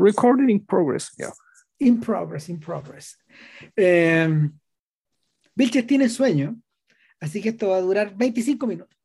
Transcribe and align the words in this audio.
recording 0.00 0.50
in 0.50 0.64
progress. 0.64 1.10
Yeah. 1.18 1.30
In 1.78 2.00
progress, 2.00 2.48
in 2.48 2.58
progress. 2.60 3.16
Eh, 3.76 4.48
Vilches 5.54 5.86
tiene 5.86 6.08
sueño, 6.08 6.56
así 7.20 7.40
que 7.42 7.50
esto 7.50 7.68
va 7.70 7.76
a 7.76 7.80
durar 7.80 8.16
25 8.16 8.66
minutos. 8.66 8.96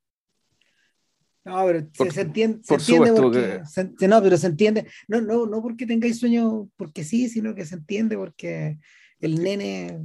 No, 1.44 1.64
pero 1.66 1.88
Por- 1.96 2.08
se, 2.08 2.14
se 2.14 2.22
entiende, 2.22 2.64
se 2.64 2.68
por 2.74 2.80
entiende 2.80 3.08
supuesto 3.10 3.22
porque, 3.22 3.60
que- 3.60 3.66
se- 3.66 3.94
se- 3.98 4.08
no, 4.08 4.22
pero 4.22 4.38
se 4.38 4.48
entiende, 4.48 4.88
no, 5.08 5.22
no, 5.22 5.46
no 5.46 5.62
porque 5.62 5.86
tengáis 5.86 6.20
sueño 6.20 6.70
porque 6.76 7.04
sí, 7.04 7.30
sino 7.30 7.54
que 7.54 7.66
se 7.66 7.76
entiende 7.76 8.18
porque 8.18 8.80
el 9.20 9.44
nene. 9.44 10.00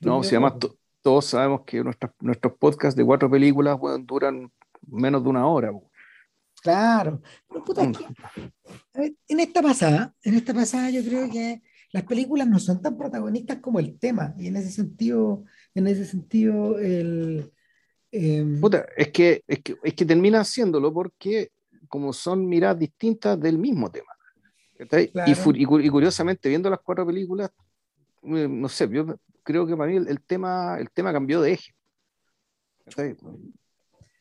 No, 0.00 0.12
durmió 0.14 0.22
si 0.24 0.34
además 0.34 0.52
poco. 0.52 0.68
to- 0.68 0.78
todos 1.02 1.24
sabemos 1.26 1.62
que 1.64 1.82
nuestras- 1.82 2.12
nuestros 2.20 2.52
podcasts 2.58 2.96
de 2.96 3.04
cuatro 3.04 3.30
películas 3.30 3.78
weón, 3.80 4.04
duran 4.04 4.52
menos 4.86 5.22
de 5.22 5.28
una 5.30 5.46
hora. 5.46 5.70
weón. 5.70 5.89
Claro, 6.62 7.22
pero 7.48 7.64
puta, 7.64 7.82
Mm. 7.84 7.90
es 7.92 7.98
que, 7.98 8.04
a 8.94 9.00
ver, 9.00 9.14
en 9.28 9.40
esta 9.40 9.62
pasada, 9.62 10.14
en 10.22 10.34
esta 10.34 10.52
pasada 10.54 10.90
yo 10.90 11.02
creo 11.02 11.30
que 11.30 11.62
las 11.92 12.04
películas 12.04 12.46
no 12.46 12.58
son 12.58 12.80
tan 12.82 12.96
protagonistas 12.96 13.58
como 13.58 13.78
el 13.80 13.98
tema, 13.98 14.34
y 14.38 14.46
en 14.48 14.56
ese 14.56 14.70
sentido, 14.70 15.44
en 15.74 15.86
ese 15.86 16.04
sentido, 16.04 16.78
el 16.78 17.52
em, 18.12 18.60
Puta, 18.60 18.84
es 18.96 19.08
que, 19.08 19.42
es 19.46 19.60
que, 19.62 19.76
es 19.82 19.94
que 19.94 20.04
termina 20.04 20.40
haciéndolo 20.40 20.92
porque 20.92 21.50
como 21.88 22.12
son 22.12 22.46
miradas 22.48 22.78
distintas 22.78 23.40
del 23.40 23.56
mismo 23.58 23.90
tema. 23.90 24.12
Y, 24.78 25.06
Claro. 25.08 25.42
y 25.54 25.64
cu- 25.64 25.80
y 25.80 25.88
curiosamente, 25.88 26.48
viendo 26.48 26.68
las 26.70 26.80
cuatro 26.80 27.06
películas, 27.06 27.50
eh, 28.22 28.48
no 28.48 28.68
sé, 28.68 28.88
yo 28.90 29.06
creo 29.42 29.66
que 29.66 29.76
para 29.76 29.90
mí 29.90 29.96
el, 29.96 30.08
el 30.08 30.20
tema, 30.22 30.76
el 30.78 30.90
tema 30.90 31.12
cambió 31.12 31.40
de 31.40 31.52
eje. 31.52 31.72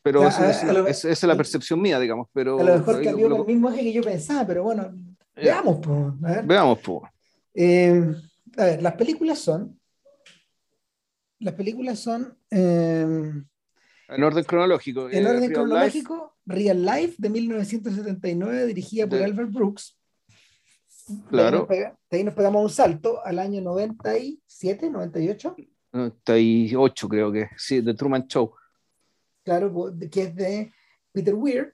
Pero 0.02 0.21
O 0.21 0.31
sea, 0.31 0.49
es- 0.52 1.03
esa 1.05 1.09
es 1.09 1.23
la 1.23 1.35
percepción 1.35 1.81
mía, 1.81 1.99
digamos. 1.99 2.27
Pero 2.34 2.59
a 2.59 2.63
lo 2.63 2.77
mejor 2.77 3.03
cambió 3.03 3.27
lo- 3.30 3.38
con 3.39 3.49
el 3.49 3.53
mismo 3.55 3.70
eje 3.70 3.81
que 3.84 3.94
yo 3.94 4.02
pensaba, 4.02 4.45
pero 4.48 4.63
bueno, 4.63 4.94
veamos, 5.35 5.80
pues, 5.84 5.98
a 6.23 6.35
ver. 6.35 6.45
Veamos, 6.45 6.80
pues. 6.80 7.12
Em, 7.53 8.16
a 8.58 8.64
ver, 8.64 8.81
las 8.81 8.94
películas 8.94 9.39
son, 9.39 9.77
las 11.39 11.53
películas 11.53 12.00
son 12.00 12.38
em, 12.50 13.45
En 14.08 14.23
orden 14.23 14.44
cronológico. 14.44 15.09
en 15.09 15.25
eh, 15.25 15.30
orden 15.30 15.39
Real 15.39 15.42
Life, 15.42 15.53
cronológico, 15.53 16.38
Real 16.45 16.86
Life 16.86 17.16
de 17.17 17.30
1979, 17.30 18.66
dirigida 18.67 19.08
por 19.08 19.20
De- 19.20 19.25
Albert 19.25 19.52
Brooks. 19.52 19.95
De 21.08 21.14
ahí 21.16 21.22
Claro. 21.30 21.59
nos 21.59 21.67
de 21.70 21.92
ahí 22.11 22.23
nos 22.23 22.33
pegamos 22.36 22.64
un 22.64 22.70
salto 22.70 23.23
al 23.25 23.39
año 23.39 23.61
97, 23.61 24.89
98, 24.89 25.55
98 25.92 27.09
creo 27.09 27.31
que, 27.31 27.50
sí, 27.58 27.81
de 27.81 27.94
Truman 27.95 28.27
Show, 28.27 28.53
claro, 29.50 29.94
que 30.11 30.22
es 30.22 30.36
de 30.36 30.72
Peter 31.11 31.33
Weir. 31.36 31.73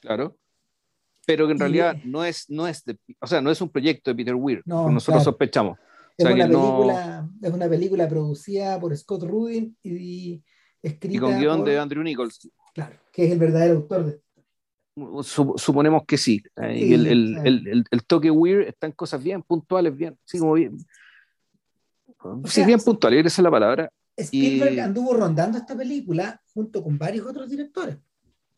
claro. 0.00 0.36
Pero 1.28 1.46
que 1.46 1.52
en 1.52 1.56
Y- 1.58 1.60
realidad 1.60 1.96
no 2.04 2.24
es, 2.24 2.48
no 2.48 2.68
es 2.68 2.84
de, 2.84 2.96
o 3.20 3.26
sea, 3.26 3.40
no 3.40 3.50
es 3.50 3.60
un 3.60 3.68
proyecto 3.68 4.10
de 4.10 4.14
Peter 4.14 4.34
Weir, 4.36 4.62
No, 4.64 4.76
como 4.82 4.92
nosotros 4.92 5.22
claro. 5.22 5.30
sospechamos. 5.32 5.78
Es, 6.16 6.24
sea, 6.24 6.34
una 6.34 6.46
no- 6.46 6.60
película, 6.62 7.28
es 7.42 7.52
una 7.52 7.68
película 7.68 8.08
producida 8.08 8.78
por 8.80 8.96
Scott 8.96 9.24
Rudin 9.24 9.76
y 9.82 10.40
escrita 10.82 11.16
Y 11.16 11.18
con 11.18 11.38
guion 11.38 11.58
por- 11.58 11.68
de 11.68 11.78
Andrew 11.80 12.02
Nichols. 12.04 12.48
claro, 12.74 12.94
que 13.12 13.26
es 13.26 13.32
el 13.32 13.38
verdadero 13.40 13.74
autor 13.76 14.04
de 14.06 14.20
Sup- 15.24 15.58
suponemos 15.58 16.04
que 16.06 16.16
sí. 16.16 16.42
eh, 16.62 16.74
Sí, 16.78 16.84
y 16.84 16.94
el, 16.94 17.06
el, 17.08 17.36
el, 17.44 17.84
el- 17.90 18.04
toque 18.06 18.30
weird 18.30 18.66
está 18.68 18.86
en 18.86 18.92
cosas 18.92 19.20
bien 19.22 19.42
puntuales, 19.42 19.94
bien, 19.96 20.16
sí, 20.24 20.38
como 20.38 20.54
bien. 20.54 20.78
sí, 20.78 22.50
sea, 22.50 22.66
bien 22.66 22.78
puntuales, 22.80 23.26
esa 23.26 23.42
es 23.42 23.44
la 23.44 23.50
palabra. 23.50 23.90
Spielberg 24.16 24.74
Y- 24.74 24.78
anduvo 24.80 25.12
rondando 25.14 25.58
esta 25.58 25.76
película 25.76 26.40
junto 26.56 26.82
con 26.82 26.96
varios 26.96 27.26
otros 27.26 27.48
directores. 27.50 27.98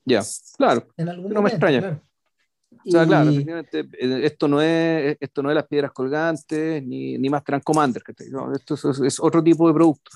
Ya, 0.04 0.22
claro. 0.56 0.86
En 0.96 1.08
algún 1.08 1.24
No 1.24 1.42
me 1.42 1.50
momento, 1.50 1.56
extraña. 1.56 1.80
claro. 1.80 2.02
O 2.70 2.90
sea, 2.90 3.02
Y- 3.02 3.06
claro, 3.06 3.30
eh, 3.32 4.20
esto 4.24 4.46
no 4.46 4.62
es, 4.62 5.16
esto 5.20 5.42
no 5.42 5.50
es 5.50 5.54
las 5.56 5.66
piedras 5.66 5.90
colgantes, 5.92 6.82
ni, 6.86 7.18
ni 7.18 7.28
Master 7.28 7.56
and 7.56 7.64
Commander. 7.64 8.02
No, 8.30 8.54
esto 8.54 8.74
es, 8.74 8.84
es 9.00 9.20
otro 9.20 9.42
tipo 9.42 9.66
de 9.66 9.74
producto. 9.74 10.10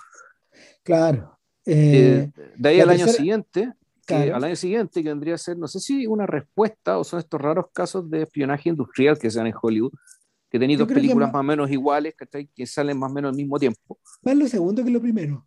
Claro. 0.84 1.38
Eh, 1.66 2.30
eh, 2.36 2.52
de 2.56 2.68
ahí 2.68 2.80
al 2.80 2.90
año 2.90 3.06
siguiente, 3.08 3.72
que 4.06 4.14
Claro. 4.14 4.36
al 4.36 4.44
año 4.44 4.56
siguiente 4.56 5.02
que 5.02 5.08
vendría 5.08 5.34
a 5.34 5.38
ser, 5.38 5.56
no 5.58 5.66
sé 5.66 5.80
si 5.80 6.06
una 6.06 6.26
respuesta 6.26 6.98
o 6.98 7.04
son 7.04 7.18
estos 7.18 7.40
raros 7.40 7.66
casos 7.72 8.08
de 8.08 8.22
espionaje 8.22 8.68
industrial 8.68 9.18
que 9.18 9.30
se 9.30 9.38
dan 9.38 9.48
en 9.48 9.54
Hollywood, 9.60 9.92
que 10.50 10.58
tenéis 10.58 10.78
dos 10.78 10.88
que 10.88 10.94
películas 10.94 11.28
más- 11.28 11.32
más 11.34 11.40
o 11.40 11.44
menos 11.44 11.70
iguales, 11.70 12.14
¿cachai? 12.14 12.46
Que 12.54 12.66
salen 12.66 12.98
más 12.98 13.10
o 13.10 13.14
menos 13.14 13.30
al 13.30 13.36
mismo 13.36 13.58
tiempo. 13.58 13.98
más 14.22 14.36
lo 14.36 14.46
segundo 14.46 14.84
que 14.84 14.90
lo 14.90 15.00
primero. 15.00 15.44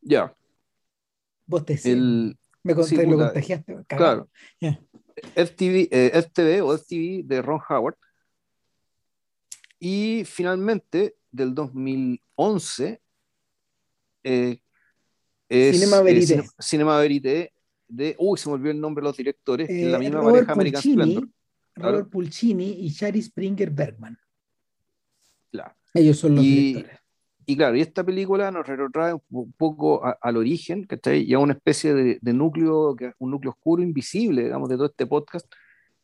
Ya, 0.00 0.34
Vos 1.46 1.64
te 1.64 1.76
sí, 1.76 1.90
el, 1.92 2.36
me 2.62 2.74
cont- 2.74 2.84
sí, 2.84 2.96
lo 2.96 3.02
puta, 3.04 3.24
contagiaste. 3.26 3.76
cagado. 3.86 4.28
claro. 4.58 4.78
FTV, 5.34 5.88
eh, 5.90 6.10
FTV 6.22 6.60
o 6.62 6.76
FTV 6.76 7.22
de 7.24 7.40
Ron 7.42 7.60
Howard. 7.68 7.96
Y 9.78 10.24
finalmente, 10.24 11.16
del 11.30 11.54
2011, 11.54 13.00
eh, 14.24 14.58
es 15.48 15.74
Cinema 15.78 15.98
eh, 15.98 16.02
Verité. 16.02 16.26
Cine- 16.42 16.50
Cinema 16.58 16.98
Verité 16.98 17.52
de, 17.88 18.16
uy, 18.18 18.36
se 18.38 18.48
me 18.48 18.54
olvidó 18.54 18.72
el 18.72 18.80
nombre 18.80 19.02
de 19.02 19.08
los 19.08 19.16
directores, 19.16 19.68
que 19.68 19.84
es 19.86 19.90
la 19.92 19.96
Eh, 19.98 20.00
misma 20.00 20.20
Robert 20.20 20.34
pareja 20.46 20.52
American 20.52 20.82
Splendor. 20.82 21.28
Robert 21.76 22.08
Pulcini 22.10 22.70
y 22.84 22.88
Shari 22.88 23.22
Springer 23.22 23.70
Bergman. 23.70 24.18
Claro. 25.52 25.74
Ellos 25.94 26.18
son 26.18 26.34
los 26.34 26.44
Y, 26.44 26.72
directores. 26.74 27.00
Y 27.46 27.56
claro, 27.56 27.76
y 27.76 27.80
esta 27.80 28.04
película 28.04 28.50
nos 28.50 28.66
retrotrae 28.66 29.14
un 29.14 29.20
po- 29.30 29.48
poco 29.56 30.04
a- 30.04 30.18
al 30.20 30.36
origen, 30.36 30.84
¿cachai? 30.84 31.22
Y 31.22 31.32
a 31.34 31.38
una 31.38 31.52
especie 31.54 31.94
de, 31.94 32.18
de 32.20 32.32
núcleo, 32.32 32.96
un 33.18 33.30
núcleo 33.30 33.52
oscuro, 33.52 33.82
invisible, 33.82 34.44
digamos, 34.44 34.68
de 34.68 34.76
todo 34.76 34.86
este 34.86 35.06
podcast, 35.06 35.46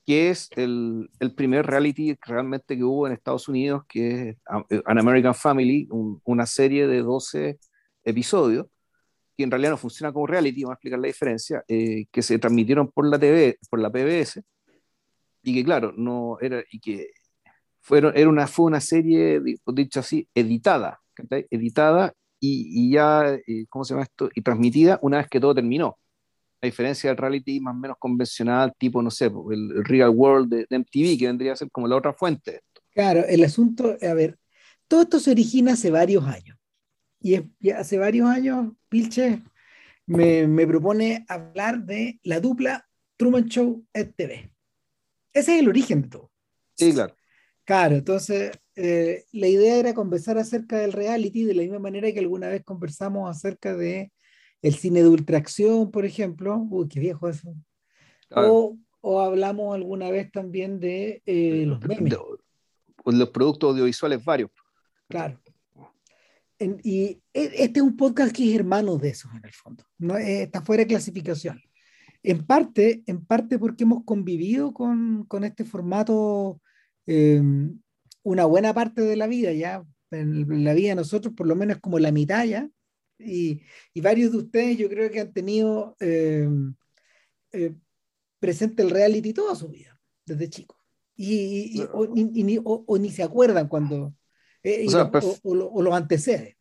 que 0.07 0.31
es 0.31 0.49
el, 0.57 1.09
el 1.21 1.35
primer 1.35 1.67
reality 1.67 2.17
realmente 2.27 2.77
que 2.77 2.85
hubo 2.85 3.07
en 3.07 3.13
Estados 3.15 3.49
Unidos, 3.49 3.83
que 3.89 4.31
es 4.31 4.37
A- 4.49 4.65
An 4.87 4.99
American 4.99 5.35
Family, 5.35 5.89
un- 5.91 6.21
una 6.25 6.47
serie 6.47 6.87
de 6.87 7.03
12 7.03 7.59
episodios, 8.05 8.67
que 9.37 9.45
en 9.45 9.51
realidad 9.51 9.71
no 9.73 9.77
funciona 9.79 10.13
como 10.13 10.27
reality, 10.27 10.63
vamos 10.63 10.73
a 10.73 10.77
explicar 10.77 11.01
la 11.01 11.07
diferencia, 11.09 11.65
eh, 11.69 12.07
que 12.13 12.23
se 12.23 12.39
transmitieron 12.39 12.91
por 12.93 13.09
la 13.09 13.19
TV, 13.19 13.59
por 13.71 13.81
la 13.81 13.91
PBS, 13.91 14.43
y 15.43 15.55
que 15.55 15.65
claro, 15.65 15.93
no 15.97 16.39
era, 16.41 16.63
y 16.71 16.79
que 16.81 17.09
fueron, 17.81 18.13
era 18.17 18.29
una, 18.29 18.47
fue 18.47 18.67
una 18.67 18.81
serie, 18.81 19.41
di- 19.41 19.57
dicho 19.75 20.01
así, 20.01 20.29
editada. 20.35 21.01
Editada 21.51 22.13
y, 22.41 22.89
y 22.89 22.93
ya, 22.93 23.35
eh, 23.47 23.67
¿cómo 23.69 23.85
se 23.85 23.95
llama 23.95 24.05
esto? 24.05 24.31
Y 24.35 24.43
transmitida 24.43 24.99
una 25.03 25.19
vez 25.19 25.29
que 25.29 25.41
todo 25.41 25.55
terminó. 25.55 25.99
A 26.63 26.67
diferencia 26.67 27.11
del 27.11 27.17
reality 27.17 27.61
más 27.61 27.75
o 27.75 27.79
menos 27.79 27.97
convencional, 27.99 28.73
tipo, 28.79 29.03
no 29.03 29.11
sé, 29.11 29.27
el, 29.27 29.73
el 29.77 29.85
Real 29.85 30.11
World 30.11 30.49
de, 30.51 30.59
de 30.71 30.77
MTV, 30.77 31.19
que 31.19 31.27
vendría 31.27 31.53
a 31.55 31.57
ser 31.57 31.71
como 31.71 31.89
la 31.89 31.97
otra 31.97 32.13
fuente. 32.13 32.61
Claro, 32.95 33.25
el 33.27 33.43
asunto, 33.45 33.97
a 34.01 34.15
ver, 34.15 34.39
todo 34.89 35.03
esto 35.03 35.19
se 35.21 35.31
origina 35.33 35.73
hace 35.73 35.91
varios 35.91 36.25
años. 36.25 36.57
Y 37.21 37.35
es- 37.35 37.75
hace 37.77 37.99
varios 37.99 38.29
años, 38.29 38.73
Pilche 38.89 39.43
me, 40.07 40.47
me 40.47 40.67
propone 40.67 41.25
hablar 41.29 41.85
de 41.85 42.21
la 42.25 42.41
dupla 42.41 42.87
Truman 43.17 43.47
Show 43.47 43.85
TV. 43.93 44.53
Ese 45.33 45.55
es 45.57 45.61
el 45.61 45.69
origen 45.69 46.03
de 46.03 46.09
todo. 46.09 46.31
Sí, 46.77 46.93
claro. 46.93 47.15
Claro, 47.65 47.95
entonces 47.97 48.53
eh, 48.75 49.25
la 49.33 49.47
idea 49.47 49.77
era 49.77 49.95
conversar 49.95 50.39
acerca 50.39 50.79
del 50.79 50.93
reality 50.93 51.45
de 51.45 51.55
la 51.55 51.63
misma 51.63 51.79
manera 51.79 52.11
que 52.13 52.19
alguna 52.19 52.49
vez 52.49 52.65
conversamos 52.65 53.31
acerca 53.31 53.77
de 53.77 54.11
el 54.63 54.75
cine 54.75 55.03
de 55.03 55.09
ultraacción, 55.09 55.91
por 55.91 56.05
ejemplo. 56.05 56.57
Uy, 56.71 56.89
qué 56.89 57.01
viejo 57.01 57.29
eso. 57.29 57.55
Claro. 58.29 58.55
O, 58.55 58.79
o 59.01 59.21
hablamos 59.21 59.75
alguna 59.75 60.11
vez 60.11 60.31
también 60.33 60.81
de 60.81 61.23
eh, 61.27 61.65
los 61.67 61.81
memes. 61.85 62.11
De- 62.11 62.19
los 63.19 63.31
productos 63.31 63.71
audiovisuales 63.71 64.25
varios. 64.25 64.51
Claro. 65.09 65.41
En- 66.59 66.79
y 66.85 67.21
e- 67.35 67.53
este 67.65 67.81
es 67.81 67.83
un 67.83 67.97
podcast 67.97 68.33
que 68.35 68.49
es 68.49 68.55
hermano 68.55 68.97
de 68.97 69.09
esos 69.11 69.33
en 69.35 69.45
el 69.45 69.53
fondo. 69.53 69.85
No, 69.99 70.17
Eh, 70.17 70.45
está 70.45 70.63
fuera 70.63 70.83
de 70.85 70.87
clasificación. 70.89 71.61
En 72.23 72.47
parte, 72.47 73.03
en 73.07 73.25
parte 73.25 73.59
porque 73.59 73.83
hemos 73.83 74.05
convivido 74.05 74.73
con, 74.73 75.25
con 75.27 75.43
este 75.43 75.65
formato 75.65 76.61
eh, 77.07 77.43
una 78.23 78.45
buena 78.45 78.73
parte 78.75 79.03
de 79.03 79.17
la 79.17 79.27
vida 79.27 79.53
ya. 79.53 79.85
En 80.11 80.63
la 80.65 80.75
vida 80.75 80.91
de 80.91 80.95
nosotros, 80.97 81.33
por 81.35 81.47
lo 81.47 81.57
menos 81.57 81.79
como 81.81 81.99
la 81.99 82.13
mitad 82.13 82.45
ya. 82.45 82.69
Y, 83.19 83.63
y 83.95 84.01
varios 84.01 84.33
de 84.33 84.39
ustedes 84.39 84.77
yo 84.79 84.89
creo 84.89 85.11
que 85.11 85.21
han 85.21 85.33
tenido 85.33 85.97
eh, 86.01 86.49
eh, 87.53 87.75
presente 88.39 88.83
el 88.83 88.91
reality 88.91 89.33
toda 89.33 89.55
su 89.55 89.69
vida, 89.69 89.99
desde 90.27 90.51
chicos. 90.51 90.77
Y, 91.17 91.35
y- 91.35 91.81
y- 91.81 91.89
o, 91.93 92.07
ni, 92.15 92.59
o- 92.59 92.85
o 92.87 92.99
ni 92.99 93.11
se 93.11 93.23
acuerdan 93.23 93.69
cuando... 93.69 94.15
eh, 94.63 94.85
O 94.87 94.91
sea, 94.91 95.05
lo- 95.05 95.13
perf- 95.13 95.41
o- 95.43 95.51
o 95.51 95.55
lo- 95.55 95.69
o 95.71 95.83
los 95.83 95.95
antecede. 95.95 96.57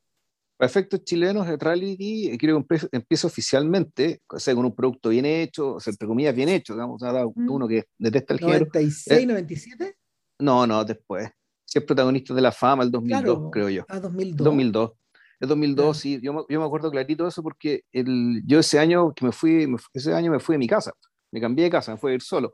Para 0.57 0.69
efectos 0.69 1.03
chilenos, 1.03 1.47
el 1.49 1.59
reality 1.59 2.29
eh, 2.29 2.37
creo 2.37 2.63
que 2.67 2.79
empieza, 2.91 3.25
oficialmente, 3.27 4.21
o 4.29 4.39
sea, 4.39 4.53
con 4.53 4.65
un 4.65 4.75
producto 4.75 5.09
bien 5.09 5.25
hecho, 5.25 5.75
o 5.75 5.79
sea, 5.79 5.91
entre 5.91 6.07
comillas, 6.07 6.35
bien 6.35 6.49
hecho, 6.49 6.73
digamos, 6.73 7.01
Mm. 7.35 7.49
uno 7.49 7.67
que 7.67 7.85
detesta 7.97 8.33
el 8.35 8.39
género. 8.39 8.59
96, 8.67 9.19
Eh, 9.19 9.25
97. 9.25 9.95
No, 10.41 10.65
no, 10.67 10.83
después. 10.83 11.29
Si 11.63 11.79
es 11.79 11.85
protagonista 11.85 12.33
de 12.33 12.41
la 12.41 12.51
fama, 12.51 12.83
el 12.83 12.91
2002, 12.91 13.23
Claro. 13.23 13.51
creo 13.51 13.69
yo. 13.69 13.85
Ah, 13.87 13.99
2002. 13.99 14.43
2002. 14.43 14.91
El 15.39 15.47
2002, 15.47 15.97
sí, 15.97 16.19
yo 16.21 16.33
me, 16.33 16.41
yo 16.49 16.59
me 16.59 16.65
acuerdo 16.65 16.91
clarito 16.91 17.23
de 17.23 17.29
eso 17.29 17.41
porque 17.41 17.83
el, 17.91 18.43
yo 18.45 18.59
ese 18.59 18.77
año 18.77 19.11
que 19.13 19.25
me 19.25 19.31
fui, 19.31 19.65
me 19.65 19.77
ese 19.93 20.13
año 20.13 20.31
me 20.31 20.39
fui 20.39 20.53
de 20.53 20.59
mi 20.59 20.67
casa, 20.67 20.93
me 21.31 21.41
cambié 21.41 21.65
de 21.65 21.71
casa, 21.71 21.93
me 21.93 21.97
fui 21.97 22.11
a 22.11 22.15
ir 22.15 22.21
solo. 22.21 22.53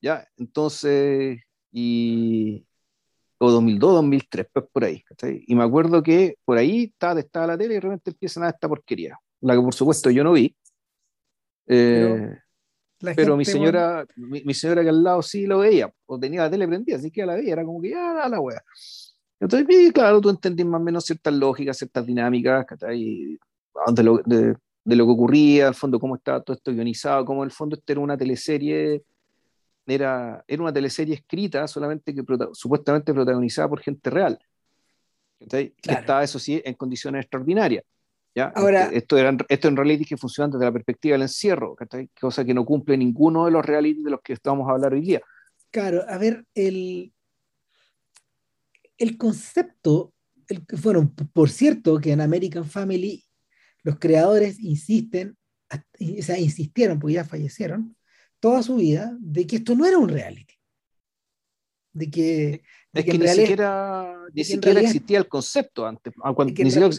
¿ya? 0.00 0.28
Entonces, 0.36 1.40
y, 1.72 2.64
o 3.38 3.50
2002, 3.50 3.94
2003, 3.94 4.46
pues 4.52 4.66
por 4.70 4.84
ahí. 4.84 5.02
Y 5.46 5.54
me 5.54 5.64
acuerdo 5.64 6.02
que 6.02 6.36
por 6.44 6.58
ahí 6.58 6.84
estaba, 6.84 7.18
estaba 7.18 7.46
la 7.48 7.58
tele 7.58 7.72
y 7.72 7.76
de 7.76 7.80
repente 7.80 8.10
empiezan 8.10 8.44
a 8.44 8.50
esta 8.50 8.68
porquería, 8.68 9.18
la 9.40 9.54
que 9.54 9.62
por 9.62 9.74
supuesto 9.74 10.10
yo 10.10 10.22
no 10.22 10.32
vi. 10.32 10.54
Eh, 11.66 12.38
pero, 13.16 13.36
mi 13.36 13.44
señora, 13.44 14.06
mi, 14.16 14.54
señora 14.54 14.82
que 14.82 14.88
al 14.88 15.02
lado 15.02 15.22
sí 15.22 15.46
lo 15.46 15.58
veía, 15.58 15.92
o 16.06 16.18
tenía 16.18 16.42
la 16.42 16.50
tele 16.50 16.66
prendida, 16.66 16.96
así 16.96 17.10
que 17.10 17.26
la 17.26 17.34
veía, 17.34 17.52
era 17.52 17.64
como 17.64 17.80
que 17.80 17.90
ya 17.90 18.14
da 18.14 18.28
la 18.28 18.40
wea. 18.40 18.62
Entonces, 19.40 19.92
claro, 19.92 20.20
tú 20.20 20.30
entendís 20.30 20.64
más 20.66 20.80
o 20.80 20.84
menos 20.84 21.04
ciertas 21.04 21.34
lógicas, 21.34 21.76
ciertas 21.76 22.06
dinámicas, 22.06 22.66
de 22.80 24.02
lo, 24.02 24.18
de, 24.24 24.56
de, 24.84 24.96
lo 24.96 25.04
que 25.06 25.12
ocurría, 25.12 25.68
al 25.68 25.74
fondo, 25.74 25.98
cómo 26.00 26.16
estaba 26.16 26.40
todo 26.40 26.56
esto 26.56 26.72
guionizado, 26.72 27.24
cómo 27.24 27.42
en 27.42 27.48
el 27.48 27.52
fondo 27.52 27.76
esto 27.76 27.92
era 27.92 28.00
una 28.00 28.16
teleserie 28.16 29.02
era, 29.86 30.44
era 30.46 30.62
una 30.62 30.72
teleserie 30.72 31.14
escrita 31.14 31.66
solamente 31.68 32.14
que 32.14 32.22
supuestamente 32.52 33.12
protagonizada 33.12 33.68
por 33.68 33.80
gente 33.80 34.10
real. 34.10 34.38
Que 35.48 35.74
estaba, 35.82 36.22
eso 36.22 36.38
sí, 36.38 36.62
en 36.64 36.74
condiciones 36.74 37.22
extraordinarias. 37.22 37.84
¿Ya? 38.34 38.52
Ahora, 38.54 38.90
esto, 38.92 39.16
era, 39.16 39.36
esto 39.48 39.68
en 39.68 39.76
reality 39.76 40.04
que 40.04 40.16
funciona 40.16 40.52
desde 40.52 40.64
la 40.64 40.72
perspectiva 40.72 41.14
del 41.14 41.22
encierro, 41.22 41.76
cosa 42.20 42.44
que 42.44 42.54
no 42.54 42.64
cumple 42.64 42.96
ninguno 42.96 43.44
de 43.44 43.50
los 43.50 43.64
reality 43.64 44.02
de 44.02 44.10
los 44.10 44.20
que 44.22 44.32
estamos 44.32 44.68
a 44.68 44.72
hablar 44.72 44.92
hoy 44.92 45.00
día. 45.00 45.20
Claro, 45.70 46.04
a 46.08 46.18
ver, 46.18 46.44
el, 46.54 47.12
el 48.98 49.16
concepto, 49.16 50.12
el, 50.48 50.64
bueno, 50.82 51.12
por 51.32 51.50
cierto, 51.50 51.98
que 51.98 52.12
en 52.12 52.20
American 52.20 52.64
Family 52.64 53.24
los 53.82 53.98
creadores 53.98 54.58
insisten, 54.60 55.36
o 55.70 56.22
sea, 56.22 56.38
insistieron, 56.38 56.98
porque 56.98 57.14
ya 57.14 57.24
fallecieron, 57.24 57.96
toda 58.40 58.62
su 58.62 58.76
vida 58.76 59.16
de 59.20 59.46
que 59.46 59.56
esto 59.56 59.74
no 59.74 59.86
era 59.86 59.98
un 59.98 60.08
reality. 60.08 60.54
De 61.92 62.10
que, 62.10 62.62
es 62.92 63.04
que, 63.04 63.18
ni 63.18 63.28
siquiera, 63.28 64.18
ni 64.32 64.44
siquiera 64.44 64.80
existía 64.80 65.18
el 65.18 65.28
concepto 65.28 65.86
antes. 65.86 66.12
Ah, 66.22 66.32
cuando, 66.34 66.52
ni 66.52 66.70
siquiera, 66.70 66.90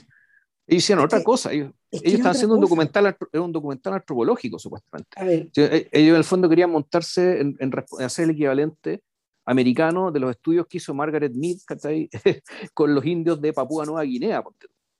ellos 0.68 0.84
hicieron 0.84 1.06
otra 1.06 1.24
cosa. 1.24 1.52
Ellos, 1.52 1.72
ellos 1.92 2.14
estaban 2.14 2.32
haciendo 2.32 2.56
un 2.56 2.62
documental, 2.62 3.16
un 3.34 3.52
documental 3.52 3.94
antropológico, 3.94 4.58
supuestamente. 4.58 5.52
E, 5.56 5.90
ellos 5.92 6.12
en 6.12 6.16
el 6.16 6.24
fondo 6.24 6.50
querían 6.50 6.72
montarse 6.72 7.40
en, 7.42 7.72
hacer 8.00 8.26
el 8.26 8.32
equivalente 8.32 9.02
americano 9.46 10.12
de 10.12 10.20
los 10.20 10.32
estudios 10.32 10.66
que 10.68 10.78
hizo 10.78 10.94
Margaret 10.94 11.34
Mead 11.36 11.58
con 12.74 12.96
los 12.96 13.06
indios 13.06 13.40
de 13.40 13.54
Papúa 13.54 13.86
Nueva 13.86 14.04
Guinea. 14.04 14.44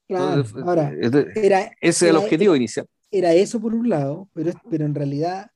Claro, 0.08 0.44
ahora, 0.64 0.94
era, 1.36 1.72
ese 1.82 2.06
es 2.06 2.12
el 2.12 2.18
objetivo 2.18 2.56
inicial. 2.56 2.86
Era 3.10 3.34
eso 3.34 3.60
por 3.60 3.74
un 3.74 3.90
lado, 3.90 4.30
pero, 4.34 4.52
pero 4.70 4.86
en 4.86 4.94
realidad 4.94 5.50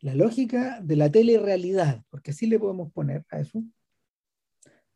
la 0.00 0.14
lógica 0.14 0.80
de 0.82 0.96
la 0.96 1.10
telerrealidad, 1.10 2.02
porque 2.10 2.32
así 2.32 2.46
le 2.46 2.58
podemos 2.58 2.92
poner 2.92 3.24
a 3.30 3.40
eso, 3.40 3.62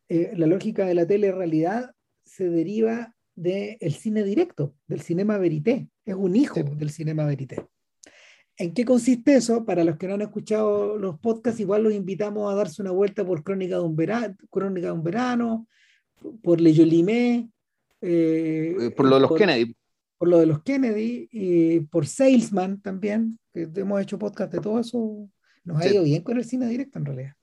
eh, 0.07 0.33
la 0.35 0.45
lógica 0.45 0.85
de 0.85 0.93
la 0.93 1.07
telerrealidad 1.07 1.91
se 2.25 2.49
deriva 2.49 3.15
del 3.41 3.93
cine 3.93 4.23
directo, 4.23 4.75
del 4.87 5.01
cinema 5.01 5.37
verité, 5.37 5.87
es 6.05 6.15
un 6.15 6.35
hijo 6.35 6.61
del 6.61 6.89
cinema 6.89 7.25
verité. 7.25 7.65
¿En 8.57 8.73
qué 8.73 8.85
consiste 8.85 9.35
eso? 9.35 9.65
Para 9.65 9.83
los 9.83 9.97
que 9.97 10.07
no 10.07 10.13
han 10.13 10.21
escuchado 10.21 10.97
los 10.97 11.19
podcasts, 11.19 11.59
igual 11.59 11.83
los 11.83 11.93
invitamos 11.93 12.51
a 12.51 12.55
darse 12.55 12.81
una 12.81 12.91
vuelta 12.91 13.25
por 13.25 13.43
Crónica 13.43 13.75
de 13.75 13.81
un 13.81 13.95
Verano, 13.95 14.35
Crónica 14.49 14.87
de 14.87 14.93
un 14.93 15.03
verano 15.03 15.67
por 16.43 16.61
Le 16.61 16.75
Jolimé, 16.75 17.49
eh, 18.01 18.75
eh, 18.79 18.91
por 18.91 19.07
lo 19.07 19.15
de 19.15 19.21
los 19.21 19.35
Kennedy 19.35 19.75
por 20.21 20.29
lo 20.29 20.37
de 20.37 20.45
los 20.45 20.61
Kennedy 20.61 21.27
y 21.31 21.79
por 21.79 22.05
Salesman 22.05 22.79
también, 22.79 23.39
que 23.51 23.67
hemos 23.75 23.99
hecho 23.99 24.19
podcast 24.19 24.53
de 24.53 24.59
todo 24.59 24.79
eso, 24.79 25.27
nos 25.63 25.81
ha 25.81 25.87
ido 25.87 26.03
bien 26.03 26.21
con 26.21 26.37
el 26.37 26.45
cine 26.45 26.67
directo 26.67 26.99
en 26.99 27.05
realidad. 27.05 27.33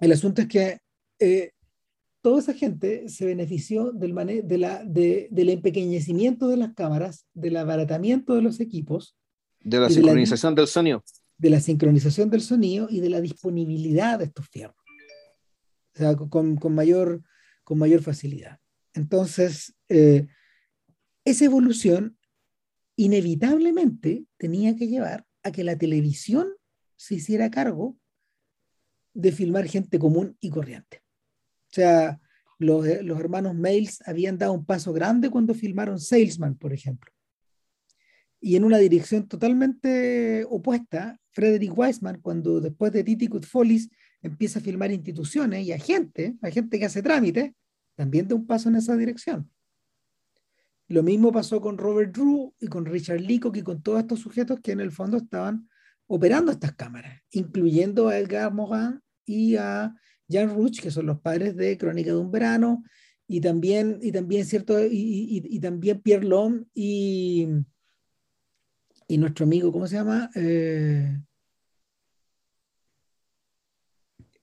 El 0.00 0.10
asunto 0.10 0.42
es 0.42 0.48
que 0.48 0.78
eh, 1.20 1.52
toda 2.22 2.40
esa 2.40 2.54
gente 2.54 3.08
se 3.08 3.26
benefició 3.26 3.92
del, 3.92 4.14
de 4.44 4.58
la, 4.58 4.84
de, 4.84 5.28
del 5.30 5.48
empequeñecimiento 5.48 6.48
de 6.48 6.56
las 6.56 6.74
cámaras, 6.74 7.26
del 7.34 7.56
abaratamiento 7.56 8.34
de 8.34 8.42
los 8.42 8.60
equipos. 8.60 9.16
De 9.60 9.78
la 9.78 9.88
sincronización 9.88 10.54
del 10.54 10.66
sonido. 10.66 11.02
De 11.38 11.50
la 11.50 11.60
sincronización 11.60 12.30
del 12.30 12.42
sonido 12.42 12.88
y 12.90 13.00
de 13.00 13.10
la 13.10 13.20
disponibilidad 13.20 14.18
de 14.18 14.26
estos 14.26 14.48
fierros. 14.48 14.76
O 15.94 15.98
sea, 15.98 16.16
con, 16.16 16.56
con 16.56 16.74
mayor, 16.74 17.22
con 17.64 17.78
mayor 17.78 18.02
facilidad. 18.02 18.58
Entonces, 18.94 19.74
eh, 19.88 20.26
esa 21.24 21.44
evolución 21.44 22.18
inevitablemente 22.96 24.24
tenía 24.36 24.76
que 24.76 24.88
llevar 24.88 25.26
a 25.42 25.52
que 25.52 25.64
la 25.64 25.76
televisión 25.76 26.48
se 26.96 27.14
hiciera 27.14 27.50
cargo 27.50 27.96
de 29.14 29.32
filmar 29.32 29.66
gente 29.66 29.98
común 29.98 30.36
y 30.40 30.50
corriente. 30.50 31.02
O 31.70 31.74
sea, 31.74 32.20
los, 32.58 32.84
los 33.02 33.20
hermanos 33.20 33.54
Mails 33.54 34.02
habían 34.06 34.38
dado 34.38 34.52
un 34.52 34.64
paso 34.64 34.92
grande 34.92 35.30
cuando 35.30 35.54
filmaron 35.54 36.00
Salesman, 36.00 36.56
por 36.56 36.72
ejemplo. 36.72 37.10
Y 38.40 38.56
en 38.56 38.64
una 38.64 38.78
dirección 38.78 39.28
totalmente 39.28 40.44
opuesta, 40.48 41.18
Frederick 41.30 41.76
Weisman, 41.76 42.20
cuando 42.20 42.60
después 42.60 42.92
de 42.92 43.04
Titi 43.04 43.28
Follies 43.42 43.88
empieza 44.22 44.58
a 44.58 44.62
filmar 44.62 44.90
instituciones 44.90 45.66
y 45.66 45.72
a 45.72 45.78
gente, 45.78 46.36
a 46.42 46.50
gente 46.50 46.78
que 46.78 46.86
hace 46.86 47.02
trámites, 47.02 47.52
también 47.94 48.26
da 48.26 48.34
un 48.34 48.46
paso 48.46 48.68
en 48.68 48.76
esa 48.76 48.96
dirección. 48.96 49.50
Lo 50.88 51.02
mismo 51.02 51.30
pasó 51.30 51.60
con 51.60 51.78
Robert 51.78 52.12
Drew 52.12 52.52
y 52.58 52.66
con 52.66 52.84
Richard 52.84 53.20
Leacock 53.20 53.56
y 53.56 53.62
con 53.62 53.82
todos 53.82 54.00
estos 54.00 54.20
sujetos 54.20 54.60
que 54.60 54.72
en 54.72 54.80
el 54.80 54.90
fondo 54.90 55.18
estaban 55.18 55.68
operando 56.06 56.50
estas 56.50 56.74
cámaras, 56.74 57.22
incluyendo 57.30 58.08
a 58.08 58.18
Edgar 58.18 58.52
Morin 58.52 59.00
y 59.24 59.54
a 59.56 59.94
Jan 60.30 60.54
Ruch, 60.54 60.80
que 60.80 60.90
son 60.90 61.06
los 61.06 61.20
padres 61.20 61.56
de 61.56 61.76
Crónica 61.76 62.10
de 62.10 62.18
un 62.18 62.30
Verano, 62.30 62.82
y 63.26 63.40
también, 63.40 63.98
y 64.02 64.12
también, 64.12 64.44
¿cierto? 64.44 64.76
Y, 64.82 65.60
también 65.60 66.00
Pierre 66.00 66.26
Lom 66.26 66.64
y, 66.74 67.46
y 69.06 69.18
nuestro 69.18 69.44
amigo, 69.44 69.72
¿cómo 69.72 69.86
se 69.86 69.96
llama? 69.96 70.30
Eh, 70.34 71.16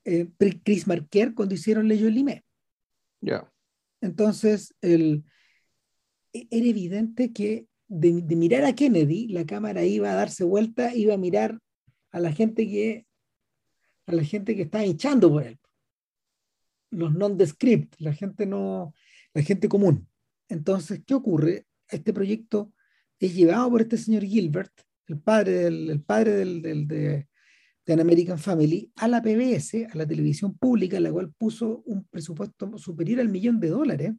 eh, 0.05 0.29
Chris 0.63 0.87
Marquer 0.87 1.33
cuando 1.33 1.55
hicieron 1.55 1.87
Leyo 1.87 2.09
Limé. 2.09 2.45
Ya. 3.19 3.51
Entonces, 3.99 4.73
el, 4.81 5.25
e-, 6.33 6.47
era 6.49 6.65
evidente 6.65 7.33
que 7.33 7.67
de, 7.87 8.11
mirar 8.35 8.63
a 8.65 8.73
Kennedy, 8.73 9.27
la 9.27 9.45
cámara 9.45 9.83
iba 9.83 10.11
a 10.11 10.15
darse 10.15 10.43
vuelta, 10.43 10.95
iba 10.95 11.13
a 11.13 11.17
mirar 11.17 11.59
a 12.11 12.19
la 12.19 12.31
gente 12.31 12.67
que 12.67 13.05
a 14.05 14.13
la 14.13 14.23
gente 14.23 14.55
que 14.55 14.61
estaba 14.61 14.85
echando 14.85 15.29
por 15.29 15.43
él. 15.43 15.59
Los 16.89 17.13
non-descript, 17.13 17.95
la 17.99 18.13
gente 18.13 18.45
no, 18.45 18.93
la 19.33 19.41
gente 19.41 19.67
común. 19.67 20.07
Entonces, 20.49 21.01
¿qué 21.05 21.13
ocurre? 21.13 21.65
Este 21.89 22.13
proyecto 22.13 22.73
es 23.19 23.33
llevado 23.33 23.69
por 23.69 23.81
este 23.81 23.97
señor 23.97 24.23
Gilbert, 24.23 24.71
el 25.07 25.19
padre 25.19 25.51
del, 25.53 25.89
el 25.89 26.01
padre 26.01 26.31
del, 26.33 26.61
del 26.61 26.87
de, 26.87 27.27
de, 27.85 27.93
An 27.93 27.99
American 27.99 28.39
Family, 28.39 28.91
a 28.95 29.07
la 29.07 29.21
PBS, 29.21 29.87
a 29.91 29.95
la 29.95 30.07
televisión 30.07 30.57
pública, 30.57 30.99
la 30.99 31.11
cual 31.11 31.33
puso 31.37 31.81
un 31.85 32.05
presupuesto 32.05 32.77
superior 32.77 33.19
al 33.21 33.29
millón 33.29 33.59
de 33.59 33.69
dólares 33.69 34.13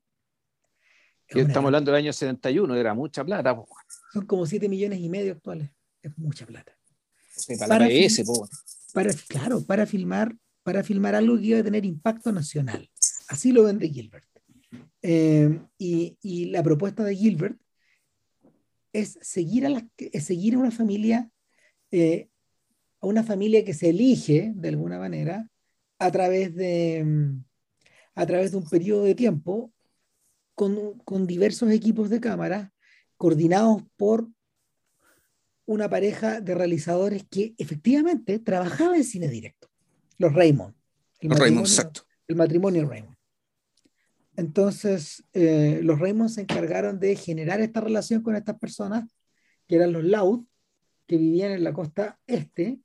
estamos 1.28 1.68
hablando 1.68 1.90
del 1.90 1.98
año 1.98 2.12
71, 2.12 2.74
era 2.74 2.94
mucha 2.94 3.24
plata. 3.24 3.56
Son 4.12 4.26
como 4.26 4.46
7 4.46 4.68
millones 4.68 5.00
y 5.00 5.08
medio 5.08 5.32
actuales. 5.32 5.70
Es 6.02 6.16
mucha 6.16 6.46
plata. 6.46 6.76
para, 7.58 7.78
la 7.78 7.88
PS, 7.88 8.24
para, 8.92 9.12
claro, 9.28 9.64
para 9.64 9.86
filmar, 9.86 10.34
para 10.68 10.84
filmar 10.84 11.14
algo 11.14 11.38
que 11.38 11.46
iba 11.46 11.60
a 11.60 11.64
tener 11.64 11.86
impacto 11.86 12.30
nacional. 12.30 12.90
Así 13.28 13.52
lo 13.52 13.64
vende 13.64 13.88
Gilbert. 13.88 14.28
Eh, 15.00 15.58
y, 15.78 16.18
y, 16.20 16.44
la 16.50 16.62
propuesta 16.62 17.02
de 17.04 17.16
Gilbert 17.16 17.58
es 18.92 19.18
seguir 19.22 19.64
a, 19.64 19.70
la, 19.70 19.88
seguir 20.20 20.56
a 20.56 20.58
una 20.58 20.70
familia, 20.70 21.30
eh, 21.90 22.28
a 23.00 23.06
una 23.06 23.22
familia 23.22 23.64
que 23.64 23.72
se 23.72 23.88
elige 23.88 24.52
de 24.54 24.68
alguna 24.68 24.98
manera 24.98 25.48
a 25.98 26.10
través 26.10 26.54
de, 26.54 27.32
a 28.14 28.26
través 28.26 28.50
de 28.50 28.58
un 28.58 28.68
periodo 28.68 29.04
de 29.04 29.14
tiempo 29.14 29.72
con, 30.54 31.26
diversos 31.26 31.70
equipos 31.70 32.10
de 32.10 32.20
cámara 32.20 32.74
coordinados 33.16 33.84
por 33.96 34.28
una 35.64 35.88
pareja 35.88 36.42
de 36.42 36.54
realizadores 36.54 37.24
que 37.30 37.54
efectivamente 37.56 38.38
trabajaba 38.38 38.98
en 38.98 39.04
cine 39.04 39.28
directo, 39.28 39.57
los 40.18 40.32
Raymond. 40.32 40.74
El 41.20 41.30
los 41.30 41.38
Raymond, 41.38 41.66
exacto. 41.66 42.02
El 42.26 42.36
matrimonio 42.36 42.86
Raymond. 42.88 43.16
Entonces, 44.36 45.24
eh, 45.32 45.80
los 45.82 45.98
Raymond 45.98 46.30
se 46.30 46.42
encargaron 46.42 47.00
de 47.00 47.16
generar 47.16 47.60
esta 47.60 47.80
relación 47.80 48.22
con 48.22 48.36
estas 48.36 48.58
personas, 48.58 49.04
que 49.66 49.76
eran 49.76 49.92
los 49.92 50.04
Loud, 50.04 50.44
que 51.06 51.16
vivían 51.16 51.52
en 51.52 51.64
la 51.64 51.72
costa 51.72 52.18
este. 52.26 52.78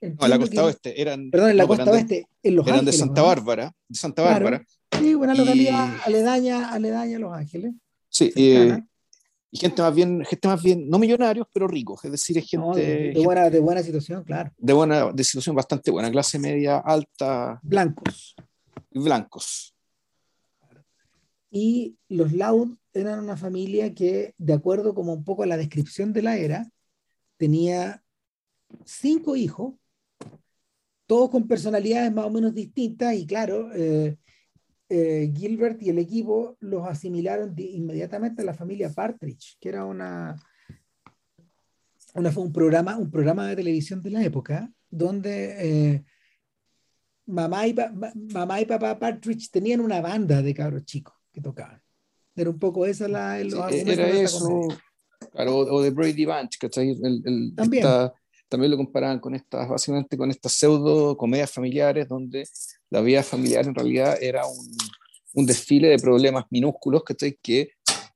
No, 0.00 0.24
en 0.24 0.30
la 0.30 0.38
costa 0.38 0.64
oeste. 0.64 1.00
Eran, 1.00 1.30
perdón, 1.30 1.50
en 1.50 1.56
la 1.56 1.66
costa 1.66 1.90
oeste, 1.90 2.26
en 2.42 2.56
Los 2.56 2.66
Eran 2.66 2.84
de 2.84 2.92
Santa 2.92 3.22
Bárbara. 3.22 3.74
De 3.88 3.98
Santa 3.98 4.22
Bárbara. 4.22 4.64
Sí, 4.98 5.14
una 5.14 5.34
localidad 5.34 5.96
aledaña, 6.04 6.70
aledaña 6.70 7.16
a 7.16 7.20
Los 7.20 7.32
Ángeles. 7.32 7.72
Sí, 8.08 8.32
y, 8.34 8.68
y 9.52 9.58
gente 9.58 9.82
más 9.82 9.94
bien, 9.94 10.24
gente 10.24 10.48
más 10.48 10.62
bien, 10.62 10.88
no 10.88 10.98
millonarios, 10.98 11.46
pero 11.52 11.66
ricos, 11.66 12.04
es 12.04 12.12
decir, 12.12 12.38
es 12.38 12.48
gente 12.48 13.12
de, 13.12 13.24
buena, 13.24 13.50
de 13.50 13.58
buena 13.58 13.82
situación, 13.82 14.22
claro. 14.22 14.52
De 14.56 14.72
buena, 14.72 15.12
de 15.12 15.24
situación 15.24 15.56
bastante 15.56 15.90
buena, 15.90 16.10
clase 16.10 16.38
media, 16.38 16.78
alta. 16.78 17.58
Blancos. 17.62 18.36
Blancos. 18.92 19.74
Y 21.50 21.96
los 22.08 22.32
Loud 22.32 22.76
eran 22.92 23.18
una 23.18 23.36
familia 23.36 23.92
que, 23.92 24.34
de 24.38 24.52
acuerdo 24.52 24.94
como 24.94 25.12
un 25.12 25.24
poco 25.24 25.42
a 25.42 25.46
la 25.46 25.56
descripción 25.56 26.12
de 26.12 26.22
la 26.22 26.36
era, 26.36 26.70
tenía 27.36 28.04
cinco 28.84 29.34
hijos, 29.34 29.74
todos 31.06 31.28
con 31.28 31.48
personalidades 31.48 32.12
más 32.12 32.26
o 32.26 32.30
menos 32.30 32.54
distintas, 32.54 33.16
y 33.16 33.26
claro, 33.26 33.72
eh, 33.74 34.16
eh, 34.92 35.32
Gilbert 35.32 35.80
y 35.82 35.90
el 35.90 35.98
equipo 36.00 36.56
los 36.58 36.84
asimilaron 36.84 37.54
inmediatamente 37.56 38.42
a 38.42 38.44
la 38.44 38.54
familia 38.54 38.92
Partridge, 38.92 39.56
que 39.60 39.68
era 39.68 39.84
una, 39.84 40.34
una 42.14 42.32
un, 42.36 42.52
programa, 42.52 42.98
un 42.98 43.08
programa 43.08 43.46
de 43.46 43.54
televisión 43.54 44.02
de 44.02 44.10
la 44.10 44.24
época 44.24 44.68
donde 44.90 45.54
eh, 45.58 46.04
mamá, 47.26 47.68
y 47.68 47.76
mamá 48.32 48.60
y 48.60 48.64
papá 48.64 48.98
Partridge 48.98 49.48
tenían 49.52 49.80
una 49.80 50.00
banda 50.00 50.42
de 50.42 50.52
cabros 50.52 50.84
chicos 50.84 51.14
que 51.32 51.40
tocaban. 51.40 51.80
Era 52.34 52.50
un 52.50 52.58
poco 52.58 52.84
esa 52.84 53.06
la... 53.06 53.38
era 53.38 54.08
eso, 54.08 54.66
claro, 55.30 55.56
o 55.58 55.82
de 55.82 55.90
Brady 55.90 56.26
Bunch, 56.26 56.58
¿cachai? 56.58 56.98
también. 57.54 57.86
también 58.48 58.70
lo 58.72 58.76
comparaban 58.76 59.20
con 59.20 59.36
estas, 59.36 59.68
básicamente 59.68 60.16
con 60.16 60.30
estas 60.30 60.50
pseudo 60.50 61.16
comedias 61.16 61.52
familiares 61.52 62.08
donde 62.08 62.44
la 62.90 63.00
vida 63.00 63.22
familiar 63.22 63.66
en 63.66 63.74
realidad 63.74 64.18
era 64.20 64.46
un, 64.46 64.76
un 65.34 65.46
desfile 65.46 65.88
de 65.88 65.98
problemas 65.98 66.44
minúsculos 66.50 67.02
que 67.42 67.72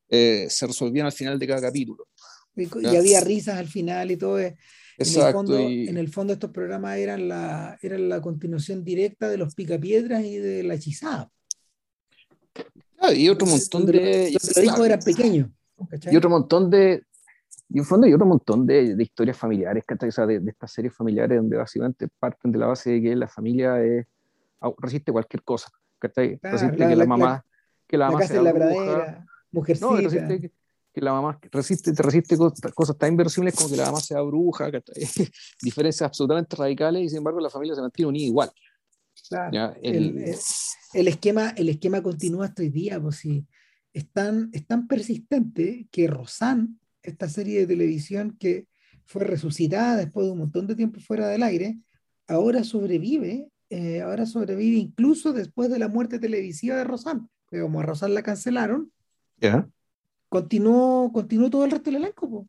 eh, 0.09 0.47
se 0.49 0.67
resolvían 0.67 1.07
al 1.07 1.13
final 1.13 1.39
de 1.39 1.47
cada 1.47 1.61
capítulo. 1.61 2.09
Y, 2.57 2.67
había 2.97 3.21
risas 3.21 3.59
al 3.59 3.69
final 3.69 4.11
y 4.11 4.17
todo. 4.17 4.39
Eh, 4.39 4.57
en, 4.97 5.07
el 5.07 5.33
fondo, 5.33 5.59
en 5.59 5.97
el 5.97 6.09
fondo 6.09 6.33
estos 6.33 6.51
programas 6.51 6.99
eran 6.99 7.29
la, 7.29 7.77
eran 7.83 8.09
la 8.09 8.21
continuación 8.21 8.85
directa 8.85 9.29
de 9.29 9.39
los 9.39 9.55
picapiedras 9.55 10.25
y 10.25 10.37
de 10.37 10.63
la 10.63 10.75
hechizada. 10.75 11.31
Ah, 12.99 13.13
y 13.13 13.29
otro 13.29 13.47
montón 13.47 13.87
de... 13.87 14.31
Los 14.33 14.65
hijos 14.65 14.87
eran 14.87 15.01
pequeños. 15.01 15.49
Y 16.11 16.17
otro 16.17 16.31
montón 16.31 16.71
de... 16.71 17.03
Y 17.69 17.79
en 17.79 17.85
fondo 17.85 18.07
hay 18.07 18.15
otro 18.15 18.27
montón 18.27 18.67
de, 18.67 18.95
de 18.95 19.03
historias 19.03 19.37
familiares, 19.37 19.83
O 19.89 20.11
sea, 20.13 20.27
de, 20.27 20.39
de, 20.39 20.51
estas 20.51 20.71
series 20.71 20.95
familiares 20.95 21.39
donde 21.39 21.57
básicamente 21.57 22.07
parten 22.21 22.53
de 22.53 22.59
la 22.59 22.67
base 22.67 22.91
de 22.91 23.03
que 23.03 23.17
la 23.17 23.27
familia 23.27 23.83
es, 23.83 24.07
resiste 24.79 25.13
cualquier 25.13 25.43
cosa. 25.43 25.69
¿cachai? 25.99 26.39
resiste 26.43 26.77
que 26.77 26.97
la, 26.97 27.07
mamá, 27.07 27.45
que 27.87 27.97
la, 27.97 28.11
mamá 28.11 28.27
sea 28.27 28.43
la 28.43 28.53
bruja, 28.53 29.27
mujercita. 29.51 29.87
No, 29.87 29.97
resiste 29.97 30.41
que, 30.41 30.53
que, 30.93 31.01
la 31.01 31.13
mamá 31.13 31.39
resiste, 31.51 31.93
resiste 31.97 32.37
cosas, 32.37 32.61
cosas, 32.75 32.99
tan 32.99 33.11
inverosímiles 33.11 33.55
como 33.55 33.71
que 33.71 33.77
la 33.77 33.87
mamá 33.87 34.01
sea 34.01 34.21
bruja, 34.21 34.71
diferencias 35.63 36.07
absolutamente 36.07 36.57
radicales 36.57 37.05
y 37.05 37.09
sin 37.09 37.19
embargo 37.19 37.41
la 37.41 37.51
familia 37.51 37.75
se 37.75 37.81
mantiene 37.81 38.09
unida 38.09 38.27
igual. 38.27 38.51
Claro. 39.29 39.75
El, 39.81 40.35
el, 40.93 41.09
esquema, 41.09 41.51
el 41.57 41.69
esquema 41.69 42.03
continúa 42.03 42.47
hasta 42.47 42.63
hoy 42.63 42.69
día, 42.69 43.01
pues 43.01 43.17
sí. 43.17 43.47
Es 43.93 44.11
tan, 44.11 44.51
es 44.53 44.67
tan 44.67 44.89
persistente 44.89 45.87
que 45.91 46.09
Rosanne, 46.09 46.75
esta 47.01 47.29
serie 47.29 47.61
de 47.61 47.67
televisión 47.69 48.37
que 48.39 48.67
fue 49.07 49.25
resucitada 49.25 49.97
después 49.97 50.27
de 50.27 50.33
un 50.33 50.39
montón 50.39 50.67
de 50.67 50.75
tiempo 50.75 50.99
fuera 51.01 51.29
del 51.29 51.45
aire, 51.45 51.79
ahora 52.27 52.65
sobrevive 52.65 53.49
eh, 53.75 54.03
ahora 54.03 54.27
sobrevive 54.27 54.77
incluso 54.77 55.33
después 55.33 55.71
de 55.71 55.79
la 55.79 55.89
muerte 55.89 56.19
televisiva 56.19 56.77
de 56.77 56.85
Rosan. 56.85 57.29
Como 57.47 57.81
a 57.81 57.83
Rosan 57.83 58.15
la 58.15 58.23
cancelaron, 58.23 58.93
ya 59.37 59.69
continuó, 60.35 61.13
continuó 61.13 61.49
todo 61.49 61.65
el 61.65 61.71
resto 61.71 61.91
del 61.93 62.03
elenco. 62.03 62.49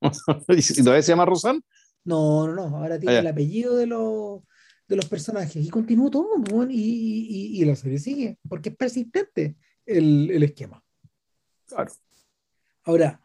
¿Y 0.48 0.82
todavía 0.82 1.02
se 1.02 1.12
llama 1.12 1.26
Rosan? 1.26 1.62
No, 2.04 2.46
no, 2.46 2.54
no. 2.54 2.78
Ahora 2.78 2.98
tiene 2.98 3.16
ah, 3.16 3.20
el 3.20 3.26
apellido 3.26 3.76
de 3.76 3.86
los, 3.86 4.40
de 4.88 4.96
los 4.96 5.04
personajes 5.04 5.62
y 5.62 5.68
continuó 5.68 6.10
todo. 6.10 6.30
y, 6.70 6.74
y, 6.74 7.60
y, 7.60 7.64
la 7.66 7.76
serie 7.76 7.98
sigue, 7.98 8.38
porque 8.48 8.70
es 8.70 8.76
persistente 8.76 9.56
el, 9.84 10.30
el 10.30 10.42
esquema. 10.42 10.82
Claro. 11.66 11.92
Ahora, 12.84 13.20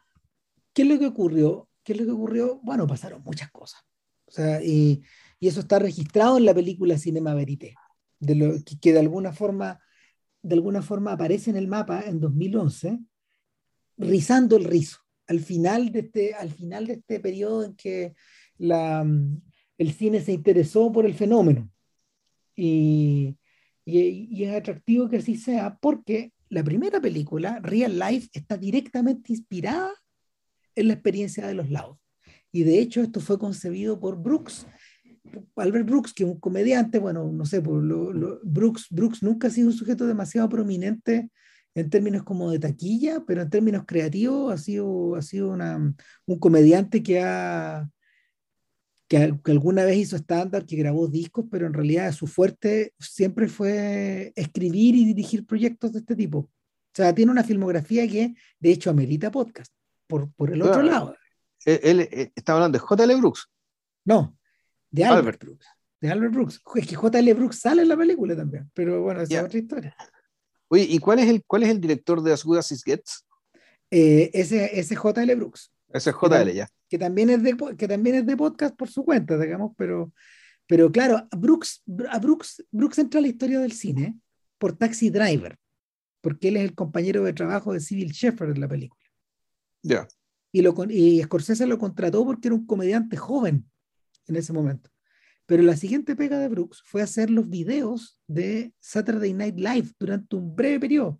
¿qué 0.73 0.81
es 0.81 0.87
lo 0.89 0.99
que 0.99 1.07
ocurrió? 1.07 1.69
¿Qué 1.83 1.93
es 1.93 1.99
lo 1.99 2.05
que 2.05 2.11
ocurrió? 2.11 2.59
Bueno, 2.61 2.87
pasaron 2.87 3.23
muchas 3.23 3.49
cosas. 3.51 3.81
O 4.25 4.31
sea, 4.31 4.61
y 4.61 5.01
y 5.39 5.47
eso 5.47 5.61
está 5.61 5.79
registrado 5.79 6.37
en 6.37 6.45
la 6.45 6.53
película 6.53 6.97
Cinema 6.97 7.33
Verité, 7.33 7.75
de 8.19 8.35
lo, 8.35 8.53
que, 8.81 8.93
de, 8.93 8.99
alguna 8.99 9.31
forma, 9.31 9.79
de 10.41 10.55
alguna 10.55 10.81
forma 10.81 11.13
aparece 11.13 11.49
en 11.49 11.55
el 11.57 11.67
mapa 11.67 12.03
en 12.05 12.19
2011, 12.19 12.99
rizando 13.97 14.57
el 14.57 14.65
rizo, 14.65 14.97
al 15.27 15.39
final 15.39 15.91
de 15.91 15.99
este, 15.99 16.33
al 16.33 16.49
final 16.49 16.87
de 16.87 16.93
este 16.93 17.19
periodo 17.19 17.63
en 17.63 17.75
que 17.75 18.13
la, 18.57 19.05
el 19.77 19.93
cine 19.93 20.21
se 20.21 20.33
interesó 20.33 20.91
por 20.91 21.05
el 21.05 21.13
fenómeno. 21.13 21.71
Y, 22.55 23.37
y, 23.85 24.43
es 24.43 24.53
atractivo 24.53 25.07
que 25.07 25.17
así 25.17 25.37
sea 25.37 25.77
porque 25.79 26.33
la 26.49 26.63
primera 26.63 26.99
película, 26.99 27.59
Real 27.61 27.97
Life, 27.97 28.29
está 28.33 28.57
directamente 28.57 29.31
inspirada 29.31 29.93
en 30.75 30.87
la 30.87 30.93
experiencia 30.93 31.47
de 31.47 31.53
los 31.53 31.69
lados. 31.69 31.97
Y 32.51 32.63
de 32.63 32.79
hecho 32.79 33.01
esto 33.01 33.21
fue 33.21 33.37
concebido 33.39 33.99
por 33.99 34.21
Brooks 34.21 34.65
Albert 35.55 35.85
Brooks, 35.85 36.13
que 36.13 36.23
es 36.23 36.29
un 36.29 36.39
comediante, 36.39 36.99
bueno, 36.99 37.31
no 37.31 37.45
sé, 37.45 37.61
por 37.61 37.83
lo, 37.83 38.39
Brooks, 38.43 38.87
Brooks 38.89 39.23
nunca 39.23 39.47
ha 39.47 39.51
sido 39.51 39.67
un 39.67 39.73
sujeto 39.73 40.07
demasiado 40.07 40.49
prominente 40.49 41.29
en 41.75 41.89
términos 41.89 42.23
como 42.23 42.51
de 42.51 42.59
taquilla, 42.59 43.23
pero 43.25 43.41
en 43.41 43.49
términos 43.49 43.83
creativos 43.85 44.53
ha 44.53 44.57
sido, 44.57 45.15
ha 45.15 45.21
sido 45.21 45.51
una, 45.51 45.77
un 46.25 46.39
comediante 46.39 47.03
que 47.03 47.21
ha 47.21 47.89
que, 49.09 49.33
alguna 49.45 49.83
vez 49.83 49.97
hizo 49.97 50.15
estándar, 50.15 50.65
que 50.65 50.75
grabó 50.75 51.07
discos, 51.07 51.45
pero 51.49 51.65
en 51.65 51.73
realidad 51.73 52.11
su 52.13 52.27
fuerte 52.27 52.93
siempre 52.99 53.47
fue 53.47 54.31
escribir 54.35 54.95
y 54.95 55.05
dirigir 55.05 55.45
proyectos 55.45 55.93
de 55.93 55.99
este 55.99 56.15
tipo. 56.15 56.39
O 56.39 56.93
sea, 56.93 57.13
tiene 57.13 57.31
una 57.31 57.43
filmografía 57.43 58.07
que 58.07 58.35
de 58.59 58.71
hecho 58.71 58.91
amerita 58.91 59.31
podcast, 59.31 59.73
por, 60.07 60.31
por 60.33 60.53
el 60.53 60.61
otro 60.61 60.83
lado. 60.83 61.15
Él, 61.65 62.07
él, 62.11 62.31
está 62.35 62.53
hablando 62.53 62.77
de 62.77 62.79
J.L. 62.79 63.15
Brooks. 63.15 63.49
No, 64.05 64.37
de 64.91 65.05
Albert, 65.05 65.43
Brooks. 65.43 65.65
De 66.01 66.09
Albert 66.09 66.33
Brooks. 66.33 66.61
Es 66.75 66.87
que 66.87 66.95
J.L. 66.95 67.33
Brooks 67.33 67.59
sale 67.59 67.81
en 67.81 67.87
la 67.87 67.97
película 67.97 68.35
también, 68.35 68.69
pero 68.73 69.01
bueno, 69.01 69.21
esa 69.21 69.39
es 69.39 69.43
otra 69.43 69.59
historia. 69.59 69.95
Oye, 70.69 70.83
¿y 70.83 70.99
cuál 70.99 71.19
es 71.19 71.27
el, 71.27 71.43
cuál 71.45 71.63
es 71.63 71.69
el 71.69 71.81
director 71.81 72.21
de 72.21 72.31
As 72.31 72.43
Good 72.43 72.57
As 72.57 72.71
It 72.71 72.81
Gets? 72.85 73.25
Eh, 73.91 74.29
ese, 74.33 74.79
ese 74.79 74.95
J.L. 74.95 75.35
Brooks. 75.35 75.71
Ese 75.91 76.11
es 76.11 76.15
J.L. 76.15 76.53
ya. 76.53 76.69
Que 76.87 76.97
también, 76.97 77.29
es 77.29 77.43
de, 77.43 77.57
que 77.77 77.87
también 77.87 78.15
es 78.17 78.25
de 78.25 78.37
podcast 78.37 78.75
por 78.75 78.89
su 78.89 79.03
cuenta, 79.03 79.37
digamos, 79.37 79.73
pero, 79.77 80.13
pero 80.67 80.91
claro, 80.91 81.27
Brooks, 81.35 81.83
a 82.09 82.19
Brooks, 82.19 82.65
Brooks 82.71 82.99
entra 82.99 83.19
a 83.19 83.21
la 83.21 83.27
historia 83.27 83.59
del 83.59 83.71
cine 83.71 84.15
por 84.57 84.77
Taxi 84.77 85.09
Driver, 85.09 85.57
porque 86.21 86.49
él 86.49 86.57
es 86.57 86.63
el 86.63 86.75
compañero 86.75 87.23
de 87.23 87.33
trabajo 87.33 87.73
de 87.73 87.79
Civil 87.79 88.11
Shepard 88.11 88.51
en 88.51 88.61
la 88.61 88.67
película. 88.67 89.03
Ya. 89.81 90.07
Y, 90.51 90.61
lo, 90.61 90.75
y 90.89 91.21
Scorsese 91.23 91.65
lo 91.65 91.77
contrató 91.77 92.25
porque 92.25 92.47
era 92.47 92.55
un 92.55 92.65
comediante 92.65 93.17
joven 93.17 93.69
en 94.29 94.37
ese 94.37 94.53
momento. 94.53 94.89
Pero 95.45 95.63
la 95.63 95.75
siguiente 95.75 96.15
pega 96.15 96.39
de 96.39 96.47
Brooks 96.47 96.83
fue 96.85 97.01
hacer 97.01 97.29
los 97.29 97.49
videos 97.49 98.21
de 98.27 98.73
Saturday 98.79 99.33
Night 99.33 99.57
Live 99.57 99.89
durante 99.99 100.35
un 100.35 100.55
breve 100.55 100.79
periodo. 100.79 101.19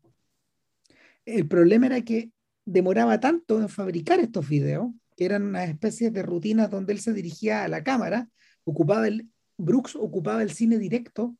El 1.25 1.47
problema 1.47 1.87
era 1.87 2.01
que 2.01 2.31
demoraba 2.63 3.19
tanto 3.19 3.59
en 3.59 3.69
fabricar 3.69 4.19
estos 4.19 4.47
videos, 4.47 4.91
que 5.17 5.25
eran 5.25 5.43
unas 5.43 5.69
especies 5.69 6.13
de 6.13 6.23
rutinas 6.23 6.69
donde 6.69 6.93
él 6.93 6.99
se 6.99 7.13
dirigía 7.13 7.63
a 7.63 7.67
la 7.67 7.83
cámara, 7.83 8.29
ocupaba 8.63 9.07
el, 9.07 9.29
Brooks 9.57 9.95
ocupaba 9.95 10.43
el 10.43 10.51
cine 10.51 10.77
directo 10.77 11.35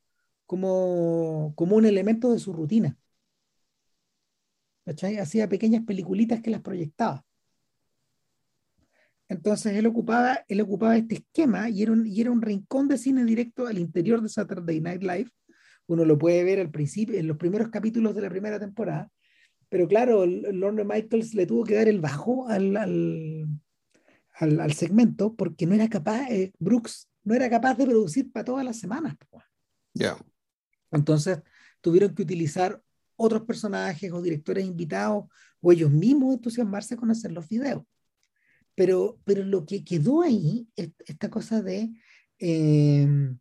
como, 0.45 1.53
como 1.55 1.75
un 1.75 1.85
elemento 1.85 2.31
de 2.33 2.39
su 2.39 2.53
rutina. 2.53 2.97
Hacía 4.85 5.47
pequeñas 5.47 5.83
peliculitas 5.85 6.41
que 6.41 6.49
las 6.49 6.61
proyectaba. 6.61 7.23
Entonces 9.29 9.75
él 9.75 9.86
ocupaba, 9.86 10.43
él 10.48 10.59
ocupaba 10.59 10.98
este 10.98 11.15
esquema 11.15 11.69
y 11.69 11.83
era, 11.83 11.91
un, 11.91 12.05
y 12.05 12.19
era 12.19 12.31
un 12.31 12.41
rincón 12.41 12.88
de 12.88 12.98
cine 12.98 13.24
directo 13.24 13.67
al 13.67 13.77
interior 13.77 14.21
de 14.21 14.27
Saturday 14.27 14.81
Night 14.81 15.03
Live. 15.03 15.29
Uno 15.86 16.03
lo 16.03 16.17
puede 16.17 16.43
ver 16.43 16.59
al 16.59 16.71
principio, 16.71 17.17
en 17.17 17.27
los 17.27 17.38
primeros 17.38 17.69
capítulos 17.69 18.15
de 18.15 18.21
la 18.21 18.29
primera 18.29 18.59
temporada. 18.59 19.09
Pero 19.69 19.88
claro, 19.88 20.25
Lorne 20.25 20.83
Michaels 20.83 21.36
le 21.36 21.45
tuvo 21.45 21.63
que 21.63 21.75
dar 21.75 21.88
el 21.88 22.01
bajo 22.01 22.50
al, 22.50 22.75
al, 22.75 23.48
al, 24.39 24.74
segmento 24.74 25.36
porque 25.36 25.67
no 25.67 25.75
era 25.75 25.88
capaz, 25.88 26.27
eh, 26.31 26.51
Brooks 26.57 27.07
no 27.24 27.36
era 27.36 27.50
capaz 27.51 27.75
de 27.75 27.86
producir 27.86 28.31
para 28.31 28.45
todas 28.45 28.65
las 28.65 28.79
semanas. 28.79 29.15
Ya. 29.93 30.17
Entonces 30.91 31.39
tuvieron 31.81 32.15
que 32.15 32.24
utilizar 32.24 32.81
otros 33.15 33.43
personajes 33.43 34.12
o 34.12 34.24
directores 34.24 34.65
invitados 34.65 35.25
o 35.62 35.71
ellos 35.71 35.91
mismos 35.91 36.33
entusiasmarse 36.33 36.95
con 36.95 37.12
hacer 37.12 37.31
los 37.31 37.48
videos. 37.48 37.83
Pero, 38.79 39.19
pero 39.25 39.43
lo 39.43 39.65
que 39.65 39.83
quedó 39.83 40.21
ahí, 40.21 40.69
esta 41.05 41.29
cosa 41.29 41.62
de, 41.62 41.91
em, 42.38 43.38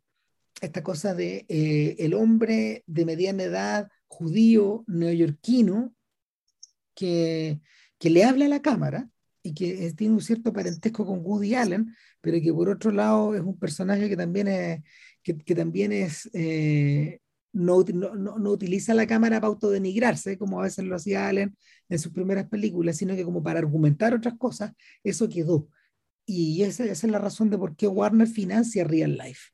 esta 0.59 0.83
cosa 0.83 1.15
de 1.15 1.45
eh, 1.47 1.95
el 1.99 2.13
hombre 2.13 2.83
de 2.87 3.05
mediana 3.05 3.43
edad, 3.43 3.89
judío, 4.09 4.83
neoyorquino, 4.87 5.95
que, 6.93 7.61
que 7.97 8.09
le 8.09 8.25
habla 8.25 8.47
a 8.47 8.49
la 8.49 8.61
cámara 8.61 9.09
y 9.41 9.53
que 9.53 9.93
tiene 9.93 10.15
un 10.15 10.21
cierto 10.21 10.51
parentesco 10.51 11.05
con 11.05 11.21
Woody 11.23 11.55
Allen, 11.55 11.95
pero 12.19 12.41
que 12.41 12.51
por 12.51 12.67
otro 12.67 12.91
lado 12.91 13.33
es 13.33 13.39
un 13.41 13.57
personaje 13.57 14.09
que 14.09 14.17
también 14.17 14.49
es, 14.49 14.81
que, 15.23 15.55
también 15.55 15.93
es 15.93 16.29
eh, 16.33 17.21
no, 17.51 17.83
no, 17.83 18.37
no, 18.37 18.51
utiliza 18.51 18.93
la 18.93 19.07
cámara 19.07 19.39
para 19.39 19.47
autodenigrarse, 19.47 20.37
como 20.37 20.59
a 20.59 20.63
veces 20.63 20.85
lo 20.85 20.95
hacía 20.95 21.27
Allen 21.27 21.55
en 21.89 21.99
sus 21.99 22.11
primeras 22.11 22.47
películas, 22.47 22.97
sino 22.97 23.15
que 23.15 23.23
como 23.23 23.41
para 23.41 23.59
argumentar 23.59 24.13
otras 24.13 24.35
cosas, 24.37 24.73
eso 25.03 25.27
quedó. 25.27 25.67
Y 26.25 26.61
esa, 26.61 26.85
esa 26.85 27.07
es 27.07 27.11
la 27.11 27.19
razón 27.19 27.49
de 27.49 27.57
por 27.57 27.75
qué 27.75 27.87
Warner 27.87 28.27
financia 28.27 28.83
Real 28.83 29.17
Life. 29.17 29.49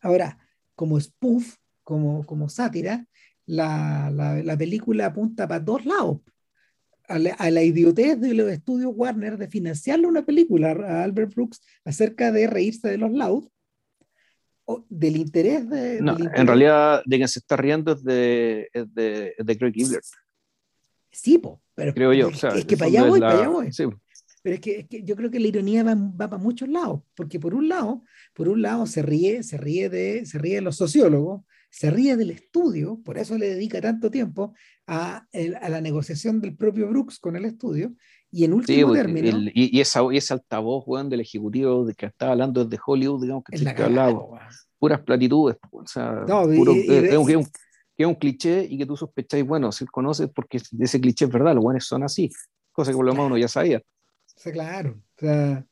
Ahora, 0.00 0.38
como 0.76 1.00
spoof, 1.00 1.56
como, 1.82 2.24
como 2.26 2.48
sátira, 2.48 3.06
la, 3.46 4.10
la, 4.14 4.42
la 4.42 4.56
película 4.56 5.06
apunta 5.06 5.48
para 5.48 5.60
dos 5.60 5.84
lados. 5.84 6.20
A 7.08 7.18
la, 7.18 7.34
a 7.34 7.50
la, 7.50 7.62
idiotez 7.62 8.20
de 8.20 8.34
los 8.34 8.50
estudios 8.50 8.92
Warner 8.94 9.38
de 9.38 9.48
financiarle 9.48 10.08
una 10.08 10.26
película 10.26 10.72
a 10.72 11.04
Albert 11.04 11.34
Brooks 11.34 11.60
acerca 11.84 12.32
de 12.32 12.48
reírse 12.48 12.88
de 12.88 12.98
los 12.98 13.12
Loud, 13.12 13.48
del 14.88 15.16
interés 15.16 15.68
de... 15.68 16.00
No, 16.00 16.16
en 16.18 16.46
realidad 16.46 17.02
de 17.04 17.16
quien 17.16 17.28
se 17.28 17.38
está 17.38 17.56
riendo 17.56 17.92
es 17.92 18.02
de, 18.02 18.68
es 18.72 18.94
de, 18.94 19.34
de 19.38 19.58
Craig 19.58 19.72
Gibler. 19.72 20.00
Sí, 21.10 21.38
po, 21.38 21.62
pero 21.74 21.94
creo 21.94 22.12
yo. 22.12 22.28
Es, 22.28 22.44
es 22.44 22.64
que 22.64 22.76
para 22.76 22.88
allá 22.88 23.04
voy, 23.04 23.20
para 23.20 23.38
allá 23.38 23.48
voy. 23.48 23.72
Sí. 23.72 23.84
Pero 24.42 24.54
es 24.54 24.60
que, 24.60 24.78
es 24.80 24.88
que, 24.88 25.02
yo 25.02 25.16
creo 25.16 25.30
que 25.30 25.40
la 25.40 25.48
ironía 25.48 25.82
va, 25.82 25.94
va, 25.94 26.30
para 26.30 26.42
muchos 26.42 26.68
lados, 26.68 27.02
porque 27.16 27.40
por 27.40 27.54
un 27.54 27.68
lado, 27.68 28.04
por 28.32 28.48
un 28.48 28.62
lado 28.62 28.86
se 28.86 29.02
ríe, 29.02 29.42
se 29.42 29.56
ríe 29.56 29.88
de, 29.88 30.24
se 30.24 30.38
ríe 30.38 30.56
de 30.56 30.60
los 30.60 30.76
sociólogos, 30.76 31.42
se 31.70 31.90
ríe 31.90 32.16
del 32.16 32.30
estudio, 32.30 33.00
por 33.04 33.18
eso 33.18 33.36
le 33.36 33.48
dedica 33.48 33.80
tanto 33.80 34.10
tiempo 34.10 34.54
a, 34.86 35.26
el, 35.32 35.56
a 35.56 35.68
la 35.68 35.80
negociación 35.80 36.40
del 36.40 36.56
propio 36.56 36.88
Brooks 36.88 37.18
con 37.18 37.34
el 37.36 37.44
estudio, 37.44 37.94
y 38.30 38.44
en 38.44 38.52
último 38.52 38.88
sí, 38.88 38.94
término. 38.94 39.28
El, 39.28 39.48
y, 39.54 39.76
y, 39.76 39.80
esa, 39.80 40.02
y 40.10 40.16
ese 40.16 40.34
altavoz, 40.34 40.84
weón, 40.86 41.08
del 41.08 41.20
ejecutivo 41.20 41.84
de 41.84 41.94
que 41.94 42.06
estaba 42.06 42.32
hablando 42.32 42.64
desde 42.64 42.82
Hollywood, 42.84 43.22
digamos, 43.22 43.44
que, 43.44 43.74
que 43.74 43.82
hablaba, 43.82 44.48
puras 44.78 45.00
platitudes, 45.00 45.56
o 45.70 45.86
sea, 45.86 46.24
no, 46.26 46.42
puro, 46.44 46.72
y, 46.72 46.80
y, 46.80 46.92
es, 46.92 47.16
un, 47.16 47.26
que, 47.26 47.48
es 47.96 48.06
un, 48.06 48.14
cliché 48.14 48.66
y 48.68 48.78
que 48.78 48.86
tú 48.86 48.96
sospecháis, 48.96 49.46
bueno, 49.46 49.72
si 49.72 49.86
conoces 49.86 50.28
porque 50.34 50.58
ese 50.78 51.00
cliché 51.00 51.24
es 51.24 51.30
verdad, 51.30 51.54
los 51.54 51.64
buenos 51.64 51.86
son 51.86 52.02
así, 52.02 52.30
cosa 52.72 52.90
que 52.90 52.96
por 52.96 53.06
lo 53.06 53.12
menos 53.12 53.26
uno 53.26 53.38
ya 53.38 53.48
sabía. 53.48 53.78
O 53.78 54.38
sea, 54.38 54.52
claro, 54.52 55.00
o 55.16 55.20
sea, 55.20 55.66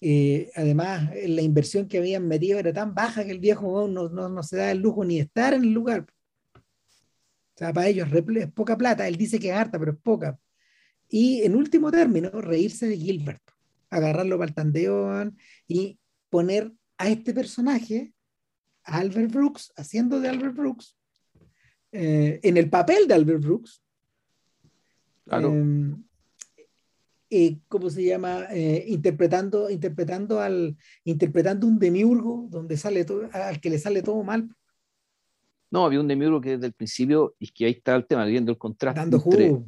eh, 0.00 0.50
además, 0.54 1.10
la 1.26 1.42
inversión 1.42 1.88
que 1.88 1.98
habían 1.98 2.28
metido 2.28 2.58
era 2.58 2.72
tan 2.72 2.94
baja 2.94 3.24
que 3.24 3.32
el 3.32 3.40
viejo 3.40 3.88
no, 3.88 4.08
no, 4.08 4.28
no, 4.28 4.42
se 4.42 4.56
da 4.56 4.70
el 4.70 4.78
lujo 4.78 5.04
ni 5.04 5.18
estar 5.18 5.54
en 5.54 5.64
el 5.64 5.72
lugar. 5.72 6.06
O 6.54 7.58
sea, 7.58 7.72
para 7.72 7.88
ellos 7.88 8.08
es 8.12 8.52
poca 8.52 8.76
plata. 8.76 9.08
Él 9.08 9.16
dice 9.16 9.40
que 9.40 9.48
es 9.48 9.56
harta, 9.56 9.78
pero 9.78 9.92
es 9.92 9.98
poca. 9.98 10.38
Y 11.08 11.42
en 11.42 11.56
último 11.56 11.90
término, 11.90 12.30
reírse 12.30 12.88
de 12.88 12.96
Gilbert, 12.96 13.42
agarrarlo 13.90 14.38
para 14.38 14.48
el 14.48 14.54
tandeo 14.54 15.32
y 15.68 15.98
poner 16.30 16.72
a 16.98 17.08
este 17.08 17.32
personaje, 17.32 18.12
a 18.84 18.98
Albert 18.98 19.32
Brooks, 19.32 19.72
haciendo 19.76 20.20
de 20.20 20.28
Albert 20.28 20.56
Brooks, 20.56 20.96
eh, 21.92 22.40
en 22.42 22.56
el 22.56 22.68
papel 22.68 23.06
de 23.06 23.14
Albert 23.14 23.42
Brooks. 23.42 23.82
Claro. 25.24 25.52
Eh, 25.54 25.94
eh, 27.28 27.58
¿cómo 27.68 27.90
se 27.90 28.04
llama? 28.04 28.46
Eh, 28.50 28.84
interpretando, 28.88 29.68
interpretando, 29.68 30.40
al, 30.40 30.76
interpretando 31.04 31.66
un 31.66 31.78
demiurgo 31.78 32.46
donde 32.50 32.76
sale 32.76 33.04
todo, 33.04 33.28
al 33.32 33.60
que 33.60 33.70
le 33.70 33.78
sale 33.78 34.02
todo 34.02 34.22
mal. 34.22 34.48
No, 35.70 35.84
había 35.84 36.00
un 36.00 36.06
demiurgo 36.06 36.40
que 36.40 36.50
desde 36.50 36.66
el 36.66 36.72
principio, 36.72 37.34
y 37.40 37.48
que 37.48 37.66
ahí 37.66 37.72
está 37.72 37.96
el 37.96 38.06
tema, 38.06 38.24
viendo 38.24 38.52
el 38.52 38.58
contraste. 38.58 39.00
Dando 39.00 39.18
jugo. 39.18 39.66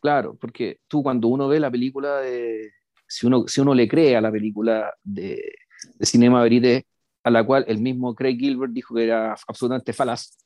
Claro, 0.00 0.36
porque 0.40 0.80
tú 0.88 1.02
cuando 1.02 1.28
uno 1.28 1.48
ve 1.48 1.60
la 1.60 1.70
película 1.70 2.20
de, 2.20 2.72
si 3.06 3.26
uno, 3.26 3.44
si 3.46 3.60
uno 3.60 3.74
le 3.74 3.88
cree 3.88 4.16
a 4.16 4.20
la 4.20 4.30
película 4.30 4.94
de, 5.02 5.52
de 5.94 6.06
Cinema 6.06 6.42
Verité, 6.42 6.86
a 7.22 7.30
la 7.30 7.44
cual 7.44 7.64
el 7.68 7.78
mismo 7.78 8.14
Craig 8.14 8.38
Gilbert 8.38 8.72
dijo 8.72 8.94
que 8.94 9.04
era 9.04 9.32
absolutamente 9.46 9.92
falaz, 9.92 10.38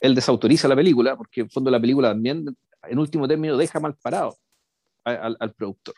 él 0.00 0.14
desautoriza 0.14 0.68
la 0.68 0.76
película, 0.76 1.16
porque 1.16 1.42
en 1.42 1.50
fondo 1.50 1.70
la 1.70 1.80
película 1.80 2.08
también, 2.08 2.44
en 2.82 2.98
último 2.98 3.26
término, 3.26 3.56
deja 3.56 3.80
mal 3.80 3.96
parado 4.00 4.36
al, 5.04 5.36
al 5.38 5.52
productor, 5.52 5.94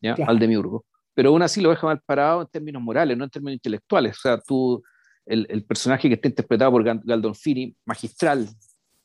¿ya? 0.00 0.14
Claro. 0.14 0.30
al 0.30 0.38
demiurgo. 0.38 0.84
Pero 1.14 1.30
aún 1.30 1.42
así 1.42 1.60
lo 1.60 1.70
deja 1.70 1.86
mal 1.86 2.00
parado 2.04 2.42
en 2.42 2.48
términos 2.48 2.82
morales, 2.82 3.16
no 3.16 3.24
en 3.24 3.30
términos 3.30 3.54
intelectuales. 3.54 4.16
O 4.16 4.20
sea, 4.20 4.40
tú, 4.40 4.82
el, 5.24 5.46
el 5.48 5.64
personaje 5.64 6.08
que 6.08 6.14
está 6.14 6.28
interpretado 6.28 6.72
por 6.72 6.82
Gandolfini, 6.82 7.76
magistral, 7.84 8.48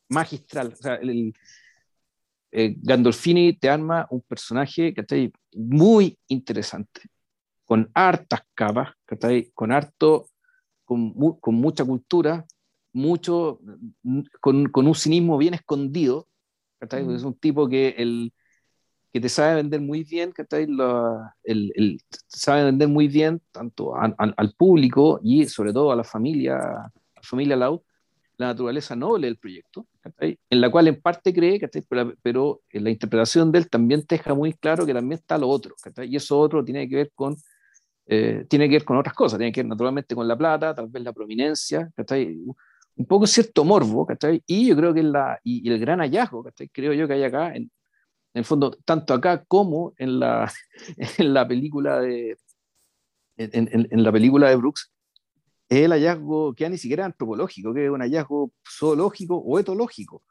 magistral. 0.09 0.73
O 0.73 0.75
sea, 0.75 0.95
el, 0.95 1.33
eh, 2.51 2.75
Gandolfini 2.77 3.53
te 3.53 3.69
arma 3.69 4.07
un 4.09 4.21
personaje 4.21 4.93
que 4.93 5.01
está 5.01 5.15
muy 5.53 6.17
interesante, 6.27 7.01
con 7.65 7.89
hartas 7.93 8.41
capas, 8.55 8.89
con 9.53 9.71
harto, 9.71 10.25
con, 10.83 11.13
con 11.39 11.55
mucha 11.55 11.85
cultura, 11.85 12.45
mucho, 12.93 13.59
con, 14.41 14.65
con, 14.69 14.87
un 14.87 14.95
cinismo 14.95 15.37
bien 15.37 15.53
escondido. 15.53 16.27
Mm. 16.81 17.15
Es 17.15 17.23
un 17.23 17.35
tipo 17.35 17.69
que 17.69 17.89
el, 17.97 18.33
que 19.11 19.19
te 19.21 19.29
sabe 19.29 19.55
vender 19.55 19.81
muy 19.81 20.03
bien, 20.03 20.33
que 20.33 20.45
la, 20.67 21.35
el, 21.43 21.71
el, 21.75 22.01
sabe 22.27 22.63
vender 22.63 22.87
muy 22.87 23.07
bien 23.07 23.41
tanto 23.51 23.95
a, 23.95 24.05
a, 24.05 24.33
al 24.37 24.53
público 24.53 25.19
y 25.23 25.45
sobre 25.45 25.73
todo 25.73 25.91
a 25.91 25.95
la 25.95 26.03
familia, 26.03 26.57
a 26.57 26.91
la 27.15 27.21
familia 27.21 27.55
Laud, 27.55 27.81
la 28.39 28.47
naturaleza 28.47 28.95
noble 28.95 29.27
del 29.27 29.37
proyecto, 29.37 29.85
en 30.19 30.61
la 30.61 30.71
cual 30.71 30.87
en 30.87 31.01
parte 31.01 31.33
cree, 31.33 31.59
pero, 31.89 32.13
pero, 32.21 32.61
en 32.69 32.85
la 32.85 32.89
interpretación 32.89 33.51
de 33.51 33.59
él 33.59 33.69
también 33.69 34.05
te 34.05 34.15
deja 34.15 34.33
muy 34.33 34.53
claro 34.53 34.85
que 34.85 34.93
también 34.93 35.19
está 35.19 35.37
lo 35.37 35.49
otro, 35.49 35.75
y 36.03 36.15
eso 36.15 36.39
otro 36.39 36.63
tiene 36.63 36.87
que 36.87 36.95
ver 36.95 37.11
con 37.13 37.35
eh, 38.07 38.45
tiene 38.49 38.67
que 38.69 38.75
ver 38.75 38.85
con 38.85 38.97
otras 38.97 39.13
cosas, 39.13 39.37
tiene 39.37 39.51
que 39.51 39.61
ver 39.61 39.67
naturalmente 39.67 40.15
con 40.15 40.25
la 40.25 40.37
plata, 40.37 40.73
tal 40.73 40.87
vez 40.87 41.03
la 41.03 41.11
prominencia, 41.11 41.91
un 42.95 43.05
poco 43.05 43.27
cierto 43.27 43.65
morbo, 43.65 44.07
y 44.47 44.69
yo 44.69 44.75
creo 44.77 44.93
que 44.93 45.03
la, 45.03 45.37
y, 45.43 45.67
y 45.67 45.73
el 45.73 45.79
gran 45.79 45.99
hallazgo, 45.99 46.45
creo 46.71 46.93
yo 46.93 47.07
que 47.07 47.13
hay 47.15 47.23
acá 47.23 47.49
en, 47.49 47.63
en 47.63 48.39
el 48.39 48.45
fondo, 48.45 48.71
tanto 48.85 49.13
acá 49.13 49.43
como 49.43 49.93
en 49.97 50.17
la, 50.17 50.49
en 51.17 51.33
la 51.33 51.45
película 51.45 51.99
de 51.99 52.37
en, 53.35 53.67
en, 53.71 53.87
en, 53.91 54.03
la 54.03 54.11
película 54.11 54.49
de 54.49 54.55
Brooks, 54.55 54.91
es 55.69 55.85
el 55.85 55.91
hallazgo 55.91 56.53
que 56.55 56.63
ya 56.63 56.69
ni 56.69 56.77
siquiera 56.77 57.03
es 57.03 57.05
antropológico, 57.07 57.73
que 57.73 57.85
es 57.85 57.91
un 57.91 58.01
hallazgo 58.01 58.51
zoológico 58.67 59.37
o 59.37 59.59
etológico, 59.59 60.23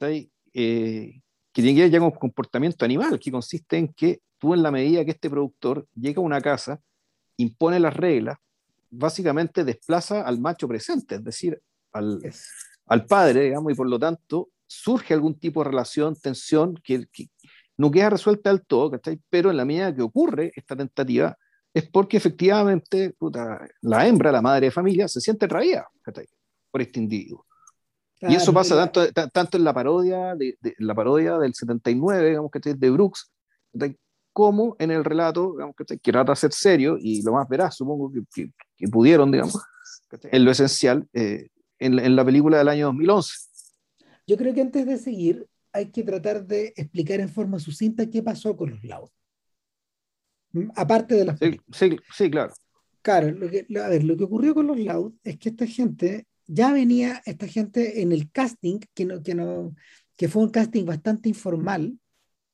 eh, 0.00 1.20
que 1.52 1.62
tiene 1.62 1.74
que 1.76 1.82
ver 1.82 1.90
ya 1.90 2.00
con 2.00 2.10
comportamiento 2.10 2.84
animal, 2.84 3.18
que 3.20 3.30
consiste 3.30 3.78
en 3.78 3.92
que 3.94 4.20
tú 4.38 4.52
en 4.52 4.62
la 4.62 4.72
medida 4.72 5.04
que 5.04 5.12
este 5.12 5.30
productor 5.30 5.86
llega 5.94 6.20
a 6.20 6.24
una 6.24 6.40
casa, 6.40 6.80
impone 7.36 7.78
las 7.78 7.96
reglas, 7.96 8.36
básicamente 8.90 9.64
desplaza 9.64 10.22
al 10.22 10.40
macho 10.40 10.66
presente, 10.66 11.16
es 11.16 11.24
decir, 11.24 11.60
al, 11.92 12.20
al 12.86 13.06
padre, 13.06 13.44
digamos, 13.44 13.72
y 13.72 13.76
por 13.76 13.88
lo 13.88 13.98
tanto 13.98 14.50
surge 14.66 15.14
algún 15.14 15.38
tipo 15.38 15.62
de 15.62 15.70
relación, 15.70 16.16
tensión, 16.16 16.74
que, 16.82 17.06
que 17.12 17.28
no 17.76 17.90
queda 17.90 18.10
resuelta 18.10 18.50
del 18.50 18.64
todo, 18.66 18.90
¿cachai? 18.90 19.20
pero 19.30 19.50
en 19.50 19.56
la 19.56 19.64
medida 19.64 19.94
que 19.94 20.02
ocurre 20.02 20.52
esta 20.56 20.74
tentativa, 20.74 21.36
es 21.74 21.88
porque 21.90 22.16
efectivamente 22.16 23.10
puta, 23.18 23.66
la 23.82 24.06
hembra, 24.06 24.30
la 24.30 24.40
madre 24.40 24.66
de 24.66 24.70
familia, 24.70 25.08
se 25.08 25.20
siente 25.20 25.48
traída 25.48 25.86
por 26.70 26.80
este 26.80 27.00
individuo. 27.00 27.44
Claro, 28.20 28.32
y 28.32 28.36
eso 28.36 28.52
pasa 28.52 28.76
tanto, 28.76 29.12
tanto 29.32 29.56
en 29.58 29.64
la 29.64 29.74
parodia, 29.74 30.36
de, 30.36 30.56
de, 30.60 30.74
la 30.78 30.94
parodia 30.94 31.36
del 31.36 31.52
79, 31.52 32.28
digamos, 32.28 32.50
que 32.52 32.74
de 32.74 32.90
Brooks, 32.90 33.32
como 34.32 34.76
en 34.78 34.92
el 34.92 35.04
relato, 35.04 35.52
digamos, 35.52 35.74
que 35.76 36.12
trata 36.12 36.32
de 36.32 36.36
ser 36.36 36.52
serio 36.52 36.96
y 36.98 37.22
lo 37.22 37.32
más 37.32 37.48
veraz, 37.48 37.76
supongo 37.76 38.12
que, 38.12 38.20
que, 38.32 38.50
que 38.76 38.88
pudieron, 38.88 39.32
digamos, 39.32 39.60
en 40.30 40.44
lo 40.44 40.52
esencial, 40.52 41.08
eh, 41.12 41.48
en, 41.80 41.98
en, 41.98 42.14
la 42.14 42.24
película 42.24 42.58
del 42.58 42.68
año 42.68 42.86
2011. 42.86 43.32
Yo 44.28 44.36
creo 44.36 44.54
que 44.54 44.60
antes 44.60 44.86
de 44.86 44.96
seguir 44.96 45.46
hay 45.72 45.90
que 45.90 46.04
tratar 46.04 46.46
de 46.46 46.72
explicar 46.76 47.18
en 47.18 47.28
forma 47.28 47.58
sucinta 47.58 48.08
qué 48.08 48.22
pasó 48.22 48.56
con 48.56 48.70
los 48.70 48.84
Loud. 48.84 49.10
Aparte 50.74 51.14
de 51.14 51.24
las... 51.24 51.38
Sí, 51.38 51.60
sí, 51.72 51.96
sí, 52.14 52.30
claro. 52.30 52.52
Claro, 53.02 53.30
lo 53.32 53.50
que, 53.50 53.66
a 53.78 53.88
ver, 53.88 54.04
lo 54.04 54.16
que 54.16 54.24
ocurrió 54.24 54.54
con 54.54 54.66
los 54.66 54.78
Loud 54.78 55.14
es 55.24 55.38
que 55.38 55.50
esta 55.50 55.66
gente, 55.66 56.26
ya 56.46 56.72
venía 56.72 57.22
esta 57.26 57.46
gente 57.46 58.00
en 58.00 58.12
el 58.12 58.30
casting, 58.30 58.78
que, 58.94 59.04
no, 59.04 59.22
que, 59.22 59.34
no, 59.34 59.74
que 60.16 60.28
fue 60.28 60.42
un 60.42 60.50
casting 60.50 60.84
bastante 60.84 61.28
informal, 61.28 61.98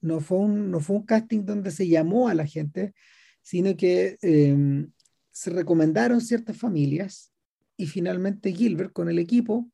no 0.01 0.21
fue, 0.21 0.39
un, 0.39 0.71
no 0.71 0.81
fue 0.81 0.97
un 0.97 1.05
casting 1.05 1.45
donde 1.45 1.71
se 1.71 1.87
llamó 1.87 2.29
a 2.29 2.35
la 2.35 2.47
gente, 2.47 2.95
sino 3.43 3.77
que 3.77 4.19
eh, 4.23 4.87
se 5.31 5.51
recomendaron 5.51 6.21
ciertas 6.21 6.57
familias 6.57 7.33
y 7.77 7.87
finalmente 7.87 8.53
Gilbert 8.53 8.93
con 8.93 9.09
el 9.09 9.19
equipo 9.19 9.71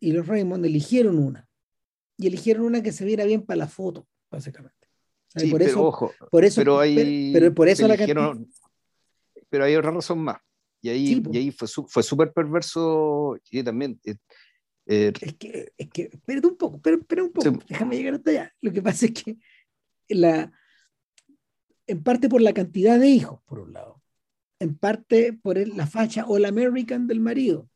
y 0.00 0.12
los 0.12 0.26
Raymond 0.26 0.64
eligieron 0.66 1.18
una. 1.18 1.48
Y 2.16 2.26
eligieron 2.26 2.64
una 2.64 2.82
que 2.82 2.92
se 2.92 3.04
viera 3.04 3.24
bien 3.24 3.42
para 3.42 3.58
la 3.58 3.68
foto, 3.68 4.06
básicamente. 4.30 4.81
Sí, 5.34 5.50
por 5.50 5.62
eso, 5.62 5.74
pero 5.74 5.86
ojo, 5.86 6.12
por 6.30 6.44
eso, 6.44 6.60
pero, 6.60 6.78
hay, 6.78 7.32
pero, 7.32 7.54
por 7.54 7.68
eso 7.68 7.88
la 7.88 7.96
Pero 9.48 9.64
hay 9.64 9.76
otra 9.76 9.90
razón 9.90 10.18
más. 10.18 10.38
Y 10.82 10.88
ahí, 10.90 11.06
sí, 11.14 11.22
y 11.32 11.38
ahí 11.38 11.50
fue 11.50 11.68
fue 11.68 12.02
súper 12.02 12.32
perverso 12.32 13.38
y 13.50 13.62
también... 13.62 13.98
Eh, 14.04 14.16
eh, 14.86 15.12
es 15.20 15.34
que, 15.34 15.72
es 15.78 15.88
que, 15.90 16.02
espérate 16.12 16.46
un 16.48 16.56
poco, 16.56 16.76
espérate, 16.76 17.02
espérate 17.02 17.26
un 17.28 17.32
poco, 17.32 17.50
sí. 17.50 17.66
déjame 17.68 17.96
llegar 17.96 18.14
hasta 18.14 18.30
allá. 18.30 18.52
Lo 18.60 18.72
que 18.72 18.82
pasa 18.82 19.06
es 19.06 19.12
que 19.12 19.36
la, 20.08 20.52
en 21.86 22.02
parte 22.02 22.28
por 22.28 22.40
la 22.40 22.52
cantidad 22.52 22.98
de 22.98 23.08
hijos, 23.08 23.40
por 23.46 23.60
un 23.60 23.72
lado, 23.72 24.02
en 24.58 24.76
parte 24.76 25.32
por 25.32 25.56
la 25.68 25.86
facha 25.86 26.24
All 26.26 26.44
American 26.44 27.06
del 27.06 27.20
marido. 27.20 27.68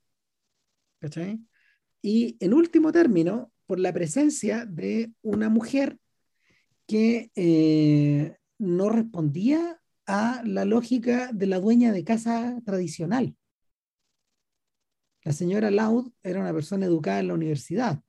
¿Cachai? 1.01 1.40
Y 2.03 2.37
en 2.40 2.55
último 2.55 2.92
término, 2.92 3.53
por 3.66 3.79
la 3.79 3.92
presencia 3.92 4.64
de 4.64 5.12
una 5.23 5.49
mujer 5.49 5.99
que 6.87 7.31
eh, 7.35 8.37
no 8.59 8.88
respondía 8.90 9.81
a 10.07 10.42
la 10.44 10.64
lógica 10.64 11.31
de 11.33 11.46
la 11.46 11.59
dueña 11.59 11.92
de 11.92 12.05
casa 12.05 12.61
tradicional. 12.64 13.35
La 15.25 15.33
señora 15.33 15.70
Loud 15.70 16.12
era 16.22 16.40
una 16.40 16.53
persona 16.53 16.87
educada 16.87 17.18
en 17.20 17.29
la 17.29 17.35
universidad. 17.35 18.01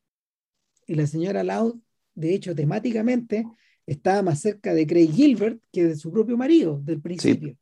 Y 0.86 0.96
la 0.96 1.08
señora 1.08 1.44
Loud, 1.44 1.80
de 2.14 2.36
hecho, 2.36 2.56
temáticamente 2.56 3.46
estaba 3.88 4.22
más 4.22 4.40
cerca 4.42 4.74
de 4.74 4.86
Craig 4.86 5.12
Gilbert 5.12 5.60
que 5.72 5.86
de 5.86 5.96
su 5.96 6.12
propio 6.12 6.38
marido 6.38 6.80
del 6.84 7.02
principio. 7.02 7.58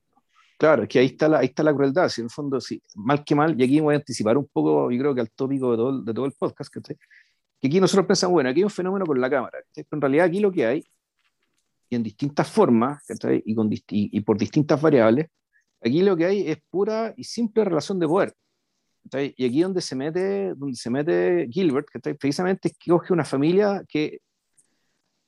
Claro, 0.58 0.84
es 0.84 0.90
que 0.90 1.00
ahí 1.00 1.08
está 1.08 1.28
la, 1.28 1.40
ahí 1.40 1.48
está 1.48 1.64
la 1.64 1.74
crueldad, 1.74 2.10
si 2.10 2.22
en 2.22 2.26
el 2.26 2.32
fondo, 2.32 2.62
sí, 2.62 2.82
mal 2.96 3.24
que 3.26 3.36
mal, 3.36 3.60
y 3.60 3.64
aquí 3.64 3.80
voy 3.82 3.94
a 3.94 3.98
anticipar 3.98 4.38
un 4.38 4.48
poco, 4.48 4.90
yo 4.90 5.00
creo 5.00 5.14
que 5.14 5.22
al 5.22 5.32
tópico 5.32 5.72
de 5.72 5.78
todo, 5.78 6.02
de 6.02 6.14
todo 6.14 6.26
el 6.26 6.32
podcast, 6.32 6.74
que, 6.74 6.82
que 6.82 7.68
aquí 7.68 7.80
nosotros 7.82 8.06
pensamos, 8.06 8.34
bueno, 8.34 8.50
aquí 8.50 8.62
hay 8.62 8.64
un 8.64 8.70
fenómeno 8.70 9.06
con 9.06 9.20
la 9.20 9.30
cámara, 9.30 9.58
pero 9.74 9.88
en 9.92 10.02
realidad 10.02 10.26
aquí 10.28 10.40
lo 10.40 10.54
que 10.54 10.66
hay, 10.66 10.86
y 11.90 11.96
en 11.96 12.04
distintas 12.04 12.50
formas, 12.50 13.04
y, 13.46 13.56
con, 13.56 13.70
y, 13.72 14.22
por 14.22 14.38
distintas 14.38 14.82
variables, 14.82 15.28
aquí 15.82 16.02
lo 16.02 16.16
que 16.18 16.26
hay 16.26 16.48
es 16.48 16.58
pura 16.70 17.14
y 17.16 17.24
simple 17.24 17.64
relación 17.64 18.00
de 18.00 18.08
poder. 18.08 18.34
Y 19.38 19.46
aquí 19.46 19.62
donde 19.62 19.82
se 19.82 19.96
mete, 19.96 20.54
donde 20.56 20.76
se 20.76 20.90
mete 20.90 21.48
Gilbert, 21.52 21.88
precisamente 22.20 22.70
es 22.70 22.78
que 22.78 22.92
coge 22.92 23.14
una 23.14 23.24
familia 23.24 23.84
que 23.88 24.20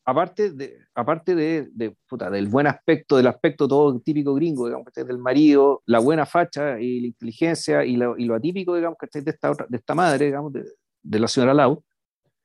aparte, 0.08 0.52
de, 0.52 0.80
aparte 0.96 1.36
de, 1.36 1.68
de 1.74 1.94
puta, 2.08 2.30
del 2.30 2.48
buen 2.48 2.66
aspecto, 2.66 3.18
del 3.18 3.28
aspecto 3.28 3.68
todo 3.68 4.00
típico 4.00 4.34
gringo, 4.36 4.66
digamos, 4.66 4.88
del 4.94 5.18
marido, 5.18 5.84
la 5.86 6.00
buena 6.00 6.26
facha 6.26 6.80
y 6.80 7.02
la 7.02 7.08
inteligencia 7.08 7.84
y 7.84 7.98
lo, 7.98 8.18
y 8.18 8.24
lo 8.24 8.36
atípico, 8.36 8.74
digamos, 8.76 8.98
de 9.00 9.30
esta, 9.30 9.52
otra, 9.52 9.66
de 9.68 9.78
esta 9.78 9.94
madre, 9.94 10.28
digamos, 10.28 10.54
de, 10.54 10.64
de, 11.04 11.20
la 11.20 11.28
señora 11.28 11.54
Lau, 11.54 11.84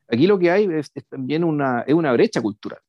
aquí 0.09 0.27
lo 0.27 0.41
que 0.41 0.51
hay 0.51 0.65
es, 0.65 0.91
también 1.09 1.45
una, 1.45 1.83
es 1.83 1.95
una 1.95 2.13
brecha 2.13 2.43
cultural. 2.43 2.81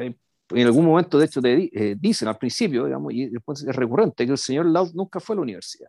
En 0.00 0.66
algún 0.66 0.84
momento, 0.84 1.18
de 1.18 1.26
hecho, 1.26 1.42
te 1.42 1.70
eh, 1.72 1.96
dicen 1.98 2.28
al 2.28 2.38
principio, 2.38 2.84
digamos, 2.84 3.12
y 3.12 3.28
después 3.28 3.62
es 3.62 3.74
recurrente, 3.74 4.24
que 4.24 4.32
el 4.32 4.38
señor 4.38 4.66
Lau 4.66 4.90
nunca 4.94 5.18
fue 5.18 5.34
a 5.34 5.36
la 5.36 5.42
universidad. 5.42 5.88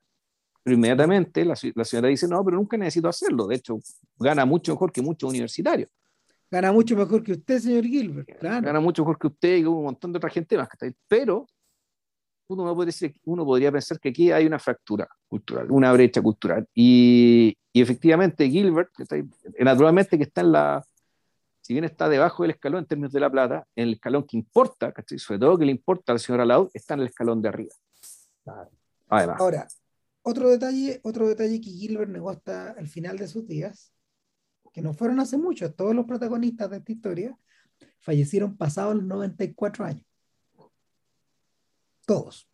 Pero 0.63 0.75
inmediatamente 0.75 1.45
la, 1.45 1.55
la 1.75 1.85
señora 1.85 2.09
dice, 2.09 2.27
no, 2.27 2.43
pero 2.43 2.57
nunca 2.57 2.75
necesito 2.75 3.07
hacerlo. 3.07 3.47
De 3.47 3.55
hecho, 3.55 3.79
gana 4.17 4.45
mucho 4.45 4.73
mejor 4.73 4.91
que 4.91 5.01
muchos 5.01 5.29
universitarios. 5.29 5.89
Gana 6.49 6.71
mucho 6.71 6.95
mejor 6.95 7.23
que 7.23 7.33
usted, 7.33 7.59
señor 7.59 7.85
Gilbert. 7.85 8.41
Gana 8.41 8.79
mucho 8.79 9.03
mejor 9.03 9.19
que 9.19 9.27
usted 9.27 9.57
y 9.57 9.65
un 9.65 9.83
montón 9.83 10.11
de 10.11 10.17
otra 10.17 10.29
gente 10.29 10.57
más. 10.57 10.67
Pero 11.07 11.45
uno, 12.47 12.73
puede 12.73 12.87
decir, 12.87 13.15
uno 13.25 13.45
podría 13.45 13.71
pensar 13.71 13.99
que 13.99 14.09
aquí 14.09 14.31
hay 14.31 14.45
una 14.45 14.57
fractura 14.57 15.07
cultural, 15.27 15.69
una 15.69 15.91
brecha 15.91 16.21
cultural. 16.21 16.67
Y, 16.73 17.55
y 17.73 17.81
efectivamente 17.81 18.49
Gilbert, 18.49 18.89
naturalmente 19.59 20.17
que 20.17 20.23
está 20.23 20.41
en 20.41 20.53
la, 20.53 20.83
si 21.67 21.73
bien 21.73 21.83
está 21.83 22.07
debajo 22.07 22.43
del 22.43 22.51
escalón 22.51 22.79
en 22.79 22.85
términos 22.85 23.11
de 23.11 23.19
la 23.19 23.29
plata, 23.29 23.67
en 23.75 23.89
el 23.89 23.93
escalón 23.95 24.25
que 24.25 24.37
importa, 24.37 24.93
sobre 25.17 25.37
todo 25.37 25.57
que 25.57 25.65
le 25.65 25.71
importa 25.71 26.13
al 26.13 26.19
señor 26.21 26.39
Alaud, 26.39 26.69
está 26.73 26.93
en 26.93 27.01
el 27.01 27.07
escalón 27.07 27.41
de 27.41 27.49
arriba. 27.49 27.75
Además. 29.09 29.35
Ahora, 29.37 29.67
otro 30.21 30.49
detalle, 30.49 31.01
otro 31.03 31.27
detalle 31.27 31.59
que 31.59 31.69
Gilbert 31.69 32.09
negó 32.09 32.29
hasta 32.29 32.71
el 32.79 32.87
final 32.87 33.17
de 33.17 33.27
sus 33.27 33.45
días 33.45 33.91
que 34.71 34.81
no 34.81 34.93
fueron 34.93 35.19
hace 35.19 35.37
mucho, 35.37 35.73
todos 35.73 35.93
los 35.93 36.05
protagonistas 36.05 36.69
de 36.69 36.77
esta 36.77 36.91
historia 36.93 37.37
fallecieron 37.99 38.55
pasados 38.55 38.95
los 38.95 39.03
94 39.03 39.83
años. 39.83 40.05
Todos. 42.05 42.49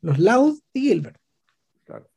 Los 0.00 0.18
Loud 0.18 0.58
y 0.72 0.88
Gilbert. 0.88 1.20
Claro. 1.84 2.08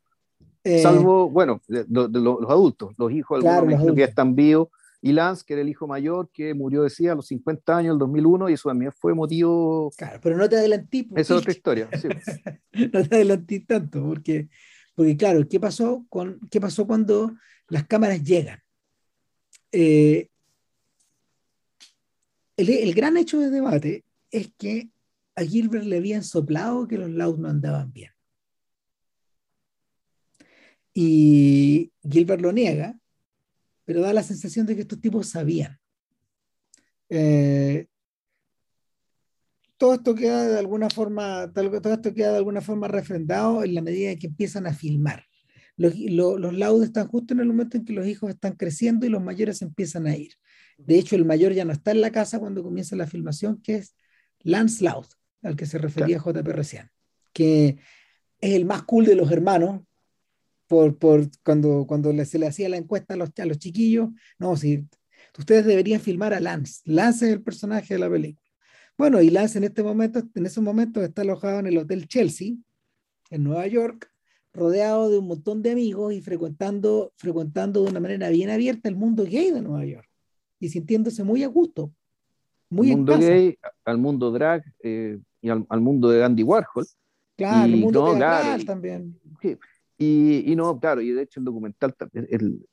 Eh, 0.63 0.81
Salvo, 0.81 1.29
bueno, 1.29 1.61
de, 1.67 1.85
los 1.89 2.49
adultos, 2.49 2.93
los 2.97 3.11
hijos 3.11 3.41
claro, 3.41 3.67
algunos 3.67 3.93
que 3.93 3.99
ya 3.99 4.05
están 4.05 4.33
vivos, 4.33 4.69
y 5.05 5.11
Lance, 5.11 5.43
que 5.45 5.51
era 5.51 5.61
el 5.61 5.67
hijo 5.67 5.85
mayor, 5.85 6.29
que 6.31 6.53
murió, 6.53 6.83
decía, 6.83 7.11
a 7.11 7.15
los 7.15 7.27
50 7.27 7.75
años, 7.75 7.91
el 7.91 7.99
2001, 7.99 8.49
y 8.49 8.53
eso 8.53 8.69
también 8.69 8.93
fue 8.93 9.13
motivo... 9.13 9.91
Claro, 9.97 10.17
pero 10.23 10.37
no 10.37 10.47
te 10.47 10.55
adelantí. 10.55 11.09
Esa 11.13 11.33
es 11.33 11.41
otra 11.41 11.51
historia. 11.51 11.89
no 12.71 13.03
te 13.09 13.15
adelantí 13.17 13.59
tanto, 13.59 14.01
porque, 14.01 14.47
porque 14.95 15.17
claro, 15.17 15.45
¿qué 15.49 15.59
pasó, 15.59 16.05
con, 16.07 16.39
¿qué 16.49 16.61
pasó 16.61 16.87
cuando 16.87 17.35
las 17.67 17.85
cámaras 17.85 18.23
llegan? 18.23 18.61
Eh, 19.73 20.29
el, 22.55 22.93
gran 22.93 23.17
hecho 23.17 23.41
de 23.41 23.49
debate 23.49 24.05
es 24.31 24.53
que 24.57 24.89
a 25.35 25.43
Gilbert 25.43 25.83
le 25.83 25.97
habían 25.97 26.23
soplado 26.23 26.87
que 26.87 26.97
los 26.97 27.09
Louds 27.09 27.39
no 27.39 27.49
andaban 27.49 27.91
bien. 27.91 28.11
Y 30.93 31.91
Gilbert 32.09 32.41
lo 32.41 32.53
niega, 32.53 32.97
pero 33.85 34.01
da 34.01 34.13
la 34.13 34.23
sensación 34.23 34.65
de 34.65 34.75
que 34.75 34.81
estos 34.81 35.01
tipos 35.01 35.29
sabían. 35.29 35.79
Eh, 37.09 37.87
todo 39.77 39.95
esto 39.95 40.15
queda 40.15 40.47
de 40.47 40.59
alguna 40.59 40.89
forma, 40.89 41.51
todo 41.53 41.93
esto 41.93 42.13
queda 42.13 42.31
de 42.31 42.37
alguna 42.37 42.61
forma 42.61 42.87
refrendado 42.87 43.63
en 43.63 43.75
la 43.75 43.81
medida 43.81 44.11
en 44.11 44.19
que 44.19 44.27
empiezan 44.27 44.65
a 44.67 44.73
filmar 44.73 45.25
los, 45.75 45.95
los, 45.97 46.53
laudes 46.53 46.87
están 46.87 47.07
justo 47.07 47.33
en 47.33 47.39
el 47.39 47.47
momento 47.47 47.77
en 47.77 47.85
que 47.85 47.93
los 47.93 48.07
hijos 48.07 48.29
están 48.29 48.53
creciendo 48.53 49.05
y 49.05 49.09
los 49.09 49.23
mayores 49.23 49.61
empiezan 49.61 50.07
a 50.07 50.15
ir. 50.15 50.33
De 50.77 50.97
hecho, 50.97 51.15
el 51.15 51.25
mayor 51.25 51.53
ya 51.53 51.65
no 51.65 51.73
está 51.73 51.91
en 51.91 52.01
la 52.01 52.11
casa 52.11 52.39
cuando 52.39 52.63
comienza 52.63 52.95
la 52.95 53.07
filmación, 53.07 53.61
que 53.61 53.75
es 53.75 53.95
Lance 54.39 54.83
Loud, 54.83 55.05
al 55.41 55.55
que 55.55 55.65
se 55.65 55.77
refería 55.77 56.17
JP 56.17 56.47
recién, 56.47 56.89
que 57.31 57.77
es 58.39 58.53
el 58.53 58.65
más 58.65 58.83
cool 58.83 59.05
de 59.05 59.15
los 59.15 59.31
hermanos, 59.31 59.81
por, 60.67 60.97
por 60.97 61.29
cuando, 61.43 61.85
cuando 61.87 62.13
se 62.25 62.39
le 62.39 62.47
hacía 62.47 62.69
la 62.69 62.77
encuesta 62.77 63.13
a 63.13 63.17
los, 63.17 63.31
a 63.37 63.45
los 63.45 63.59
chiquillos, 63.59 64.09
no, 64.39 64.55
si 64.57 64.87
ustedes 65.37 65.65
deberían 65.65 66.01
filmar 66.01 66.33
a 66.33 66.39
Lance. 66.39 66.81
Lance 66.85 67.27
es 67.27 67.33
el 67.33 67.41
personaje 67.41 67.93
de 67.93 67.99
la 67.99 68.09
película. 68.09 68.49
Bueno, 68.97 69.21
y 69.21 69.29
Lance 69.29 69.57
en 69.57 69.63
este 69.63 69.83
momento, 69.83 70.21
en 70.35 70.45
esos 70.45 70.63
momentos 70.63 71.03
está 71.03 71.23
alojado 71.23 71.59
en 71.59 71.67
el 71.67 71.77
Hotel 71.77 72.07
Chelsea, 72.07 72.53
en 73.29 73.43
Nueva 73.43 73.65
York, 73.67 74.11
rodeado 74.53 75.09
de 75.09 75.17
un 75.17 75.27
montón 75.27 75.61
de 75.63 75.71
amigos 75.71 76.13
y 76.13 76.21
frecuentando, 76.21 77.11
frecuentando 77.17 77.83
de 77.83 77.89
una 77.89 77.99
manera 77.99 78.29
bien 78.29 78.49
abierta 78.49 78.87
el 78.87 78.95
mundo 78.95 79.23
gay 79.23 79.51
de 79.51 79.61
Nueva 79.61 79.85
York 79.85 80.07
y 80.59 80.69
sintiéndose 80.69 81.23
muy 81.23 81.43
a 81.43 81.47
gusto. 81.47 81.91
Muy 82.69 82.91
al 82.91 82.97
mundo 82.97 83.17
gay, 83.17 83.57
al 83.85 83.97
mundo 83.97 84.31
drag 84.31 84.63
eh, 84.81 85.19
y 85.41 85.49
al, 85.49 85.81
mundo 85.81 86.09
de 86.09 86.23
Andy 86.23 86.43
Warhol. 86.43 86.85
Claro, 87.35 87.65
el 87.65 87.77
mundo 87.77 88.15
no, 88.15 88.65
también. 88.65 89.19
Y, 89.41 89.57
y, 90.45 90.55
no, 90.55 90.79
claro, 90.79 91.01
y 91.01 91.11
de 91.11 91.23
hecho 91.23 91.39
el 91.39 91.45
documental, 91.45 91.95
el, 92.13 92.65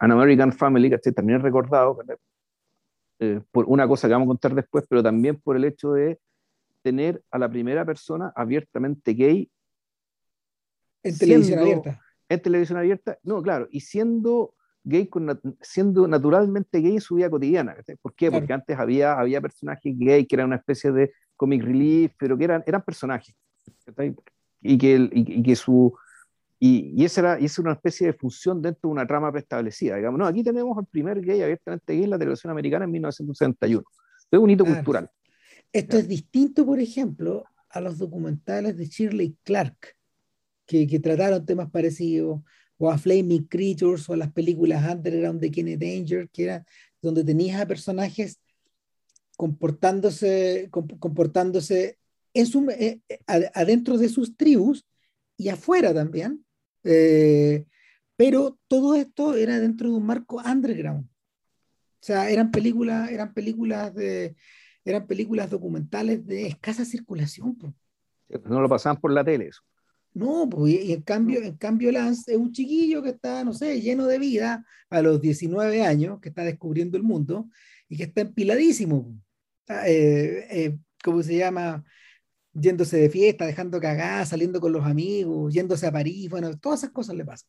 An 0.00 0.12
American 0.12 0.52
Family, 0.52 0.90
que 0.90 1.12
también 1.12 1.38
es 1.38 1.42
recordado 1.42 1.98
eh, 3.18 3.40
por 3.50 3.66
una 3.66 3.86
cosa 3.86 4.08
que 4.08 4.12
vamos 4.12 4.26
a 4.26 4.28
contar 4.28 4.54
después, 4.54 4.84
pero 4.88 5.02
también 5.02 5.40
por 5.40 5.56
el 5.56 5.64
hecho 5.64 5.92
de 5.92 6.18
tener 6.82 7.22
a 7.30 7.38
la 7.38 7.48
primera 7.48 7.84
persona 7.84 8.32
abiertamente 8.34 9.14
gay 9.14 9.50
en 11.02 11.18
televisión 11.18 11.58
abierta. 11.58 12.00
En 12.28 12.40
televisión 12.40 12.78
abierta, 12.78 13.18
no, 13.22 13.42
claro, 13.42 13.68
y 13.70 13.80
siendo 13.80 14.54
gay, 14.84 15.06
con, 15.06 15.40
siendo 15.60 16.08
naturalmente 16.08 16.80
gay 16.80 16.94
en 16.94 17.00
su 17.00 17.16
vida 17.16 17.30
cotidiana. 17.30 17.76
¿Por 18.00 18.14
qué? 18.14 18.30
Porque 18.30 18.52
antes 18.52 18.78
había, 18.78 19.18
había 19.18 19.40
personajes 19.40 19.94
gay 19.98 20.26
que 20.26 20.36
eran 20.36 20.46
una 20.46 20.56
especie 20.56 20.92
de 20.92 21.12
comic 21.36 21.62
relief, 21.62 22.12
pero 22.18 22.38
que 22.38 22.44
eran, 22.44 22.62
eran 22.66 22.82
personajes. 22.82 23.34
Y 24.60 24.78
que, 24.78 25.10
y, 25.12 25.42
que 25.42 25.56
su. 25.56 25.94
Y, 26.64 26.94
y, 26.96 27.04
esa 27.04 27.22
era, 27.22 27.40
y 27.40 27.46
esa 27.46 27.60
era 27.60 27.70
una 27.70 27.76
especie 27.76 28.06
de 28.06 28.12
función 28.12 28.62
dentro 28.62 28.88
de 28.88 28.92
una 28.92 29.04
trama 29.04 29.32
preestablecida. 29.32 29.96
Digamos, 29.96 30.16
no, 30.16 30.26
aquí 30.28 30.44
tenemos 30.44 30.78
al 30.78 30.86
primer 30.86 31.20
gay 31.20 31.42
abiertamente 31.42 31.92
gay 31.92 32.04
en 32.04 32.10
la 32.10 32.18
televisión 32.20 32.52
americana 32.52 32.84
en 32.84 32.92
1961. 32.92 33.82
Es 34.30 34.38
un 34.38 34.48
hito 34.48 34.64
cultural. 34.64 35.10
Esto 35.72 35.98
es 35.98 36.06
distinto, 36.06 36.64
por 36.64 36.78
ejemplo, 36.78 37.42
a 37.68 37.80
los 37.80 37.98
documentales 37.98 38.76
de 38.76 38.86
Shirley 38.86 39.36
Clark, 39.42 39.96
que, 40.64 40.86
trataron 41.00 41.44
temas 41.44 41.68
parecidos, 41.68 42.42
o 42.78 42.88
a 42.88 42.96
Flaming 42.96 43.48
Creatures, 43.48 44.08
o 44.08 44.12
a 44.12 44.18
las 44.18 44.30
películas 44.30 44.88
Underground 44.88 45.40
de 45.40 45.50
Kenneth 45.50 45.80
Danger, 45.80 46.28
que 46.28 46.44
era 46.44 46.64
donde 47.00 47.24
tenías 47.24 47.60
a 47.60 47.66
personajes 47.66 48.38
comportándose, 49.36 50.68
comportándose 50.70 51.98
en 52.34 52.46
su, 52.46 52.70
eh, 52.70 53.00
eh, 53.08 53.20
adentro 53.52 53.98
de 53.98 54.08
sus 54.08 54.36
tribus 54.36 54.86
y 55.36 55.48
afuera 55.48 55.92
también. 55.92 56.44
Eh, 56.84 57.66
pero 58.16 58.58
todo 58.68 58.94
esto 58.94 59.34
era 59.34 59.58
dentro 59.58 59.90
de 59.90 59.96
un 59.96 60.06
marco 60.06 60.42
underground. 60.44 61.04
O 61.04 62.04
sea, 62.04 62.30
eran 62.30 62.50
películas, 62.50 63.10
eran 63.10 63.32
películas 63.32 63.94
de, 63.94 64.36
eran 64.84 65.06
películas 65.06 65.50
documentales 65.50 66.26
de 66.26 66.48
escasa 66.48 66.84
circulación. 66.84 67.56
No 68.44 68.60
lo 68.60 68.68
pasaban 68.68 69.00
por 69.00 69.12
la 69.12 69.24
tele 69.24 69.48
eso. 69.48 69.62
No, 70.14 70.48
pues, 70.48 70.74
y 70.74 70.92
en 70.92 71.02
cambio, 71.02 71.42
en 71.42 71.56
cambio 71.56 71.90
Lance 71.90 72.32
es 72.32 72.38
un 72.38 72.52
chiquillo 72.52 73.02
que 73.02 73.10
está, 73.10 73.44
no 73.44 73.54
sé, 73.54 73.80
lleno 73.80 74.06
de 74.06 74.18
vida 74.18 74.66
a 74.90 75.00
los 75.00 75.20
19 75.22 75.84
años, 75.84 76.20
que 76.20 76.28
está 76.28 76.44
descubriendo 76.44 76.98
el 76.98 77.02
mundo 77.02 77.48
y 77.88 77.96
que 77.96 78.04
está 78.04 78.20
empiladísimo. 78.20 79.14
ah, 79.68 79.88
eh, 79.88 80.46
eh, 80.50 80.78
¿cómo 81.02 81.22
se 81.22 81.36
llama? 81.36 81.84
Yéndose 82.54 82.98
de 82.98 83.10
fiesta, 83.10 83.46
dejando 83.46 83.80
cagada, 83.80 84.26
saliendo 84.26 84.60
con 84.60 84.72
los 84.72 84.84
amigos, 84.84 85.52
yéndose 85.52 85.86
a 85.86 85.92
París, 85.92 86.28
bueno, 86.28 86.56
todas 86.58 86.80
esas 86.80 86.90
cosas 86.90 87.16
le 87.16 87.24
pasan. 87.24 87.48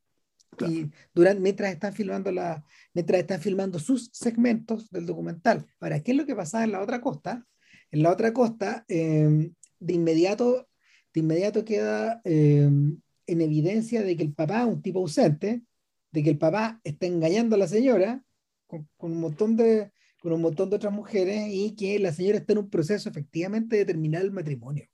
Y 0.70 0.92
durante, 1.14 1.42
mientras 1.42 1.74
están 1.74 1.94
filmando 1.94 2.32
la, 2.32 2.64
mientras 2.94 3.20
están 3.20 3.42
filmando 3.42 3.80
sus 3.80 4.10
segmentos 4.14 4.90
del 4.92 5.06
documental. 5.06 5.66
Ahora, 5.80 6.00
¿qué 6.02 6.12
es 6.12 6.18
lo 6.18 6.26
que 6.26 6.36
pasaba 6.36 6.64
en 6.64 6.72
la 6.72 6.82
otra 6.82 7.02
costa? 7.02 7.46
En 7.92 8.04
la 8.04 8.12
otra 8.12 8.34
costa, 8.34 8.86
em, 8.88 9.54
de 9.80 9.94
inmediato, 9.94 10.68
de 11.14 11.20
inmediato 11.20 11.66
queda 11.66 12.22
em, 12.24 13.00
en 13.28 13.42
evidencia 13.42 14.04
de 14.04 14.16
que 14.16 14.24
el 14.24 14.34
papá 14.34 14.62
es 14.62 14.68
un 14.68 14.82
tipo 14.82 15.00
ausente, 15.00 15.64
de 16.12 16.24
que 16.24 16.30
el 16.30 16.38
papá 16.38 16.80
está 16.84 17.08
engañando 17.08 17.56
a 17.56 17.60
la 17.60 17.68
señora 17.68 18.24
con, 18.68 18.88
un 19.00 19.20
montón 19.20 19.58
de 19.58 19.92
con 20.22 20.32
un 20.32 20.42
montón 20.42 20.70
de 20.70 20.78
otras 20.78 20.94
mujeres 20.94 21.50
y 21.50 21.76
que 21.76 22.00
la 22.00 22.14
señora 22.14 22.38
está 22.38 22.54
en 22.54 22.60
un 22.60 22.70
proceso 22.70 23.10
efectivamente 23.10 23.76
de 23.76 23.86
terminar 23.86 24.22
el 24.22 24.32
matrimonio. 24.32 24.88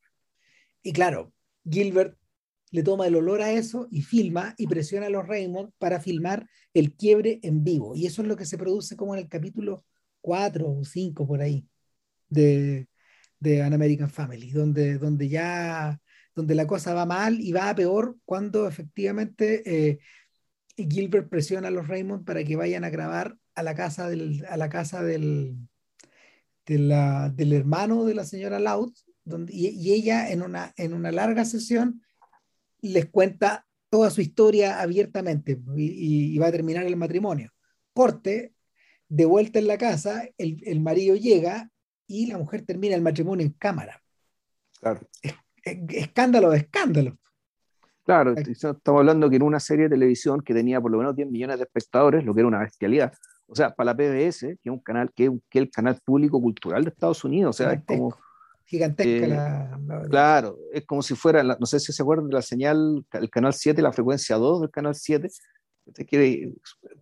Y 0.84 0.94
claro, 0.94 1.34
Gilbert 1.70 2.18
le 2.72 2.84
toma 2.84 3.08
el 3.08 3.16
olor 3.16 3.42
a 3.42 3.52
eso 3.52 3.88
y 3.92 4.02
filma 4.02 4.54
y 4.58 4.68
presiona 4.68 5.08
a 5.08 5.10
los 5.10 5.28
Raymond 5.28 5.72
para 5.78 6.00
filmar 6.00 6.48
el 6.74 6.94
quiebre 6.94 7.40
en 7.44 7.64
vivo. 7.64 7.96
Y 7.96 8.06
eso 8.06 8.22
es 8.22 8.28
lo 8.28 8.36
que 8.36 8.46
se 8.46 8.58
produce 8.58 8.96
como 8.96 9.16
en 9.16 9.22
el 9.22 9.30
capítulo 9.30 9.84
4 10.22 10.70
o 10.70 10.84
5 10.84 11.28
por 11.28 11.42
ahí 11.42 11.68
de, 12.30 12.88
de 13.40 13.64
An 13.64 13.74
American 13.74 14.10
Family, 14.10 14.52
donde, 14.52 14.98
donde 14.98 15.30
ya 15.30 16.00
donde 16.36 16.56
la 16.56 16.68
cosa 16.68 16.94
va 16.94 17.06
mal 17.06 17.42
y 17.42 17.52
va 17.52 17.70
a 17.70 17.76
peor 17.76 18.18
cuando 18.24 18.68
efectivamente 18.68 19.62
eh, 19.66 20.00
Gilbert 20.78 21.28
presiona 21.28 21.68
a 21.68 21.72
los 21.72 21.88
Raymond 21.88 22.24
para 22.24 22.44
que 22.44 22.56
vayan 22.56 22.86
a 22.86 22.90
grabar 22.90 23.38
a 23.56 23.64
la 23.64 23.76
casa 23.76 24.08
del, 24.08 24.46
a 24.48 24.56
la 24.56 24.70
casa 24.70 25.04
del, 25.04 25.58
del 26.66 27.54
hermano 27.54 28.06
de 28.06 28.16
la 28.16 28.24
señora 28.24 28.60
Loud, 28.60 28.94
donde, 29.30 29.54
y, 29.54 29.94
ella 29.94 30.30
en 30.32 30.42
una, 30.42 30.74
en 30.78 30.94
una 30.94 31.12
larga 31.12 31.46
sesión 31.46 32.02
les 32.82 33.06
cuenta 33.08 33.66
toda 33.90 34.10
su 34.10 34.22
historia 34.22 34.82
abiertamente 34.82 35.60
y, 35.76 36.38
va 36.38 36.48
a 36.48 36.52
terminar 36.52 36.86
el 36.86 36.96
matrimonio. 36.96 37.52
Corte, 37.94 38.54
de 39.08 39.26
vuelta 39.26 39.60
en 39.60 39.68
la 39.68 39.78
casa, 39.78 40.28
el, 40.38 40.62
el 40.66 40.82
marido 40.82 41.16
llega 41.16 41.72
y 42.08 42.28
la 42.28 42.38
mujer 42.38 42.66
termina 42.66 42.96
el 42.96 43.02
matrimonio 43.02 43.46
en 43.46 43.54
cámara. 43.54 44.02
Claro. 44.80 45.02
escándalo 45.64 46.50
de 46.52 46.58
escándalo. 46.58 47.18
Claro, 48.06 48.34
estamos 48.36 49.00
hablando 49.00 49.30
que 49.30 49.36
en 49.36 49.44
una 49.44 49.60
serie 49.60 49.84
de 49.84 49.92
televisión 49.92 50.42
que 50.42 50.54
tenía 50.54 50.82
por 50.82 50.90
lo 50.90 50.98
menos 50.98 51.16
10 51.16 51.30
millones 51.30 51.58
de 51.58 51.64
espectadores, 51.64 52.26
lo 52.26 52.34
que 52.34 52.40
era 52.40 52.48
una 52.48 52.60
bestialidad. 52.60 53.14
O 53.46 53.56
sea, 53.56 53.74
para 53.76 53.94
la 53.94 53.98
PBS, 53.98 54.40
que 54.40 54.70
es 54.70 54.72
un 54.72 54.80
canal 54.80 55.12
que 55.14 55.26
es, 55.26 55.32
el 55.52 55.70
canal 55.70 56.00
público 56.04 56.42
cultural 56.42 56.84
de 56.84 56.90
Estados 56.90 57.24
Unidos, 57.24 57.56
o 57.56 57.64
sea, 57.64 57.74
es 57.74 57.84
como 57.86 58.18
gigantesca 58.70 59.26
eh, 59.26 59.28
la, 59.28 60.08
Claro, 60.10 60.58
es 60.72 60.86
como 60.86 61.02
si 61.02 61.16
fuera, 61.16 61.44
no 61.44 61.66
sé 61.66 61.80
si 61.80 61.92
se 61.92 62.02
acuerdan 62.02 62.28
de 62.28 62.36
la 62.36 62.42
señal, 62.42 63.04
el 63.12 63.30
canal 63.30 63.54
7, 63.54 63.82
la 63.82 63.92
frecuencia 63.92 64.36
2 64.36 64.62
del 64.62 64.70
canal 64.70 64.94
7, 64.94 65.28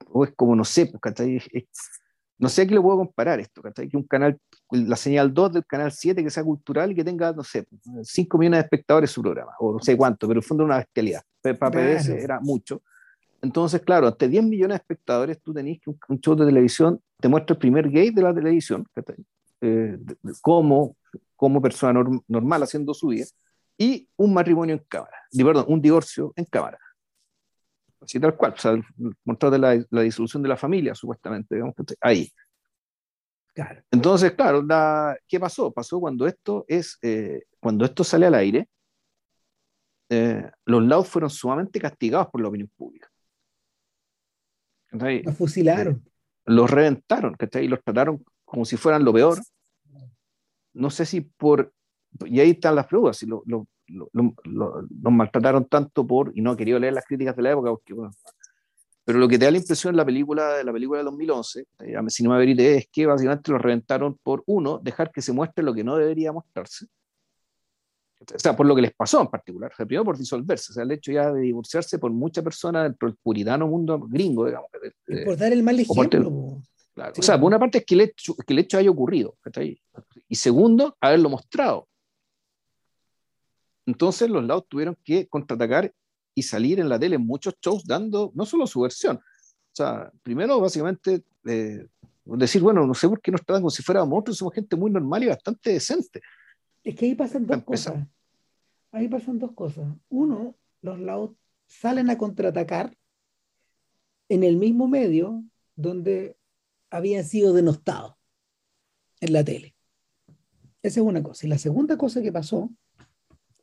o 0.07 0.23
es 0.23 0.33
como, 0.35 0.55
no 0.55 0.63
sé, 0.63 0.85
pues, 0.85 1.65
no 2.39 2.49
sé 2.49 2.61
a 2.61 2.67
qué 2.67 2.73
le 2.73 2.81
puedo 2.81 2.97
comparar 2.97 3.39
esto, 3.39 3.61
que 3.61 3.97
un 3.97 4.03
canal, 4.03 4.39
la 4.71 4.95
señal 4.95 5.33
2 5.33 5.53
del 5.53 5.65
canal 5.65 5.91
7 5.91 6.23
que 6.23 6.29
sea 6.29 6.43
cultural 6.43 6.91
y 6.91 6.95
que 6.95 7.03
tenga, 7.03 7.33
no 7.33 7.43
sé, 7.43 7.67
5 8.01 8.37
millones 8.37 8.59
de 8.59 8.63
espectadores 8.63 9.11
su 9.11 9.21
programa, 9.21 9.51
o 9.59 9.73
no 9.73 9.79
sé 9.79 9.97
cuánto, 9.97 10.27
pero 10.27 10.39
en 10.39 10.43
el 10.43 10.47
fondo 10.47 10.63
una 10.63 10.77
bestialidad. 10.77 11.21
Para 11.41 11.71
PBS 11.71 12.09
era 12.09 12.39
mucho. 12.39 12.81
Entonces, 13.41 13.81
claro, 13.81 14.07
ante 14.07 14.27
10 14.27 14.43
millones 14.43 14.75
de 14.75 14.81
espectadores, 14.81 15.41
tú 15.41 15.53
tenés 15.53 15.79
que 15.79 15.89
un, 15.89 16.19
show 16.19 16.35
de 16.35 16.45
televisión 16.45 16.99
te 17.19 17.27
muestra 17.27 17.53
el 17.53 17.59
primer 17.59 17.89
gay 17.89 18.09
de 18.11 18.21
la 18.21 18.33
televisión, 18.33 18.85
eh, 19.61 19.97
como, 20.41 20.95
como 21.37 21.61
persona 21.61 22.03
normal 22.27 22.63
haciendo 22.63 22.93
su 22.93 23.07
vida, 23.07 23.25
y 23.77 24.09
un 24.17 24.33
matrimonio 24.33 24.75
en 24.75 24.83
cámara, 24.89 25.15
perdón, 25.31 25.65
un 25.69 25.81
divorcio 25.81 26.33
en 26.35 26.45
cámara. 26.45 26.77
Así 28.01 28.19
tal 28.19 28.35
cual, 28.35 28.53
o 28.53 28.57
sea, 28.57 28.75
mostrar 29.23 29.51
de 29.51 29.59
la, 29.59 29.85
la, 29.89 30.01
disolución 30.01 30.43
de 30.43 30.49
la 30.49 30.57
familia, 30.57 30.93
supuestamente, 30.93 31.55
digamos, 31.55 31.75
ahí. 32.01 32.29
Claro. 33.53 33.81
Entonces, 33.89 34.33
claro, 34.33 34.61
la, 34.61 35.17
¿qué 35.27 35.39
pasó? 35.39 35.71
Pasó 35.71 35.99
cuando 35.99 36.27
esto, 36.27 36.65
es, 36.67 36.97
eh, 37.01 37.43
cuando 37.59 37.85
esto 37.85 38.03
sale 38.03 38.27
al 38.27 38.35
aire, 38.35 38.69
eh, 40.09 40.49
los 40.65 40.83
lados 40.83 41.07
fueron 41.07 41.29
sumamente 41.29 41.79
castigados 41.79 42.27
por 42.27 42.41
la 42.41 42.49
opinión 42.49 42.71
pública. 42.75 43.09
Los 44.91 45.35
fusilaron. 45.35 46.03
los 46.45 46.69
reventaron, 46.69 47.35
Y 47.55 47.67
los 47.67 47.83
trataron 47.83 48.23
como 48.45 48.63
si 48.65 48.77
fueran 48.77 49.03
lo 49.03 49.13
peor. 49.13 49.39
No 50.77 50.89
sé 50.89 51.05
si 51.05 51.21
por... 51.21 51.73
Y 52.25 52.39
ahí 52.39 52.51
están 52.51 52.75
las 52.75 52.87
pruebas, 52.87 53.17
si 53.17 53.25
lo, 53.25 53.43
lo, 53.45 53.67
los 53.87 55.13
maltrataron 55.13 55.65
tanto 55.65 56.05
por, 56.05 56.31
y 56.35 56.41
no 56.41 56.53
he 56.53 56.57
querido 56.57 56.79
leer 56.79 56.93
las 56.93 57.05
críticas 57.05 57.35
de 57.35 57.43
la 57.43 57.51
época, 57.51 57.69
porque, 57.69 57.93
pero 59.05 59.19
lo 59.19 59.27
que 59.27 59.39
te 59.39 59.45
da 59.45 59.51
la 59.51 59.57
impresión 59.57 59.93
en 59.93 59.97
la 59.97 60.05
película, 60.05 60.55
de 60.55 60.63
la 60.63 60.73
película 60.73 60.99
de 60.99 61.05
2011, 61.05 61.65
eh, 61.79 61.95
Cinema 62.09 62.37
Verite, 62.37 62.77
es 62.77 62.89
que 62.91 63.05
básicamente 63.05 63.51
los 63.51 63.61
reventaron 63.61 64.17
por, 64.21 64.43
uno, 64.47 64.79
dejar 64.79 65.11
que 65.11 65.21
se 65.21 65.31
muestre 65.31 65.63
lo 65.63 65.73
que 65.73 65.83
no 65.83 65.95
debería 65.95 66.31
mostrarse, 66.31 66.87
o 68.19 68.39
sea, 68.39 68.55
por 68.55 68.65
lo 68.65 68.75
que 68.75 68.81
les 68.81 68.93
pasó 68.93 69.21
en 69.21 69.27
particular, 69.27 69.71
o 69.71 69.85
primero 69.85 70.03
por 70.03 70.17
disolverse, 70.17 70.71
o 70.71 70.75
sea, 70.75 70.83
el 70.83 70.91
hecho 70.91 71.11
ya 71.11 71.31
de 71.31 71.41
divorciarse 71.41 71.99
por 71.99 72.11
mucha 72.11 72.41
persona 72.41 72.83
dentro 72.83 73.07
del 73.07 73.17
puritano 73.17 73.67
mundo 73.67 73.99
gringo, 73.99 74.45
digamos. 74.45 74.69
por 75.23 75.37
dar 75.37 75.53
el 75.53 75.63
mal 75.63 75.79
ejemplo. 75.79 76.61
Claro. 76.97 77.13
O 77.17 77.21
sea, 77.21 77.39
por 77.39 77.47
una 77.47 77.59
parte 77.59 77.79
es 77.79 77.85
que 77.85 77.95
el 77.95 78.01
hecho, 78.01 78.35
que 78.35 78.53
el 78.53 78.59
hecho 78.59 78.77
haya 78.77 78.89
ocurrido, 78.89 79.37
y 80.27 80.35
segundo, 80.35 80.97
haberlo 80.99 81.29
mostrado. 81.29 81.87
Entonces 83.85 84.29
los 84.29 84.43
lados 84.43 84.65
tuvieron 84.67 84.97
que 85.03 85.27
contraatacar 85.27 85.93
y 86.33 86.43
salir 86.43 86.79
en 86.79 86.89
la 86.89 86.99
tele 86.99 87.15
en 87.15 87.25
muchos 87.25 87.55
shows 87.61 87.85
dando 87.85 88.31
no 88.35 88.45
solo 88.45 88.67
su 88.67 88.81
versión, 88.81 89.17
o 89.17 89.75
sea, 89.77 90.11
primero 90.23 90.59
básicamente 90.59 91.23
eh, 91.45 91.85
decir, 92.25 92.63
bueno, 92.63 92.85
no 92.87 92.95
sé 92.95 93.07
por 93.07 93.21
qué 93.21 93.31
nos 93.31 93.45
tratan 93.45 93.61
como 93.61 93.69
si 93.69 93.83
fuéramos 93.83 94.19
otros, 94.19 94.37
somos 94.37 94.55
gente 94.55 94.75
muy 94.75 94.89
normal 94.89 95.23
y 95.23 95.27
bastante 95.27 95.71
decente. 95.71 96.21
Es 96.83 96.95
que 96.95 97.05
ahí 97.05 97.15
pasan 97.15 97.45
dos 97.45 97.63
cosas. 97.63 98.07
Ahí 98.91 99.07
pasan 99.07 99.37
dos 99.37 99.51
cosas. 99.51 99.85
Uno, 100.09 100.55
los 100.81 100.99
lados 100.99 101.31
salen 101.67 102.09
a 102.09 102.17
contraatacar 102.17 102.97
en 104.29 104.43
el 104.43 104.57
mismo 104.57 104.87
medio 104.87 105.43
donde 105.75 106.36
habían 106.89 107.25
sido 107.25 107.53
denostados 107.53 108.15
en 109.19 109.33
la 109.33 109.43
tele. 109.43 109.75
Esa 110.83 110.99
es 110.99 111.05
una 111.05 111.23
cosa. 111.23 111.45
Y 111.45 111.49
la 111.49 111.57
segunda 111.57 111.97
cosa 111.97 112.21
que 112.21 112.31
pasó 112.31 112.71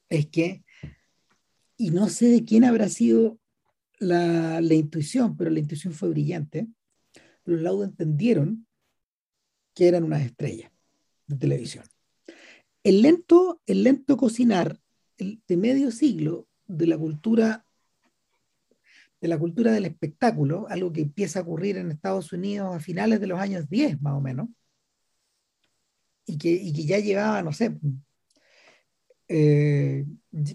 es 0.08 0.26
que, 0.26 0.64
y 1.76 1.90
no 1.90 2.08
sé 2.08 2.28
de 2.28 2.44
quién 2.44 2.64
habrá 2.64 2.88
sido 2.88 3.38
la, 3.98 4.60
intuición, 4.60 5.36
pero 5.36 5.50
la 5.50 5.60
intuición 5.60 5.92
fue 5.92 6.10
brillante, 6.10 6.68
los 7.44 7.60
laudos 7.60 7.88
entendieron 7.88 8.66
que 9.74 9.88
eran 9.88 10.04
unas 10.04 10.22
estrellas 10.22 10.70
de 11.26 11.36
televisión. 11.36 11.84
El 12.82 13.02
lento, 13.02 13.62
el 13.66 13.82
lento 13.82 14.16
cocinar 14.16 14.78
de 15.18 15.56
medio 15.56 15.90
siglo 15.90 16.48
de 16.66 16.86
la 16.86 16.98
cultura 16.98 17.63
de 19.24 19.28
la 19.28 19.38
cultura 19.38 19.72
del 19.72 19.86
espectáculo, 19.86 20.66
algo 20.68 20.92
que 20.92 21.00
empieza 21.00 21.38
a 21.38 21.42
ocurrir 21.44 21.78
en 21.78 21.90
Estados 21.90 22.30
Unidos 22.34 22.76
a 22.76 22.78
finales 22.78 23.20
de 23.20 23.26
los 23.26 23.40
años 23.40 23.70
10 23.70 24.02
más 24.02 24.12
o 24.12 24.20
menos, 24.20 24.50
y 26.26 26.36
que, 26.36 26.50
y 26.50 26.74
que 26.74 26.84
ya 26.84 26.98
llevaba, 26.98 27.40
no 27.40 27.50
sé, 27.50 27.74
eh, 29.28 30.04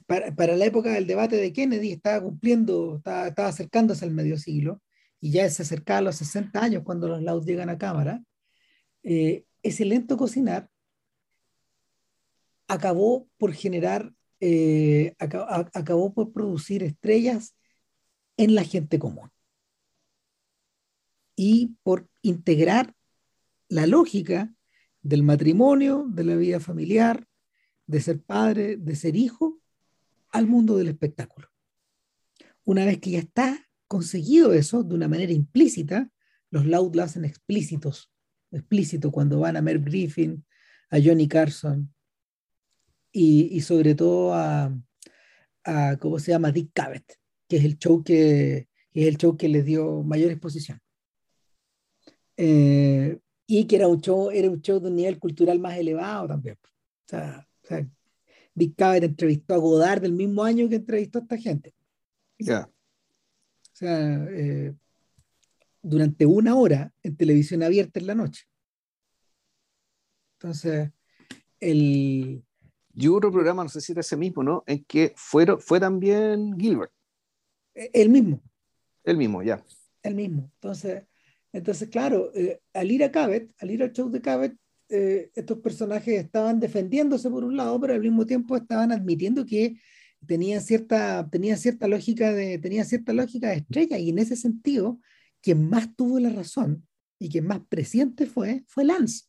para, 0.06 0.56
la 0.56 0.66
época 0.66 0.92
del 0.92 1.08
debate 1.08 1.38
de 1.38 1.52
Kennedy 1.52 1.94
estaba 1.94 2.22
cumpliendo, 2.22 2.98
estaba, 2.98 3.48
acercándose 3.48 4.06
al 4.06 4.12
medio 4.12 4.38
siglo 4.38 4.84
y 5.20 5.32
ya 5.32 5.50
se 5.50 5.64
acercaba 5.64 5.98
a 5.98 6.02
los 6.04 6.18
60 6.18 6.64
años 6.64 6.84
cuando 6.84 7.08
los 7.08 7.24
Louds 7.24 7.48
llegan 7.48 7.70
a 7.70 7.80
cámara, 7.80 8.22
eh, 9.02 9.46
ese 9.64 9.84
lento 9.84 10.16
cocinar 10.16 10.70
acabó 12.68 13.28
por 13.40 13.52
generar, 13.54 14.14
eh, 14.40 15.16
acabó 15.18 16.14
por 16.14 16.32
producir 16.32 16.84
estrellas 16.84 17.56
en 18.40 18.56
la 18.56 18.64
gente 18.64 19.00
común 19.00 19.30
y 21.36 21.76
por 21.84 22.08
integrar 22.22 22.96
la 23.68 23.86
lógica 23.86 24.56
del 25.02 25.24
matrimonio, 25.24 26.06
de 26.08 26.24
la 26.24 26.38
vida 26.38 26.62
familiar, 26.62 27.28
de 27.86 28.00
ser 28.00 28.22
padre, 28.22 28.78
de 28.78 28.96
ser 28.96 29.18
hijo, 29.18 29.60
al 30.32 30.48
mundo 30.48 30.78
del 30.78 30.88
espectáculo. 30.88 31.50
Una 32.64 32.86
vez 32.86 33.00
que 33.00 33.12
ya 33.12 33.20
está 33.20 33.68
conseguido 33.88 34.54
eso 34.54 34.84
de 34.84 34.96
una 34.96 35.10
manera 35.10 35.34
implícita, 35.34 36.10
los 36.50 36.66
Loud 36.66 36.96
lo 36.96 37.04
hacen 37.04 37.26
explícitos, 37.26 38.10
explícito 38.52 39.12
cuando 39.12 39.40
van 39.40 39.58
a 39.58 39.62
Merv 39.62 39.84
Griffin, 39.84 40.46
a 40.90 40.98
Johnny 41.04 41.28
Carson 41.28 41.94
y, 43.12 43.60
sobre 43.62 43.96
todo 43.96 44.34
a, 44.34 44.74
¿cómo 46.00 46.20
se 46.20 46.32
llama? 46.32 46.54
Dick 46.54 46.72
Cavett, 46.74 47.20
que 47.50 47.58
es 47.58 47.66
el 47.66 47.78
show 47.78 48.04
que, 48.04 48.70
es 48.94 49.08
el 49.08 49.18
show 49.18 49.36
que 49.36 49.50
les 49.50 49.66
dio 49.66 50.04
mayor 50.04 50.32
exposición. 50.32 50.80
Eh, 52.38 53.20
y 53.48 53.66
que 53.66 53.76
era 53.76 53.88
un 53.88 54.00
show, 54.00 54.30
era 54.30 54.50
un 54.50 54.62
show 54.62 54.80
de 54.80 54.88
un 54.88 54.96
nivel 54.96 55.20
cultural 55.20 55.60
más 55.60 55.78
elevado 55.78 56.28
también. 56.28 56.56
O 56.64 57.08
sea, 57.08 57.48
o 57.64 57.68
sea 57.68 57.90
Dick 58.54 58.76
Cavett 58.76 59.04
entrevistó 59.04 59.56
a 59.56 59.58
Godard 59.58 60.02
del 60.02 60.14
mismo 60.14 60.44
año 60.44 60.70
que 60.70 60.76
entrevistó 60.76 61.20
a 61.20 61.22
esta 61.24 61.38
gente. 61.38 61.74
Ya. 62.38 62.70
O 62.70 63.74
sea, 63.74 64.26
eh, 64.30 64.74
durante 65.82 66.26
una 66.26 66.56
hora 66.56 66.94
en 67.02 67.18
televisión 67.18 67.64
abierta 67.64 68.00
en 68.00 68.08
la 68.08 68.16
noche. 68.16 68.46
Entonces, 70.36 70.92
el... 71.60 72.44
Y 72.94 73.08
otro 73.08 73.32
programa, 73.32 73.64
no 73.64 73.70
sé 73.70 73.82
si 73.82 73.94
era 73.94 74.02
ese 74.02 74.18
mismo, 74.18 74.44
¿no? 74.44 74.64
En 74.68 74.84
que 74.84 75.14
fueron, 75.16 75.60
fue 75.60 75.80
también 75.80 76.60
Gilbert. 76.60 76.92
El 77.94 78.10
mismo. 78.10 78.42
El 79.04 79.18
mismo, 79.18 79.42
ya. 79.42 79.64
El 80.04 80.16
mismo. 80.16 80.52
Entonces, 80.56 81.04
entonces 81.54 81.90
claro, 81.90 82.32
eh, 82.36 82.60
al 82.74 82.92
ir 82.92 83.04
a 83.04 83.12
Cabot, 83.12 83.50
al 83.60 83.72
ir 83.72 83.84
al 83.84 83.94
show 83.94 84.10
de 84.10 84.22
Cabot, 84.22 84.54
eh, 84.90 85.32
estos 85.36 85.60
personajes 85.60 86.20
estaban 86.24 86.60
defendiéndose 86.60 87.30
por 87.30 87.44
un 87.44 87.56
lado, 87.56 87.80
pero 87.80 87.94
al 87.94 88.02
mismo 88.02 88.26
tiempo 88.26 88.58
estaban 88.58 88.92
admitiendo 88.92 89.46
que 89.46 89.80
tenían 90.26 90.62
cierta, 90.62 91.28
tenía 91.30 91.56
cierta 91.58 91.88
lógica 91.88 92.34
de, 92.34 92.58
tenía 92.58 92.84
cierta 92.84 93.14
lógica 93.14 93.50
de 93.50 93.58
estrella, 93.58 93.98
y 93.98 94.10
en 94.10 94.20
ese 94.20 94.36
sentido, 94.36 95.00
quien 95.42 95.70
más 95.70 95.96
tuvo 95.96 96.20
la 96.20 96.30
razón 96.30 96.86
y 97.20 97.30
quien 97.30 97.48
más 97.48 97.62
presente 97.70 98.26
fue, 98.26 98.64
fue 98.68 98.84
Lance. 98.84 99.26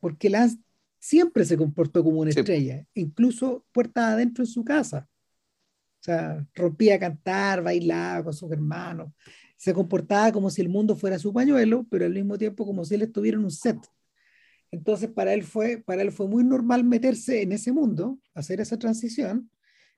Porque 0.00 0.30
Lance 0.30 0.58
siempre 0.98 1.44
se 1.44 1.56
comportó 1.56 2.02
como 2.02 2.20
una 2.20 2.30
estrella, 2.30 2.84
incluso 2.94 3.64
puertas 3.72 4.04
adentro 4.04 4.42
en 4.44 4.48
su 4.48 4.64
casa. 4.64 5.08
O 6.00 6.04
sea, 6.04 6.46
rompía 6.54 6.94
a 6.94 6.98
cantar, 6.98 7.62
bailaba 7.62 8.24
con 8.24 8.32
sus 8.32 8.50
hermanos, 8.52 9.12
se 9.56 9.74
comportaba 9.74 10.32
como 10.32 10.50
si 10.50 10.62
el 10.62 10.68
mundo 10.68 10.96
fuera 10.96 11.18
su 11.18 11.32
pañuelo, 11.32 11.86
pero 11.90 12.06
al 12.06 12.14
mismo 12.14 12.38
tiempo 12.38 12.64
como 12.64 12.84
si 12.84 12.94
él 12.94 13.02
estuviera 13.02 13.36
en 13.36 13.44
un 13.44 13.50
set. 13.50 13.78
Entonces 14.70 15.10
para 15.10 15.34
él 15.34 15.42
fue, 15.42 15.78
para 15.78 16.02
él 16.02 16.12
fue 16.12 16.28
muy 16.28 16.44
normal 16.44 16.84
meterse 16.84 17.42
en 17.42 17.52
ese 17.52 17.72
mundo, 17.72 18.18
hacer 18.34 18.60
esa 18.60 18.78
transición, 18.78 19.50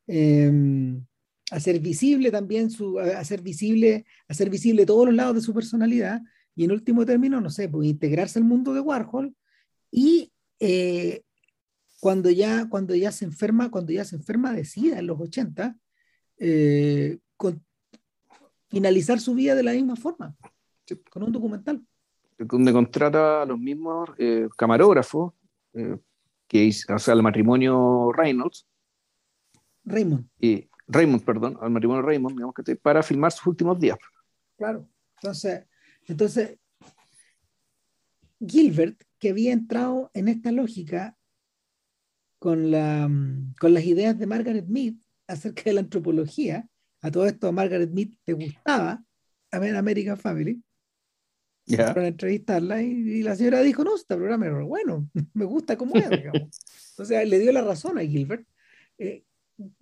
eh, 0.06 0.50
hacer 1.50 1.80
visible 1.80 2.30
también 2.30 2.70
su, 2.70 2.98
hacer 2.98 3.42
visible, 3.42 4.06
hacer 4.28 4.48
visible 4.48 4.86
todos 4.86 5.06
los 5.06 5.14
lados 5.14 5.34
de 5.34 5.40
su 5.42 5.52
personalidad 5.52 6.22
y 6.54 6.64
en 6.64 6.72
último 6.72 7.04
término, 7.04 7.40
no 7.40 7.50
sé, 7.50 7.68
pues 7.68 7.88
integrarse 7.88 8.38
al 8.38 8.44
mundo 8.44 8.72
de 8.72 8.80
Warhol 8.80 9.34
y 9.90 10.32
eh, 10.60 11.22
cuando 12.00 12.30
ya, 12.30 12.68
cuando 12.68 12.94
ya 12.94 13.12
se 13.12 13.24
enferma, 13.24 13.70
cuando 13.70 13.92
ya 13.92 14.04
se 14.04 14.16
enferma 14.16 14.52
de 14.52 14.64
SIDA 14.64 14.98
en 14.98 15.06
los 15.06 15.20
80, 15.20 15.76
eh, 16.42 17.18
con, 17.36 17.62
finalizar 18.68 19.20
su 19.20 19.34
vida 19.34 19.54
de 19.54 19.62
la 19.62 19.72
misma 19.72 19.94
forma, 19.94 20.34
con 21.10 21.22
un 21.22 21.32
documental. 21.32 21.84
Donde 22.38 22.72
contrata 22.72 23.42
a 23.42 23.44
los 23.44 23.58
mismos 23.58 24.08
eh, 24.16 24.48
camarógrafos, 24.56 25.34
eh, 25.74 25.98
que 26.48 26.72
o 26.88 26.98
sea, 26.98 27.14
el 27.14 27.22
matrimonio 27.22 28.10
Reynolds. 28.12 28.66
Raymond. 29.84 30.26
Y, 30.40 30.66
Raymond, 30.88 31.24
perdón, 31.24 31.58
al 31.60 31.70
matrimonio 31.70 32.02
Raymond, 32.02 32.36
digamos 32.36 32.54
que 32.54 32.76
para 32.76 33.02
filmar 33.02 33.32
sus 33.32 33.46
últimos 33.46 33.78
días. 33.78 33.98
Claro. 34.56 34.88
Entonces, 35.16 35.66
entonces, 36.06 36.58
Gilbert, 38.40 39.02
que 39.18 39.30
había 39.30 39.52
entrado 39.52 40.10
en 40.14 40.28
esta 40.28 40.50
lógica 40.50 41.16
con, 42.38 42.70
la, 42.70 43.10
con 43.60 43.74
las 43.74 43.84
ideas 43.84 44.18
de 44.18 44.26
Margaret 44.26 44.66
Mead 44.66 44.94
acerca 45.30 45.62
de 45.64 45.74
la 45.74 45.80
antropología, 45.80 46.68
a 47.02 47.10
todo 47.10 47.26
esto 47.26 47.48
a 47.48 47.52
Margaret 47.52 47.90
Mead 47.90 48.08
le 48.26 48.32
gustaba 48.34 49.02
a 49.50 49.58
ver 49.58 49.76
American 49.76 50.18
Family. 50.18 50.62
Para 51.76 52.08
entrevistarla 52.08 52.82
y, 52.82 53.22
la 53.22 53.36
señora 53.36 53.60
dijo, 53.60 53.84
no, 53.84 53.94
este 53.94 54.16
programa 54.16 54.50
bueno, 54.64 55.08
me 55.34 55.44
gusta 55.44 55.76
cómo 55.76 55.94
es, 55.94 56.08
O 56.98 57.04
sea, 57.04 57.24
le 57.24 57.38
dio 57.38 57.52
la 57.52 57.62
razón 57.62 57.96
a 57.96 58.02
Gilbert. 58.02 58.44
Eh, 58.98 59.24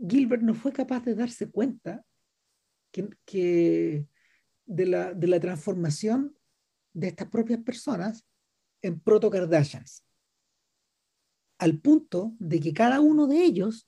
Gilbert 0.07 0.43
no 0.43 0.55
fue 0.55 0.73
capaz 0.73 1.01
de 1.05 1.15
darse 1.15 1.51
cuenta 1.51 2.05
que, 3.25 4.07
de, 4.67 4.87
la, 4.87 5.15
de 5.15 5.27
la 5.29 5.41
transformación 5.41 6.37
de 6.93 7.09
estas 7.09 7.29
propias 7.29 7.61
personas 7.61 8.27
en 8.83 9.01
proto-Kardashians, 9.01 10.05
al 11.59 11.79
punto 11.79 12.35
de 12.39 12.61
que 12.61 12.75
cada 12.75 13.01
uno 13.01 13.27
de 13.27 13.43
ellos 13.43 13.88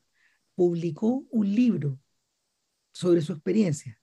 publicó 0.61 1.25
un 1.31 1.55
libro 1.55 1.99
sobre 2.93 3.23
su 3.23 3.33
experiencia. 3.33 3.99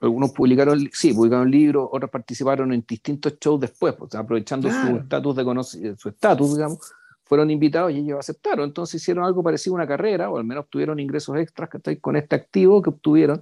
Algunos 0.00 0.32
publicaron, 0.32 0.90
sí, 0.92 1.14
publicaron 1.14 1.48
libros, 1.48 1.88
otros 1.92 2.10
participaron 2.10 2.72
en 2.72 2.84
distintos 2.84 3.38
shows 3.38 3.60
después, 3.60 3.94
pues, 3.94 4.12
aprovechando 4.16 4.68
su 4.68 4.96
estatus 4.96 5.36
de 5.36 5.96
su 5.96 6.08
estatus, 6.08 6.56
digamos, 6.56 6.92
fueron 7.22 7.52
invitados 7.52 7.92
y 7.92 7.98
ellos 7.98 8.18
aceptaron. 8.18 8.64
Entonces 8.64 9.00
hicieron 9.00 9.24
algo 9.24 9.44
parecido 9.44 9.74
a 9.74 9.78
una 9.78 9.86
carrera, 9.86 10.28
o 10.28 10.38
al 10.38 10.44
menos 10.44 10.64
obtuvieron 10.64 10.98
ingresos 10.98 11.36
extras 11.36 11.70
que 11.70 12.00
con 12.00 12.16
este 12.16 12.34
activo 12.34 12.82
que 12.82 12.90
obtuvieron 12.90 13.40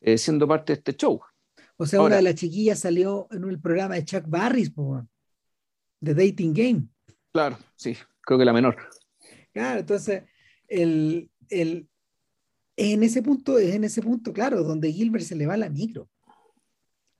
eh, 0.00 0.18
siendo 0.18 0.48
parte 0.48 0.72
de 0.72 0.78
este 0.78 0.96
show. 0.96 1.20
O 1.76 1.86
sea, 1.86 2.02
una 2.02 2.16
de 2.16 2.22
las 2.22 2.34
chiquillas 2.34 2.80
salió 2.80 3.28
en 3.30 3.44
el 3.44 3.60
programa 3.60 3.94
de 3.94 4.04
Chuck 4.04 4.24
Barris, 4.26 4.72
de 6.00 6.14
Dating 6.14 6.52
Game. 6.52 6.88
Claro, 7.32 7.56
sí, 7.76 7.96
creo 8.22 8.40
que 8.40 8.44
la 8.44 8.52
menor. 8.52 8.76
Claro, 9.52 9.78
entonces, 9.78 10.24
el, 10.66 11.30
el, 11.50 11.88
en 12.76 13.02
ese 13.02 13.22
punto, 13.22 13.58
es 13.58 13.74
en 13.74 13.84
ese 13.84 14.02
punto, 14.02 14.32
claro, 14.32 14.62
donde 14.62 14.92
Gilbert 14.92 15.24
se 15.24 15.36
le 15.36 15.46
va 15.46 15.56
la 15.56 15.68
micro 15.68 16.08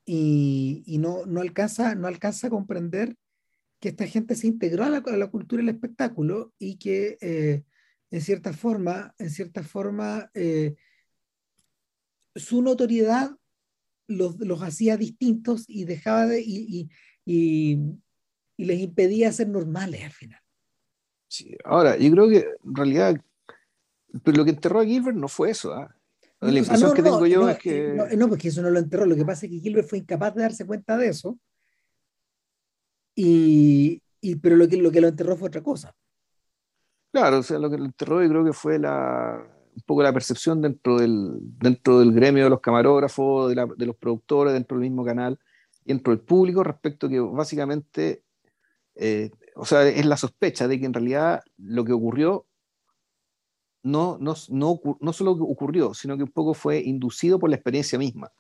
y, 0.04 0.82
y 0.86 0.98
no, 0.98 1.26
no, 1.26 1.40
alcanza, 1.40 1.94
no 1.94 2.08
alcanza 2.08 2.46
a 2.46 2.50
comprender 2.50 3.16
que 3.80 3.90
esta 3.90 4.06
gente 4.06 4.34
se 4.34 4.46
integró 4.46 4.84
a 4.84 4.90
la, 4.90 4.98
a 4.98 5.16
la 5.16 5.30
cultura 5.30 5.62
del 5.62 5.74
espectáculo 5.74 6.52
y 6.58 6.78
que 6.78 7.16
eh, 7.20 7.64
en 8.10 8.20
cierta 8.20 8.52
forma, 8.52 9.14
en 9.18 9.30
cierta 9.30 9.62
forma, 9.62 10.30
eh, 10.34 10.74
su 12.34 12.62
notoriedad 12.62 13.30
los, 14.06 14.38
los, 14.40 14.62
hacía 14.62 14.96
distintos 14.96 15.64
y 15.68 15.84
dejaba 15.84 16.26
de, 16.26 16.40
y, 16.40 16.88
y, 17.24 17.76
y, 18.56 18.64
les 18.64 18.80
impedía 18.80 19.32
ser 19.32 19.48
normales 19.48 20.04
al 20.04 20.10
final. 20.10 20.40
Sí, 21.28 21.56
ahora, 21.64 21.96
yo 21.96 22.10
creo 22.10 22.28
que 22.28 22.38
en 22.38 22.74
realidad 22.74 23.22
pero 24.22 24.38
lo 24.38 24.44
que 24.44 24.50
enterró 24.50 24.80
a 24.80 24.84
Gilbert 24.84 25.16
no 25.16 25.28
fue 25.28 25.50
eso. 25.50 25.72
¿ah? 25.72 25.94
La 26.40 26.58
impresión 26.58 26.94
que 26.94 27.02
tengo 27.02 27.26
yo 27.26 27.48
es 27.48 27.58
que. 27.58 27.96
No, 28.16 28.28
porque 28.28 28.48
eso 28.48 28.62
no 28.62 28.70
lo 28.70 28.78
enterró. 28.78 29.06
Lo 29.06 29.16
que 29.16 29.24
pasa 29.24 29.46
es 29.46 29.52
que 29.52 29.60
Gilbert 29.60 29.88
fue 29.88 29.98
incapaz 29.98 30.34
de 30.34 30.42
darse 30.42 30.66
cuenta 30.66 30.96
de 30.96 31.08
eso. 31.08 31.38
Y, 33.14 34.02
y 34.20 34.36
pero 34.36 34.56
lo 34.56 34.66
que, 34.66 34.76
lo 34.78 34.90
que 34.90 35.00
lo 35.00 35.08
enterró 35.08 35.36
fue 35.36 35.48
otra 35.48 35.62
cosa. 35.62 35.94
Claro, 37.12 37.38
o 37.40 37.42
sea, 37.42 37.58
lo 37.58 37.68
que 37.68 37.76
lo 37.76 37.84
enterró 37.84 38.22
yo 38.22 38.28
creo 38.28 38.44
que 38.44 38.52
fue 38.52 38.78
la, 38.78 39.42
un 39.74 39.82
poco 39.82 40.02
la 40.02 40.12
percepción 40.12 40.62
dentro 40.62 40.98
del, 40.98 41.38
dentro 41.40 41.98
del 41.98 42.12
gremio 42.12 42.44
de 42.44 42.50
los 42.50 42.60
camarógrafos, 42.60 43.48
de, 43.48 43.56
la, 43.56 43.66
de 43.66 43.86
los 43.86 43.96
productores, 43.96 44.52
dentro 44.52 44.78
del 44.78 44.88
mismo 44.88 45.04
canal, 45.04 45.38
dentro 45.84 46.14
del 46.14 46.24
público 46.24 46.62
respecto 46.62 47.06
a 47.06 47.10
que 47.10 47.20
básicamente, 47.20 48.22
eh, 48.94 49.30
o 49.56 49.66
sea, 49.66 49.86
es 49.88 50.06
la 50.06 50.16
sospecha 50.16 50.68
de 50.68 50.78
que 50.78 50.86
en 50.86 50.94
realidad 50.94 51.42
lo 51.58 51.84
que 51.84 51.92
ocurrió 51.92 52.46
no, 53.82 54.18
no, 54.20 54.34
no, 54.48 54.80
no 55.00 55.12
solo 55.12 55.32
ocurrió, 55.32 55.94
sino 55.94 56.16
que 56.16 56.24
un 56.24 56.30
poco 56.30 56.54
fue 56.54 56.80
inducido 56.80 57.38
por 57.38 57.50
la 57.50 57.56
experiencia 57.56 57.98
misma. 57.98 58.32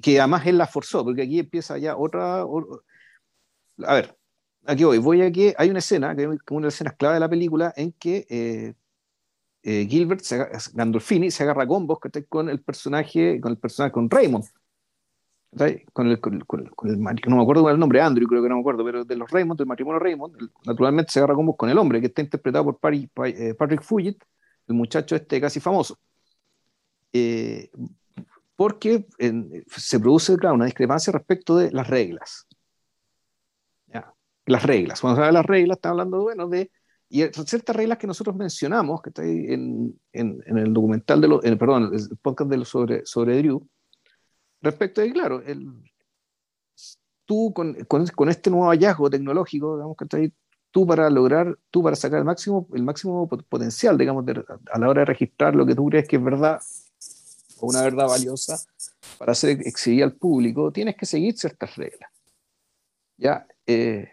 que 0.00 0.20
además 0.20 0.46
él 0.46 0.58
la 0.58 0.66
forzó, 0.66 1.04
porque 1.04 1.22
aquí 1.22 1.38
empieza 1.38 1.78
ya 1.78 1.96
otra... 1.96 2.42
a 2.42 3.94
ver, 3.94 4.16
aquí 4.66 4.84
voy. 4.84 4.98
Voy 4.98 5.22
a 5.22 5.30
que 5.32 5.54
hay 5.58 5.70
una 5.70 5.78
escena, 5.80 6.14
que 6.14 6.22
es 6.22 6.28
una 6.28 6.60
de 6.60 6.66
las 6.66 6.74
escenas 6.74 6.94
clave 6.96 7.14
de 7.14 7.20
la 7.20 7.28
película, 7.28 7.72
en 7.76 7.92
que 7.92 8.26
eh, 8.28 8.74
eh, 9.62 9.86
Gilbert, 9.88 10.20
se, 10.20 10.46
Gandolfini, 10.74 11.30
se 11.30 11.42
agarra 11.42 11.66
combos 11.66 11.98
con 12.28 12.48
el 12.48 12.62
personaje, 12.62 13.40
con 13.40 13.52
el 13.52 13.58
personaje, 13.58 13.92
con 13.92 14.10
Raymond. 14.10 14.44
Con 15.92 16.08
el, 16.08 16.20
con, 16.20 16.40
con, 16.40 16.60
el, 16.88 16.98
no 16.98 17.36
me 17.36 17.42
acuerdo 17.42 17.62
cuál 17.62 17.74
el 17.74 17.80
nombre, 17.80 18.00
Andrew 18.00 18.26
creo 18.26 18.42
que 18.42 18.48
no 18.48 18.56
me 18.56 18.60
acuerdo, 18.60 18.84
pero 18.84 19.04
de 19.04 19.16
los 19.16 19.30
Raymond, 19.30 19.58
del 19.58 19.68
matrimonio 19.68 20.00
Raymond, 20.00 20.36
naturalmente 20.66 21.12
se 21.12 21.20
agarra 21.20 21.34
combos 21.34 21.56
con 21.56 21.70
el 21.70 21.78
hombre, 21.78 22.00
que 22.00 22.08
está 22.08 22.22
interpretado 22.22 22.64
por 22.64 22.78
Patrick, 22.78 23.10
eh, 23.24 23.54
Patrick 23.54 23.82
Fugit, 23.82 24.22
el 24.66 24.74
muchacho 24.74 25.14
este 25.14 25.40
casi 25.40 25.60
famoso. 25.60 25.98
Eh, 27.12 27.70
porque 28.56 29.06
se 29.68 30.00
produce, 30.00 30.36
claro, 30.36 30.56
una 30.56 30.64
discrepancia 30.64 31.12
respecto 31.12 31.56
de 31.56 31.70
las 31.70 31.88
reglas. 31.88 32.46
¿Ya? 33.86 34.12
Las 34.46 34.64
reglas. 34.64 35.00
Cuando 35.00 35.16
se 35.16 35.26
habla 35.26 35.38
de 35.38 35.42
las 35.42 35.46
reglas, 35.46 35.76
está 35.76 35.90
hablando, 35.90 36.22
bueno, 36.22 36.48
de 36.48 36.70
y 37.14 37.22
ciertas 37.46 37.76
reglas 37.76 37.98
que 37.98 38.08
nosotros 38.08 38.34
mencionamos, 38.34 39.00
que 39.00 39.10
está 39.10 39.22
ahí 39.22 39.46
en, 39.48 40.00
en, 40.12 40.42
en 40.46 40.58
el 40.58 40.72
documental, 40.72 41.20
de 41.20 41.38
en, 41.44 41.58
perdón, 41.58 41.92
el 41.94 42.18
podcast 42.18 42.50
de 42.50 42.64
sobre, 42.64 43.06
sobre 43.06 43.38
Drew, 43.38 43.64
Respecto 44.64 45.02
a, 45.02 45.04
claro, 45.12 45.42
el, 45.42 45.74
tú 47.26 47.52
con, 47.52 47.74
con, 47.84 48.06
con, 48.06 48.28
este 48.30 48.48
nuevo 48.50 48.70
hallazgo 48.70 49.10
tecnológico, 49.10 49.76
digamos 49.76 49.96
que 49.96 50.32
tú 50.70 50.86
para 50.86 51.10
lograr, 51.10 51.58
tú 51.70 51.82
para 51.82 51.96
sacar 51.96 52.20
el 52.20 52.24
máximo, 52.24 52.66
el 52.72 52.82
máximo 52.82 53.28
potencial, 53.28 53.98
digamos, 53.98 54.24
a 54.72 54.78
la 54.78 54.88
hora 54.88 55.02
de 55.02 55.04
registrar 55.04 55.54
lo 55.54 55.66
que 55.66 55.74
tú 55.74 55.86
crees 55.86 56.08
que 56.08 56.16
es 56.16 56.24
verdad 56.24 56.60
o 57.60 57.66
una 57.66 57.82
verdad 57.82 58.08
valiosa 58.08 58.58
para 59.18 59.32
hacer 59.32 59.60
exhibir 59.66 60.02
al 60.02 60.14
público, 60.14 60.72
tienes 60.72 60.96
que 60.96 61.04
seguir 61.04 61.36
ciertas 61.36 61.76
reglas. 61.76 62.10
Ya, 63.18 63.46
eh, 63.66 64.08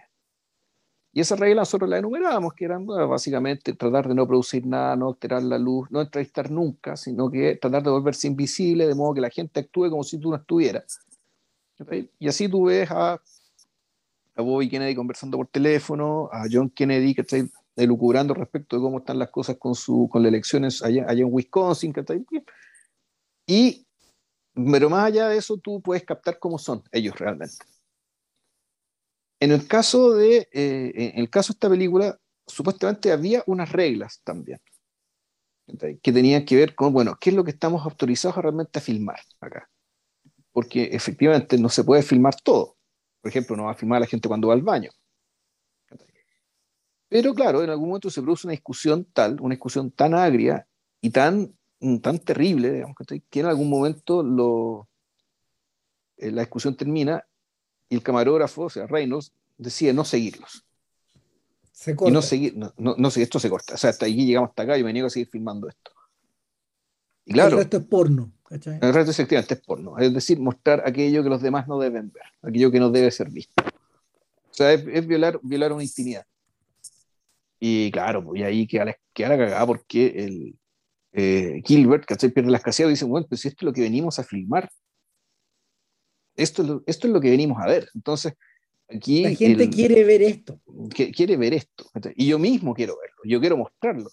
y 1.13 1.19
esa 1.19 1.35
regla 1.35 1.61
nosotros 1.61 1.89
la 1.89 1.97
enumerábamos, 1.97 2.53
que 2.53 2.65
eran 2.65 2.85
básicamente 2.85 3.73
tratar 3.73 4.07
de 4.07 4.15
no 4.15 4.25
producir 4.25 4.65
nada, 4.65 4.95
no 4.95 5.09
alterar 5.09 5.43
la 5.43 5.57
luz, 5.57 5.91
no 5.91 6.01
entrevistar 6.01 6.49
nunca, 6.49 6.95
sino 6.95 7.29
que 7.29 7.57
tratar 7.57 7.83
de 7.83 7.89
volverse 7.89 8.27
invisible, 8.27 8.87
de 8.87 8.95
modo 8.95 9.15
que 9.15 9.21
la 9.21 9.29
gente 9.29 9.59
actúe 9.59 9.89
como 9.89 10.03
si 10.03 10.17
tú 10.17 10.29
no 10.29 10.37
estuvieras. 10.37 11.01
Y 12.19 12.27
así 12.27 12.47
tú 12.47 12.65
ves 12.65 12.89
a, 12.91 13.13
a 14.35 14.41
Bobby 14.41 14.69
Kennedy 14.69 14.95
conversando 14.95 15.37
por 15.37 15.47
teléfono, 15.47 16.29
a 16.31 16.45
John 16.49 16.69
Kennedy 16.69 17.13
que 17.13 17.21
está 17.21 17.37
elucubrando 17.75 18.33
respecto 18.33 18.77
de 18.77 18.81
cómo 18.81 18.99
están 18.99 19.19
las 19.19 19.31
cosas 19.31 19.57
con, 19.57 19.75
su, 19.75 20.07
con 20.09 20.21
las 20.23 20.29
elecciones 20.29 20.81
allá, 20.81 21.05
allá 21.09 21.21
en 21.21 21.33
Wisconsin. 21.33 21.91
Que 21.91 22.01
está 22.01 22.15
y, 23.47 23.85
pero 24.53 24.89
más 24.89 25.05
allá 25.05 25.27
de 25.27 25.37
eso, 25.37 25.57
tú 25.57 25.81
puedes 25.81 26.05
captar 26.05 26.39
cómo 26.39 26.57
son 26.57 26.83
ellos 26.91 27.17
realmente. 27.17 27.55
En 29.41 29.51
el 29.51 29.67
caso 29.67 30.13
de, 30.13 30.47
eh, 30.53 30.91
en 31.15 31.19
el 31.19 31.29
caso 31.29 31.51
de 31.51 31.55
esta 31.55 31.69
película, 31.69 32.17
supuestamente 32.45 33.11
había 33.11 33.43
unas 33.47 33.71
reglas 33.71 34.21
también 34.23 34.59
que 36.01 36.11
tenían 36.11 36.45
que 36.45 36.55
ver 36.55 36.75
con, 36.75 36.93
bueno, 36.93 37.17
qué 37.19 37.29
es 37.29 37.35
lo 37.35 37.43
que 37.43 37.51
estamos 37.51 37.83
autorizados 37.83 38.37
realmente 38.37 38.79
a 38.79 38.81
filmar 38.81 39.19
acá. 39.39 39.69
Porque 40.51 40.89
efectivamente 40.91 41.57
no 41.57 41.69
se 41.69 41.83
puede 41.83 42.03
filmar 42.03 42.35
todo. 42.41 42.77
Por 43.21 43.29
ejemplo, 43.29 43.55
no 43.55 43.65
va 43.65 43.71
a 43.71 43.75
filmar 43.75 43.97
a 43.97 44.01
la 44.01 44.07
gente 44.07 44.27
cuando 44.27 44.49
va 44.49 44.53
al 44.53 44.61
baño. 44.61 44.91
Pero 47.07 47.33
claro, 47.33 47.63
en 47.63 47.69
algún 47.69 47.89
momento 47.89 48.09
se 48.09 48.21
produce 48.21 48.47
una 48.47 48.51
discusión 48.51 49.05
tal, 49.13 49.39
una 49.41 49.55
discusión 49.55 49.91
tan 49.91 50.13
agria 50.13 50.67
y 51.01 51.09
tan, 51.09 51.57
tan 52.01 52.19
terrible, 52.19 52.71
digamos, 52.71 52.95
que 53.29 53.39
en 53.39 53.45
algún 53.47 53.69
momento 53.69 54.23
lo, 54.23 54.87
eh, 56.17 56.31
la 56.31 56.41
discusión 56.41 56.75
termina 56.75 57.25
y 57.91 57.95
el 57.95 58.03
camarógrafo, 58.03 58.63
o 58.63 58.69
sea, 58.69 58.87
Reynolds, 58.87 59.33
decide 59.57 59.93
no 59.93 60.05
seguirlos. 60.05 60.65
Se 61.73 61.93
corta. 61.93 62.09
Y 62.09 62.13
no 62.13 62.21
seguir, 62.21 62.55
no, 62.55 62.73
no, 62.77 63.07
esto 63.09 63.37
se 63.37 63.49
corta. 63.49 63.73
O 63.73 63.77
sea, 63.77 63.89
hasta 63.89 64.05
aquí 64.05 64.25
llegamos 64.25 64.49
hasta 64.49 64.63
acá 64.63 64.77
y 64.77 64.83
me 64.83 64.93
niego 64.93 65.07
a 65.07 65.09
seguir 65.09 65.27
filmando 65.27 65.67
esto. 65.67 65.91
Y 67.25 67.33
claro. 67.33 67.57
El 67.57 67.63
resto 67.63 67.77
es 67.77 67.83
porno. 67.83 68.31
¿cachai? 68.45 68.79
El 68.81 68.93
resto 68.93 69.11
efectivamente 69.11 69.55
es 69.55 69.59
porno. 69.59 69.97
Es 69.97 70.13
decir, 70.13 70.39
mostrar 70.39 70.83
aquello 70.85 71.21
que 71.21 71.27
los 71.27 71.41
demás 71.41 71.67
no 71.67 71.79
deben 71.79 72.13
ver, 72.13 72.23
aquello 72.41 72.71
que 72.71 72.79
no 72.79 72.91
debe 72.91 73.11
ser 73.11 73.29
visto. 73.29 73.61
O 73.61 74.53
sea, 74.53 74.71
es, 74.71 75.05
violar, 75.05 75.37
violar 75.43 75.73
una 75.73 75.83
intimidad. 75.83 76.25
Y 77.59 77.91
claro, 77.91 78.23
pues 78.23 78.39
y 78.39 78.43
ahí 78.45 78.67
queda 78.67 78.85
la, 78.85 78.97
queda 79.11 79.29
la 79.29 79.37
cagada 79.37 79.67
porque 79.67 80.07
el 80.15 80.55
eh, 81.11 81.61
Gilbert, 81.65 82.05
¿cachai? 82.05 82.29
Pierde 82.29 82.51
las 82.51 82.61
casillas 82.61 82.87
y 82.87 82.91
dice, 82.91 83.05
bueno, 83.05 83.27
pues 83.27 83.45
esto 83.45 83.57
es 83.59 83.65
lo 83.65 83.73
que 83.73 83.81
venimos 83.81 84.17
a 84.17 84.23
filmar. 84.23 84.71
Esto 86.35 86.61
es 86.61 86.67
lo, 86.67 86.83
esto 86.85 87.07
es 87.07 87.13
lo 87.13 87.21
que 87.21 87.29
venimos 87.29 87.61
a 87.61 87.67
ver. 87.67 87.89
Entonces, 87.93 88.33
aquí... 88.89 89.23
La 89.23 89.35
gente 89.35 89.69
quiere 89.69 90.03
ver 90.03 90.21
esto. 90.21 90.59
quiere 90.89 91.37
ver 91.37 91.53
esto. 91.53 91.85
Y 92.15 92.27
yo 92.27 92.39
mismo 92.39 92.73
quiero 92.73 92.97
verlo, 92.99 93.21
yo 93.25 93.39
quiero 93.39 93.57
mostrarlo. 93.57 94.09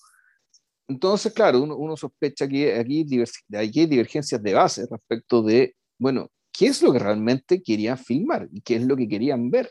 Entonces, 0.89 1.33
claro, 1.33 1.62
uno, 1.62 1.97
sospecha 1.97 2.49
que 2.49 2.75
aquí, 2.75 3.07
hay 3.53 3.71
divergencias 3.71 4.43
de 4.43 4.55
base 4.55 4.87
respecto 4.91 5.43
de, 5.43 5.77
bueno, 5.99 6.31
¿qué 6.51 6.66
es 6.66 6.83
lo 6.83 6.93
que 6.93 6.99
realmente 6.99 7.62
querían 7.62 7.99
filmar? 7.99 8.49
¿Y 8.51 8.62
qué 8.62 8.77
es 8.77 8.87
lo 8.87 8.97
que 8.97 9.07
querían 9.07 9.51
ver? 9.51 9.71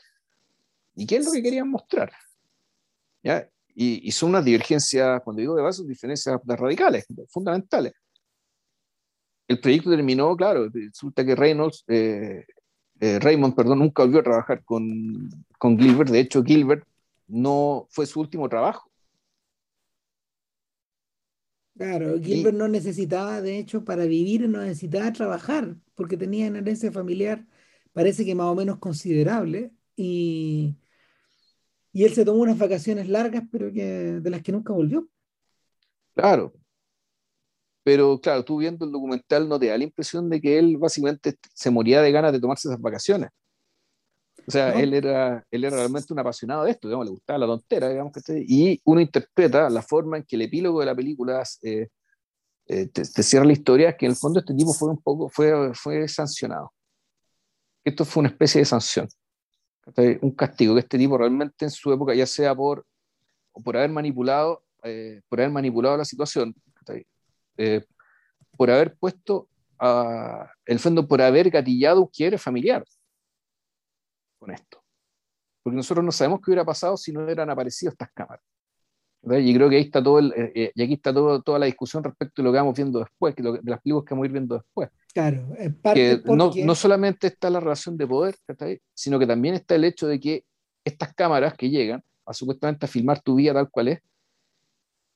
¿Y 0.95 1.07
qué 1.07 1.17
es 1.17 1.25
lo 1.25 1.31
que 1.31 1.41
querían 1.41 1.69
mostrar? 1.69 2.11
¿Ya? 3.23 3.49
Y, 3.73 4.11
son 4.11 4.29
unas 4.29 4.45
divergencias, 4.45 5.21
cuando 5.23 5.39
digo 5.39 5.55
de 5.55 5.61
base, 5.61 5.83
diferencias 5.85 6.39
radicales, 6.45 7.05
fundamentales 7.29 7.93
el 9.47 9.59
proyecto 9.59 9.89
terminó, 9.89 10.35
claro, 10.35 10.69
resulta 10.69 11.25
que 11.25 11.35
Reynolds, 11.35 11.83
eh, 11.87 12.45
eh, 12.99 13.19
Raymond, 13.19 13.55
perdón, 13.55 13.79
nunca 13.79 14.03
volvió 14.03 14.19
a 14.19 14.23
trabajar 14.23 14.63
con, 14.63 15.29
con 15.57 15.77
Gilbert, 15.79 16.09
de 16.09 16.19
hecho 16.19 16.43
Gilbert 16.43 16.85
no 17.27 17.87
fue 17.89 18.05
su 18.05 18.19
último 18.19 18.49
trabajo. 18.49 18.89
Claro, 21.77 22.19
Gilbert 22.19 22.57
no 22.57 22.67
necesitaba, 22.67 23.39
de 23.41 23.59
hecho, 23.59 23.85
para 23.85 24.05
vivir 24.05 24.49
no 24.49 24.61
necesitaba 24.61 25.13
trabajar, 25.13 25.75
porque 25.93 26.17
tenía 26.17 26.49
una 26.49 26.59
herencia 26.59 26.91
familiar, 26.91 27.45
parece 27.93 28.25
que 28.25 28.33
más 28.33 28.47
o 28.47 28.55
menos 28.55 28.79
considerable, 28.79 29.71
y, 29.95 30.75
y 31.93 32.03
él 32.03 32.13
se 32.13 32.25
tomó 32.25 32.41
unas 32.41 32.57
vacaciones 32.57 33.07
largas, 33.07 33.43
pero 33.51 33.71
que, 33.71 33.85
de 34.19 34.29
las 34.29 34.41
que 34.41 34.51
nunca 34.51 34.73
volvió. 34.73 35.07
Claro, 36.15 36.51
pero 37.87 38.19
claro, 38.19 38.43
tú 38.43 38.57
viendo 38.57 38.83
el 38.83 38.91
documental 38.91 39.47
no 39.47 39.57
te 39.57 39.67
da 39.67 39.77
la 39.77 39.85
impresión 39.85 40.29
de 40.29 40.41
que 40.41 40.59
él 40.59 40.75
básicamente 40.75 41.37
se 41.53 41.71
moría 41.71 42.01
de 42.01 42.11
ganas 42.11 42.33
de 42.33 42.39
tomarse 42.41 42.67
esas 42.67 42.81
vacaciones. 42.81 43.29
O 44.45 44.51
sea, 44.51 44.77
él, 44.77 44.93
era, 44.93 45.47
él 45.49 45.63
era 45.63 45.77
realmente 45.77 46.11
un 46.11 46.19
apasionado 46.19 46.65
de 46.65 46.71
esto, 46.71 46.89
digamos, 46.89 47.05
le 47.05 47.11
gustaba 47.11 47.39
la 47.39 47.45
tontera, 47.45 47.87
digamos, 47.87 48.11
que 48.11 48.43
y 48.45 48.81
uno 48.83 48.99
interpreta 48.99 49.69
la 49.69 49.81
forma 49.81 50.17
en 50.17 50.23
que 50.23 50.35
el 50.35 50.41
epílogo 50.41 50.81
de 50.81 50.85
la 50.85 50.95
película 50.95 51.41
eh, 51.61 51.87
eh, 52.65 52.87
te, 52.87 53.23
cierra 53.23 53.45
la 53.45 53.53
historia, 53.53 53.95
que 53.95 54.05
en 54.05 54.11
el 54.11 54.17
fondo 54.17 54.41
este 54.41 54.53
tipo 54.53 54.73
fue 54.73 54.89
un 54.89 55.01
poco, 55.01 55.29
fue, 55.29 55.73
fue 55.73 56.09
sancionado. 56.09 56.73
Esto 57.85 58.03
fue 58.03 58.19
una 58.19 58.29
especie 58.31 58.59
de 58.59 58.65
sanción, 58.65 59.07
un 60.21 60.31
castigo, 60.31 60.73
que 60.73 60.81
este 60.81 60.97
tipo 60.97 61.17
realmente 61.17 61.63
en 61.63 61.71
su 61.71 61.93
época, 61.93 62.13
ya 62.13 62.25
sea 62.25 62.53
por, 62.53 62.85
por 63.63 63.77
haber 63.77 63.91
manipulado, 63.91 64.61
eh, 64.83 65.21
por 65.29 65.39
haber 65.39 65.53
manipulado 65.53 65.95
la 65.95 66.03
situación, 66.03 66.53
eh, 67.57 67.85
por 68.55 68.71
haber 68.71 68.95
puesto, 68.97 69.49
a, 69.79 70.51
el 70.65 70.79
fondo, 70.79 71.07
por 71.07 71.21
haber 71.21 71.49
gatillado 71.49 72.01
un 72.01 72.07
quiebre 72.07 72.37
familiar 72.37 72.83
con 74.39 74.51
esto. 74.51 74.83
Porque 75.63 75.75
nosotros 75.75 76.05
no 76.05 76.11
sabemos 76.11 76.39
qué 76.41 76.51
hubiera 76.51 76.65
pasado 76.65 76.97
si 76.97 77.11
no 77.11 77.23
hubieran 77.23 77.49
aparecido 77.49 77.91
estas 77.91 78.11
cámaras. 78.13 78.43
Y 79.23 79.53
creo 79.53 79.69
que 79.69 79.75
ahí 79.75 79.81
está 79.81 80.01
todo 80.01 80.19
eh, 80.19 80.51
eh, 80.55 80.71
y 80.73 80.83
aquí 80.83 80.93
está 80.93 81.13
todo, 81.13 81.41
toda 81.41 81.59
la 81.59 81.65
discusión 81.65 82.03
respecto 82.03 82.41
de 82.41 82.45
lo 82.45 82.51
que 82.51 82.59
vamos 82.59 82.75
viendo 82.75 82.99
después, 82.99 83.35
que 83.35 83.43
de 83.43 83.59
las 83.63 83.81
películas 83.81 84.05
que 84.05 84.13
vamos 84.13 84.23
a 84.23 84.27
ir 84.27 84.31
viendo 84.31 84.55
después. 84.55 84.89
Claro, 85.13 85.49
que 85.93 86.21
no, 86.25 86.51
no, 86.55 86.75
solamente 86.75 87.27
está 87.27 87.49
la 87.49 87.59
relación 87.59 87.97
de 87.97 88.07
poder, 88.07 88.35
sino 88.93 89.19
que 89.19 89.27
también 89.27 89.55
está 89.55 89.75
el 89.75 89.83
hecho 89.83 90.07
de 90.07 90.19
que 90.19 90.45
estas 90.85 91.13
cámaras 91.13 91.55
que 91.55 91.69
llegan 91.69 92.03
a 92.25 92.33
supuestamente 92.33 92.85
a 92.85 92.89
filmar 92.89 93.21
tu 93.21 93.35
vida 93.35 93.53
tal 93.53 93.69
cual 93.69 93.89
es, 93.89 94.01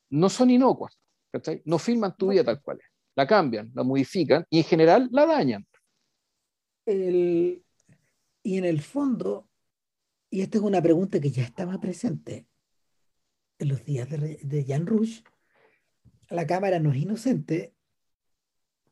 no 0.10 0.30
son 0.30 0.50
inocuas. 0.50 0.98
No 1.66 1.78
filman 1.80 2.16
tu 2.18 2.30
vida 2.30 2.44
tal 2.44 2.62
cual 2.62 2.80
es. 2.80 2.86
La 3.16 3.28
cambian, 3.28 3.72
la 3.74 3.84
modifican 3.84 4.46
y 4.50 4.60
en 4.60 4.64
general 4.64 5.10
la 5.12 5.26
dañan. 5.26 5.66
y 6.86 8.58
en 8.58 8.66
el 8.66 8.82
fondo, 8.82 9.48
y 10.30 10.42
esta 10.42 10.58
es 10.58 10.64
una 10.64 10.82
pregunta 10.82 11.20
que 11.20 11.32
ya 11.32 11.44
estaba 11.44 11.80
presente 11.80 12.48
en 13.60 13.68
los 13.68 13.86
días 13.86 14.10
de, 14.10 14.40
de 14.42 14.66
Jan 14.66 14.88
Rush, 14.88 15.22
la 16.30 16.48
cámara 16.48 16.80
no 16.80 16.92
es 16.92 16.98
inocente 16.98 17.76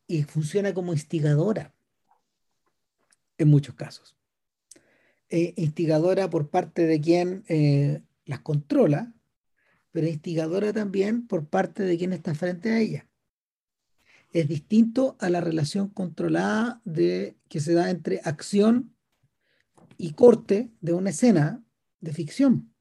y 0.08 0.24
funciona 0.24 0.74
como 0.74 0.94
instigadora 0.94 1.74
en 3.38 3.48
muchos 3.48 3.76
casos. 3.76 4.16
Eh, 5.30 5.54
instigadora 5.58 6.30
por 6.30 6.50
parte 6.50 6.86
de 6.86 7.00
quien 7.00 7.44
eh, 7.48 8.02
las 8.26 8.40
controla, 8.40 9.14
pero 9.92 10.08
instigadora 10.08 10.74
también 10.74 11.28
por 11.28 11.48
parte 11.48 11.84
de 11.84 11.98
quien 11.98 12.14
está 12.14 12.36
frente 12.36 12.72
a 12.72 12.80
ella. 12.80 13.08
Es 14.32 14.48
distinto 14.48 15.18
a 15.20 15.30
la 15.30 15.42
relación 15.42 15.90
controlada 15.90 16.82
de, 16.86 17.38
que 17.48 17.60
se 17.60 17.74
da 17.74 17.90
entre 17.90 18.22
acción 18.24 18.96
y 19.98 20.14
corte 20.14 20.72
de 20.82 20.94
una 20.94 21.10
escena 21.10 21.64
de 22.00 22.14
ficción. 22.14 22.74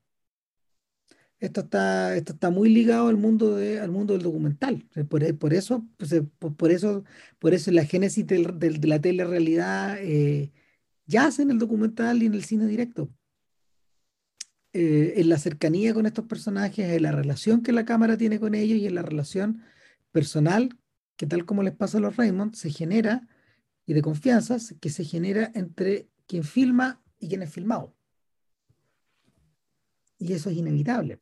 Esto 1.41 1.61
está, 1.61 2.17
esto 2.17 2.33
está 2.33 2.51
muy 2.51 2.69
ligado 2.69 3.09
al 3.09 3.17
mundo, 3.17 3.57
al 3.57 3.91
mundo 3.91 4.15
del 4.15 4.23
documental. 4.23 4.85
Por, 5.09 5.39
por 5.39 5.55
eso, 5.55 5.87
pues, 5.97 6.13
eh, 6.13 6.23
por, 6.23 6.73
eso, 6.73 7.05
por 7.39 7.55
eso 7.55 7.71
la 7.71 7.85
génesis 7.85 8.27
de, 8.27 8.39
la 8.83 9.01
telerrealidad 9.01 9.99
eh, 10.01 10.53
yace 11.07 11.43
en 11.43 11.53
el 11.53 11.59
documental 11.59 12.23
y 12.23 12.27
en 12.27 12.35
el 12.35 12.45
cine 12.45 12.67
directo. 12.67 13.09
Eh, 14.75 15.15
en 15.17 15.29
la 15.29 15.39
cercanía 15.39 15.95
con 15.95 16.07
estos 16.07 16.27
personajes, 16.27 16.91
en 16.91 17.03
la 17.03 17.13
relación 17.13 17.63
que 17.63 17.73
la 17.73 17.87
cámara 17.87 18.19
tiene 18.19 18.39
con 18.39 18.55
ellos 18.55 18.79
y 18.79 18.87
en 18.87 18.95
la 18.95 19.03
relación 19.03 19.63
personal 20.13 20.79
que 21.19 21.27
tal 21.27 21.45
como 21.45 21.63
les 21.65 21.75
pasa 21.75 21.99
a 21.99 22.01
los 22.01 22.17
Raymond, 22.17 22.55
se 22.55 22.71
genera, 22.71 23.29
y 23.85 23.93
de 23.93 24.03
confianza, 24.03 24.57
que 24.81 24.89
se 24.89 25.05
genera 25.05 25.51
entre 25.55 26.09
quien 26.27 26.45
filma 26.45 27.03
y 27.19 27.29
quien 27.29 27.43
es 27.43 27.51
filmado. 27.51 27.93
Y 30.19 30.33
eso 30.33 30.49
es 30.49 30.57
inevitable. 30.57 31.21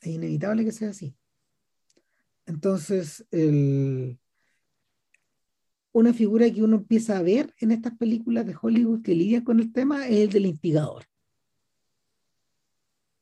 Es 0.00 0.08
inevitable 0.08 0.64
que 0.64 0.72
sea 0.72 0.90
así. 0.90 1.14
Entonces, 2.46 3.26
una 5.92 6.14
figura 6.14 6.50
que 6.50 6.62
uno 6.62 6.76
empieza 6.76 7.18
a 7.18 7.22
ver 7.22 7.54
en 7.58 7.72
estas 7.72 7.98
películas 7.98 8.46
de 8.46 8.56
Hollywood 8.60 9.02
que 9.02 9.14
lidian 9.14 9.44
con 9.44 9.60
el 9.60 9.72
tema 9.72 10.08
es 10.08 10.20
el 10.20 10.30
del 10.30 10.46
instigador. 10.46 11.04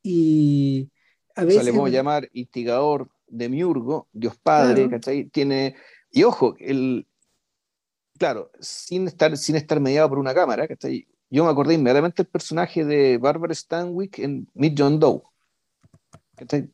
Y 0.04 0.88
a 1.34 1.42
veces... 1.42 1.62
O 1.62 1.64
sea, 1.64 1.64
le 1.64 1.70
podemos 1.72 1.90
llamar 1.90 2.28
instigador, 2.32 3.10
de 3.26 3.48
Miurgo, 3.48 4.06
Dios 4.12 4.36
Padre, 4.36 4.88
¿cachai? 4.88 5.24
Tiene... 5.24 5.74
Y 6.12 6.22
ojo, 6.22 6.54
el, 6.60 7.08
claro, 8.16 8.52
sin 8.60 9.08
estar, 9.08 9.36
sin 9.36 9.56
estar 9.56 9.80
mediado 9.80 10.08
por 10.08 10.18
una 10.18 10.32
cámara, 10.32 10.68
¿cachai? 10.68 11.08
yo 11.30 11.44
me 11.44 11.50
acordé 11.50 11.74
inmediatamente 11.74 12.22
del 12.22 12.30
personaje 12.30 12.84
de 12.84 13.18
Barbara 13.18 13.52
Stanwyck 13.52 14.20
en 14.20 14.48
Meet 14.54 14.74
John 14.78 15.00
Doe. 15.00 15.22
Que, 16.36 16.68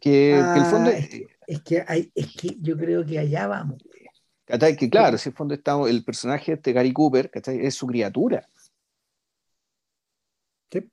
que, 0.00 0.38
el 0.38 0.64
fondo... 0.64 0.90
Ah, 0.90 0.98
es, 1.46 1.62
que, 1.62 1.84
hay, 1.86 2.10
es 2.16 2.34
que 2.34 2.56
yo 2.60 2.76
creo 2.76 3.06
que 3.06 3.18
allá 3.18 3.46
vamos. 3.46 3.80
Que 4.44 4.90
claro, 4.90 5.18
si 5.18 5.28
el 5.28 5.36
fondo 5.36 5.54
está 5.54 5.78
el 5.88 6.02
personaje 6.04 6.50
de 6.50 6.56
este 6.56 6.72
Gary 6.72 6.92
Cooper, 6.92 7.30
es 7.32 7.74
su 7.74 7.86
criatura. 7.86 8.48
Sí. 10.72 10.90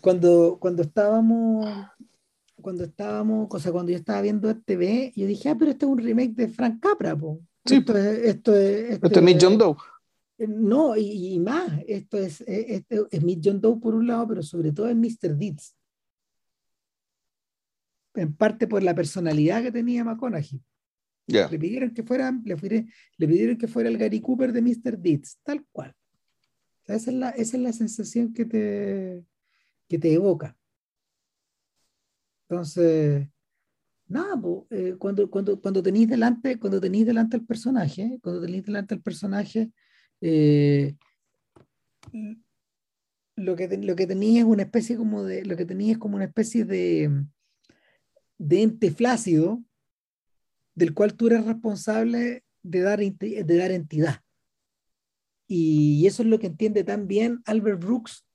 Cuando, 0.00 0.58
cuando 0.60 0.82
estábamos 0.82 1.66
cuando 2.60 2.84
estábamos, 2.84 3.48
o 3.50 3.58
sea, 3.58 3.72
cuando 3.72 3.92
yo 3.92 3.98
estaba 3.98 4.20
viendo 4.20 4.50
este 4.50 4.62
TV, 4.76 5.12
yo 5.14 5.26
dije, 5.26 5.48
ah, 5.48 5.56
pero 5.58 5.70
este 5.70 5.84
es 5.84 5.90
un 5.90 5.98
remake 5.98 6.34
de 6.34 6.48
Frank 6.48 6.80
Capra, 6.80 7.16
po. 7.16 7.40
Sí, 7.64 7.76
esto 7.76 7.96
es, 7.96 8.18
esto 8.18 8.56
es, 8.56 8.90
esto, 8.92 9.20
es 9.20 9.36
John 9.40 9.58
Doe. 9.58 9.76
Eh, 10.38 10.46
no, 10.48 10.96
y, 10.96 11.38
más, 11.38 11.72
esto 11.86 12.16
es, 12.18 12.42
es 12.46 13.22
Mick 13.22 13.40
John 13.44 13.60
Doe 13.60 13.78
por 13.80 13.94
un 13.94 14.06
lado, 14.06 14.28
pero 14.28 14.42
sobre 14.42 14.72
todo 14.72 14.88
es 14.88 14.96
Mr. 14.96 15.36
Deeds. 15.36 15.76
En 18.14 18.34
parte 18.34 18.66
por 18.66 18.82
la 18.82 18.94
personalidad 18.94 19.62
que 19.62 19.72
tenía 19.72 20.04
McConaughey. 20.04 20.60
Le 21.26 21.58
pidieron 21.58 21.92
que 21.92 22.02
fuera, 22.02 22.32
le, 22.32 22.56
le, 23.18 23.28
pidieron 23.28 23.58
que 23.58 23.68
fuera 23.68 23.90
el 23.90 23.98
Gary 23.98 24.20
Cooper 24.20 24.50
de 24.50 24.62
Mr. 24.62 24.98
Deeds, 24.98 25.38
tal 25.42 25.64
cual. 25.70 25.94
Esa, 26.96 27.10
es 27.10 27.16
la, 27.16 27.30
esa 27.30 27.56
es 27.56 27.62
la 27.62 27.72
sensación 27.72 28.32
que 28.32 28.44
te, 28.44 29.24
que 29.88 29.98
te 29.98 30.12
evoca. 30.12 30.56
Entonces, 32.48 33.28
nada, 34.06 34.40
eh, 34.70 34.96
cuando, 34.98 35.30
cuando, 35.30 35.60
cuando 35.60 35.82
tenéis 35.82 36.08
delante, 36.08 36.58
cuando 36.58 36.80
tenéis 36.80 37.06
delante 37.06 37.36
el 37.36 37.44
personaje, 37.44 38.18
cuando 38.22 38.40
tenéis 38.40 38.64
delante 38.64 38.94
el 38.94 39.02
personaje, 39.02 39.70
eh, 40.20 40.96
lo 43.36 43.54
que, 43.54 43.68
lo 43.76 43.94
que 43.94 44.06
tenéis 44.06 44.38
es 44.38 44.44
una 44.44 44.62
especie 44.62 44.96
como 44.96 45.24
de, 45.24 45.44
lo 45.44 45.56
que 45.56 45.66
tenéis 45.66 45.92
es 45.92 45.98
como 45.98 46.16
una 46.16 46.24
especie 46.24 46.64
de, 46.64 47.24
de 48.38 48.62
ente 48.62 48.90
flácido 48.90 49.62
del 50.74 50.94
cual 50.94 51.14
tú 51.14 51.26
eres 51.26 51.44
responsable 51.44 52.44
de 52.62 52.80
dar, 52.80 53.00
de 53.00 53.56
dar 53.56 53.70
entidad. 53.72 54.22
Y 55.48 56.06
eso 56.06 56.22
es 56.22 56.28
lo 56.28 56.38
que 56.38 56.46
entiende 56.46 56.84
también 56.84 57.40
Albert 57.46 57.82
Brooks 57.82 58.28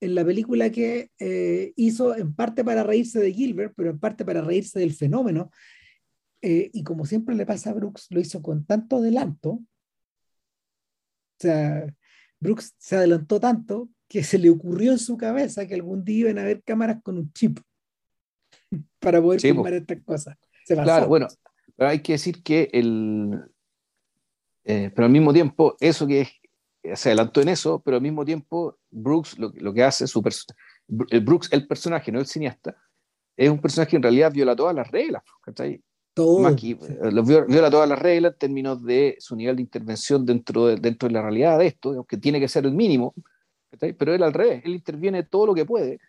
en 0.00 0.14
la 0.14 0.24
película 0.24 0.70
que 0.70 1.10
eh, 1.18 1.72
hizo 1.76 2.16
en 2.16 2.34
parte 2.34 2.64
para 2.64 2.82
reírse 2.82 3.20
de 3.20 3.32
Gilbert, 3.32 3.74
pero 3.76 3.90
en 3.90 3.98
parte 3.98 4.24
para 4.24 4.40
reírse 4.40 4.78
del 4.78 4.94
fenómeno. 4.94 5.50
Eh, 6.40 6.70
y 6.72 6.84
como 6.84 7.04
siempre 7.04 7.34
le 7.34 7.46
pasa 7.46 7.70
a 7.70 7.74
Brooks, 7.74 8.06
lo 8.10 8.20
hizo 8.20 8.40
con 8.40 8.64
tanto 8.64 8.96
adelanto. 8.96 9.50
O 9.50 9.66
sea, 11.40 11.86
Brooks 12.40 12.74
se 12.78 12.96
adelantó 12.96 13.40
tanto 13.40 13.88
que 14.08 14.22
se 14.22 14.38
le 14.38 14.50
ocurrió 14.50 14.92
en 14.92 14.98
su 14.98 15.16
cabeza 15.16 15.66
que 15.66 15.74
algún 15.74 16.04
día 16.04 16.20
iban 16.20 16.38
a 16.38 16.42
haber 16.42 16.62
cámaras 16.62 17.02
con 17.02 17.18
un 17.18 17.32
chip 17.32 17.58
para 19.00 19.20
poder 19.20 19.40
filmar 19.40 19.74
estas 19.74 20.00
cosas. 20.02 20.36
claro, 20.66 21.08
bueno, 21.08 21.26
pero 21.76 21.90
hay 21.90 22.00
que 22.00 22.12
decir 22.12 22.42
que 22.42 22.68
el... 22.72 23.40
Eh, 24.64 24.90
pero 24.94 25.06
al 25.06 25.12
mismo 25.12 25.32
tiempo, 25.32 25.76
eso 25.80 26.06
que 26.06 26.20
es 26.20 26.28
se 26.94 27.10
adelantó 27.10 27.40
en 27.40 27.48
eso, 27.48 27.80
pero 27.84 27.96
al 27.96 28.02
mismo 28.02 28.24
tiempo 28.24 28.76
Brooks 28.90 29.38
lo, 29.38 29.52
lo 29.56 29.72
que 29.72 29.84
hace, 29.84 30.06
su 30.06 30.22
el 31.10 31.20
Brooks, 31.20 31.48
el 31.52 31.66
personaje, 31.66 32.10
no 32.12 32.18
el 32.18 32.26
cineasta, 32.26 32.76
es 33.36 33.50
un 33.50 33.60
personaje 33.60 33.90
que 33.90 33.96
en 33.96 34.02
realidad 34.02 34.32
viola 34.32 34.56
todas 34.56 34.74
las 34.74 34.90
reglas, 34.90 35.22
¿cachai? 35.42 35.80
Todo. 36.14 36.48
Eh, 36.48 36.76
viola 37.46 37.70
todas 37.70 37.88
las 37.88 37.98
reglas 37.98 38.32
en 38.32 38.38
términos 38.38 38.82
de 38.84 39.16
su 39.20 39.36
nivel 39.36 39.56
de 39.56 39.62
intervención 39.62 40.26
dentro 40.26 40.66
de, 40.66 40.76
dentro 40.76 41.08
de 41.08 41.14
la 41.14 41.22
realidad 41.22 41.58
de 41.58 41.68
esto, 41.68 42.04
que 42.04 42.16
tiene 42.16 42.40
que 42.40 42.48
ser 42.48 42.66
el 42.66 42.72
mínimo, 42.72 43.14
¿cachai? 43.70 43.92
pero 43.92 44.14
él 44.14 44.22
al 44.22 44.32
revés, 44.32 44.62
él 44.64 44.74
interviene 44.74 45.22
todo 45.22 45.46
lo 45.46 45.54
que 45.54 45.64
puede, 45.64 46.00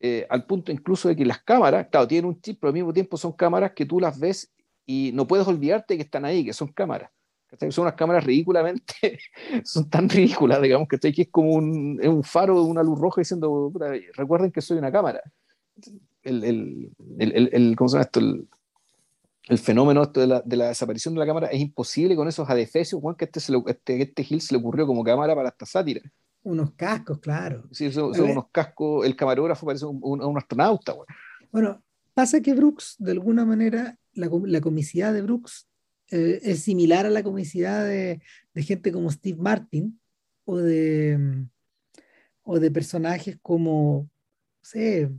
eh, 0.00 0.26
al 0.30 0.46
punto 0.46 0.72
incluso 0.72 1.08
de 1.08 1.16
que 1.16 1.26
las 1.26 1.42
cámaras, 1.42 1.88
claro, 1.90 2.08
tienen 2.08 2.30
un 2.30 2.40
chip, 2.40 2.58
pero 2.60 2.68
al 2.68 2.74
mismo 2.74 2.92
tiempo 2.92 3.16
son 3.16 3.32
cámaras 3.32 3.72
que 3.72 3.84
tú 3.84 4.00
las 4.00 4.18
ves 4.18 4.50
y 4.86 5.10
no 5.12 5.26
puedes 5.26 5.46
olvidarte 5.46 5.96
que 5.96 6.04
están 6.04 6.24
ahí, 6.24 6.44
que 6.44 6.52
son 6.52 6.68
cámaras. 6.68 7.10
Son 7.70 7.82
unas 7.84 7.94
cámaras 7.94 8.24
ridículamente, 8.24 9.18
son 9.64 9.88
tan 9.88 10.08
ridículas, 10.08 10.60
digamos, 10.60 10.86
que 10.86 10.98
es 11.02 11.28
como 11.30 11.52
un, 11.54 11.98
un 12.06 12.22
faro 12.22 12.62
de 12.62 12.70
una 12.70 12.82
luz 12.82 12.98
roja 12.98 13.22
diciendo, 13.22 13.72
recuerden 14.14 14.52
que 14.52 14.60
soy 14.60 14.76
una 14.76 14.92
cámara. 14.92 15.22
El, 16.22 16.44
el, 16.44 16.90
el, 17.18 17.50
el 17.52 17.76
¿cómo 17.76 17.88
se 17.88 17.94
llama 17.94 18.04
esto? 18.04 18.20
El, 18.20 19.58
fenómeno 19.58 20.02
esto 20.02 20.20
de, 20.20 20.26
la, 20.26 20.42
de, 20.44 20.56
la, 20.56 20.68
desaparición 20.68 21.14
de 21.14 21.20
la 21.20 21.26
cámara 21.26 21.46
es 21.46 21.58
imposible 21.58 22.14
con 22.14 22.28
esos 22.28 22.50
adefesios, 22.50 23.00
que 23.16 23.24
este, 23.24 23.40
se 23.40 23.54
este, 23.66 24.02
este 24.02 24.24
Gil 24.24 24.42
se 24.42 24.52
le 24.52 24.60
ocurrió 24.60 24.86
como 24.86 25.02
cámara 25.02 25.34
para 25.34 25.48
esta 25.48 25.64
sátira. 25.64 26.02
Unos 26.42 26.72
cascos, 26.72 27.18
claro. 27.18 27.64
Sí, 27.70 27.90
son, 27.90 28.12
unos 28.20 28.48
cascos, 28.52 29.06
el 29.06 29.16
camarógrafo 29.16 29.64
parece 29.64 29.86
un, 29.86 30.00
un, 30.02 30.36
astronauta. 30.36 30.94
Bueno, 31.50 31.82
pasa 32.12 32.42
que 32.42 32.52
Brooks, 32.52 32.96
de 32.98 33.12
alguna 33.12 33.46
manera, 33.46 33.96
la, 34.12 34.28
la 34.44 34.60
comicidad 34.60 35.14
de 35.14 35.22
Brooks 35.22 35.66
eh, 36.10 36.40
es 36.42 36.62
similar 36.62 37.06
a 37.06 37.10
la 37.10 37.22
comicidad 37.22 37.86
de, 37.86 38.20
gente 38.56 38.92
como 38.92 39.10
Steve 39.10 39.38
Martin 39.38 40.00
o 40.44 40.56
de, 40.56 41.46
o 42.42 42.58
de 42.58 42.70
personajes 42.70 43.38
como, 43.42 44.08
no 44.60 44.64
sé, 44.64 45.10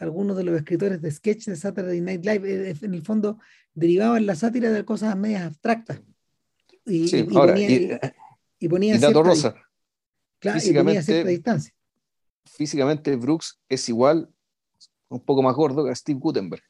algunos 0.00 0.36
de 0.36 0.44
los 0.44 0.56
escritores 0.56 1.00
de 1.00 1.10
sketch 1.10 1.46
de 1.46 1.56
Saturday 1.56 2.00
Night 2.00 2.24
Live, 2.24 2.50
eh, 2.50 2.70
eh, 2.70 2.76
en 2.82 2.94
el 2.94 3.04
fondo 3.04 3.38
derivaban 3.72 4.26
la 4.26 4.34
sátira 4.34 4.70
de 4.70 4.84
cosas 4.84 5.16
medias 5.16 5.42
abstractas. 5.42 6.02
Y, 6.84 7.06
sí, 7.06 7.26
y, 7.28 7.36
ahora, 7.36 7.54
y, 7.58 8.68
ponía, 8.68 8.98
cierta, 8.98 9.22
Rosa, 9.22 9.54
claro, 10.40 10.58
físicamente, 10.58 11.02
cierta 11.02 11.28
distancia. 11.28 11.72
Físicamente 12.44 13.14
Brooks 13.14 13.60
es 13.68 13.88
igual, 13.88 14.28
un 15.08 15.20
poco 15.20 15.42
más 15.42 15.54
gordo 15.54 15.84
que 15.84 15.94
Steve 15.94 16.18
Gutenberg 16.18 16.64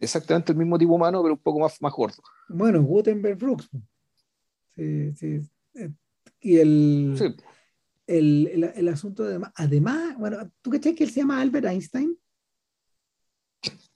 exactamente 0.00 0.52
el 0.52 0.58
mismo 0.58 0.78
tipo 0.78 0.94
humano, 0.94 1.22
pero 1.22 1.34
un 1.34 1.40
poco 1.40 1.60
más, 1.60 1.80
más 1.80 1.92
gordo. 1.92 2.22
Bueno, 2.48 2.82
Gutenberg 2.82 3.38
Brooks. 3.38 3.68
Sí, 4.74 5.14
sí. 5.14 5.40
Eh, 5.74 5.90
y 6.40 6.56
el, 6.56 7.34
el, 8.06 8.72
el, 8.74 8.88
asunto 8.88 9.24
de 9.24 9.40
además, 9.54 10.16
bueno, 10.18 10.50
¿tú 10.62 10.70
crees 10.70 10.96
que 10.96 11.04
él 11.04 11.10
se 11.10 11.20
llama 11.20 11.40
Albert 11.40 11.66
Einstein? 11.66 12.18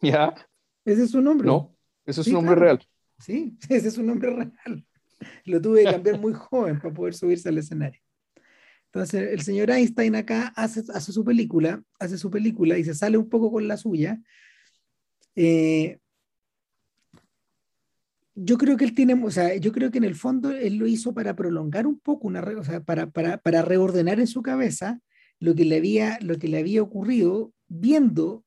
Ya. 0.00 0.34
¿Ese 0.84 1.05
es 1.05 1.11
su 1.11 1.20
nombre? 1.20 1.46
No, 1.46 1.74
ese 2.05 2.20
es 2.20 2.26
su 2.26 2.32
nombre 2.32 2.55
real. 2.55 2.86
Sí, 3.18 3.57
ese 3.68 3.88
es 3.88 3.94
su 3.94 4.02
nombre 4.02 4.30
real. 4.30 4.86
Lo 5.46 5.61
tuve 5.61 5.84
que 5.84 5.90
cambiar 5.90 6.20
muy 6.20 6.34
joven 6.34 6.78
para 6.78 6.92
poder 6.92 7.14
subirse 7.14 7.48
al 7.48 7.59
escenario. 7.59 8.00
Entonces, 8.86 9.32
el 9.32 9.40
señor 9.40 9.70
Einstein 9.70 10.14
acá 10.14 10.52
hace, 10.55 10.82
hace 10.92 11.12
su 11.12 11.24
película, 11.24 11.82
hace 11.98 12.18
su 12.18 12.30
película 12.30 12.78
y 12.78 12.84
se 12.84 12.94
sale 12.94 13.16
un 13.16 13.28
poco 13.28 13.50
con 13.50 13.66
la 13.66 13.76
suya, 13.76 14.20
eh, 15.37 15.99
yo 18.35 18.59
creo 18.59 18.76
que 18.76 18.85
él 18.85 18.95
tiene, 18.95 19.14
o 19.14 19.30
sea, 19.30 19.55
yo 19.57 19.72
creo 19.72 19.91
que 19.91 19.99
en 19.99 20.05
el 20.05 20.16
fondo 20.16 20.51
él 20.51 20.76
lo 20.76 20.87
hizo 20.87 21.14
para 21.14 21.37
prolongar 21.37 21.87
un 21.87 21.99
poco, 22.01 22.26
una, 22.26 22.41
o 22.41 22.64
sea, 22.64 22.82
para, 22.82 23.11
para, 23.11 23.39
para, 23.39 23.62
reordenar 23.62 24.18
en 24.18 24.26
su 24.26 24.43
cabeza 24.43 25.01
lo 25.39 25.55
que 25.55 25.64
le 25.64 25.76
había, 25.76 26.18
lo 26.20 26.39
que 26.39 26.49
le 26.49 26.59
había 26.59 26.82
ocurrido 26.82 27.53
viendo, 27.68 28.45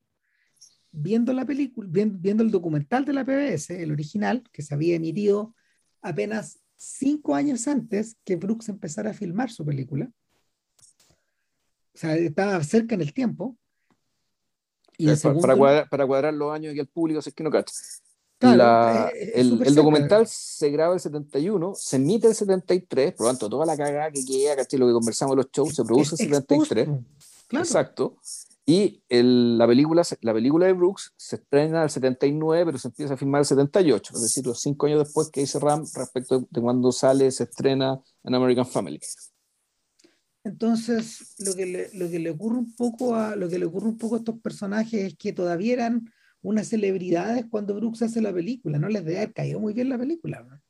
viendo 0.91 1.31
la 1.33 1.45
película, 1.45 1.87
viendo, 1.89 2.17
viendo 2.19 2.43
el 2.43 2.51
documental 2.51 3.05
de 3.05 3.13
la 3.13 3.25
PBS, 3.25 3.81
el 3.81 3.91
original, 3.91 4.43
que 4.51 4.61
se 4.61 4.73
había 4.73 4.95
emitido 4.95 5.55
apenas 6.01 6.59
cinco 6.75 7.35
años 7.35 7.67
antes 7.67 8.17
que 8.23 8.35
Brooks 8.35 8.69
empezara 8.69 9.11
a 9.11 9.13
filmar 9.13 9.51
su 9.51 9.65
película. 9.65 10.11
O 11.93 11.97
sea, 11.97 12.15
estaba 12.15 12.63
cerca 12.63 12.95
en 12.95 13.01
el 13.01 13.13
tiempo. 13.13 13.57
Y 14.97 15.09
eh, 15.09 15.17
para, 15.21 15.55
cuadrar, 15.55 15.89
para, 15.89 16.07
cuadrar, 16.07 16.33
los 16.33 16.51
años 16.51 16.73
y 16.73 16.79
el 16.79 16.87
público, 16.87 17.21
si 17.21 17.29
es 17.29 17.35
que 17.35 17.43
no 17.43 17.51
cacha. 17.51 17.73
Eh, 18.39 18.47
eh, 18.49 19.31
el, 19.35 19.63
el 19.65 19.75
documental 19.75 20.27
se 20.27 20.69
graba 20.69 20.93
el 20.93 20.99
71, 20.99 21.73
se 21.75 21.95
emite 21.95 22.27
el 22.27 22.35
73, 22.35 23.13
por 23.13 23.25
lo 23.25 23.31
tanto, 23.31 23.49
toda 23.49 23.65
la 23.65 23.75
cagada 23.75 24.11
que 24.11 24.23
queda, 24.23 24.55
Lo 24.55 24.87
que 24.87 24.93
conversamos 24.93 25.33
en 25.33 25.37
los 25.37 25.51
shows, 25.51 25.75
se 25.75 25.83
produce 25.83 26.15
el 26.23 26.29
73. 26.29 26.89
Exacto. 27.51 28.17
Y 28.65 29.01
el, 29.07 29.57
la, 29.57 29.65
película, 29.65 30.03
la 30.21 30.33
película 30.33 30.65
de 30.65 30.73
Brooks 30.73 31.13
se 31.15 31.37
estrena 31.37 31.83
el 31.83 31.89
79, 31.89 32.65
pero 32.65 32.77
se 32.77 32.89
empieza 32.89 33.13
a 33.13 33.17
filmar 33.17 33.39
el 33.39 33.45
78, 33.45 34.13
es 34.13 34.21
decir, 34.21 34.45
los 34.45 34.59
cinco 34.59 34.87
años 34.87 34.99
después 34.99 35.29
que 35.29 35.39
dice 35.39 35.57
Ram 35.57 35.85
respecto 35.95 36.45
de 36.49 36.61
cuando 36.61 36.91
sale, 36.91 37.31
se 37.31 37.45
estrena 37.45 37.99
en 38.25 38.35
American 38.35 38.65
Family. 38.65 38.99
Entonces, 40.47 41.35
lo 41.39 41.53
que 41.55 41.65
le, 41.65 41.89
lo 41.93 42.09
que 42.09 42.19
le 42.19 42.29
ocurre 42.29 42.57
un 42.57 42.73
poco 42.73 43.15
a 43.15 43.35
lo 43.35 43.49
que 43.49 43.59
le 43.59 43.65
ocurre 43.65 43.89
un 43.89 43.97
poco 43.97 44.15
a 44.15 44.19
estos 44.19 44.39
personajes 44.39 45.03
es 45.03 45.17
que 45.17 45.33
todavía 45.33 45.73
eran 45.73 46.09
unas 46.41 46.69
celebridades 46.69 47.45
cuando 47.49 47.75
Brooks 47.75 48.03
hace 48.03 48.21
la 48.21 48.33
película, 48.33 48.79
no 48.79 48.87
les 48.87 49.03
debe 49.03 49.17
haber 49.17 49.33
caído 49.33 49.59
muy 49.59 49.73
bien 49.73 49.89
la 49.89 49.97
película. 49.97 50.61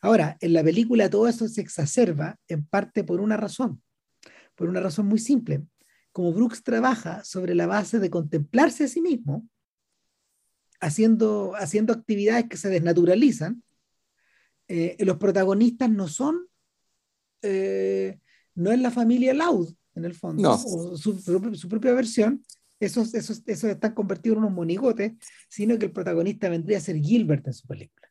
Ahora, 0.00 0.36
en 0.40 0.52
la 0.52 0.62
película 0.62 1.10
todo 1.10 1.26
eso 1.26 1.48
se 1.48 1.60
exacerba 1.60 2.38
en 2.46 2.64
parte 2.64 3.02
por 3.02 3.20
una 3.20 3.36
razón, 3.36 3.82
por 4.54 4.68
una 4.68 4.80
razón 4.80 5.06
muy 5.06 5.18
simple. 5.18 5.64
Como 6.12 6.32
Brooks 6.32 6.62
trabaja 6.62 7.24
sobre 7.24 7.56
la 7.56 7.66
base 7.66 7.98
de 7.98 8.10
contemplarse 8.10 8.84
a 8.84 8.88
sí 8.88 9.00
mismo, 9.00 9.48
haciendo, 10.80 11.54
haciendo 11.56 11.92
actividades 11.92 12.46
que 12.48 12.56
se 12.56 12.68
desnaturalizan, 12.68 13.64
eh, 14.68 14.96
los 15.00 15.16
protagonistas 15.16 15.90
no 15.90 16.06
son 16.06 16.46
eh, 17.42 18.20
no 18.56 18.72
es 18.72 18.80
la 18.80 18.90
familia 18.90 19.32
Loud, 19.34 19.72
en 19.94 20.04
el 20.04 20.14
fondo, 20.14 20.52
o 20.52 20.96
su, 20.96 21.18
su, 21.18 21.68
propia 21.68 21.92
versión, 21.92 22.42
esos, 22.80 23.14
esos, 23.14 23.42
esos 23.46 23.70
están 23.70 23.94
convertidos 23.94 24.36
en 24.36 24.44
unos 24.44 24.54
monigotes, 24.54 25.12
sino 25.48 25.78
que 25.78 25.86
el 25.86 25.92
protagonista 25.92 26.48
vendría 26.48 26.78
a 26.78 26.82
ser 26.82 26.96
Gilbert 26.96 27.46
en 27.46 27.54
su 27.54 27.66
película, 27.66 28.08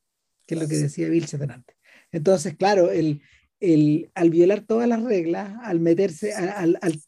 que 0.48 0.56
es 0.56 0.62
lo 0.62 0.68
que 0.68 0.78
decía 0.78 1.10
Bill 1.10 1.28
antes. 1.50 1.76
Entonces, 2.12 2.56
claro, 2.56 2.90
el, 2.92 3.22
el, 3.60 4.10
al 4.16 4.30
violar 4.30 4.62
todas 4.62 4.88
las 4.88 5.04
reglas, 5.04 5.54
al 5.64 5.80
meterse, 5.80 6.34
al, 6.34 6.78
al, 6.82 7.00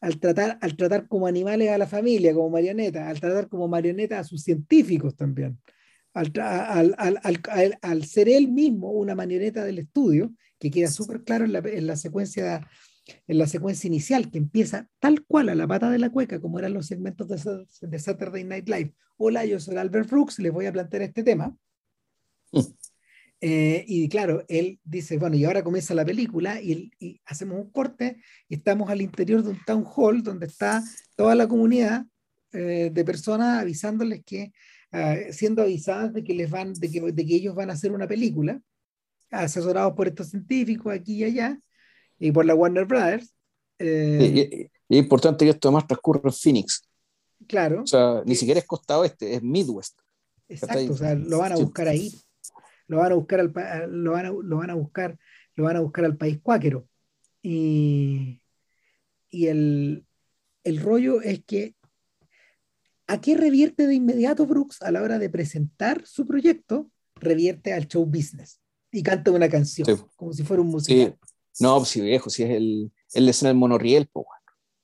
al, 0.00 0.20
tratar, 0.20 0.58
al 0.60 0.76
tratar 0.76 1.08
como 1.08 1.26
animales 1.26 1.70
a 1.70 1.78
la 1.78 1.86
familia, 1.86 2.32
como 2.32 2.50
marionetas, 2.50 3.06
al 3.08 3.20
tratar 3.20 3.48
como 3.48 3.68
marionetas 3.68 4.20
a 4.20 4.24
sus 4.24 4.42
científicos 4.42 5.16
también, 5.16 5.58
al, 6.14 6.32
al, 6.98 7.78
al 7.80 8.04
ser 8.04 8.28
él 8.28 8.48
mismo 8.48 8.90
una 8.90 9.14
marioneta 9.14 9.64
del 9.64 9.78
estudio, 9.78 10.32
que 10.62 10.70
queda 10.70 10.86
súper 10.86 11.24
claro 11.24 11.44
en 11.44 11.52
la, 11.52 11.58
en 11.58 11.88
la 11.88 11.96
secuencia 11.96 12.64
en 13.26 13.36
la 13.36 13.48
secuencia 13.48 13.88
inicial, 13.88 14.30
que 14.30 14.38
empieza 14.38 14.88
tal 15.00 15.24
cual 15.24 15.48
a 15.48 15.56
la 15.56 15.66
pata 15.66 15.90
de 15.90 15.98
la 15.98 16.10
cueca, 16.10 16.40
como 16.40 16.60
eran 16.60 16.72
los 16.72 16.86
segmentos 16.86 17.26
de, 17.28 17.98
Saturday 17.98 18.44
Night 18.44 18.68
Live. 18.68 18.94
Hola, 19.16 19.44
yo 19.44 19.58
soy 19.58 19.76
Albert 19.76 20.08
Brooks, 20.08 20.38
les 20.38 20.52
voy 20.52 20.66
a 20.66 20.72
plantear 20.72 21.02
este 21.02 21.24
tema. 21.24 21.56
Mm. 22.52 22.60
Eh, 23.40 23.84
y 23.88 24.08
claro, 24.08 24.44
él 24.48 24.78
dice, 24.84 25.18
bueno, 25.18 25.34
y 25.34 25.44
ahora 25.44 25.64
comienza 25.64 25.94
la 25.94 26.04
película 26.04 26.62
y, 26.62 26.92
hacemos 27.24 27.58
un 27.58 27.72
corte 27.72 28.22
y 28.48 28.54
estamos 28.54 28.88
al 28.88 29.02
interior 29.02 29.42
de 29.42 29.50
un 29.50 29.58
town 29.66 29.84
hall 29.84 30.22
donde 30.22 30.46
está 30.46 30.80
toda 31.16 31.34
la 31.34 31.48
comunidad 31.48 32.06
eh, 32.52 32.90
de 32.92 33.04
personas 33.04 33.60
avisándoles 33.60 34.22
que, 34.24 34.52
ah, 34.92 35.16
siendo 35.32 35.62
avisadas 35.62 36.12
de 36.12 36.22
que, 36.22 36.34
les 36.34 36.48
van, 36.48 36.72
de 36.74 36.88
que, 36.88 37.00
de 37.00 37.26
que 37.26 37.34
ellos 37.34 37.56
van 37.56 37.70
a 37.70 37.72
hacer 37.72 37.90
una 37.90 38.06
película, 38.06 38.62
asesorados 39.32 39.94
por 39.94 40.06
estos 40.06 40.28
científicos 40.28 40.92
aquí 40.92 41.16
y 41.16 41.24
allá, 41.24 41.58
y 42.18 42.30
por 42.30 42.44
la 42.44 42.54
Warner 42.54 42.84
Brothers. 42.84 43.34
Eh, 43.78 44.70
y, 44.88 44.96
es 44.96 45.02
importante 45.02 45.44
que 45.44 45.50
esto 45.50 45.68
además 45.68 45.86
transcurre 45.86 46.20
en 46.24 46.32
Phoenix. 46.32 46.86
Claro. 47.48 47.82
O 47.82 47.86
sea, 47.86 48.22
ni 48.24 48.36
siquiera 48.36 48.60
es 48.60 48.66
costa 48.66 48.98
oeste, 48.98 49.34
es 49.34 49.42
Midwest. 49.42 49.98
Exacto, 50.48 50.92
o 50.92 50.96
sea, 50.96 51.14
lo 51.14 51.38
van 51.38 51.52
a 51.52 51.56
buscar 51.56 51.88
ahí. 51.88 52.12
Lo 52.86 52.98
van 52.98 53.12
a 53.12 53.14
buscar 53.14 53.40
al, 53.40 53.52
lo 53.88 54.12
van 54.12 54.26
a, 54.26 54.30
lo 54.30 54.56
van 54.58 54.70
a 54.70 54.74
buscar, 54.74 55.18
lo 55.54 55.64
van 55.64 55.76
a 55.76 55.80
buscar 55.80 56.04
al 56.04 56.16
país 56.16 56.38
cuáquero. 56.42 56.86
Y, 57.40 58.42
y 59.30 59.46
el, 59.46 60.04
el 60.62 60.80
rollo 60.80 61.22
es 61.22 61.42
que 61.44 61.74
¿a 63.06 63.20
qué 63.20 63.36
revierte 63.36 63.86
de 63.86 63.94
inmediato 63.94 64.46
Brooks 64.46 64.82
a 64.82 64.92
la 64.92 65.02
hora 65.02 65.18
de 65.18 65.30
presentar 65.30 66.06
su 66.06 66.26
proyecto? 66.26 66.90
Revierte 67.16 67.72
al 67.72 67.88
show 67.88 68.04
business 68.04 68.61
y 68.92 69.02
canta 69.02 69.30
una 69.30 69.48
canción, 69.48 69.88
como 70.16 70.32
si 70.32 70.44
fuera 70.44 70.62
un 70.62 70.68
musical. 70.68 71.18
No, 71.58 71.78
pues 71.78 71.88
sí, 71.88 72.00
viejo, 72.00 72.30
si 72.30 72.42
es 72.42 72.50
el, 72.50 72.92
el 73.14 73.28
escena 73.28 73.48
del 73.48 73.56
monorriel, 73.56 74.08
pues 74.12 74.26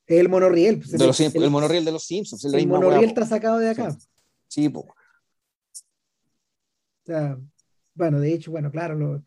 El 0.07 0.29
monorriel. 0.29 0.79
Pues, 0.79 0.93
de 0.93 1.07
los, 1.07 1.21
el, 1.21 1.43
el, 1.43 1.51
monorriel 1.51 1.85
de 1.85 1.93
los 1.93 2.05
Simpsons. 2.05 2.45
El, 2.47 2.67
monorriel 2.67 3.05
está 3.05 3.27
sacado 3.27 3.59
de 3.59 3.71
acá. 3.71 3.97
Sí, 4.49 4.69
pues. 4.69 4.87
O 4.87 4.95
sea, 7.05 7.39
bueno, 7.95 8.21
de 8.21 8.33
hecho, 8.33 8.51
bueno, 8.51 8.71
claro, 8.71 8.95
lo, 8.95 9.23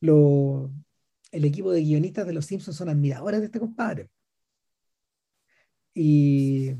lo, 0.00 0.70
el 1.30 1.44
equipo 1.44 1.70
de 1.70 1.82
guionistas 1.82 2.26
de 2.26 2.32
los 2.32 2.46
Simpsons 2.46 2.76
son 2.76 2.88
admiradores 2.88 3.40
de 3.40 3.46
este 3.46 3.60
compadre. 3.60 4.10
Y 5.94 6.70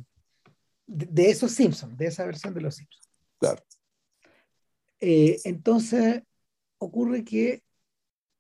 de, 0.86 1.06
de 1.06 1.30
esos 1.30 1.52
Simpsons, 1.52 1.96
de 1.98 2.06
esa 2.06 2.24
versión 2.24 2.54
de 2.54 2.62
los 2.62 2.76
Simpsons. 2.76 3.10
Claro. 3.38 3.62
Eh, 5.00 5.38
entonces, 5.44 6.22
ocurre 6.84 7.24
que 7.24 7.62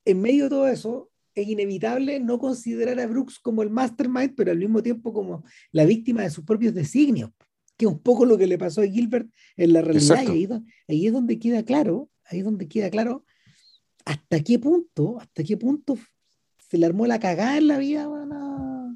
en 0.04 0.20
medio 0.20 0.44
de 0.44 0.50
todo 0.50 0.68
eso, 0.68 1.12
es 1.34 1.48
inevitable 1.48 2.20
no 2.20 2.38
considerar 2.38 3.00
a 3.00 3.06
Brooks 3.06 3.38
como 3.38 3.62
el 3.62 3.70
mastermind, 3.70 4.34
pero 4.36 4.50
al 4.50 4.58
mismo 4.58 4.82
tiempo 4.82 5.12
como 5.12 5.44
la 5.70 5.84
víctima 5.84 6.22
de 6.22 6.30
sus 6.30 6.44
propios 6.44 6.74
designios, 6.74 7.30
que 7.76 7.86
es 7.86 7.90
un 7.90 8.00
poco 8.00 8.26
lo 8.26 8.36
que 8.36 8.46
le 8.46 8.58
pasó 8.58 8.82
a 8.82 8.86
Gilbert 8.86 9.30
en 9.56 9.72
la 9.72 9.80
realidad. 9.80 10.22
Y 10.22 10.58
ahí, 10.88 11.06
es 11.06 11.12
donde 11.12 11.38
queda 11.38 11.64
claro, 11.64 12.10
ahí 12.24 12.40
es 12.40 12.44
donde 12.44 12.68
queda 12.68 12.90
claro 12.90 13.24
hasta 14.04 14.40
qué 14.42 14.58
punto, 14.58 15.18
hasta 15.20 15.44
qué 15.44 15.56
punto 15.56 15.96
se 16.68 16.76
le 16.76 16.86
armó 16.86 17.06
la 17.06 17.20
cagada 17.20 17.56
en 17.58 17.68
la 17.68 17.78
vida 17.78 18.04
a, 18.04 18.94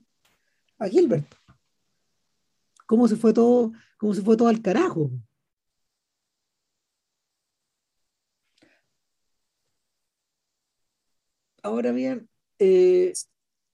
a 0.79 0.89
Gilbert. 0.89 1.27
Cómo 2.87 3.09
se 3.09 3.17
fue 3.17 3.33
todo, 3.33 3.73
cómo 3.99 4.15
se 4.15 4.23
fue 4.23 4.37
todo 4.37 4.49
al 4.49 4.61
carajo. 4.63 5.11
Ahora 11.67 11.93
bien, 11.93 12.29
eh, 12.59 13.13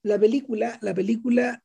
la 0.03 0.19
película, 0.19 0.77
la 0.81 0.93
película, 0.93 1.63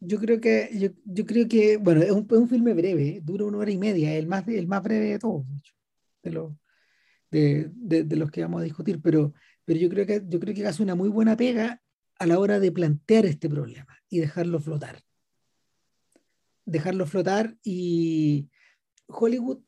yo 0.00 0.18
creo 0.18 0.40
que, 0.40 0.70
yo, 1.04 1.26
creo 1.26 1.48
que, 1.48 1.76
bueno, 1.78 2.02
es 2.02 2.10
un, 2.10 2.26
un, 2.30 2.48
filme 2.48 2.74
breve, 2.74 3.20
dura 3.22 3.44
una 3.44 3.58
hora 3.58 3.70
y 3.70 3.78
media, 3.78 4.14
el 4.16 4.26
más, 4.26 4.46
el 4.48 4.66
más 4.66 4.82
breve 4.82 5.06
de 5.06 5.18
todos, 5.18 5.46
de, 6.22 6.30
los, 6.32 6.52
de, 7.30 7.70
de, 7.74 8.16
los 8.16 8.30
que 8.30 8.42
vamos 8.42 8.60
a 8.60 8.64
discutir, 8.64 9.00
pero, 9.00 9.32
pero 9.64 9.78
yo, 9.78 9.88
creo 9.88 10.06
que, 10.06 10.22
yo 10.26 10.40
creo 10.40 10.54
que 10.54 10.66
hace 10.66 10.82
una 10.82 10.94
muy 10.94 11.08
buena 11.08 11.36
pega 11.36 11.82
a 12.18 12.26
la 12.26 12.38
hora 12.38 12.60
de 12.60 12.72
plantear 12.72 13.26
este 13.26 13.48
problema 13.48 13.98
y 14.08 14.20
dejarlo 14.20 14.60
flotar. 14.60 15.02
Dejarlo 16.66 17.06
flotar 17.06 17.56
y 17.62 18.48
Hollywood 19.06 19.60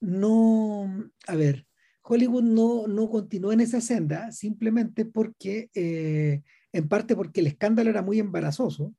no, 0.00 1.10
a 1.28 1.36
ver, 1.36 1.64
Hollywood 2.02 2.42
no, 2.42 2.86
no 2.86 3.08
continuó 3.08 3.52
en 3.52 3.60
esa 3.60 3.80
senda 3.80 4.32
simplemente 4.32 5.04
porque, 5.04 5.70
eh, 5.74 6.42
en 6.72 6.88
parte 6.88 7.14
porque 7.16 7.40
el 7.40 7.46
escándalo 7.46 7.90
era 7.90 8.02
muy 8.02 8.18
embarazoso, 8.18 8.94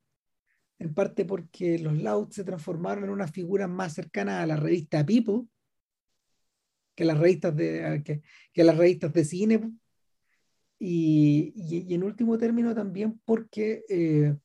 en 0.80 0.94
parte 0.94 1.26
porque 1.26 1.80
los 1.80 1.98
Louds 1.98 2.36
se 2.36 2.44
transformaron 2.44 3.06
en 3.06 3.10
una 3.10 3.28
figura 3.28 3.68
más 3.68 3.94
cercana 3.94 4.42
a 4.42 4.48
la 4.48 4.56
revista 4.56 5.06
People 5.06 5.48
que 6.96 7.06
las 7.06 7.18
revistas 7.18 7.56
de, 7.56 8.04
que, 8.54 8.64
las 8.64 8.78
revistas 8.78 9.14
de 9.14 9.26
cine. 9.26 9.72
Y, 10.80 11.54
y, 11.56 11.94
en 11.94 12.04
último 12.04 12.38
término 12.38 12.76
también 12.76 13.20
porque 13.26 13.84
eh, 13.88 14.36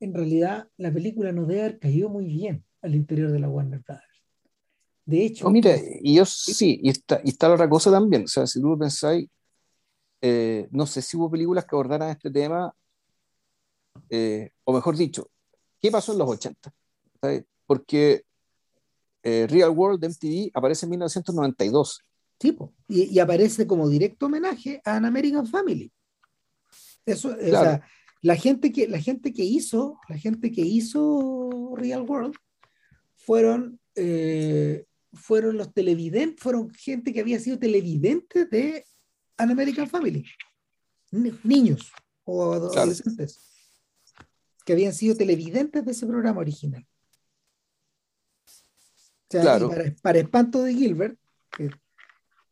en 0.00 0.14
realidad 0.14 0.68
la 0.78 0.92
película 0.92 1.30
no 1.30 1.44
debe 1.44 1.60
haber 1.60 1.78
caído 1.78 2.08
muy 2.08 2.26
bien 2.26 2.64
al 2.80 2.94
interior 2.94 3.30
de 3.30 3.38
la 3.38 3.48
Warner 3.48 3.80
Brothers. 3.80 4.11
De 5.04 5.24
hecho. 5.24 5.50
mira, 5.50 5.76
y 6.00 6.16
yo 6.16 6.24
sí, 6.24 6.78
y 6.82 6.90
está, 6.90 7.20
y 7.24 7.30
está 7.30 7.48
la 7.48 7.54
otra 7.54 7.68
cosa 7.68 7.90
también. 7.90 8.24
O 8.24 8.28
sea, 8.28 8.46
si 8.46 8.60
tú 8.60 8.78
pensáis, 8.78 9.28
eh, 10.20 10.68
no 10.70 10.86
sé 10.86 11.02
si 11.02 11.16
hubo 11.16 11.30
películas 11.30 11.64
que 11.64 11.74
abordaran 11.74 12.10
este 12.10 12.30
tema, 12.30 12.72
eh, 14.08 14.50
o 14.64 14.72
mejor 14.72 14.96
dicho, 14.96 15.28
¿qué 15.80 15.90
pasó 15.90 16.12
en 16.12 16.18
los 16.18 16.28
80? 16.28 16.72
Porque 17.66 18.24
eh, 19.22 19.46
Real 19.48 19.70
World 19.70 20.00
de 20.00 20.08
MTV 20.08 20.50
aparece 20.54 20.86
en 20.86 20.90
1992. 20.90 22.00
Sí, 22.38 22.56
y, 22.88 23.02
y, 23.14 23.18
aparece 23.20 23.66
como 23.68 23.88
directo 23.88 24.26
homenaje 24.26 24.80
a 24.84 24.96
An 24.96 25.04
American 25.04 25.46
Family. 25.46 25.92
Eso, 27.06 27.28
o 27.28 27.50
sea, 27.50 27.86
la 28.20 28.36
gente 28.36 28.72
que 28.72 28.88
la 28.88 29.00
gente 29.00 29.32
que 29.32 29.44
hizo, 29.44 29.98
la 30.08 30.18
gente 30.18 30.50
que 30.50 30.62
hizo 30.62 31.74
Real 31.76 32.02
World 32.02 32.34
fueron 33.14 33.80
fueron 35.12 35.56
los 35.56 35.72
televidentes, 35.72 36.42
fueron 36.42 36.70
gente 36.70 37.12
que 37.12 37.20
había 37.20 37.38
sido 37.38 37.58
televidentes 37.58 38.48
de 38.50 38.84
An 39.36 39.50
American 39.50 39.88
Family. 39.88 40.24
Niños 41.44 41.92
o 42.24 42.52
adolescentes 42.52 43.52
que 44.64 44.72
habían 44.72 44.92
sido 44.92 45.16
televidentes 45.16 45.84
de 45.84 45.90
ese 45.90 46.06
programa 46.06 46.40
original. 46.40 46.86
claro. 49.28 49.70
para, 50.02 50.18
espanto 50.18 50.62
de 50.62 50.74
Gilbert, 50.74 51.18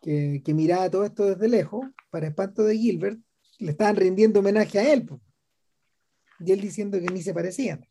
que, 0.01 0.43
que, 0.43 0.55
miraba 0.55 0.91
todo 0.91 1.05
esto 1.05 1.27
desde 1.27 1.49
lejos, 1.49 1.87
para 2.11 2.29
espanto 2.29 2.65
de 2.65 2.77
Gilbert, 2.77 3.21
le 3.59 3.73
estaban 3.73 3.97
rindiendo 3.97 4.41
homenaje 4.41 4.79
a 4.79 4.93
él. 4.93 5.09
Y 6.41 6.53
él 6.53 6.61
diciendo 6.61 6.99
que 6.99 7.07
ni 7.07 7.23
se 7.23 7.35
parecían. 7.35 7.87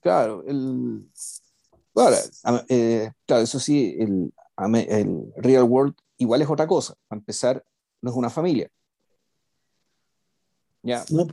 Claro, 0.00 0.44
el, 0.46 1.08
Eh, 2.68 3.10
claro, 3.26 3.42
eso 3.42 3.60
sí, 3.60 3.96
el, 3.98 4.32
el, 4.88 5.32
real 5.36 5.64
world 5.64 5.94
igual 6.18 6.42
es 6.42 6.50
otra 6.50 6.66
cosa. 6.66 6.94
Para 7.08 7.18
empezar, 7.20 7.64
no 8.00 8.10
es 8.10 8.16
una 8.16 8.30
familia. 8.30 8.70
Ya. 10.82 11.04
No, 11.10 11.28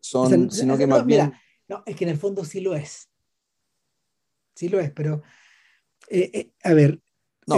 son, 0.00 0.50
sino 0.50 0.76
que 0.76 0.86
más 0.86 1.06
bien. 1.06 1.32
no, 1.68 1.82
es 1.86 1.94
que 1.96 2.04
en 2.04 2.10
el 2.10 2.18
fondo 2.18 2.44
sí 2.44 2.60
lo 2.60 2.74
es. 2.74 3.08
Sí 4.54 4.68
lo 4.68 4.80
es, 4.80 4.90
pero. 4.90 5.22
Eh, 6.08 6.30
eh, 6.32 6.52
a 6.64 6.74
ver. 6.74 7.00
No, 7.46 7.56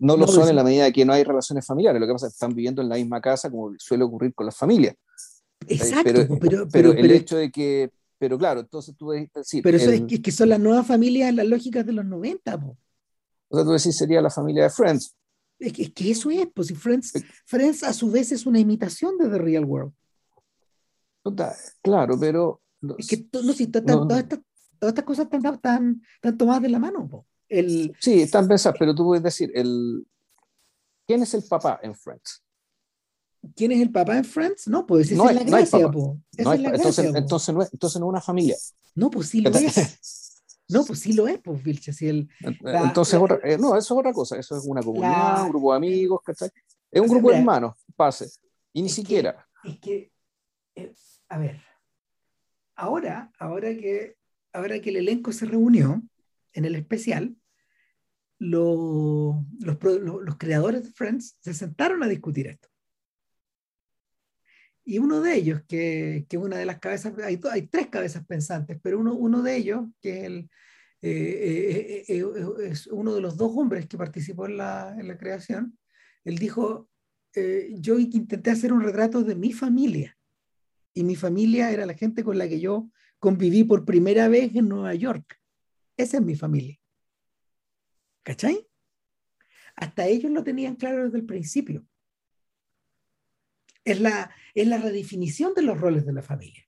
no 0.00 0.16
lo 0.16 0.26
son 0.26 0.48
en 0.48 0.56
la 0.56 0.64
medida 0.64 0.84
de 0.84 0.92
que 0.92 1.04
no 1.04 1.12
hay 1.12 1.22
relaciones 1.22 1.64
familiares. 1.64 2.00
Lo 2.00 2.06
que 2.06 2.12
pasa 2.12 2.26
es 2.26 2.32
que 2.32 2.36
están 2.36 2.54
viviendo 2.54 2.82
en 2.82 2.88
la 2.88 2.96
misma 2.96 3.20
casa, 3.20 3.50
como 3.50 3.72
suele 3.78 4.04
ocurrir 4.04 4.34
con 4.34 4.46
las 4.46 4.56
familias. 4.56 4.96
Exacto, 5.68 6.02
pero, 6.04 6.38
pero, 6.40 6.68
pero 6.68 6.92
el 6.92 7.10
hecho 7.12 7.36
de 7.36 7.52
que 7.52 7.92
pero 8.22 8.38
claro, 8.38 8.60
entonces 8.60 8.94
tú 8.96 9.10
decir. 9.34 9.64
Pero 9.64 9.76
eso 9.76 9.90
es, 9.90 10.02
que, 10.22 10.30
son 10.30 10.50
las 10.50 10.60
nuevas 10.60 10.86
familias 10.86 11.34
las 11.34 11.44
lógicas 11.44 11.84
de 11.84 11.90
los 11.90 12.04
90. 12.04 12.54
O 12.54 13.56
sea, 13.56 13.64
tú 13.64 13.72
decís 13.72 13.96
sería 13.96 14.22
la 14.22 14.30
familia 14.30 14.62
de 14.62 14.70
Friends. 14.70 15.16
Es 15.58 15.72
que, 15.72 15.82
es 15.82 15.92
que 15.92 16.08
eso 16.12 16.30
es, 16.30 16.46
pues 16.54 16.68
si 16.68 16.76
Friends, 16.76 17.14
Friends 17.44 17.82
a 17.82 17.92
su 17.92 18.12
vez 18.12 18.30
es 18.30 18.46
una 18.46 18.60
imitación 18.60 19.18
de 19.18 19.28
The 19.28 19.38
Real 19.38 19.64
World. 19.64 19.92
Claro, 21.82 22.16
pero... 22.16 22.62
Es 22.96 23.08
que 23.08 23.26
no, 23.32 23.52
si, 23.54 23.66
todas, 23.66 24.20
estas, 24.20 24.38
todas, 24.78 24.92
estas, 24.92 25.04
cosas 25.04 25.24
están, 25.24 25.54
están, 25.54 26.02
están 26.14 26.38
tomadas 26.38 26.62
de 26.62 26.68
la 26.68 26.78
mano. 26.78 27.08
Po. 27.08 27.26
El, 27.48 27.92
sí, 27.98 28.22
están 28.22 28.46
pensadas, 28.46 28.76
pero 28.78 28.94
tú 28.94 29.02
puedes 29.02 29.24
decir, 29.24 29.50
el, 29.52 30.06
¿quién 31.08 31.24
es 31.24 31.34
el 31.34 31.42
papá 31.42 31.80
en 31.82 31.96
Friends? 31.96 32.40
¿Quién 33.56 33.72
es 33.72 33.80
el 33.80 33.90
papá 33.90 34.16
en 34.16 34.24
Friends? 34.24 34.68
No, 34.68 34.86
pues 34.86 35.10
esa 35.10 35.30
es 35.30 35.34
la 35.34 35.42
gracia, 35.42 35.90
po. 35.90 36.18
Esa 36.36 36.54
es 36.54 36.60
la 36.60 36.68
entonces, 36.70 37.04
gracia, 37.04 37.18
entonces, 37.18 37.54
no 37.54 37.62
es, 37.62 37.72
entonces 37.72 38.00
no 38.00 38.06
es 38.06 38.10
una 38.10 38.20
familia. 38.20 38.56
No, 38.94 39.10
pues 39.10 39.28
sí 39.28 39.40
lo 39.40 39.50
es. 39.50 40.28
No, 40.68 40.86
pues 40.86 41.00
sí 41.00 41.12
lo 41.12 41.28
es, 41.28 41.38
pues, 41.40 41.62
Vilche. 41.62 41.92
Si 41.92 42.08
el, 42.08 42.30
Entonces, 42.40 43.20
otra, 43.20 43.40
eh, 43.44 43.58
no, 43.58 43.76
eso 43.76 43.78
es 43.78 43.90
otra 43.90 44.12
cosa. 44.12 44.38
Eso 44.38 44.56
es 44.56 44.64
una 44.64 44.80
comunidad, 44.80 45.42
un 45.42 45.50
grupo 45.50 45.72
de 45.72 45.76
amigos, 45.76 46.20
¿cachai? 46.24 46.50
Es 46.90 47.00
un 47.00 47.08
grupo 47.08 47.30
de 47.30 47.38
hermanos, 47.38 47.76
pase. 47.94 48.30
Y 48.72 48.80
ni 48.80 48.88
siquiera. 48.88 49.46
es 49.64 49.78
que, 49.80 50.12
eh, 50.74 50.94
a 51.28 51.36
ver, 51.36 51.60
ahora, 52.74 53.30
ahora 53.38 53.68
que, 53.76 54.16
ahora 54.54 54.80
que 54.80 54.90
el 54.90 54.96
elenco 54.96 55.32
se 55.32 55.44
reunió 55.44 56.00
en 56.54 56.64
el 56.64 56.74
especial, 56.74 57.36
los, 58.38 59.36
los, 59.60 59.76
los 60.00 60.36
creadores 60.38 60.84
de 60.84 60.92
Friends 60.92 61.36
se 61.40 61.52
sentaron 61.52 62.02
a 62.02 62.08
discutir 62.08 62.46
esto. 62.46 62.71
Y 64.84 64.98
uno 64.98 65.20
de 65.20 65.36
ellos, 65.36 65.62
que, 65.68 66.26
que 66.28 66.38
una 66.38 66.58
de 66.58 66.66
las 66.66 66.78
cabezas, 66.78 67.16
hay, 67.18 67.40
hay, 67.50 67.62
tres 67.68 67.86
cabezas 67.88 68.24
pensantes, 68.26 68.78
pero 68.82 68.98
uno, 68.98 69.14
uno 69.14 69.42
de 69.42 69.56
ellos, 69.56 69.86
que 70.00 70.20
es, 70.20 70.24
el, 70.24 70.50
eh, 71.00 72.04
eh, 72.08 72.18
eh, 72.18 72.68
es 72.68 72.86
uno 72.88 73.14
de 73.14 73.20
los 73.20 73.36
dos 73.36 73.52
hombres 73.54 73.86
que 73.86 73.96
participó 73.96 74.46
en 74.46 74.56
la, 74.56 74.96
en 74.98 75.06
la 75.06 75.16
creación, 75.16 75.78
él 76.24 76.38
dijo, 76.38 76.88
yo 77.78 77.98
intenté 77.98 78.50
hacer 78.50 78.72
un 78.72 78.82
retrato 78.82 79.22
de 79.22 79.34
mi 79.34 79.52
familia, 79.52 80.18
y 80.94 81.04
mi 81.04 81.16
familia 81.16 81.70
era 81.70 81.86
la 81.86 81.94
gente 81.94 82.22
con 82.22 82.36
la 82.36 82.48
que 82.48 82.60
yo 82.60 82.90
conviví 83.18 83.64
por 83.64 83.84
primera 83.84 84.28
vez 84.28 84.54
en 84.54 84.68
Nueva 84.68 84.94
York. 84.94 85.40
Esa 85.96 86.18
es 86.18 86.22
mi 86.22 86.34
familia. 86.34 86.78
¿Cachai? 88.22 88.68
Hasta 89.74 90.06
ellos 90.06 90.30
lo 90.30 90.44
tenían 90.44 90.76
claro 90.76 91.04
desde 91.04 91.18
el 91.18 91.24
principio 91.24 91.86
es 93.84 94.00
la, 94.00 94.30
es 94.54 94.66
la 94.66 94.78
redefinición 94.78 95.54
de 95.54 95.62
los 95.62 95.80
roles 95.80 96.06
de 96.06 96.12
la 96.12 96.22
familia. 96.22 96.66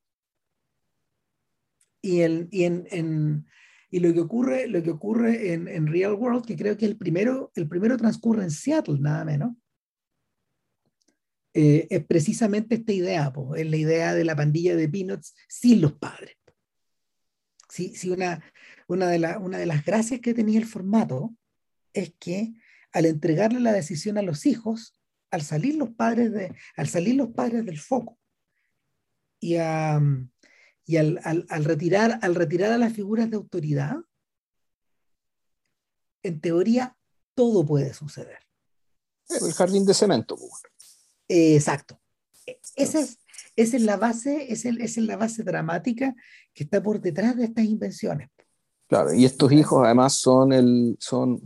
Y, 2.03 2.21
el, 2.21 2.49
y, 2.51 2.65
en, 2.65 2.87
en, 2.91 3.47
y 3.91 4.01
lo 4.01 4.13
que 4.13 4.21
ocurre, 4.21 4.67
lo 4.67 4.83
que 4.83 4.91
ocurre 4.91 5.53
en, 5.53 5.69
en, 5.69 5.87
Real 5.87 6.15
World, 6.15 6.45
que 6.45 6.57
creo 6.57 6.77
que 6.77 6.87
el 6.87 6.97
primero, 6.97 7.51
el 7.55 7.69
primero 7.69 7.97
transcurre 7.97 8.43
en 8.43 8.51
Seattle, 8.51 8.99
nada 9.01 9.25
menos, 9.25 9.55
eh, 11.55 11.87
es 11.89 12.05
precisamente 12.05 12.75
esta 12.75 12.93
idea, 12.93 13.33
po, 13.33 13.55
es 13.55 13.71
la 13.71 13.77
idea 13.77 14.13
de 14.13 14.25
la 14.25 14.35
pandilla 14.35 14.75
de 14.75 14.89
Peanuts 14.89 15.35
sin 15.49 15.81
los 15.81 15.93
padres. 15.93 16.37
Sí, 17.71 17.95
sí 17.95 18.11
una, 18.11 18.43
una, 18.89 19.09
de 19.09 19.21
la, 19.21 19.39
una 19.39 19.59
de 19.59 19.67
las 19.67 19.85
gracias 19.85 20.21
que 20.21 20.35
tenía 20.35 20.59
el 20.59 20.67
formato 20.67 21.35
es 21.93 22.13
que 22.19 22.53
al 22.93 23.07
entregarle 23.07 23.61
la 23.61 23.73
decisión 23.73 24.19
a 24.19 24.23
los 24.23 24.47
hijos, 24.47 25.01
al 25.35 25.43
salir 25.43 25.75
los 25.75 25.91
padres, 25.91 26.33
de, 26.33 26.55
al 26.77 26.89
salir 26.89 27.17
los 27.17 27.31
padres 27.31 27.65
del 27.65 27.79
foco 27.79 28.19
y, 29.41 29.55
y 29.55 30.97
al, 30.97 31.21
al, 31.49 31.65
retirar, 31.65 32.19
al 32.23 32.35
retirar 32.35 32.73
a 32.73 32.79
las 32.79 32.93
figuras 32.93 33.29
de 33.29 33.37
autoridad, 33.37 33.97
en 36.23 36.41
teoría 36.41 36.97
todo 37.35 37.67
puede 37.67 37.93
suceder. 37.93 38.39
El 39.29 39.53
jardín 39.53 39.85
de 39.85 39.95
cemento. 39.95 40.37
Pues, 40.37 40.53
exacto. 41.29 42.01
Esa 42.77 43.01
es, 43.01 43.19
esa 43.57 43.77
es 43.77 43.83
la 43.83 43.97
base, 43.97 44.53
esa 44.53 44.69
es, 44.69 44.97
la 44.99 45.17
base 45.17 45.43
dramática 45.43 46.15
que 46.53 46.65
está 46.65 46.83
por 46.83 47.01
detrás 47.01 47.37
de 47.37 47.45
estas 47.45 47.65
invenciones. 47.65 48.31
Claro, 48.87 49.13
y 49.13 49.25
estos 49.25 49.51
hijos 49.53 49.83
además 49.85 50.15
son 50.15 50.53
el, 50.53 50.97
son 51.01 51.43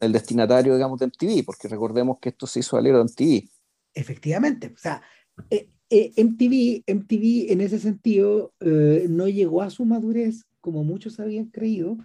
el 0.00 0.12
destinatario, 0.12 0.74
digamos, 0.74 0.98
de 0.98 1.06
MTV, 1.06 1.44
porque 1.44 1.68
recordemos 1.68 2.18
que 2.20 2.30
esto 2.30 2.46
se 2.46 2.60
hizo 2.60 2.76
valer 2.76 2.94
de 2.94 3.04
MTV. 3.04 3.48
Efectivamente, 3.94 4.72
o 4.74 4.78
sea, 4.78 5.02
eh, 5.50 5.70
eh, 5.90 6.12
MTV, 6.16 6.84
MTV 6.86 7.52
en 7.52 7.60
ese 7.60 7.78
sentido 7.78 8.54
eh, 8.60 9.06
no 9.08 9.28
llegó 9.28 9.62
a 9.62 9.70
su 9.70 9.84
madurez 9.84 10.44
como 10.60 10.84
muchos 10.84 11.18
habían 11.18 11.46
creído 11.46 11.96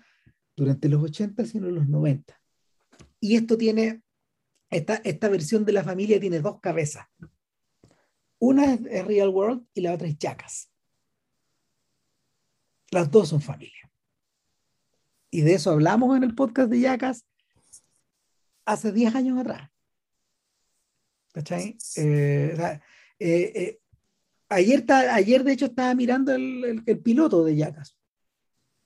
durante 0.56 0.90
los 0.90 1.04
80, 1.04 1.46
sino 1.46 1.70
los 1.70 1.88
90. 1.88 2.40
Y 3.20 3.36
esto 3.36 3.58
tiene, 3.58 4.02
esta, 4.70 4.96
esta 4.96 5.30
versión 5.30 5.66
de 5.66 5.74
la 5.74 5.84
familia 5.84 6.20
tiene 6.20 6.40
dos 6.40 6.60
cabezas. 6.62 7.08
Una 8.40 8.74
es 8.74 9.06
Real 9.06 9.30
World 9.30 9.66
y 9.74 9.82
la 9.82 9.94
otra 9.94 10.08
es 10.08 10.18
Jackass. 10.18 10.70
Las 12.92 13.10
dos 13.10 13.30
son 13.30 13.42
familia. 13.42 13.90
Y 15.32 15.42
de 15.42 15.56
eso 15.56 15.72
hablamos 15.72 16.16
en 16.16 16.24
el 16.24 16.36
podcast 16.36 16.70
de 16.70 16.82
Jackass 16.82 17.26
hace 18.66 18.92
10 18.92 19.16
años 19.16 19.40
atrás. 19.40 19.70
¿Cachai? 21.34 21.78
Eh, 21.98 22.56
eh, 23.20 23.52
eh, 23.56 23.80
ayer, 24.50 24.86
ayer, 24.92 25.44
de 25.44 25.52
hecho, 25.52 25.66
estaba 25.66 25.94
mirando 25.96 26.32
el, 26.34 26.84
el, 26.86 27.00
piloto 27.00 27.44
de 27.44 27.56
Yacas. 27.56 27.98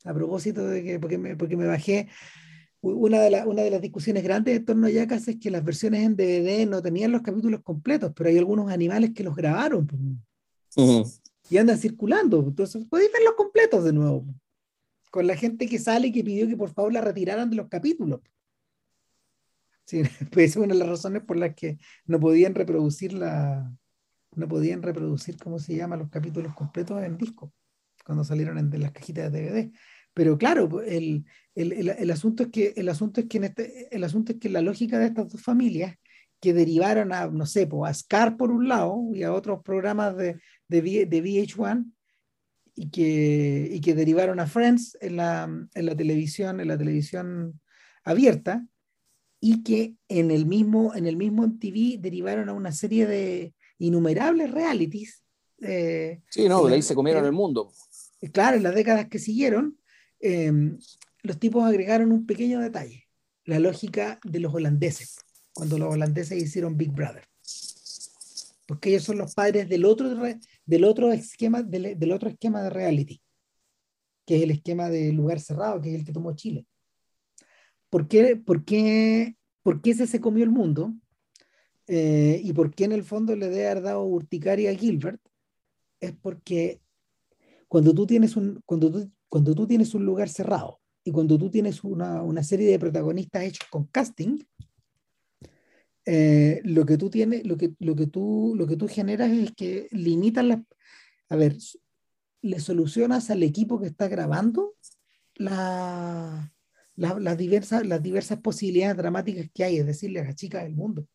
A 0.06 0.14
propósito 0.14 0.66
de 0.66 0.84
que, 0.84 1.00
porque 1.00 1.18
me, 1.18 1.36
porque 1.36 1.58
me 1.58 1.68
bajé, 1.68 2.08
una 2.80 3.20
de, 3.20 3.44
una 3.46 3.64
de 3.64 3.72
las 3.72 3.82
discusiones 3.82 4.24
grandes 4.24 4.56
en 4.56 4.66
torno 4.66 4.88
a 4.88 4.90
Yacas 4.90 5.28
es 5.28 5.38
que 5.38 5.52
las 5.52 5.64
versiones 5.64 6.04
en 6.04 6.16
DVD 6.16 6.66
no 6.66 6.82
tenían 6.82 7.12
los 7.12 7.22
capítulos 7.22 7.62
completos, 7.64 8.14
pero 8.16 8.30
hay 8.30 8.38
algunos 8.38 8.72
animales 8.72 9.12
que 9.14 9.24
los 9.24 9.36
grabaron 9.36 9.88
pues. 9.88 11.22
y 11.50 11.58
andan 11.58 11.78
circulando. 11.78 12.40
Entonces, 12.40 12.86
podéis 12.86 13.12
verlos 13.12 13.34
completos 13.36 13.84
de 13.84 13.92
nuevo. 13.92 14.26
Con 15.12 15.28
la 15.28 15.36
gente 15.36 15.68
que 15.68 15.80
sale 15.80 16.08
y 16.08 16.12
que 16.14 16.24
pidió 16.24 16.48
que 16.48 16.56
por 16.56 16.70
favor 16.70 16.94
la 16.94 17.02
retiraran 17.02 17.50
de 17.50 17.58
los 17.58 17.68
capítulos. 17.68 18.22
Sí, 19.88 20.04
pues 20.32 20.52
es 20.52 20.58
una 20.58 20.74
de 20.74 20.80
las 20.80 20.90
razones 20.90 21.24
por 21.24 21.38
las 21.38 21.56
que 21.56 21.78
no 22.06 22.20
podían 22.20 22.54
reproducir 22.54 23.14
la, 23.14 23.74
no 24.36 24.48
podían 24.48 24.84
reproducir, 24.84 25.38
¿cómo 25.38 25.60
se 25.60 25.76
llama?, 25.76 25.96
los 25.96 26.10
capítulos 26.10 26.54
completos 26.54 27.02
en 27.04 27.18
disco, 27.18 27.54
cuando 28.06 28.24
salieron 28.26 28.58
en, 28.58 28.82
las 28.82 28.92
cajitas 28.92 29.32
de 29.32 29.42
DVD. 29.42 29.72
Pero 30.14 30.38
claro, 30.38 30.82
el, 30.82 31.26
el, 31.56 31.72
el, 31.72 31.90
el, 31.90 32.12
asunto 32.12 32.44
es 32.44 32.50
que, 32.50 32.74
el, 32.76 32.90
asunto 32.90 33.22
es 33.22 33.28
que 33.28 33.38
en 33.38 33.44
este, 33.46 33.96
el 33.96 34.04
asunto 34.04 34.34
es 34.34 34.40
que 34.40 34.50
la 34.50 34.62
lógica 34.62 35.00
de 35.00 35.08
estas 35.08 35.30
dos 35.30 35.42
familias 35.42 35.96
que 36.42 36.54
derivaron 36.54 37.14
a, 37.14 37.28
no 37.28 37.46
sé, 37.46 37.70
a 37.86 37.94
Scar 37.94 38.36
por 38.36 38.52
un 38.52 38.68
lado 38.68 39.10
y 39.14 39.24
a 39.24 39.34
otros 39.34 39.62
programas 39.64 40.18
de, 40.18 40.40
de, 40.68 41.06
de 41.06 41.24
VH1 41.24 41.92
y 42.76 42.90
que, 42.90 43.70
y 43.72 43.80
que 43.80 43.96
derivaron 43.96 44.40
a 44.40 44.48
Friends 44.48 44.98
en 45.00 45.16
la, 45.16 45.44
en 45.46 45.86
la 45.86 45.96
televisión, 45.96 46.60
en 46.60 46.68
la 46.68 46.78
televisión 46.78 47.62
abierta, 48.04 48.66
y 49.50 49.64
que 49.64 49.96
en 50.10 50.30
el 50.30 50.46
mismo, 50.46 50.94
en 50.94 51.08
el 51.08 51.16
mismo 51.16 51.44
MTV 51.44 52.02
derivaron 52.02 52.50
a 52.50 52.54
una 52.54 52.74
serie 52.74 53.08
de 53.08 53.54
innumerables 53.80 54.52
realities. 54.52 55.24
Eh, 55.62 56.20
sí, 56.30 56.50
no, 56.50 56.66
de 56.66 56.76
ahí 56.76 56.82
se 56.82 56.94
comieron 56.94 57.24
el 57.24 57.32
mundo. 57.32 57.72
Claro, 58.34 58.58
en 58.58 58.64
las 58.64 58.76
décadas 58.76 59.08
que 59.08 59.20
siguieron, 59.20 59.80
em, 60.20 60.78
los 61.24 61.40
tipos 61.40 61.64
agregaron 61.64 62.12
un 62.12 62.26
pequeño 62.26 62.60
detalle, 62.60 63.06
la 63.46 63.60
lógica 63.60 64.20
de 64.26 64.42
los 64.42 64.54
holandeses, 64.54 65.16
cuando 65.54 65.78
los 65.78 65.94
holandeses 65.94 66.44
hicieron 66.44 66.76
Big 66.76 66.92
Brother. 66.92 67.24
Porque 68.66 68.90
ellos 68.90 69.04
son 69.04 69.18
los 69.18 69.34
padres 69.34 69.70
del 69.70 69.86
otro, 69.86 70.10
del 70.66 70.84
otro, 70.84 71.14
esquema, 71.14 71.64
del, 71.64 71.98
del 71.98 72.12
otro 72.12 72.28
esquema 72.28 72.64
de 72.64 72.70
reality, 72.70 73.22
que 74.26 74.36
es 74.36 74.44
el 74.44 74.52
esquema 74.52 74.90
de 74.90 75.14
lugar 75.14 75.40
cerrado, 75.40 75.80
que 75.80 75.94
es 75.94 75.96
el 75.96 76.06
que 76.06 76.12
tomó 76.12 76.36
Chile. 76.36 76.66
¿Por 77.90 78.10
qué, 78.10 78.36
por 78.36 78.66
qué, 78.66 79.37
por 79.68 79.82
qué 79.82 79.90
ese 79.90 80.08
se 80.08 80.22
comió 80.22 80.46
el 80.46 80.50
mundo? 80.50 80.94
Eh, 81.88 82.40
y 82.42 82.54
por 82.54 82.74
qué 82.74 82.86
en 82.86 82.94
el 82.94 83.04
fondo 83.04 83.36
le 83.36 83.50
debe 83.50 83.68
haber 83.68 83.84
dado 83.84 84.06
urticaria 84.06 84.72
a 84.72 84.74
Gilbert, 84.74 85.20
es 86.00 86.14
porque 86.14 86.80
cuando 87.68 87.94
tú 87.94 88.08
tienes 88.08 88.38
un, 88.38 88.62
cuando 88.66 88.90
tú, 88.90 89.12
cuando 89.28 89.54
tú 89.54 89.68
tienes 89.68 89.94
un 89.94 90.06
lugar 90.06 90.30
cerrado 90.30 90.80
y 91.04 91.12
cuando 91.12 91.38
tú 91.38 91.50
tienes 91.50 91.84
una, 91.84 92.24
una 92.24 92.44
serie 92.44 92.72
de 92.72 92.80
protagonistas 92.80 93.44
hechos 93.44 93.68
con 93.70 93.88
casting, 93.88 94.40
eh, 96.06 96.62
lo 96.64 96.86
que 96.86 96.98
tú 96.98 97.10
tienes, 97.10 97.46
lo 97.46 97.58
que, 97.58 97.74
lo 97.80 97.94
que 97.94 98.08
tú, 98.08 98.54
lo 98.56 98.68
que 98.68 98.78
tú 98.78 98.88
generas 98.88 99.32
es 99.32 99.52
que 99.52 99.90
limitas 99.92 100.46
las, 100.46 100.60
a 101.28 101.36
ver, 101.36 101.58
le 102.42 102.62
solucionas 102.62 103.30
al 103.32 103.44
equipo 103.44 103.82
que 103.82 103.88
está 103.88 104.08
grabando 104.08 104.76
la, 105.36 106.54
las, 106.98 107.38
diversas, 107.38 107.86
las 107.86 108.02
diversas 108.02 108.40
posibilidades 108.40 108.98
dramáticas 108.98 109.50
que 109.54 109.64
hay, 109.64 109.78
es 109.78 109.86
decir, 109.86 110.12
las 110.12 110.36
chicas 110.36 110.64
del 110.64 110.74
mundo. 110.74 111.08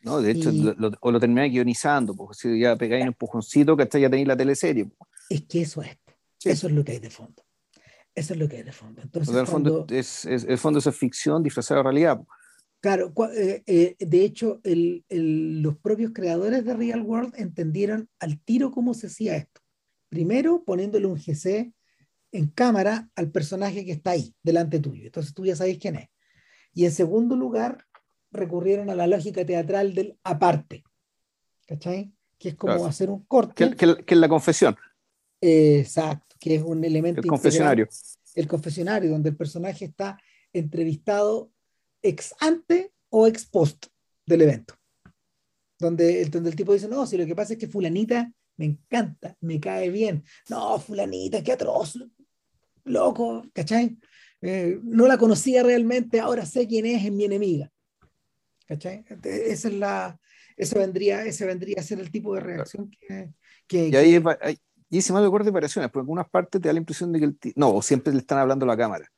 No, 0.00 0.22
de 0.22 0.30
hecho, 0.30 0.52
lo, 0.52 0.92
o 1.00 1.10
lo 1.10 1.20
termináis 1.20 1.52
guionizando, 1.52 2.14
porque 2.14 2.34
si 2.34 2.60
ya 2.60 2.76
pegáis 2.76 3.02
un 3.02 3.08
empujoncito, 3.08 3.76
que 3.76 3.82
hasta 3.82 3.98
ya 3.98 4.08
tenéis 4.08 4.28
la 4.28 4.36
teleserie. 4.36 4.88
Es 5.28 5.42
que 5.42 5.62
eso 5.62 5.82
es, 5.82 5.98
eso 6.44 6.68
es 6.68 6.72
lo 6.72 6.84
que 6.84 6.92
hay 6.92 6.98
de 7.00 7.10
fondo. 7.10 7.42
Eso 8.14 8.32
es 8.32 8.38
lo 8.38 8.48
que 8.48 8.56
hay 8.56 8.62
de 8.62 8.72
fondo. 8.72 9.02
Entonces, 9.02 9.34
el, 9.34 9.46
fondo 9.46 9.86
es, 9.90 10.24
el 10.24 10.58
fondo 10.58 10.78
es 10.78 10.96
ficción 10.96 11.42
disfrazada 11.42 11.80
de 11.80 11.84
realidad. 11.84 12.20
Claro, 12.80 13.12
eh, 13.34 13.62
eh, 13.66 13.96
de 13.98 14.24
hecho, 14.24 14.60
el, 14.62 15.04
los 15.08 15.76
propios 15.78 16.12
creadores 16.14 16.64
de 16.64 16.74
Real 16.74 17.02
World 17.02 17.34
entendieron 17.36 18.08
al 18.20 18.40
tiro 18.40 18.70
cómo 18.70 18.94
se 18.94 19.08
hacía 19.08 19.36
esto. 19.36 19.60
Primero, 20.08 20.62
poniéndole 20.64 21.06
un 21.06 21.16
GC 21.16 21.72
en 22.32 22.48
cámara 22.48 23.10
al 23.14 23.30
personaje 23.30 23.84
que 23.84 23.92
está 23.92 24.12
ahí, 24.12 24.34
delante 24.42 24.80
tuyo. 24.80 25.06
Entonces 25.06 25.34
tú 25.34 25.44
ya 25.44 25.56
sabes 25.56 25.78
quién 25.78 25.96
es. 25.96 26.08
Y 26.74 26.84
en 26.84 26.92
segundo 26.92 27.36
lugar, 27.36 27.86
recurrieron 28.30 28.90
a 28.90 28.94
la 28.94 29.06
lógica 29.06 29.44
teatral 29.44 29.94
del 29.94 30.18
aparte. 30.22 30.84
¿Cachai? 31.66 32.12
Que 32.38 32.50
es 32.50 32.54
como 32.54 32.86
hacer 32.86 33.10
un 33.10 33.24
corte. 33.24 33.74
Que, 33.74 34.04
es 34.06 34.18
la 34.18 34.28
confesión. 34.28 34.76
exacto, 35.40 36.36
que 36.38 36.56
es 36.56 36.62
un 36.62 36.84
elemento. 36.84 37.20
El 37.20 37.26
confesionario. 37.26 37.88
El 38.34 38.46
confesionario, 38.46 39.10
donde 39.10 39.30
el 39.30 39.36
personaje 39.36 39.86
está 39.86 40.18
entrevistado 40.52 41.50
ex 42.02 42.34
ante 42.40 42.92
o 43.10 43.26
ex 43.26 43.46
post 43.46 43.86
del 44.24 44.42
evento. 44.42 44.74
Donde, 45.78 46.24
donde 46.26 46.50
el 46.50 46.56
tipo 46.56 46.72
dice, 46.72 46.88
no, 46.88 47.06
si 47.06 47.16
lo 47.16 47.26
que 47.26 47.34
pasa 47.34 47.54
es 47.54 47.58
que 47.58 47.68
fulanita 47.68 48.32
me 48.56 48.66
encanta, 48.66 49.36
me 49.40 49.60
cae 49.60 49.88
bien. 49.88 50.24
No, 50.48 50.78
fulanita, 50.78 51.42
qué 51.42 51.52
atroz, 51.52 51.96
loco, 52.88 53.44
¿cachai? 53.52 53.98
Eh, 54.40 54.78
no 54.82 55.06
la 55.06 55.18
conocía 55.18 55.62
realmente, 55.62 56.20
ahora 56.20 56.46
sé 56.46 56.66
quién 56.66 56.86
es, 56.86 57.04
es 57.04 57.12
mi 57.12 57.24
enemiga. 57.24 57.70
¿Cachai? 58.66 59.04
Esa 59.24 59.68
es 59.68 59.74
la, 59.74 60.20
eso 60.56 60.78
vendría, 60.78 61.24
ese 61.24 61.46
vendría 61.46 61.76
a 61.80 61.82
ser 61.82 62.00
el 62.00 62.10
tipo 62.10 62.34
de 62.34 62.40
reacción 62.40 62.90
que... 62.90 63.30
que 63.66 63.88
y 63.88 63.96
ahí, 63.96 64.22
hay, 64.40 64.58
y 64.90 65.02
se 65.02 65.12
me 65.12 65.20
acuerdo 65.20 65.46
de 65.46 65.50
variaciones, 65.50 65.90
porque 65.90 66.00
en 66.00 66.06
algunas 66.06 66.28
partes 66.28 66.60
te 66.60 66.68
da 66.68 66.72
la 66.72 66.78
impresión 66.78 67.12
de 67.12 67.18
que 67.18 67.24
el 67.26 67.38
no, 67.56 67.80
siempre 67.82 68.12
le 68.12 68.20
están 68.20 68.38
hablando 68.38 68.64
a 68.64 68.68
la 68.68 68.76
cámara. 68.76 69.10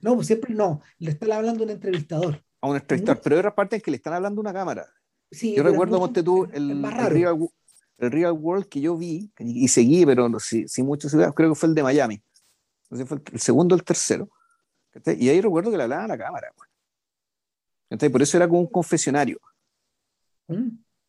No, 0.00 0.14
pues 0.14 0.26
siempre 0.26 0.54
no, 0.54 0.82
le 0.98 1.10
están 1.10 1.32
hablando 1.32 1.62
a 1.62 1.66
un 1.66 1.70
entrevistador. 1.70 2.42
A 2.60 2.68
un 2.68 2.76
entrevistador, 2.76 3.20
pero 3.22 3.36
hay 3.36 3.40
otras 3.40 3.54
partes 3.54 3.82
que 3.82 3.90
le 3.90 3.96
están 3.96 4.12
hablando 4.12 4.40
a 4.40 4.42
una 4.42 4.52
cámara. 4.52 4.86
Sí, 5.30 5.54
Yo 5.54 5.62
recuerdo, 5.62 5.98
monte 5.98 6.22
tú, 6.22 6.44
el, 6.52 6.70
el, 6.70 6.82
Real, 6.82 7.38
el, 7.98 8.10
Real, 8.10 8.32
World 8.32 8.66
que 8.66 8.80
yo 8.80 8.96
vi 8.96 9.32
y, 9.38 9.66
seguí, 9.68 10.06
pero 10.06 10.28
sin 10.38 10.68
sí, 10.68 10.82
mucho, 10.82 11.08
creo 11.08 11.50
que 11.50 11.54
fue 11.54 11.68
el 11.68 11.74
de 11.74 11.82
Miami. 11.82 12.22
Entonces 12.94 13.08
fue 13.08 13.32
el, 13.32 13.40
segundo 13.40 13.74
o 13.74 13.78
el 13.78 13.84
tercero. 13.84 14.30
Y 15.18 15.28
ahí 15.28 15.40
recuerdo 15.40 15.70
que 15.70 15.76
le 15.76 15.82
hablaban 15.82 16.04
a 16.04 16.08
la 16.08 16.18
cámara. 16.18 16.52
Entonces, 17.90 18.12
por 18.12 18.22
eso 18.22 18.36
era 18.36 18.46
como 18.46 18.60
un 18.60 18.68
confesionario. 18.68 19.40
Mm. 20.46 20.68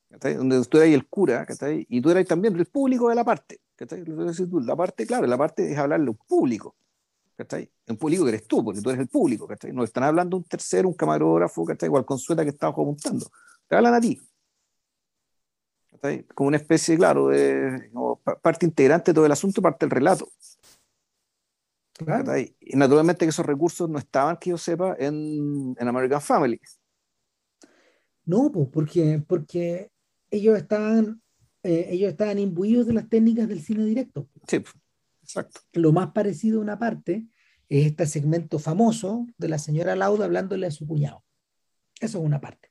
Donde 0.09 0.65
tú 0.65 0.77
eras 0.77 0.89
el 0.89 1.07
cura, 1.07 1.45
y 1.87 2.01
tú 2.01 2.09
eras 2.09 2.25
también 2.25 2.55
el 2.55 2.65
público 2.65 3.09
de 3.09 3.15
la 3.15 3.23
parte. 3.23 3.59
La 3.77 4.75
parte, 4.75 5.05
claro, 5.05 5.27
la 5.27 5.37
parte 5.37 5.71
es 5.71 5.77
hablarle 5.77 6.07
a 6.07 6.11
un 6.11 6.17
público. 6.17 6.75
¿cachai? 7.35 7.69
Un 7.87 7.97
público 7.97 8.23
que 8.23 8.29
eres 8.29 8.47
tú, 8.47 8.63
porque 8.63 8.81
tú 8.81 8.89
eres 8.89 9.01
el 9.01 9.07
público, 9.09 9.45
¿cachai? 9.45 9.73
No 9.73 9.83
están 9.83 10.05
hablando 10.05 10.37
un 10.37 10.43
tercero, 10.45 10.87
un 10.87 10.93
camarógrafo, 10.93 11.65
¿cachai? 11.65 11.87
Igual 11.87 12.05
Consueta 12.05 12.43
que 12.43 12.49
estaba 12.49 12.71
apuntando. 12.71 13.29
Te 13.67 13.75
hablan 13.75 13.93
a 13.93 14.01
ti. 14.01 14.19
¿cachai? 15.91 16.23
Como 16.33 16.47
una 16.47 16.57
especie, 16.57 16.97
claro, 16.97 17.27
de 17.27 17.91
parte 18.41 18.65
integrante 18.65 19.11
de 19.11 19.15
todo 19.15 19.25
el 19.25 19.31
asunto, 19.31 19.61
parte 19.61 19.85
del 19.85 19.91
relato. 19.91 20.29
Y 22.59 22.75
naturalmente 22.75 23.25
que 23.25 23.29
esos 23.29 23.45
recursos 23.45 23.89
no 23.89 23.97
estaban, 23.97 24.37
que 24.37 24.49
yo 24.49 24.57
sepa, 24.57 24.95
en, 24.99 25.75
en 25.79 25.87
American 25.87 26.21
Family. 26.21 26.59
No, 28.25 28.51
pues 28.51 28.69
porque, 28.71 29.23
porque 29.25 29.91
ellos 30.29 30.57
estaban 30.57 31.21
eh, 31.65 31.87
ellos 31.89 32.11
estaban 32.11 32.37
imbuidos 32.37 32.85
de 32.85 32.93
las 32.93 33.09
técnicas 33.09 33.47
del 33.47 33.59
cine 33.59 33.85
directo. 33.85 34.29
Sí, 34.47 34.57
exacto. 35.23 35.61
Lo 35.73 35.91
más 35.91 36.11
parecido 36.11 36.59
a 36.59 36.61
una 36.61 36.77
parte 36.77 37.25
es 37.67 37.87
este 37.87 38.05
segmento 38.05 38.59
famoso 38.59 39.25
de 39.39 39.49
la 39.49 39.57
señora 39.57 39.95
Lauda 39.95 40.25
hablándole 40.25 40.67
a 40.67 40.71
su 40.71 40.85
cuñado. 40.85 41.23
Eso 41.99 42.19
es 42.19 42.23
una 42.23 42.39
parte. 42.39 42.69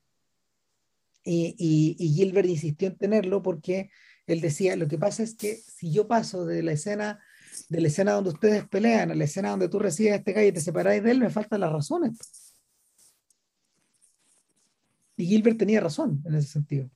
Y, 1.24 1.56
y, 1.98 2.14
Gilbert 2.14 2.46
insistió 2.46 2.86
en 2.86 2.96
tenerlo 2.96 3.42
porque 3.42 3.90
él 4.28 4.40
decía, 4.40 4.76
lo 4.76 4.86
que 4.86 4.98
pasa 4.98 5.24
es 5.24 5.34
que 5.34 5.56
si 5.56 5.90
yo 5.90 6.06
paso 6.06 6.46
de 6.46 6.62
la 6.62 6.70
escena 6.70 7.20
de 7.68 7.80
la 7.80 7.88
escena 7.88 8.12
donde 8.12 8.30
ustedes 8.30 8.66
pelean 8.68 9.10
a 9.10 9.14
la 9.14 9.24
escena 9.24 9.50
donde 9.50 9.68
tú 9.68 9.78
recibes 9.78 10.14
este 10.14 10.32
gallo 10.32 10.48
y 10.48 10.52
te 10.52 10.60
separáis 10.60 11.02
de 11.02 11.10
él, 11.10 11.20
me 11.20 11.30
faltan 11.30 11.60
las 11.60 11.72
razones. 11.72 12.18
Y 15.16 15.26
Gilbert 15.26 15.58
tenía 15.58 15.80
razón 15.80 16.22
en 16.26 16.34
ese 16.34 16.48
sentido 16.48 16.90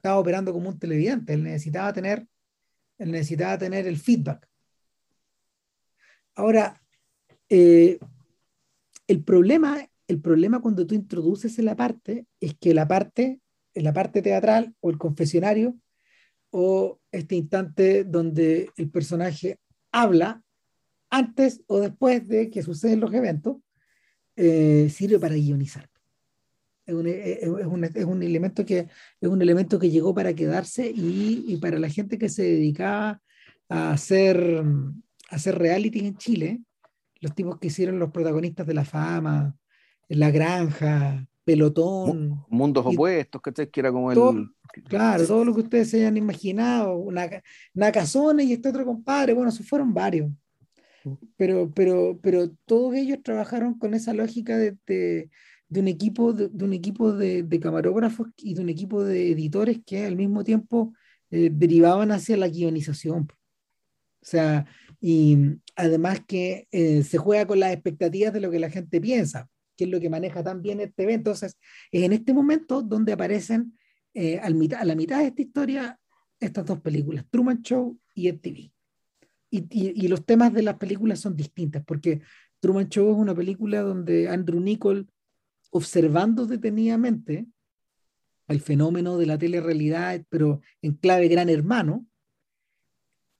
estaba 0.00 0.18
operando 0.18 0.52
como 0.54 0.70
un 0.70 0.78
televidente, 0.78 1.34
él 1.34 1.42
necesitaba 1.42 1.92
tener, 1.92 2.26
él 2.96 3.10
necesitaba 3.10 3.58
tener 3.58 3.86
el 3.86 3.98
feedback. 3.98 4.48
Ahora, 6.34 6.80
eh, 7.50 7.98
el, 9.06 9.22
problema, 9.22 9.86
el 10.08 10.20
problema 10.22 10.62
cuando 10.62 10.86
tú 10.86 10.94
introduces 10.94 11.58
en 11.58 11.66
la 11.66 11.76
parte 11.76 12.26
es 12.40 12.54
que 12.58 12.72
la 12.72 12.88
parte, 12.88 13.40
en 13.74 13.84
la 13.84 13.92
parte 13.92 14.22
teatral 14.22 14.74
o 14.80 14.88
el 14.88 14.96
confesionario 14.96 15.76
o 16.48 16.98
este 17.12 17.36
instante 17.36 18.04
donde 18.04 18.70
el 18.78 18.90
personaje 18.90 19.60
habla 19.92 20.42
antes 21.10 21.62
o 21.66 21.80
después 21.80 22.26
de 22.28 22.50
que 22.50 22.62
suceden 22.62 23.00
los 23.00 23.12
eventos, 23.12 23.56
eh, 24.36 24.88
sirve 24.90 25.18
para 25.18 25.34
guionizar. 25.34 25.88
Es 26.86 26.94
un, 26.94 27.06
es, 27.06 27.46
un, 27.46 27.84
es 27.84 28.04
un, 28.04 28.22
elemento 28.22 28.64
que, 28.64 28.88
es 29.20 29.28
un 29.28 29.42
elemento 29.42 29.78
que 29.78 29.90
llegó 29.90 30.14
para 30.14 30.34
quedarse 30.34 30.90
y, 30.90 31.44
y 31.46 31.56
para 31.58 31.78
la 31.78 31.88
gente 31.88 32.18
que 32.18 32.28
se 32.28 32.42
dedicaba 32.42 33.20
a 33.68 33.92
hacer, 33.92 34.64
a 35.30 35.34
hacer 35.34 35.58
reality 35.58 36.00
en 36.00 36.16
Chile, 36.16 36.60
los 37.20 37.34
tipos 37.34 37.58
que 37.58 37.68
hicieron 37.68 37.98
los 37.98 38.10
protagonistas 38.10 38.66
de 38.66 38.74
la 38.74 38.84
fama, 38.84 39.56
La 40.08 40.30
Granja, 40.30 41.26
Pelotón. 41.44 42.44
Mundos 42.48 42.84
opuestos, 42.86 43.40
Que 43.42 43.80
era 43.80 43.90
como 43.90 44.12
el. 44.12 44.48
Claro, 44.88 45.26
todo 45.26 45.44
lo 45.44 45.54
que 45.54 45.62
ustedes 45.62 45.90
se 45.90 45.98
hayan 45.98 46.16
imaginado, 46.16 47.04
Nakazone 47.74 48.44
y 48.44 48.52
este 48.52 48.68
otro 48.68 48.84
compadre, 48.84 49.32
bueno, 49.32 49.50
se 49.50 49.64
fueron 49.64 49.92
varios. 49.92 50.30
Pero, 51.36 51.72
pero, 51.74 52.18
pero 52.22 52.50
todos 52.66 52.94
ellos 52.94 53.18
trabajaron 53.22 53.78
con 53.78 53.94
esa 53.94 54.12
lógica 54.12 54.56
de, 54.58 54.76
de, 54.86 55.30
de 55.70 55.80
un 55.80 55.88
equipo 55.88 56.32
de, 56.32 56.64
un 56.64 56.72
equipo 56.72 57.12
de, 57.12 57.60
camarógrafos 57.60 58.28
y 58.36 58.54
de 58.54 58.60
un 58.60 58.68
equipo 58.68 59.02
de 59.02 59.30
editores 59.30 59.80
que 59.86 60.04
al 60.04 60.16
mismo 60.16 60.44
tiempo 60.44 60.92
eh, 61.30 61.48
derivaban 61.52 62.10
hacia 62.10 62.36
la 62.36 62.48
guionización. 62.48 63.28
O 64.22 64.26
sea, 64.26 64.66
y 65.00 65.38
además 65.76 66.20
que 66.26 66.68
eh, 66.72 67.02
se 67.04 67.18
juega 67.18 67.46
con 67.46 67.60
las 67.60 67.72
expectativas 67.72 68.32
de 68.32 68.40
lo 68.40 68.50
que 68.50 68.58
la 68.58 68.68
gente 68.68 69.00
piensa, 69.00 69.48
que 69.80 69.84
es 69.84 69.90
lo 69.90 69.98
que 69.98 70.10
maneja 70.10 70.44
también 70.44 70.78
este 70.80 71.04
evento. 71.04 71.30
Entonces, 71.30 71.56
es 71.90 72.02
en 72.02 72.12
este 72.12 72.34
momento 72.34 72.82
donde 72.82 73.14
aparecen 73.14 73.72
eh, 74.12 74.38
al 74.38 74.54
mitad, 74.54 74.78
a 74.80 74.84
la 74.84 74.94
mitad 74.94 75.20
de 75.20 75.28
esta 75.28 75.40
historia 75.40 75.98
estas 76.38 76.66
dos 76.66 76.80
películas, 76.80 77.24
Truman 77.30 77.62
Show 77.62 77.98
y 78.14 78.30
MTV. 78.30 78.70
Y, 79.52 79.66
y 79.70 80.08
los 80.08 80.24
temas 80.26 80.52
de 80.52 80.62
las 80.62 80.76
películas 80.76 81.20
son 81.20 81.34
distintas, 81.34 81.82
porque 81.84 82.20
Truman 82.60 82.90
Show 82.90 83.10
es 83.10 83.16
una 83.16 83.34
película 83.34 83.80
donde 83.80 84.28
Andrew 84.28 84.60
Nichol 84.60 85.08
observando 85.70 86.46
detenidamente 86.46 87.46
el 88.48 88.60
fenómeno 88.60 89.16
de 89.16 89.26
la 89.26 89.38
telerrealidad, 89.38 90.22
pero 90.28 90.60
en 90.82 90.94
clave 90.94 91.28
gran 91.28 91.48
hermano, 91.48 92.06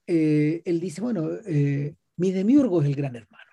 eh, 0.07 0.63
él 0.65 0.79
dice, 0.79 1.01
bueno, 1.01 1.29
eh, 1.45 1.95
mi 2.17 2.31
demiurgo 2.31 2.81
es 2.81 2.87
el 2.87 2.95
gran 2.95 3.15
hermano. 3.15 3.50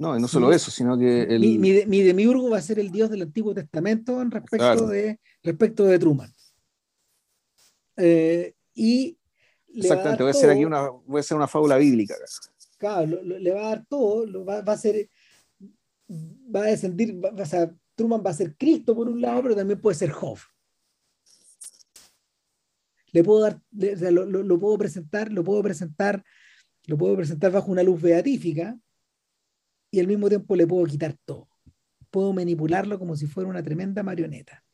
No, 0.00 0.16
y 0.16 0.20
no 0.20 0.28
solo 0.28 0.50
eso, 0.50 0.70
sino 0.70 0.98
que... 0.98 1.24
El... 1.24 1.40
Mi, 1.40 2.00
demiurgo 2.00 2.48
va 2.48 2.56
a 2.56 2.62
ser 2.62 2.78
el 2.78 2.90
dios 2.90 3.10
del 3.10 3.20
Antiguo 3.20 3.52
Testamento 3.52 4.22
en 4.22 4.30
respecto, 4.30 4.86
de, 4.86 5.20
respecto 5.42 5.84
de 5.84 5.98
Truman. 5.98 6.32
Eh, 7.98 8.54
y 8.72 9.18
Exactamente, 9.74 10.22
voy 10.22 10.30
a, 10.30 10.32
ser 10.32 10.48
aquí 10.48 10.64
una, 10.64 10.88
voy 10.88 11.20
a 11.20 11.22
ser 11.22 11.36
una 11.36 11.46
fábula 11.46 11.76
bíblica. 11.76 12.14
Claro, 12.78 13.22
le 13.22 13.52
va 13.52 13.60
a 13.60 13.68
dar 13.68 13.84
todo, 13.86 14.24
lo 14.24 14.42
va, 14.42 14.62
va, 14.62 14.72
a 14.72 14.78
ser 14.78 15.06
va 16.08 16.60
a 16.62 16.68
descender, 16.68 17.14
o 17.38 17.44
sea, 17.44 17.70
Truman 17.94 18.22
va 18.24 18.30
a 18.30 18.34
ser 18.34 18.56
Cristo 18.56 18.96
por 18.96 19.06
un 19.06 19.20
lado, 19.20 19.42
pero 19.42 19.54
también 19.54 19.82
puede 19.82 19.98
ser 19.98 20.12
Job. 20.12 20.38
Le 23.12 23.22
puedo 23.22 23.40
dar, 23.40 23.60
lo, 23.70 24.58
puedo 24.58 24.78
presentar, 24.78 25.30
lo 25.30 25.44
puedo 25.44 25.62
presentar, 25.62 26.24
lo 26.86 26.96
puedo 26.96 27.16
presentar 27.16 27.52
bajo 27.52 27.70
una 27.70 27.82
luz 27.82 28.00
beatífica 28.00 28.78
y 29.90 30.00
al 30.00 30.06
mismo 30.06 30.28
tiempo 30.28 30.56
le 30.56 30.66
puedo 30.66 30.84
quitar 30.86 31.16
todo. 31.24 31.48
Puedo 32.10 32.32
manipularlo 32.32 32.98
como 32.98 33.16
si 33.16 33.26
fuera 33.26 33.48
una 33.48 33.62
tremenda 33.62 34.02
marioneta. 34.02 34.64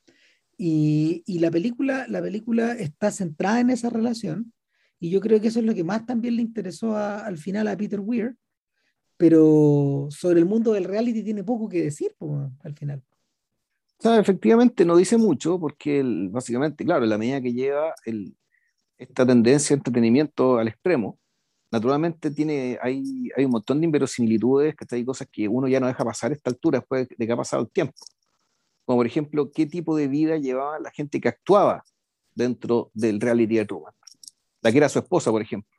Y, 0.59 1.23
y 1.27 1.39
la, 1.39 1.51
película, 1.51 2.07
la 2.09 2.23
película 2.23 2.73
está 2.73 3.11
centrada 3.11 3.61
en 3.61 3.71
esa 3.71 3.91
relación 3.91 4.53
y 4.99 5.11
yo 5.11 5.21
creo 5.21 5.41
que 5.41 5.49
eso 5.49 5.61
es 5.61 5.67
lo 5.67 5.75
que 5.75 5.85
más 5.85 6.07
también 6.07 6.37
le 6.37 6.43
interesó 6.43 6.97
al 6.97 7.37
final 7.37 7.69
a 7.69 7.77
Peter 7.77 8.01
Weir, 8.01 8.37
pero 9.17 10.09
sobre 10.11 10.41
el 10.41 10.47
mundo 10.47 10.73
del 10.73 10.85
reality 10.85 11.23
tiene 11.23 11.45
poco 11.45 11.69
que 11.69 11.83
decir 11.83 12.15
al 12.61 12.75
final. 12.75 13.03
efectivamente 14.03 14.85
no 14.85 14.97
dice 14.97 15.17
mucho 15.17 15.59
porque 15.59 16.03
básicamente, 16.31 16.85
claro, 16.85 17.05
en 17.05 17.11
la 17.11 17.19
medida 17.19 17.41
que 17.41 17.53
lleva 17.53 17.95
esta 18.97 19.27
tendencia 19.27 19.75
de 19.75 19.81
entretenimiento 19.81 20.59
al 20.59 20.69
extremo, 20.69 21.19
naturalmente 21.71 22.31
tiene, 22.31 22.79
hay, 22.81 23.31
hay 23.37 23.45
un 23.45 23.51
montón 23.51 23.81
de 23.81 23.87
inverosimilitudes, 23.87 24.75
que 24.75 24.95
hay 24.95 25.05
cosas 25.05 25.29
que 25.31 25.49
uno 25.49 25.69
ya 25.69 25.81
no 25.81 25.87
deja 25.87 26.05
pasar 26.05 26.31
a 26.31 26.35
esta 26.35 26.51
altura 26.51 26.79
después 26.79 27.09
de 27.17 27.27
que 27.27 27.33
ha 27.33 27.37
pasado 27.37 27.63
el 27.63 27.71
tiempo. 27.71 27.95
como 28.85 28.99
por 28.99 29.07
ejemplo 29.07 29.51
qué 29.53 29.67
tipo 29.67 29.97
de 29.97 30.09
vida 30.09 30.37
llevaba 30.37 30.79
la 30.79 30.91
gente 30.91 31.21
que 31.21 31.29
actuaba 31.29 31.85
dentro 32.35 32.91
del 32.95 33.21
reality 33.21 33.57
de 33.57 33.65
Truman. 33.65 33.93
La 34.63 34.71
que 34.71 34.79
era 34.79 34.89
su 34.89 34.99
esposa, 34.99 35.31
por 35.31 35.43
ejemplo. 35.43 35.71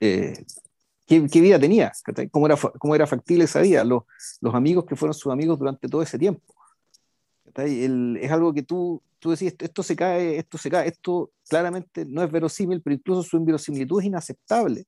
Eh, 0.00 0.34
¿qué, 1.06 1.26
¿qué, 1.26 1.40
vida 1.40 1.58
tenía? 1.58 1.92
¿Cómo 2.30 2.46
era, 2.46 2.56
¿Cómo 2.56 2.94
era 2.94 3.06
factible 3.06 3.44
esa 3.44 3.60
vida? 3.60 3.84
Los, 3.84 4.04
los 4.40 4.54
amigos 4.54 4.86
que 4.86 4.96
fueron 4.96 5.14
sus 5.14 5.32
amigos 5.32 5.58
durante 5.58 5.88
todo 5.88 6.02
ese 6.02 6.18
tiempo. 6.18 6.42
El, 7.64 8.18
es 8.20 8.30
algo 8.30 8.52
que 8.52 8.62
tú, 8.62 9.02
tú 9.18 9.30
decís, 9.30 9.54
esto 9.58 9.82
se 9.82 9.96
cae, 9.96 10.38
esto 10.38 10.58
se 10.58 10.70
cae, 10.70 10.88
esto 10.88 11.32
claramente 11.48 12.04
no 12.06 12.22
es 12.22 12.30
verosímil, 12.30 12.82
pero 12.82 12.94
incluso 12.94 13.22
su 13.22 13.36
inverosimilitud 13.36 14.00
es 14.00 14.06
inaceptable. 14.06 14.86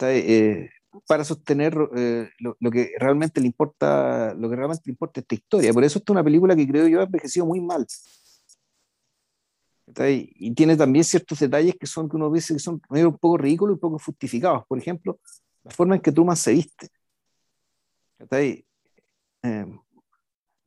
Eh, 0.00 0.70
para 1.06 1.24
sostener 1.24 1.76
eh, 1.96 2.30
lo, 2.38 2.56
lo, 2.60 2.70
que 2.70 2.92
realmente 2.98 3.40
le 3.40 3.46
importa, 3.46 4.34
lo 4.34 4.50
que 4.50 4.56
realmente 4.56 4.82
le 4.86 4.92
importa 4.92 5.20
esta 5.20 5.34
historia. 5.34 5.72
Por 5.72 5.84
eso 5.84 5.98
esta 5.98 6.12
es 6.12 6.14
una 6.14 6.24
película 6.24 6.56
que 6.56 6.66
creo 6.66 6.88
yo 6.88 7.00
ha 7.00 7.04
envejecido 7.04 7.46
muy 7.46 7.60
mal. 7.60 7.86
Y 10.36 10.54
tiene 10.54 10.76
también 10.76 11.04
ciertos 11.04 11.38
detalles 11.38 11.74
que 11.78 11.86
son 11.86 12.08
que 12.08 12.16
uno 12.16 12.30
dice 12.30 12.54
que 12.54 12.60
son 12.60 12.80
medio 12.90 13.08
un 13.08 13.18
poco 13.18 13.38
ridículos 13.38 13.74
y 13.74 13.76
un 13.76 13.80
poco 13.80 13.98
justificados. 13.98 14.66
Por 14.66 14.78
ejemplo, 14.78 15.18
la 15.64 15.70
forma 15.70 15.96
en 15.96 16.02
que 16.02 16.12
Truman 16.12 16.36
se 16.36 16.52
viste. 16.52 16.88
Eh, 18.30 19.66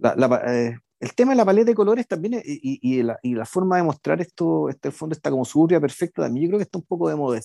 la, 0.02 0.16
la, 0.16 0.42
eh, 0.48 0.78
el 1.00 1.14
tema 1.14 1.32
de 1.32 1.38
la 1.38 1.46
paleta 1.46 1.66
de 1.66 1.76
colores 1.76 2.08
también 2.08 2.42
y, 2.44 2.80
y, 2.82 3.04
la, 3.04 3.20
y, 3.22 3.36
la, 3.36 3.46
forma 3.46 3.78
de 3.78 3.84
mostrar 3.84 4.20
esto, 4.20 4.68
este 4.68 4.92
fondo 4.92 5.14
está 5.14 5.30
como 5.30 5.46
suburbia 5.46 5.80
perfecta, 5.80 6.24
también 6.24 6.46
yo 6.46 6.50
creo 6.50 6.60
que 6.60 6.64
está 6.64 6.80
un 6.80 6.86
poco 6.86 7.08
de 7.08 7.16
moda. 7.16 7.40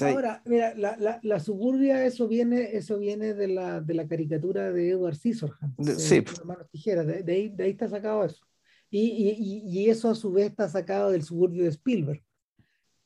Ahora, 0.00 0.42
mira, 0.44 0.74
la, 0.74 0.96
la, 0.96 1.20
la, 1.22 1.38
suburbia, 1.38 2.04
eso 2.04 2.26
viene, 2.26 2.76
eso 2.76 2.98
viene 2.98 3.34
de 3.34 3.46
la, 3.46 3.80
de 3.80 3.94
la 3.94 4.08
caricatura 4.08 4.72
de 4.72 4.90
Edward 4.90 5.14
Scissorhands. 5.14 5.76
De, 5.76 5.94
sí. 5.94 6.24
Tijeras, 6.72 7.06
de, 7.06 7.22
de, 7.22 7.32
ahí, 7.32 7.48
de 7.50 7.64
ahí 7.64 7.70
está 7.70 7.88
sacado 7.88 8.24
eso. 8.24 8.44
Y, 8.90 9.00
y, 9.00 9.62
y, 9.64 9.88
eso 9.88 10.10
a 10.10 10.16
su 10.16 10.32
vez 10.32 10.46
está 10.46 10.68
sacado 10.68 11.12
del 11.12 11.22
suburbio 11.22 11.62
de 11.62 11.68
Spielberg. 11.68 12.22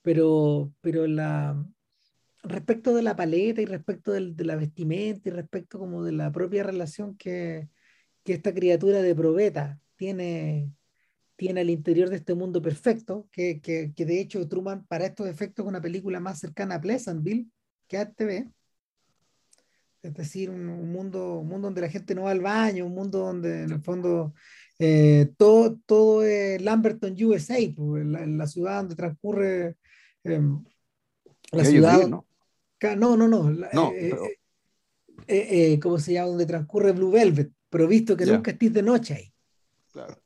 Pero, 0.01 0.73
pero 0.81 1.07
la, 1.07 1.62
respecto 2.43 2.95
de 2.95 3.03
la 3.03 3.14
paleta 3.14 3.61
y 3.61 3.66
respecto 3.66 4.12
del, 4.12 4.35
de 4.35 4.45
la 4.45 4.57
vestimenta 4.57 5.29
y 5.29 5.33
respecto 5.33 5.79
como 5.79 6.03
de 6.03 6.12
la 6.12 6.33
propia 6.33 6.62
relación 6.62 7.14
que, 7.14 7.68
que 8.25 8.35
esta 8.35 8.53
criatura 8.55 9.03
de 9.03 9.14
probeta 9.14 9.81
tiene, 9.97 10.71
tiene 11.37 11.61
al 11.61 11.71
interior 11.71 12.11
de 12.11 12.16
este 12.16 12.35
mundo 12.35 12.61
perfecto, 12.61 13.29
que, 13.33 13.61
que, 13.61 13.93
que, 13.95 14.05
de 14.05 14.21
hecho 14.21 14.47
Truman 14.49 14.87
para 14.87 15.07
estos 15.07 15.29
efectos 15.29 15.64
es 15.64 15.68
una 15.68 15.81
película 15.81 16.21
más 16.21 16.39
cercana 16.39 16.77
a 16.77 16.81
Pleasantville 16.81 17.49
que 17.89 17.99
a 17.99 18.11
TV. 18.11 18.51
Es 20.03 20.14
decir, 20.14 20.49
un, 20.49 20.68
un, 20.68 20.93
mundo, 20.93 21.41
un 21.41 21.49
mundo 21.49 21.66
donde 21.66 21.83
la 21.83 21.91
gente 21.91 22.14
no 22.14 22.23
va 22.23 22.31
al 22.31 22.41
baño, 22.41 22.87
un 22.87 22.95
mundo 22.95 23.18
donde 23.18 23.64
en 23.64 23.73
el 23.73 23.83
fondo 23.83 24.33
eh, 24.83 25.31
todo, 25.37 25.79
todo 25.85 26.25
es 26.25 26.62
Lamberton, 26.62 27.14
USA, 27.23 27.59
pues, 27.77 28.07
la, 28.07 28.25
la, 28.25 28.47
ciudad 28.47 28.79
donde 28.79 28.97
transcurre 28.97 29.77
eh, 30.25 30.41
la 31.53 31.64
ciudad. 31.66 32.09
¿no? 32.09 32.25
no, 32.97 33.14
no, 33.14 33.29
no. 33.29 33.51
no 33.51 33.93
eh, 33.93 34.14
pero... 35.27 35.81
¿Cómo 35.83 35.99
se 35.99 36.14
llama? 36.14 36.29
Donde 36.29 36.47
transcurre 36.47 36.93
Blue 36.93 37.11
Velvet, 37.11 37.53
pero 37.71 37.89
visto 37.89 38.16
que 38.16 38.25
yeah. 38.25 38.35
nunca 38.35 38.51
estés 38.51 38.73
de 38.73 38.83
noche 38.83 39.14
ahí. 39.14 39.33
Claro. 39.93 40.21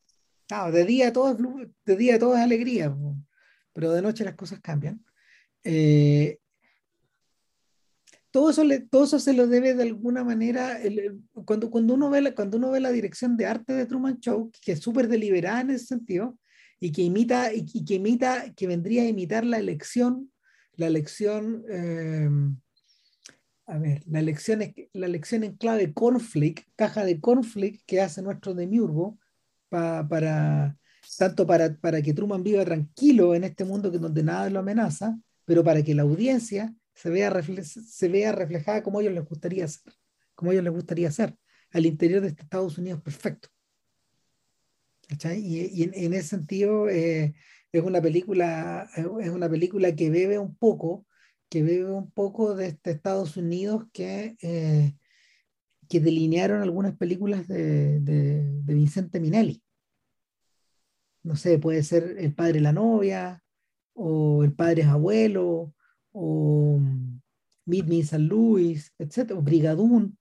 De 0.72 0.84
día 0.84 1.12
todo 1.12 1.30
es, 1.32 1.68
de 1.84 1.97
día 1.97 2.18
todo 2.18 2.34
es 2.34 2.40
alegría, 2.40 2.95
pero 3.72 3.92
de 3.92 4.03
noche 4.03 4.24
las 4.24 4.34
cosas 4.34 4.61
cambian. 4.61 5.05
Eh, 5.62 6.38
todo, 8.30 8.51
eso 8.51 8.62
le, 8.62 8.80
todo 8.80 9.05
eso 9.05 9.18
se 9.18 9.32
lo 9.32 9.47
debe 9.47 9.74
de 9.74 9.84
alguna 9.84 10.22
manera, 10.22 10.80
el, 10.82 11.20
cuando, 11.45 11.70
cuando, 11.70 11.95
uno 11.95 12.11
ve 12.11 12.20
la, 12.20 12.34
cuando 12.34 12.59
uno 12.59 12.70
ve 12.70 12.80
la 12.80 12.92
dirección 12.92 13.36
de 13.36 13.47
arte 13.47 13.72
de 13.72 13.86
Truman 13.86 14.18
Show, 14.20 14.51
que 14.61 14.72
es 14.72 14.80
súper 14.80 15.09
deliberada 15.09 15.62
en 15.62 15.70
ese 15.70 15.86
sentido, 15.86 16.38
y 16.78 16.92
que 16.92 17.03
imita, 17.03 17.53
y, 17.55 17.64
que 17.84 17.95
imita, 17.95 18.53
que 18.55 18.66
vendría 18.66 19.03
a 19.03 19.09
imitar 19.09 19.47
la 19.47 19.59
elección, 19.59 20.30
la 20.76 20.88
elección, 20.88 21.64
eh, 21.70 22.28
a 23.66 23.78
ver, 23.78 24.02
la 24.06 24.20
elección, 24.20 24.60
la 24.92 25.06
elección 25.06 25.44
en 25.44 25.56
clave 25.56 25.92
conflict, 25.94 26.68
caja 26.76 27.04
de 27.04 27.20
conflict 27.20 27.82
que 27.86 28.00
hace 28.00 28.22
nuestro 28.22 28.54
Demiurgo, 28.54 29.18
pa, 29.68 30.06
para, 30.08 30.76
tanto 31.18 31.46
para, 31.46 31.76
para 31.76 32.02
que 32.02 32.12
Truman 32.12 32.42
viva 32.42 32.64
tranquilo 32.64 33.34
en 33.34 33.44
este 33.44 33.64
mundo 33.64 33.90
que 33.90 33.98
donde 33.98 34.22
nada 34.22 34.50
lo 34.50 34.60
amenaza, 34.60 35.18
pero 35.44 35.64
para 35.64 35.82
que 35.82 35.94
la 35.94 36.02
audiencia 36.02 36.74
se 36.94 37.10
vea, 37.10 37.30
refle 37.30 37.64
se 37.64 38.08
vea 38.08 38.32
reflejada 38.32 38.82
como 38.82 39.00
ellos 39.00 39.14
les 39.14 39.24
gustaría 39.24 39.66
ser, 39.66 39.92
como 40.34 40.52
ellos 40.52 40.64
les 40.64 40.72
gustaría 40.72 41.10
ser, 41.10 41.36
al 41.70 41.86
interior 41.86 42.20
de 42.20 42.28
este 42.28 42.42
Estados 42.42 42.78
Unidos 42.78 43.02
perfecto. 43.02 43.48
Y, 45.08 45.80
y 45.80 45.82
en, 45.82 45.92
en, 45.94 46.14
ese 46.14 46.28
sentido 46.28 46.88
eh, 46.88 47.34
es 47.72 47.82
una 47.82 48.00
película 48.00 48.88
es 48.96 49.28
una 49.28 49.50
película 49.50 49.94
que 49.94 50.08
bebe 50.08 50.38
un 50.38 50.56
poco 50.56 51.06
que 51.55 51.62
bebe 51.62 51.88
un 51.88 52.11
poco 52.11 52.57
de 52.57 52.66
este 52.66 52.90
Estados 52.90 53.36
Unidos 53.36 53.86
que 53.92 54.36
eh, 54.42 54.96
que 55.88 56.00
delinearon 56.00 56.62
algunas 56.62 56.96
películas 56.96 57.46
de, 57.46 58.00
de, 58.00 58.42
de, 58.42 58.74
Vicente 58.74 59.20
Minelli. 59.20 59.62
No 61.22 61.36
sé, 61.36 61.61
puede 61.61 61.84
ser 61.84 62.16
El 62.18 62.34
padre 62.34 62.61
la 62.61 62.72
novia, 62.72 63.44
o 63.92 64.42
El 64.42 64.52
padre 64.52 64.82
es 64.82 64.88
abuelo, 64.88 65.72
o 66.11 66.80
Meet 67.66 67.86
Me 67.86 67.96
in 67.96 68.07
San 68.07 68.26
Luis, 68.26 68.92
etc., 68.98 69.30
o 69.36 69.40
Brigadoon, 69.40 70.18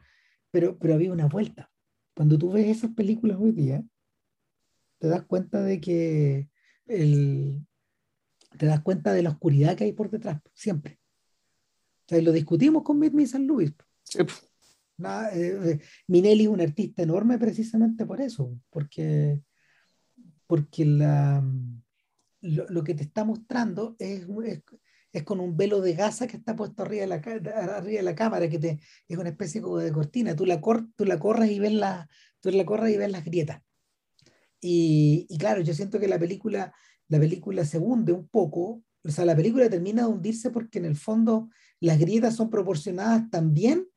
pero, 0.51 0.77
pero 0.77 0.93
había 0.93 1.11
una 1.11 1.27
vuelta. 1.27 1.71
Cuando 2.15 2.37
tú 2.37 2.51
ves 2.51 2.67
esas 2.67 2.91
películas 2.91 3.39
hoy 3.41 3.53
día, 3.53 3.83
te 4.99 5.07
das 5.07 5.23
cuenta 5.23 5.63
de 5.63 5.81
que 5.81 6.47
el, 6.85 7.65
te 8.55 8.67
das 8.67 8.81
cuenta 8.81 9.13
de 9.13 9.23
la 9.23 9.31
oscuridad 9.31 9.75
que 9.75 9.85
hay 9.85 9.93
por 9.93 10.11
detrás, 10.11 10.39
siempre. 10.53 10.99
Sea, 12.07 12.21
lo 12.21 12.31
discutimos 12.31 12.83
con 12.83 13.03
in 13.03 13.27
San 13.27 13.47
Luis. 13.47 13.73
Sí. 14.03 14.19
Nada, 14.97 15.31
eh, 15.33 15.79
Minelli 16.07 16.43
es 16.43 16.49
un 16.49 16.61
artista 16.61 17.01
enorme 17.01 17.37
precisamente 17.39 18.05
por 18.05 18.21
eso, 18.21 18.59
porque, 18.69 19.41
porque 20.45 20.85
la, 20.85 21.43
lo, 22.41 22.67
lo, 22.69 22.83
que 22.83 22.93
te 22.93 23.03
está 23.03 23.23
mostrando 23.25 23.95
es, 23.97 24.27
es, 24.45 24.61
es, 25.11 25.23
con 25.23 25.39
un 25.39 25.57
velo 25.57 25.81
de 25.81 25.95
gasa 25.95 26.27
que 26.27 26.37
está 26.37 26.55
puesto 26.55 26.83
arriba 26.83 27.01
de 27.01 27.07
la, 27.07 27.15
arriba 27.15 27.97
de 27.97 28.03
la 28.03 28.15
cámara, 28.15 28.47
que 28.49 28.59
te, 28.59 28.79
es 29.07 29.17
una 29.17 29.29
especie 29.29 29.61
como 29.61 29.77
de 29.77 29.91
cortina. 29.91 30.35
Tú 30.35 30.45
la, 30.45 30.61
cor, 30.61 30.87
tú 30.95 31.05
la 31.05 31.17
corres 31.17 31.49
y 31.49 31.59
ves, 31.59 31.73
la, 31.73 32.07
tú 32.39 32.51
la 32.51 32.65
corres 32.65 32.93
y 32.93 32.97
ves 32.97 33.11
las 33.11 33.25
grietas. 33.25 33.61
Y, 34.61 35.25
y, 35.27 35.37
claro, 35.37 35.61
yo 35.61 35.73
siento 35.73 35.99
que 35.99 36.07
la 36.07 36.19
película, 36.19 36.73
la 37.07 37.19
película 37.19 37.65
se 37.65 37.79
hunde 37.79 38.13
un 38.13 38.27
poco, 38.27 38.83
o 39.03 39.09
sea, 39.09 39.25
la 39.25 39.35
película 39.35 39.69
termina 39.69 40.03
de 40.03 40.07
hundirse 40.07 40.51
porque 40.51 40.79
en 40.79 40.85
el 40.85 40.95
fondo 40.95 41.49
las 41.83 41.99
grietas 41.99 42.35
son 42.35 42.49
proporcionadas 42.49 43.29
también 43.29 43.87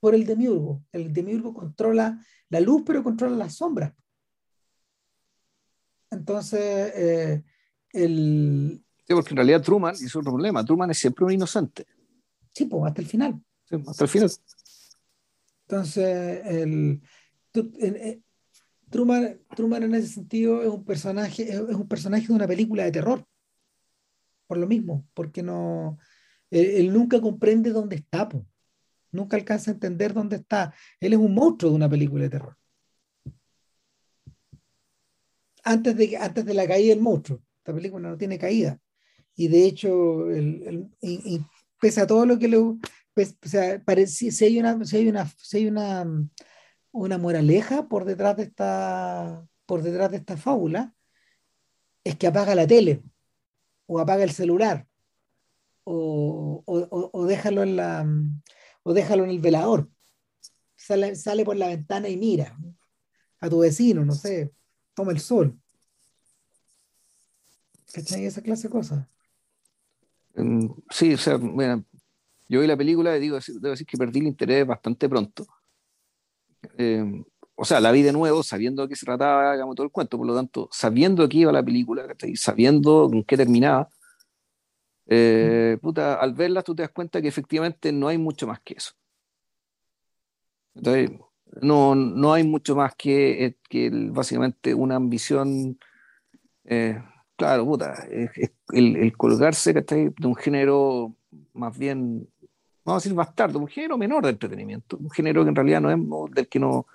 por 0.00 0.14
el 0.14 0.26
demiurgo. 0.26 0.84
El 0.90 1.12
demiurgo 1.12 1.54
controla 1.54 2.20
la 2.48 2.60
luz, 2.60 2.82
pero 2.84 3.04
controla 3.04 3.36
las 3.36 3.54
sombras. 3.54 3.94
Entonces, 6.10 6.92
eh, 6.96 7.44
el... 7.92 8.84
Sí, 9.06 9.14
porque 9.14 9.30
en 9.30 9.36
realidad 9.36 9.62
Truman, 9.62 9.94
es 9.94 10.16
otro 10.16 10.32
problema, 10.32 10.64
Truman 10.64 10.90
es 10.90 10.98
siempre 10.98 11.24
un 11.24 11.32
inocente. 11.32 11.86
Sí, 12.52 12.64
pues 12.64 12.82
hasta 12.84 13.00
el 13.00 13.06
final. 13.06 13.40
Sí, 13.64 13.76
hasta 13.86 14.04
el 14.04 14.10
final. 14.10 14.30
Entonces, 15.68 16.40
el, 16.44 17.02
el, 17.54 18.24
Truman, 18.90 19.40
Truman 19.54 19.84
en 19.84 19.94
ese 19.94 20.08
sentido 20.08 20.60
es 20.60 20.68
un 20.68 20.84
personaje, 20.84 21.44
es 21.44 21.60
un 21.60 21.86
personaje 21.86 22.26
de 22.26 22.32
una 22.32 22.48
película 22.48 22.82
de 22.82 22.92
terror. 22.92 23.24
Por 24.48 24.58
lo 24.58 24.66
mismo, 24.66 25.06
porque 25.14 25.42
no, 25.42 25.98
él, 26.52 26.92
nunca 26.92 27.20
comprende 27.20 27.70
dónde 27.70 27.96
está. 27.96 28.28
Pues 28.28 28.44
nunca 29.10 29.36
alcanza 29.36 29.70
a 29.70 29.74
entender 29.74 30.12
dónde 30.12 30.36
está. 30.36 30.74
Él 31.00 31.12
es 31.14 31.18
un 31.18 31.34
monstruo 31.34 31.70
de 31.70 31.76
una 31.76 31.88
película 31.88 32.22
de 32.22 32.30
terror. 32.30 32.56
Antes 35.64 35.96
de, 35.96 36.16
antes 36.16 36.44
de 36.44 36.54
la 36.54 36.66
caída 36.66 36.94
del 36.94 37.02
monstruo. 37.02 37.42
Esta 37.58 37.74
película 37.74 38.08
no 38.08 38.16
tiene 38.16 38.38
caída. 38.38 38.78
Y 39.34 39.48
de 39.48 39.64
hecho, 39.64 40.30
el, 40.30 40.90
pese 41.80 42.00
a 42.00 42.06
todo 42.06 42.26
lo 42.26 42.38
que 42.38 42.48
le... 42.48 42.58
O 42.58 42.78
sea, 43.42 43.82
parece, 43.84 44.30
si 44.30 44.44
hay, 44.44 44.58
una, 44.58 44.84
si 44.84 44.96
hay, 44.96 45.08
una, 45.08 45.26
si 45.36 45.58
hay 45.58 45.66
una, 45.66 46.06
una 46.92 47.18
moraleja 47.18 47.86
por 47.86 48.06
detrás 48.06 48.38
de 48.38 48.44
esta 48.44 49.46
por 49.72 49.82
detrás 49.82 50.10
de 50.10 50.18
esta 50.18 50.36
fábula, 50.36 50.94
es 52.04 52.16
que 52.16 52.26
apaga 52.26 52.54
la 52.54 52.66
tele, 52.66 53.02
o 53.86 54.00
apaga 54.00 54.22
el 54.22 54.32
celular, 54.32 54.86
o, 55.84 56.62
o, 56.66 57.10
o 57.12 57.26
déjalo 57.26 57.62
en 57.62 57.76
la, 57.76 58.06
o 58.82 58.92
déjalo 58.92 59.24
en 59.24 59.30
el 59.30 59.40
velador. 59.40 59.88
Sale, 60.76 61.14
sale 61.14 61.44
por 61.44 61.56
la 61.56 61.68
ventana 61.68 62.08
y 62.08 62.16
mira 62.16 62.56
a 63.40 63.48
tu 63.48 63.58
vecino, 63.60 64.04
no 64.04 64.12
sé, 64.12 64.52
toma 64.94 65.12
el 65.12 65.20
sol. 65.20 65.58
¿Cachai? 67.92 68.24
Esa 68.24 68.40
clase 68.40 68.68
de 68.68 68.72
cosas. 68.72 69.06
Mm, 70.34 70.66
sí, 70.90 71.14
o 71.14 71.18
sea, 71.18 71.38
mira, 71.38 71.82
yo 72.48 72.60
vi 72.60 72.66
la 72.66 72.76
película 72.76 73.16
y 73.16 73.20
digo, 73.20 73.38
debo 73.46 73.70
decir 73.70 73.86
que 73.86 73.98
perdí 73.98 74.20
el 74.20 74.26
interés 74.26 74.66
bastante 74.66 75.08
pronto. 75.08 75.46
Eh, 76.78 77.22
o 77.54 77.64
sea, 77.64 77.80
la 77.80 77.92
vi 77.92 78.02
de 78.02 78.12
nuevo 78.12 78.42
sabiendo 78.42 78.82
de 78.82 78.88
qué 78.88 78.96
se 78.96 79.06
trataba, 79.06 79.52
digamos, 79.52 79.74
todo 79.74 79.84
el 79.84 79.92
cuento, 79.92 80.16
por 80.16 80.26
lo 80.26 80.34
tanto, 80.34 80.68
sabiendo 80.72 81.22
de 81.22 81.28
qué 81.28 81.38
iba 81.38 81.52
la 81.52 81.62
película, 81.62 82.06
sabiendo 82.34 83.10
en 83.12 83.24
qué 83.24 83.36
terminaba, 83.36 83.88
eh, 85.06 85.78
puta, 85.80 86.14
al 86.14 86.34
verla 86.34 86.62
tú 86.62 86.74
te 86.74 86.82
das 86.82 86.90
cuenta 86.90 87.20
que 87.20 87.28
efectivamente 87.28 87.92
no 87.92 88.08
hay 88.08 88.18
mucho 88.18 88.46
más 88.46 88.60
que 88.60 88.74
eso. 88.74 88.92
no, 91.60 91.94
no 91.94 92.32
hay 92.32 92.44
mucho 92.44 92.76
más 92.76 92.94
que, 92.94 93.44
eh, 93.44 93.56
que 93.68 93.90
básicamente 93.92 94.74
una 94.74 94.96
ambición, 94.96 95.78
eh, 96.64 97.02
claro, 97.36 97.66
puta, 97.66 98.06
el, 98.72 98.96
el, 98.96 99.16
colgarse 99.16 99.72
de 99.72 100.12
un 100.24 100.36
género 100.36 101.14
más 101.54 101.76
bien, 101.76 102.28
vamos 102.84 103.02
a 103.02 103.04
decir 103.04 103.14
bastardo, 103.14 103.58
un 103.58 103.68
género 103.68 103.98
menor 103.98 104.24
de 104.24 104.30
entretenimiento, 104.30 104.96
un 104.96 105.10
género 105.10 105.42
que 105.42 105.50
en 105.50 105.56
realidad 105.56 105.80
no 105.80 105.90
es 105.90 106.34
del 106.34 106.48
que 106.48 106.58
no, 106.58 106.86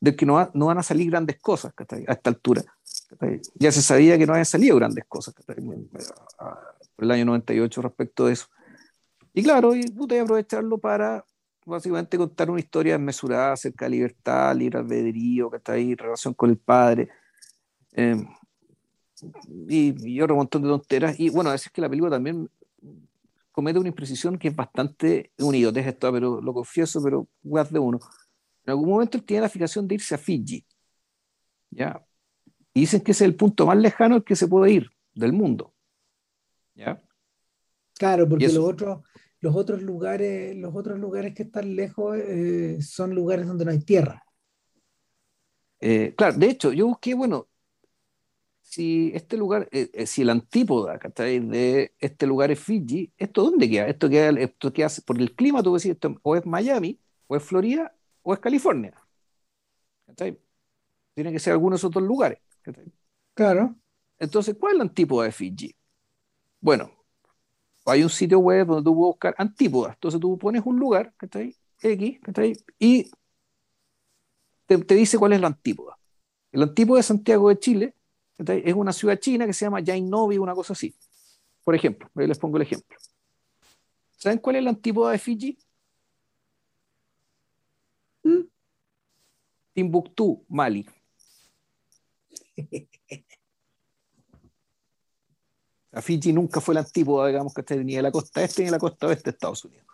del 0.00 0.16
que 0.16 0.26
no, 0.26 0.50
no 0.54 0.66
van 0.66 0.78
a 0.78 0.82
salir 0.82 1.10
grandes 1.10 1.38
cosas 1.38 1.72
a 1.78 2.12
esta 2.12 2.30
altura. 2.30 2.62
Ya 3.54 3.72
se 3.72 3.82
sabía 3.82 4.18
que 4.18 4.26
no 4.26 4.32
habían 4.32 4.44
salido 4.44 4.76
grandes 4.76 5.04
cosas 5.06 5.34
por 6.98 7.04
el 7.04 7.12
año 7.12 7.26
98 7.26 7.80
respecto 7.80 8.26
de 8.26 8.32
eso. 8.32 8.46
Y 9.32 9.44
claro, 9.44 9.72
y 9.72 9.82
pude 9.84 10.18
aprovecharlo 10.18 10.78
para 10.78 11.24
básicamente 11.64 12.18
contar 12.18 12.50
una 12.50 12.58
historia 12.58 12.94
desmesurada 12.94 13.52
acerca 13.52 13.84
de 13.84 13.90
libertad, 13.92 14.56
libre 14.56 14.80
albedrío, 14.80 15.48
que 15.48 15.58
está 15.58 15.74
ahí, 15.74 15.94
relación 15.94 16.34
con 16.34 16.50
el 16.50 16.58
padre. 16.58 17.08
Eh, 17.92 18.16
y, 19.68 20.10
y, 20.10 20.20
otro 20.20 20.34
montón 20.34 20.62
de 20.62 20.68
tonteras. 20.68 21.20
Y 21.20 21.28
bueno, 21.28 21.50
a 21.50 21.52
veces 21.52 21.70
que 21.70 21.80
la 21.80 21.88
película 21.88 22.10
también 22.10 22.50
comete 23.52 23.78
una 23.78 23.90
imprecisión 23.90 24.36
que 24.36 24.48
es 24.48 24.56
bastante 24.56 25.30
un 25.38 25.54
idiotez 25.54 25.86
esto, 25.86 26.12
pero 26.12 26.40
lo 26.40 26.52
confieso, 26.52 27.00
pero 27.00 27.28
más 27.44 27.72
de 27.72 27.78
uno. 27.78 28.00
En 28.64 28.72
algún 28.72 28.88
momento 28.88 29.18
él 29.18 29.24
tiene 29.24 29.42
la 29.42 29.48
fijación 29.48 29.86
de 29.86 29.94
irse 29.94 30.16
a 30.16 30.18
Fiji. 30.18 30.66
¿ya? 31.70 32.04
Y 32.74 32.80
dicen 32.80 33.02
que 33.02 33.12
ese 33.12 33.22
es 33.22 33.28
el 33.28 33.36
punto 33.36 33.66
más 33.66 33.76
lejano 33.76 34.16
al 34.16 34.24
que 34.24 34.34
se 34.34 34.48
puede 34.48 34.72
ir 34.72 34.90
del 35.14 35.32
mundo. 35.32 35.74
¿Ya? 36.78 37.02
Claro, 37.98 38.28
porque 38.28 38.46
los 38.46 38.58
otros, 38.58 39.00
los 39.40 39.54
otros 39.56 39.82
lugares, 39.82 40.56
los 40.56 40.74
otros 40.74 40.98
lugares 40.98 41.34
que 41.34 41.42
están 41.42 41.74
lejos 41.74 42.16
eh, 42.16 42.80
son 42.80 43.14
lugares 43.14 43.46
donde 43.46 43.64
no 43.64 43.72
hay 43.72 43.80
tierra. 43.80 44.24
Eh, 45.80 46.14
claro, 46.16 46.38
de 46.38 46.46
hecho, 46.46 46.72
yo 46.72 46.86
busqué, 46.86 47.14
bueno, 47.14 47.48
si 48.62 49.10
este 49.14 49.36
lugar, 49.36 49.68
eh, 49.72 50.06
si 50.06 50.22
el 50.22 50.30
antípoda 50.30 50.98
de 50.98 51.94
este 51.98 52.26
lugar 52.26 52.50
es 52.50 52.60
Fiji, 52.60 53.12
¿esto 53.16 53.42
dónde 53.42 53.68
queda? 53.68 53.86
Esto 53.88 54.08
queda, 54.08 54.30
esto 54.40 54.72
queda 54.72 54.88
por 55.04 55.20
el 55.20 55.34
clima, 55.34 55.62
tú 55.62 55.74
decís, 55.74 55.92
esto 55.92 56.16
o 56.22 56.36
es 56.36 56.46
Miami, 56.46 57.00
o 57.26 57.36
es 57.36 57.42
Florida, 57.42 57.94
o 58.22 58.34
es 58.34 58.40
California. 58.40 58.94
Tiene 61.14 61.32
que 61.32 61.38
ser 61.38 61.52
algunos 61.52 61.82
otros 61.82 62.04
lugares. 62.04 62.38
Claro. 63.34 63.74
Entonces, 64.18 64.56
¿cuál 64.58 64.74
es 64.74 64.78
la 64.78 64.84
antípoda 64.84 65.24
de 65.26 65.32
Fiji? 65.32 65.77
Bueno, 66.60 66.90
hay 67.86 68.02
un 68.02 68.10
sitio 68.10 68.38
web 68.38 68.66
donde 68.66 68.82
tú 68.82 68.94
puedes 68.94 69.12
buscar 69.12 69.34
antípodas. 69.38 69.94
Entonces 69.94 70.20
tú 70.20 70.38
pones 70.38 70.62
un 70.64 70.78
lugar, 70.78 71.12
¿cachai? 71.16 71.56
X, 71.80 72.18
Y 72.78 73.10
te, 74.66 74.94
dice 74.94 75.18
cuál 75.18 75.32
es 75.32 75.40
la 75.40 75.46
antípoda. 75.46 75.98
El 76.52 76.62
antípoda 76.62 76.98
de 76.98 77.02
Santiago 77.02 77.48
de 77.48 77.58
Chile 77.58 77.94
es 78.38 78.74
una 78.74 78.92
ciudad 78.92 79.18
china 79.18 79.46
que 79.46 79.52
se 79.52 79.64
llama 79.64 79.82
Jainovi, 79.84 80.38
una 80.38 80.54
cosa 80.54 80.72
así. 80.72 80.94
Por 81.64 81.74
ejemplo, 81.74 82.10
ahí 82.14 82.26
les 82.26 82.38
pongo 82.38 82.56
el 82.56 82.62
ejemplo. 82.62 82.96
¿Saben 84.16 84.38
cuál 84.38 84.56
es 84.56 84.64
la 84.64 84.70
antípoda 84.70 85.12
de 85.12 85.18
Fiji? 85.18 85.58
Timbuktu, 89.74 90.44
Mali. 90.48 90.86
Fiji 96.02 96.32
nunca 96.32 96.60
fue 96.60 96.74
la 96.74 96.80
antípoda, 96.80 97.28
digamos, 97.28 97.52
que 97.54 97.76
ni 97.84 97.96
de 97.96 98.02
la 98.02 98.10
costa 98.10 98.42
este 98.42 98.62
ni 98.62 98.66
de 98.66 98.72
la 98.72 98.78
costa 98.78 99.06
oeste 99.06 99.30
de 99.30 99.34
Estados 99.34 99.64
Unidos. 99.64 99.86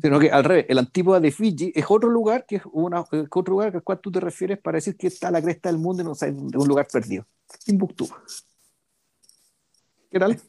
Sino 0.00 0.18
que 0.18 0.30
al 0.30 0.44
revés, 0.44 0.66
el 0.68 0.78
antípoda 0.78 1.20
de 1.20 1.30
Fiji 1.30 1.72
es 1.74 1.86
otro 1.88 2.10
lugar 2.10 2.44
que 2.46 2.56
es 2.56 2.62
una, 2.72 3.00
otro 3.00 3.52
lugar 3.52 3.74
al 3.74 3.82
cual 3.82 4.00
tú 4.00 4.10
te 4.10 4.20
refieres 4.20 4.58
para 4.58 4.76
decir 4.76 4.96
que 4.96 5.06
está 5.06 5.28
a 5.28 5.30
la 5.30 5.42
cresta 5.42 5.70
del 5.70 5.78
mundo 5.78 6.02
y 6.02 6.04
no 6.04 6.12
o 6.12 6.16
de 6.16 6.58
un 6.58 6.68
lugar 6.68 6.86
perdido. 6.90 7.26
Timbuktu. 7.64 8.08
¿Qué 10.10 10.18
tal? 10.18 10.40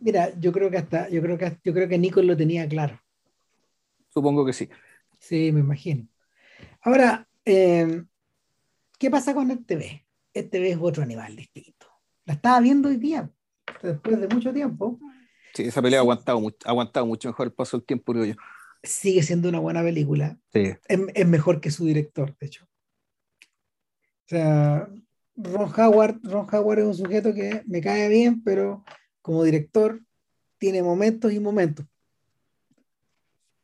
Mira, 0.00 0.32
yo 0.38 0.50
creo 0.50 0.70
que 0.70 0.78
hasta, 0.78 1.08
yo 1.08 1.20
creo 1.20 1.36
que 1.36 1.58
yo 1.62 1.72
creo 1.72 1.88
que 1.88 1.98
Nico 1.98 2.22
lo 2.22 2.36
tenía 2.36 2.66
claro. 2.68 3.00
Supongo 4.08 4.44
que 4.44 4.52
sí. 4.52 4.68
Sí, 5.18 5.52
me 5.52 5.60
imagino. 5.60 6.08
Ahora, 6.80 7.28
eh, 7.44 8.04
¿qué 8.98 9.10
pasa 9.10 9.34
con 9.34 9.50
el 9.50 9.64
TV? 9.64 10.06
El 10.32 10.48
TV 10.48 10.70
es 10.70 10.78
otro 10.80 11.02
animal 11.02 11.36
distinto. 11.36 11.89
La 12.30 12.34
estaba 12.34 12.60
viendo 12.60 12.88
hoy 12.88 12.96
día, 12.96 13.28
después 13.82 14.20
de 14.20 14.28
mucho 14.28 14.52
tiempo. 14.54 15.00
Sí, 15.52 15.64
esa 15.64 15.82
pelea 15.82 15.98
ha 15.98 16.02
aguantado, 16.02 16.40
ha 16.64 16.68
aguantado 16.68 17.04
mucho 17.04 17.28
mejor 17.28 17.48
el 17.48 17.52
paso 17.52 17.76
del 17.76 17.84
tiempo, 17.84 18.12
creo 18.12 18.24
yo. 18.24 18.34
Sigue 18.84 19.24
siendo 19.24 19.48
una 19.48 19.58
buena 19.58 19.82
película. 19.82 20.38
Sí. 20.52 20.70
Es, 20.86 21.26
mejor 21.26 21.60
que 21.60 21.72
su 21.72 21.86
director, 21.86 22.36
de 22.38 22.46
hecho. 22.46 22.66
O 22.66 24.28
sea, 24.28 24.88
Ron 25.34 25.72
Howard, 25.76 26.20
Ron 26.22 26.46
Howard 26.54 26.78
es 26.78 26.84
un 26.84 26.94
sujeto 26.94 27.34
que 27.34 27.64
me 27.66 27.80
cae 27.80 28.08
bien, 28.08 28.44
pero 28.44 28.84
como 29.22 29.42
director 29.42 30.00
tiene 30.58 30.84
momentos 30.84 31.32
y 31.32 31.40
momentos 31.40 31.84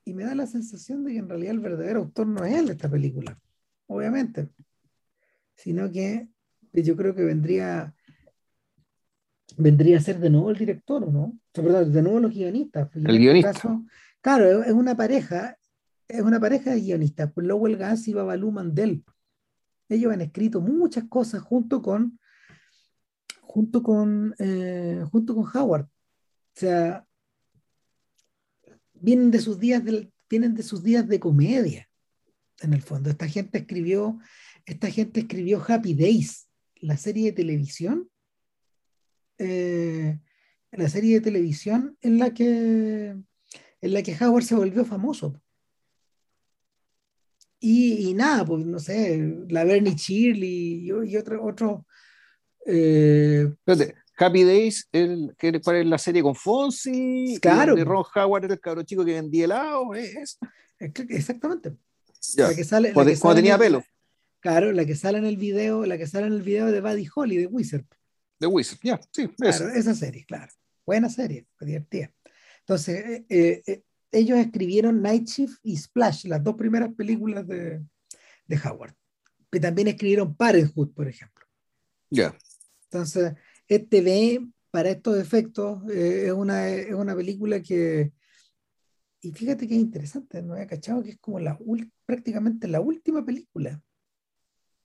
y 0.04 0.12
me 0.12 0.24
da 0.24 0.34
la 0.34 0.48
sensación 0.48 1.04
de 1.04 1.12
que 1.12 1.18
en 1.18 1.28
realidad 1.28 1.52
el 1.52 1.60
verdadero 1.60 2.00
autor 2.00 2.26
no 2.26 2.44
es 2.44 2.52
él 2.52 2.66
de 2.66 2.72
esta 2.72 2.90
película, 2.90 3.40
obviamente, 3.86 4.48
sino 5.54 5.88
que 5.92 6.28
yo 6.72 6.96
creo 6.96 7.14
que 7.14 7.24
vendría 7.24 7.95
vendría 9.56 9.98
a 9.98 10.00
ser 10.00 10.18
de 10.18 10.30
nuevo 10.30 10.50
el 10.50 10.56
director, 10.56 11.10
¿no? 11.10 11.38
perdón, 11.52 11.92
de 11.92 12.02
nuevo 12.02 12.20
los 12.20 12.32
guionistas. 12.32 12.88
El 12.94 13.06
este 13.06 13.18
guionista. 13.18 13.52
claro, 14.20 14.62
es 14.62 14.72
una 14.72 14.96
pareja, 14.96 15.56
es 16.08 16.22
una 16.22 16.40
pareja 16.40 16.72
de 16.72 16.80
guionistas, 16.80 17.32
pues 17.32 17.46
Lowell 17.46 17.76
Gans 17.76 18.06
y 18.08 18.14
Babalu 18.14 18.50
Mandel. 18.50 19.04
Ellos 19.88 20.12
han 20.12 20.20
escrito 20.20 20.60
muchas 20.60 21.04
cosas 21.04 21.42
junto 21.42 21.80
con 21.80 22.18
junto 23.40 23.82
con 23.82 24.34
eh, 24.38 25.04
junto 25.10 25.34
con 25.34 25.44
Howard. 25.54 25.84
O 25.84 26.58
sea, 26.58 27.06
vienen 28.94 29.30
de 29.30 29.40
sus 29.40 29.58
días 29.58 29.84
de, 29.84 30.10
vienen 30.28 30.54
de 30.54 30.62
sus 30.62 30.82
días 30.82 31.06
de 31.08 31.20
comedia, 31.20 31.88
en 32.60 32.72
el 32.72 32.82
fondo. 32.82 33.10
Esta 33.10 33.28
gente 33.28 33.58
escribió, 33.58 34.18
esta 34.64 34.90
gente 34.90 35.20
escribió 35.20 35.62
Happy 35.66 35.94
Days, 35.94 36.48
la 36.76 36.96
serie 36.96 37.26
de 37.26 37.32
televisión, 37.32 38.08
eh, 39.38 40.18
la 40.72 40.88
serie 40.88 41.14
de 41.14 41.20
televisión 41.20 41.96
en 42.00 42.18
la 42.18 42.32
que 42.32 43.16
en 43.80 43.92
la 43.92 44.02
que 44.02 44.16
Howard 44.20 44.44
se 44.44 44.54
volvió 44.54 44.84
famoso. 44.84 45.40
Y, 47.58 48.14
nada, 48.14 48.44
pues 48.44 48.64
no 48.64 48.78
sé, 48.78 49.18
la 49.48 49.64
Bernie 49.64 49.94
Shirley 49.96 50.88
y, 50.88 51.10
y 51.10 51.16
otro, 51.16 51.44
otro 51.44 51.86
eh, 52.64 53.48
Happy 54.18 54.44
Days, 54.44 54.88
el, 54.92 55.34
¿cuál 55.62 55.76
es 55.76 55.86
la 55.86 55.98
serie 55.98 56.22
con 56.22 56.34
Fonsi? 56.34 57.38
Claro. 57.40 57.74
De 57.74 57.84
Ron 57.84 58.04
Howard 58.14 58.44
era 58.44 58.54
el 58.54 58.60
cabro 58.60 58.82
chico 58.82 59.04
que 59.04 59.14
vendía 59.14 59.44
helado. 59.44 59.94
¿es? 59.94 60.38
Exactamente. 60.78 61.76
La 62.36 62.54
que 62.54 62.64
sale, 62.64 62.92
cuando, 62.92 63.34
tenía 63.34 63.58
pelo. 63.58 63.82
Claro, 64.40 64.72
la 64.72 64.84
que 64.84 64.94
sale 64.94 65.18
en 65.18 65.26
el 65.26 65.36
video, 65.36 65.84
la 65.86 65.98
que 65.98 66.06
sale 66.06 66.26
en 66.26 66.32
el 66.32 66.42
video 66.42 66.66
de 66.66 66.80
Buddy 66.80 67.08
Holly, 67.14 67.36
de 67.36 67.46
Wizard. 67.46 67.84
De 68.38 68.46
Wizard, 68.46 68.78
ya, 68.82 69.00
sí. 69.12 69.28
Claro, 69.28 69.70
esa 69.70 69.94
serie, 69.94 70.24
claro. 70.26 70.52
Buena 70.84 71.08
serie, 71.08 71.46
divertida. 71.60 72.12
Entonces, 72.60 73.04
eh, 73.04 73.26
eh, 73.28 73.62
eh, 73.66 73.82
ellos 74.12 74.38
escribieron 74.38 75.02
Night 75.02 75.26
Shift 75.26 75.58
y 75.62 75.76
Splash, 75.76 76.26
las 76.26 76.42
dos 76.42 76.54
primeras 76.56 76.94
películas 76.94 77.46
de, 77.46 77.84
de 78.46 78.60
Howard. 78.64 78.94
Y 79.52 79.60
también 79.60 79.88
escribieron 79.88 80.36
Parenthood, 80.36 80.92
por 80.92 81.08
ejemplo. 81.08 81.46
Ya. 82.10 82.36
Entonces, 82.84 83.34
este 83.68 84.00
ve 84.00 84.46
para 84.70 84.90
estos 84.90 85.18
efectos 85.18 85.82
eh, 85.90 86.24
es, 86.26 86.32
una, 86.32 86.68
es 86.68 86.92
una 86.92 87.16
película 87.16 87.62
que, 87.62 88.12
y 89.22 89.32
fíjate 89.32 89.66
que 89.66 89.74
es 89.74 89.80
interesante, 89.80 90.42
no 90.42 90.52
había 90.52 90.66
cachado 90.66 91.02
que 91.02 91.12
es 91.12 91.18
como 91.18 91.40
la 91.40 91.58
prácticamente 92.04 92.68
la 92.68 92.80
última 92.80 93.24
película 93.24 93.82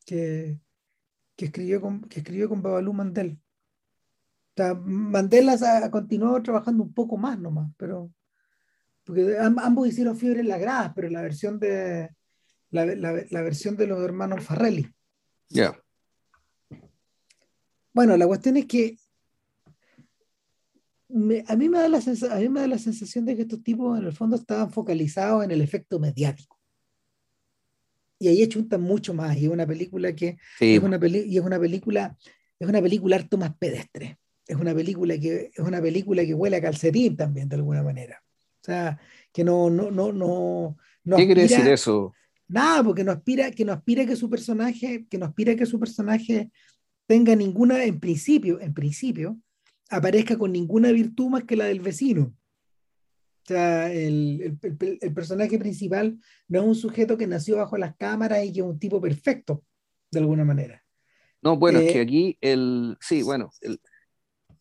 que, 0.05 0.57
que, 1.35 1.45
escribió, 1.45 1.81
con, 1.81 2.01
que 2.01 2.19
escribió 2.19 2.47
con 2.47 2.61
Babalu 2.61 2.93
Mandel. 2.93 3.40
O 4.51 4.53
sea, 4.55 4.73
Mandela 4.73 5.53
ha 5.53 5.91
continuado 5.91 6.41
trabajando 6.43 6.83
un 6.83 6.93
poco 6.93 7.17
más 7.17 7.39
nomás, 7.39 7.71
pero 7.77 8.11
porque 9.05 9.37
ambos 9.39 9.87
hicieron 9.87 10.17
fiebre 10.17 10.41
en 10.41 10.47
las 10.47 10.59
gradas, 10.59 10.91
pero 10.95 11.09
la 11.09 11.21
versión 11.21 11.59
de 11.59 12.09
la, 12.69 12.85
la, 12.85 13.41
versión 13.41 13.75
de 13.75 13.87
los 13.87 14.01
hermanos 14.01 14.43
Farrelly. 14.43 14.87
Ya. 15.49 15.77
Bueno, 17.93 18.15
la 18.15 18.27
cuestión 18.27 18.57
es 18.57 18.65
que 18.65 18.97
a, 21.47 21.55
mí 21.55 21.67
me 21.67 21.79
da 21.79 21.89
la 21.89 21.97
a 21.97 22.35
mí 22.39 22.49
me 22.49 22.61
da 22.61 22.67
la 22.67 22.77
sensación 22.77 23.25
de 23.25 23.35
que 23.35 23.41
estos 23.41 23.61
tipos 23.63 23.99
en 23.99 24.05
el 24.05 24.13
fondo 24.13 24.37
estaban 24.37 24.71
focalizados 24.71 25.43
en 25.43 25.51
el 25.51 25.61
efecto 25.61 25.99
mediático. 25.99 26.57
y 28.17 28.29
ahí 28.29 28.47
chuntan 28.47 28.81
mucho 28.81 29.13
más. 29.13 29.35
Y 29.37 29.45
es 29.45 29.51
una 29.51 29.67
película 29.67 30.15
que 30.15 30.37
es 30.59 30.81
una 30.81 30.99
y 31.05 31.37
es 31.37 31.43
una 31.43 31.59
película, 31.59 32.17
es 32.59 32.69
una 32.69 32.81
película 32.81 33.15
harto 33.17 33.37
más 33.37 33.57
pedestre. 33.57 34.17
Es 34.51 34.57
una 34.57 34.75
película 34.75 35.17
que 35.17 35.49
es 35.53 35.59
una 35.59 35.81
película 35.81 36.25
que 36.25 36.33
huele 36.33 36.57
a 36.57 36.61
calcetín 36.61 37.15
también, 37.15 37.47
de 37.47 37.55
alguna 37.55 37.81
manera. 37.81 38.21
O 38.61 38.63
sea, 38.65 38.99
que 39.31 39.45
no, 39.45 39.69
no, 39.69 39.89
no, 39.89 40.11
no, 40.11 40.75
¿Qué 41.15 41.25
quiere 41.25 41.43
decir 41.43 41.65
eso? 41.69 42.13
Nada, 42.49 42.83
porque 42.83 43.05
no 43.05 43.13
aspira, 43.13 43.49
que 43.51 43.63
no 43.63 43.71
aspira 43.71 44.05
que 44.05 44.17
su 44.17 44.29
personaje, 44.29 45.07
que 45.09 45.17
no 45.17 45.25
aspira 45.25 45.55
que 45.55 45.65
su 45.65 45.79
personaje 45.79 46.51
tenga 47.07 47.33
ninguna, 47.33 47.85
en 47.85 48.01
principio, 48.01 48.59
en 48.59 48.73
principio, 48.73 49.39
aparezca 49.89 50.37
con 50.37 50.51
ninguna 50.51 50.91
virtud 50.91 51.29
más 51.29 51.45
que 51.45 51.55
la 51.55 51.65
del 51.65 51.79
vecino. 51.79 52.35
O 53.43 53.45
sea, 53.47 53.89
el, 53.89 54.57
personaje 55.15 55.57
principal 55.57 56.19
no 56.49 56.59
es 56.59 56.65
un 56.65 56.75
sujeto 56.75 57.17
que 57.17 57.25
nació 57.25 57.55
bajo 57.55 57.77
las 57.77 57.95
cámaras 57.95 58.43
y 58.43 58.51
que 58.51 58.59
es 58.59 58.65
un 58.65 58.77
tipo 58.77 58.99
perfecto, 58.99 59.63
de 60.11 60.19
alguna 60.19 60.43
manera. 60.43 60.83
No, 61.41 61.55
bueno, 61.55 61.79
es 61.79 61.93
que 61.93 61.99
eh, 61.99 62.03
aquí 62.03 62.37
el. 62.41 62.97
Sí, 62.99 63.23
bueno. 63.23 63.49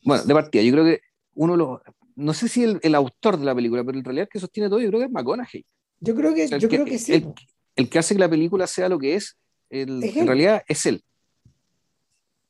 Bueno, 0.04 0.24
de 0.24 0.34
partida, 0.34 0.62
yo 0.62 0.72
creo 0.72 0.84
que 0.84 1.00
uno 1.34 1.56
lo. 1.56 1.82
No 2.16 2.34
sé 2.34 2.48
si 2.48 2.64
el, 2.64 2.94
autor 2.94 3.38
de 3.38 3.44
la 3.44 3.54
película, 3.54 3.82
pero 3.84 3.98
en 3.98 4.04
realidad 4.04 4.24
el 4.24 4.28
que 4.28 4.40
sostiene 4.40 4.68
todo, 4.68 4.80
yo 4.80 4.88
creo 4.88 5.00
que 5.00 5.06
es 5.06 5.12
McConaughey. 5.12 5.64
Yo 6.00 6.14
creo 6.14 6.34
que, 6.34 6.48
yo 6.48 6.68
creo 6.68 6.84
que 6.84 6.98
sí. 6.98 7.24
El, 7.76 7.88
que 7.88 7.98
hace 7.98 8.14
que 8.14 8.20
la 8.20 8.28
película 8.28 8.66
sea 8.66 8.88
lo 8.88 8.98
que 8.98 9.14
es, 9.14 9.38
en 9.70 10.26
realidad 10.26 10.62
es 10.66 10.84
él. 10.86 11.02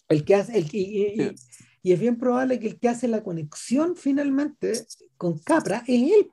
El 0.08 0.24
que 0.24 0.34
hace. 0.34 0.58
El, 0.58 0.68
y, 0.72 1.34
y 1.82 1.92
es 1.92 2.00
bien 2.00 2.16
probable 2.16 2.58
que 2.58 2.68
el 2.68 2.78
que 2.78 2.88
hace 2.88 3.08
la 3.08 3.22
conexión 3.22 3.96
finalmente 3.96 4.72
con 5.16 5.38
Capra 5.38 5.82
es 5.86 6.12
él, 6.12 6.30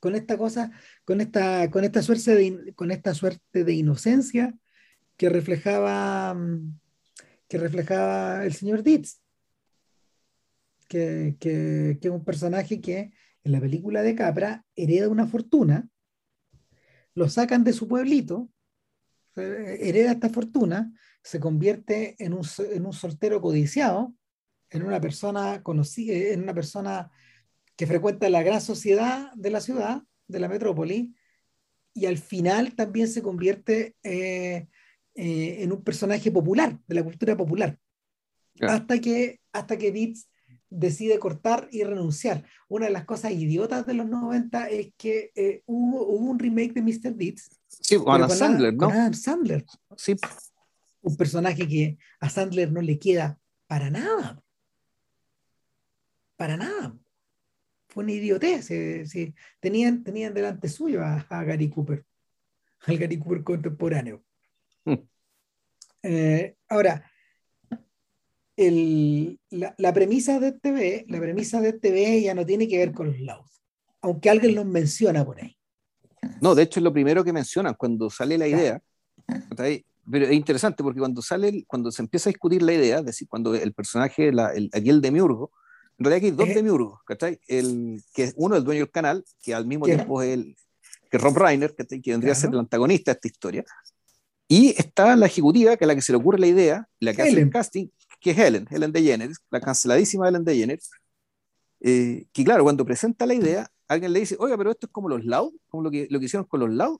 con 0.00 0.14
esta 0.14 0.36
cosa, 0.36 0.72
con 1.04 1.20
esta, 1.20 1.70
con 1.70 1.84
esta 1.84 2.02
suerte 2.02 2.34
de, 2.34 2.74
con 2.74 2.90
esta 2.90 3.14
suerte 3.14 3.64
de 3.64 3.72
inocencia 3.72 4.54
que 5.16 5.28
reflejaba, 5.28 6.36
que 7.46 7.58
reflejaba 7.58 8.44
el 8.44 8.54
señor 8.54 8.82
Dietz, 8.82 9.20
que, 10.90 11.36
que, 11.38 11.98
que 12.00 12.08
es 12.08 12.12
un 12.12 12.24
personaje 12.24 12.80
que 12.80 13.12
en 13.44 13.52
la 13.52 13.60
película 13.60 14.02
de 14.02 14.16
Capra 14.16 14.64
hereda 14.74 15.08
una 15.08 15.28
fortuna, 15.28 15.88
lo 17.14 17.28
sacan 17.28 17.62
de 17.62 17.72
su 17.72 17.86
pueblito, 17.86 18.50
hereda 19.36 20.10
esta 20.10 20.28
fortuna, 20.28 20.92
se 21.22 21.38
convierte 21.38 22.16
en 22.18 22.32
un, 22.32 22.44
en 22.72 22.84
un 22.84 22.92
soltero 22.92 23.40
codiciado, 23.40 24.14
en 24.68 24.82
una 24.82 25.00
persona 25.00 25.62
conocida, 25.62 26.12
en 26.12 26.42
una 26.42 26.54
persona 26.54 27.10
que 27.76 27.86
frecuenta 27.86 28.28
la 28.28 28.42
gran 28.42 28.60
sociedad 28.60 29.32
de 29.34 29.50
la 29.50 29.60
ciudad, 29.60 30.02
de 30.26 30.40
la 30.40 30.48
metrópoli, 30.48 31.14
y 31.94 32.06
al 32.06 32.18
final 32.18 32.74
también 32.74 33.06
se 33.06 33.22
convierte 33.22 33.94
eh, 34.02 34.66
eh, 35.14 35.56
en 35.62 35.70
un 35.70 35.84
personaje 35.84 36.32
popular, 36.32 36.80
de 36.88 36.94
la 36.96 37.04
cultura 37.04 37.36
popular. 37.36 37.78
Hasta 38.60 39.00
que, 39.00 39.40
hasta 39.52 39.78
que 39.78 39.92
Dietz 39.92 40.29
decide 40.70 41.18
cortar 41.18 41.68
y 41.70 41.82
renunciar. 41.84 42.44
Una 42.68 42.86
de 42.86 42.92
las 42.92 43.04
cosas 43.04 43.32
idiotas 43.32 43.86
de 43.86 43.94
los 43.94 44.08
90 44.08 44.68
es 44.68 44.92
que 44.96 45.32
eh, 45.34 45.62
hubo, 45.66 46.06
un 46.06 46.38
remake 46.38 46.72
de 46.72 46.82
Mr. 46.82 47.14
Deeds. 47.14 47.60
Sí, 47.68 47.96
con 47.96 48.14
Adam 48.14 48.30
Sandler, 48.30 48.74
¿no? 48.74 48.88
Adam 48.88 49.14
Sandler. 49.14 49.64
Sí. 49.96 50.16
Un 51.02 51.16
personaje 51.16 51.66
que 51.66 51.98
a 52.20 52.30
Sandler 52.30 52.72
no 52.72 52.80
le 52.80 52.98
queda 52.98 53.38
para 53.66 53.90
nada 53.90 54.42
para 56.40 56.56
nada. 56.56 56.96
Fue 57.88 58.02
una 58.02 58.14
idiotez. 58.14 58.66
tenían, 59.60 60.02
tenían 60.02 60.32
delante 60.32 60.70
suyo 60.70 61.04
a, 61.04 61.44
Gary 61.44 61.68
Cooper, 61.68 62.02
al 62.86 62.96
Gary 62.96 63.18
Cooper 63.18 63.44
contemporáneo. 63.44 64.24
Hmm. 64.86 65.06
Eh, 66.02 66.56
ahora, 66.70 67.09
la, 68.60 69.94
premisa 69.94 70.38
de 70.38 70.52
TV, 70.52 71.06
la 71.08 71.18
premisa 71.18 71.60
de 71.60 71.72
TV 71.72 72.22
ya 72.22 72.34
no 72.34 72.44
tiene 72.44 72.68
que 72.68 72.78
ver 72.78 72.92
con 72.92 73.08
los 73.08 73.20
lados, 73.20 73.62
aunque 74.02 74.28
alguien 74.28 74.54
los 74.54 74.66
menciona 74.66 75.24
por 75.24 75.40
ahí. 75.40 75.56
No, 76.40 76.54
de 76.54 76.64
hecho 76.64 76.80
es 76.80 76.84
lo 76.84 76.92
primero 76.92 77.24
que 77.24 77.32
mencionan 77.32 77.74
cuando 77.74 78.10
sale 78.10 78.36
la 78.36 78.46
idea. 78.46 78.82
Pero 80.10 80.26
es 80.26 80.32
interesante 80.32 80.82
porque 80.82 80.98
cuando 80.98 81.22
sale, 81.22 81.64
cuando 81.66 81.90
se 81.90 82.02
empieza 82.02 82.28
a 82.28 82.32
discutir 82.32 82.62
la 82.62 82.72
idea, 82.72 82.98
es 82.98 83.04
decir, 83.04 83.28
cuando 83.28 83.54
el 83.54 83.72
personaje, 83.72 84.32
la, 84.32 84.52
el, 84.52 84.68
aquí 84.72 84.90
el 84.90 85.00
demiurgo, 85.00 85.52
en 85.98 86.04
realidad 86.04 86.24
hay 86.24 86.30
dos 86.36 86.48
eh, 86.48 86.54
demiurgos, 86.54 87.00
¿cachai? 87.04 87.38
El, 87.46 88.02
que 88.12 88.32
uno 88.36 88.54
es 88.54 88.60
el 88.60 88.64
dueño 88.64 88.80
del 88.80 88.90
canal, 88.90 89.24
que 89.42 89.54
al 89.54 89.66
mismo 89.66 89.84
tiempo 89.86 90.22
es 90.22 90.30
el 90.30 90.56
que 91.10 91.18
Rob 91.18 91.36
Reiner, 91.36 91.74
¿cachai? 91.74 92.00
que 92.00 92.10
vendría 92.10 92.32
a 92.32 92.36
ser 92.36 92.50
el 92.50 92.58
antagonista 92.58 93.12
de 93.12 93.16
esta 93.16 93.28
historia. 93.28 93.64
Y 94.48 94.70
está 94.70 95.14
la 95.14 95.26
ejecutiva, 95.26 95.76
que 95.76 95.84
es 95.84 95.88
la 95.88 95.94
que 95.94 96.00
se 96.00 96.12
le 96.12 96.18
ocurre 96.18 96.38
la 96.38 96.46
idea, 96.46 96.88
la 96.98 97.14
que 97.14 97.22
hace 97.22 97.40
el 97.40 97.50
casting, 97.50 97.86
que 98.20 98.30
es 98.30 98.38
Helen, 98.38 98.66
Helen 98.70 98.92
DeGeneres, 98.92 99.38
la 99.50 99.60
canceladísima 99.60 100.28
Helen 100.28 100.44
DeGeneres, 100.44 100.90
eh, 101.80 102.26
que 102.32 102.44
claro, 102.44 102.62
cuando 102.62 102.84
presenta 102.84 103.26
la 103.26 103.34
idea, 103.34 103.70
alguien 103.88 104.12
le 104.12 104.20
dice, 104.20 104.36
oiga, 104.38 104.56
pero 104.56 104.70
esto 104.70 104.86
es 104.86 104.92
como 104.92 105.08
los 105.08 105.24
Loud, 105.24 105.52
como 105.68 105.82
lo 105.82 105.90
que, 105.90 106.06
lo 106.10 106.20
que 106.20 106.26
hicieron 106.26 106.46
con 106.46 106.60
los 106.60 106.70
Loud. 106.70 106.98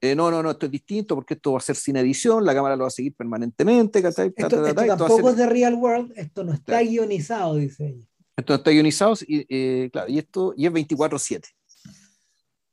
Eh, 0.00 0.14
no, 0.14 0.30
no, 0.30 0.42
no, 0.42 0.52
esto 0.52 0.66
es 0.66 0.72
distinto 0.72 1.16
porque 1.16 1.34
esto 1.34 1.52
va 1.52 1.58
a 1.58 1.60
ser 1.60 1.74
sin 1.74 1.96
edición, 1.96 2.44
la 2.44 2.54
cámara 2.54 2.76
lo 2.76 2.82
va 2.82 2.88
a 2.88 2.90
seguir 2.90 3.14
permanentemente. 3.14 4.00
¿cachai? 4.00 4.32
Esto, 4.34 4.62
tampoco 4.96 5.30
es 5.30 5.36
de 5.36 5.46
real 5.46 5.74
world, 5.74 6.12
esto 6.16 6.44
no 6.44 6.52
está 6.52 6.80
guionizado, 6.82 7.56
dice 7.56 7.88
ella. 7.88 8.04
Esto 8.36 8.54
está 8.54 8.70
ionizado 8.72 9.14
y, 9.26 9.44
eh, 9.48 9.90
claro, 9.90 10.08
y 10.08 10.18
esto 10.18 10.54
y 10.56 10.66
es 10.66 10.72
24/7. 10.72 11.48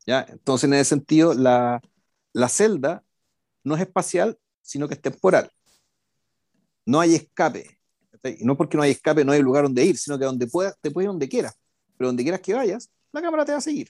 ¿ya? 0.06 0.24
Entonces, 0.30 0.68
en 0.68 0.76
ese 0.76 0.90
sentido, 0.90 1.34
la, 1.34 1.82
la 2.34 2.50
celda 2.50 3.04
no 3.64 3.74
es 3.74 3.82
espacial, 3.82 4.38
sino 4.62 4.88
que 4.88 4.94
es 4.94 5.02
temporal. 5.02 5.50
No 6.86 6.99
hay 6.99 7.16
escape. 7.16 7.78
Y 8.24 8.44
no 8.44 8.57
porque 8.57 8.78
no 8.78 8.84
hay 8.84 8.91
escape, 8.91 9.24
no 9.24 9.32
hay 9.32 9.41
lugar 9.41 9.64
donde 9.64 9.84
ir, 9.86 9.98
sino 9.98 10.18
que 10.18 10.26
donde 10.26 10.48
puedas, 10.48 10.76
te 10.82 10.90
puedes 10.91 11.06
ir 11.06 11.10
donde 11.10 11.30
quieras. 11.30 11.57
Pero 11.98 12.07
donde 12.07 12.24
quieras 12.24 12.41
que 12.41 12.53
vayas, 12.53 12.90
la 13.12 13.22
cámara 13.22 13.45
te 13.45 13.52
va 13.52 13.60
a 13.60 13.62
seguir. 13.62 13.90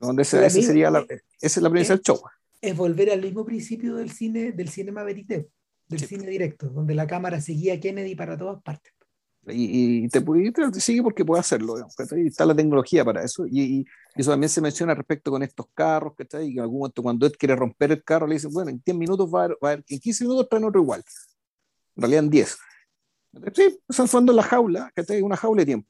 Donde 0.00 0.22
esa, 0.22 0.48
sería 0.50 0.90
la, 0.90 1.04
esa 1.40 1.60
es 1.60 1.62
la 1.62 1.70
premisa 1.70 1.94
del 1.94 2.02
show. 2.02 2.20
Es 2.60 2.76
volver 2.76 3.10
al 3.10 3.20
mismo 3.20 3.44
principio 3.44 3.96
del 3.96 4.10
cine, 4.10 4.52
del 4.52 4.68
cinema 4.68 5.02
verité, 5.02 5.48
del 5.88 6.00
cine 6.00 6.26
directo, 6.26 6.68
donde 6.68 6.94
la 6.94 7.06
cámara 7.06 7.40
seguía 7.40 7.74
a 7.74 7.80
Kennedy 7.80 8.14
para 8.14 8.36
todas 8.36 8.62
partes 8.62 8.92
y, 9.46 10.08
te, 10.08 10.20
te, 10.20 10.80
sigue 10.80 11.02
porque 11.02 11.24
puede 11.24 11.40
hacerlo, 11.40 11.74
y 12.16 12.26
está 12.26 12.46
la 12.46 12.54
tecnología 12.54 13.04
para 13.04 13.24
eso, 13.24 13.46
y, 13.46 13.84
eso 14.14 14.30
también 14.30 14.50
se 14.50 14.60
menciona 14.60 14.94
respecto 14.94 15.30
con 15.30 15.42
estos 15.42 15.66
carros, 15.74 16.12
que 16.16 16.26
y 16.44 16.52
en 16.52 16.60
algún 16.60 16.80
momento 16.80 17.02
cuando 17.02 17.26
Ed 17.26 17.32
quiere 17.38 17.56
romper 17.56 17.92
el 17.92 18.04
carro, 18.04 18.26
le 18.26 18.34
dicen, 18.34 18.52
bueno, 18.52 18.70
en 18.70 18.82
10 18.84 18.96
minutos 18.96 19.32
va 19.32 19.44
a, 19.44 19.48
haber, 19.62 19.84
en 19.88 19.98
15 19.98 20.24
minutos 20.24 20.48
traen 20.48 20.64
otro 20.64 20.80
igual, 20.80 21.02
en 21.96 22.02
realidad 22.02 22.24
en 22.24 22.30
10. 22.30 22.58
Sí, 23.54 23.80
están 23.88 24.08
fondo 24.08 24.32
en 24.32 24.36
la 24.36 24.42
jaula, 24.42 24.92
que 24.94 25.22
una 25.22 25.36
jaula 25.36 25.62
de 25.62 25.66
tiempo. 25.66 25.88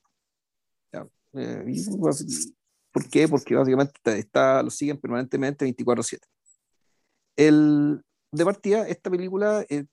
Eh, 1.35 1.65
pues, 1.99 2.53
¿Por 2.93 3.09
qué? 3.09 3.27
Porque 3.27 3.55
básicamente 3.55 4.19
está, 4.19 4.63
lo 4.63 4.71
siguen 4.71 5.01
permanentemente 5.01 5.65
24/7. 5.65 6.21
El, 7.37 8.03
de 8.31 8.45
partida, 8.45 8.87
esta 8.87 9.11
película 9.11 9.65
eh, 9.69 9.87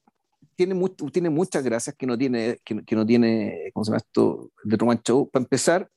tiene, 0.55 0.75
tiene 1.11 1.29
muchas 1.29 1.63
gracias 1.63 1.95
que 1.95 2.05
no 2.05 2.17
tiene, 2.17 2.59
que, 2.63 2.83
que, 2.83 2.95
no 2.95 3.05
tiene, 3.05 3.71
¿cómo 3.73 3.83
se 3.83 3.91
llama 3.91 3.97
esto? 3.97 4.51
De 4.63 4.77
Truman 4.77 5.01
Show. 5.01 5.29
Para 5.29 5.43
empezar, 5.43 5.89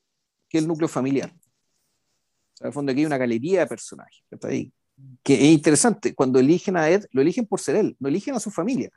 que 0.48 0.59
el 0.59 0.69
núcleo 0.69 0.89
familiar. 0.89 1.32
O 1.35 2.56
sea, 2.56 2.66
al 2.66 2.73
fondo 2.73 2.93
aquí 2.93 3.01
hay 3.01 3.06
una 3.06 3.19
galería 3.19 3.60
de 3.60 3.66
personajes. 3.66 4.23
ahí. 4.43 4.73
Que 5.23 5.35
es 5.35 5.52
interesante, 5.52 6.14
cuando 6.14 6.39
eligen 6.39 6.77
a 6.77 6.89
Ed, 6.89 7.06
lo 7.10 7.23
eligen 7.23 7.47
por 7.47 7.59
ser 7.59 7.77
él, 7.77 7.97
no 7.98 8.09
eligen 8.09 8.35
a 8.35 8.40
su 8.40 8.51
familia. 8.51 8.90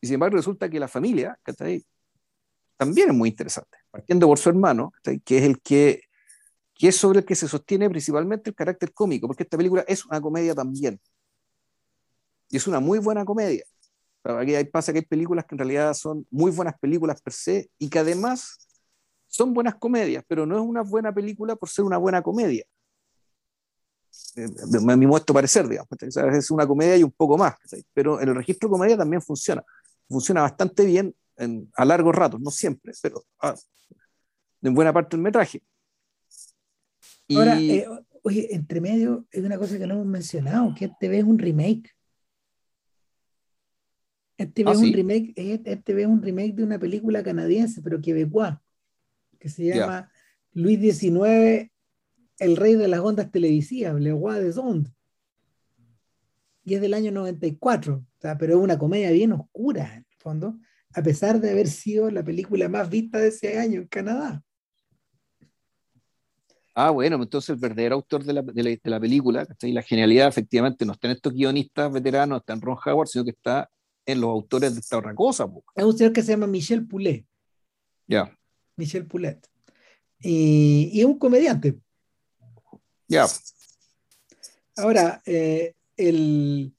Y 0.00 0.06
sin 0.06 0.14
embargo 0.14 0.36
resulta 0.36 0.68
que 0.68 0.78
la 0.78 0.86
familia, 0.86 1.38
ahí, 1.60 1.84
también 2.76 3.08
es 3.08 3.14
muy 3.14 3.30
interesante, 3.30 3.78
partiendo 3.90 4.26
por 4.28 4.38
su 4.38 4.48
hermano, 4.50 4.92
que 5.02 5.38
es 5.38 5.44
el 5.44 5.60
que, 5.60 6.02
que 6.74 6.88
es 6.88 6.96
sobre 6.96 7.20
el 7.20 7.24
que 7.24 7.34
se 7.34 7.48
sostiene 7.48 7.90
principalmente 7.90 8.50
el 8.50 8.56
carácter 8.56 8.92
cómico, 8.92 9.26
porque 9.26 9.42
esta 9.42 9.56
película 9.56 9.84
es 9.88 10.04
una 10.04 10.20
comedia 10.20 10.54
también. 10.54 11.00
Y 12.50 12.58
es 12.58 12.66
una 12.66 12.78
muy 12.78 12.98
buena 12.98 13.24
comedia. 13.24 13.64
Aquí 14.36 14.52
pasa 14.64 14.92
que 14.92 14.98
hay 14.98 15.04
películas 15.04 15.44
que 15.46 15.54
en 15.54 15.58
realidad 15.58 15.94
son 15.94 16.26
muy 16.30 16.50
buenas 16.50 16.78
películas 16.78 17.22
per 17.22 17.32
se 17.32 17.70
y 17.78 17.88
que 17.88 17.98
además 17.98 18.68
son 19.26 19.54
buenas 19.54 19.76
comedias, 19.76 20.24
pero 20.26 20.44
no 20.44 20.56
es 20.56 20.62
una 20.62 20.82
buena 20.82 21.12
película 21.14 21.56
por 21.56 21.68
ser 21.68 21.84
una 21.84 21.96
buena 21.96 22.22
comedia. 22.22 22.64
Eh, 24.36 24.46
a 24.88 24.96
mi 24.96 25.06
modo 25.06 25.24
parecer, 25.26 25.68
digamos. 25.68 25.88
Es 26.00 26.50
una 26.50 26.66
comedia 26.66 26.96
y 26.96 27.02
un 27.02 27.12
poco 27.12 27.38
más, 27.38 27.54
pero 27.92 28.20
en 28.20 28.28
el 28.28 28.34
registro 28.34 28.68
comedia 28.68 28.96
también 28.96 29.22
funciona. 29.22 29.62
Funciona 30.08 30.42
bastante 30.42 30.84
bien 30.84 31.14
a 31.74 31.84
largo 31.84 32.10
rato, 32.10 32.38
no 32.38 32.50
siempre, 32.50 32.92
pero 33.00 33.24
ah, 33.40 33.54
en 34.62 34.74
buena 34.74 34.92
parte 34.92 35.16
del 35.16 35.22
metraje. 35.22 35.62
Ahora, 37.30 37.60
eh, 37.60 37.86
oye, 38.22 38.48
entre 38.54 38.80
medio 38.80 39.26
es 39.30 39.44
una 39.44 39.58
cosa 39.58 39.78
que 39.78 39.86
no 39.86 39.94
hemos 39.94 40.06
mencionado, 40.06 40.74
que 40.74 40.86
este 40.86 41.18
es 41.18 41.24
un 41.24 41.38
remake. 41.38 41.94
Este 44.38 44.62
ah, 44.64 44.70
un 44.70 44.92
remake, 44.92 45.32
este 45.36 45.94
ve 45.94 46.06
un 46.06 46.22
remake 46.22 46.54
de 46.54 46.62
una 46.62 46.78
película 46.78 47.24
canadiense, 47.24 47.82
pero 47.82 48.00
quebecois, 48.00 48.54
que 49.40 49.48
se 49.48 49.64
llama 49.64 50.12
Luis 50.52 50.78
XIX, 50.78 51.68
el 52.38 52.56
rey 52.56 52.74
de 52.74 52.86
las 52.86 53.00
ondas 53.00 53.32
televisivas, 53.32 54.00
Le 54.00 54.12
Roi 54.12 54.40
des 54.40 54.56
Ondes. 54.56 54.92
y 56.64 56.74
es 56.74 56.80
del 56.80 56.94
año 56.94 57.10
94, 57.10 57.96
o 57.96 58.20
sea, 58.20 58.38
pero 58.38 58.56
es 58.56 58.62
una 58.62 58.78
comedia 58.78 59.10
bien 59.10 59.32
oscura 59.32 59.92
en 59.94 60.06
el 60.08 60.16
fondo, 60.18 60.56
a 60.94 61.02
pesar 61.02 61.40
de 61.40 61.50
haber 61.50 61.66
sido 61.66 62.08
la 62.08 62.22
película 62.22 62.68
más 62.68 62.88
vista 62.88 63.18
de 63.18 63.28
ese 63.28 63.58
año 63.58 63.80
en 63.80 63.88
Canadá. 63.88 64.44
Ah, 66.76 66.90
bueno, 66.90 67.20
entonces 67.20 67.50
el 67.50 67.56
verdadero 67.56 67.96
autor 67.96 68.22
de 68.22 68.34
la, 68.34 68.42
de 68.42 68.62
la, 68.62 68.70
de 68.70 68.80
la 68.84 69.00
película, 69.00 69.48
y 69.62 69.72
la 69.72 69.82
genialidad 69.82 70.28
efectivamente 70.28 70.86
no 70.86 70.92
está 70.92 71.08
en 71.08 71.14
estos 71.14 71.34
guionistas 71.34 71.92
veteranos, 71.92 72.28
no 72.28 72.36
está 72.36 72.52
en 72.52 72.60
Ron 72.60 72.78
Howard, 72.86 73.08
sino 73.08 73.24
que 73.24 73.30
está 73.30 73.68
en 74.08 74.22
los 74.22 74.30
autores 74.30 74.74
de 74.74 74.80
esta 74.80 74.96
otra 74.96 75.14
cosa. 75.14 75.46
Po. 75.46 75.62
Es 75.76 75.84
un 75.84 75.96
señor 75.96 76.14
que 76.14 76.22
se 76.22 76.32
llama 76.32 76.46
Michel 76.46 76.86
Poulet. 76.86 77.26
Ya. 78.06 78.34
Michel 78.76 79.06
Poulet. 79.06 79.38
Y, 80.18 80.90
y, 80.94 81.00
es 81.00 81.06
un 81.06 81.18
comediante. 81.18 81.78
Ya. 83.06 83.26
Ahora, 84.76 85.20
eh, 85.26 85.74
el, 85.98 86.74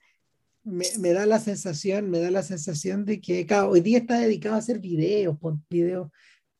me, 0.63 0.85
me, 0.97 1.13
da 1.13 1.27
la 1.27 1.39
sensación, 1.39 2.09
me 2.09 2.19
da 2.19 2.31
la 2.31 2.41
sensación 2.41 3.05
de 3.05 3.21
que 3.21 3.45
claro, 3.45 3.69
hoy 3.69 3.81
día 3.81 3.99
está 3.99 4.19
dedicado 4.19 4.55
a 4.55 4.59
hacer 4.59 4.79
videos, 4.79 5.37
videos 5.69 6.09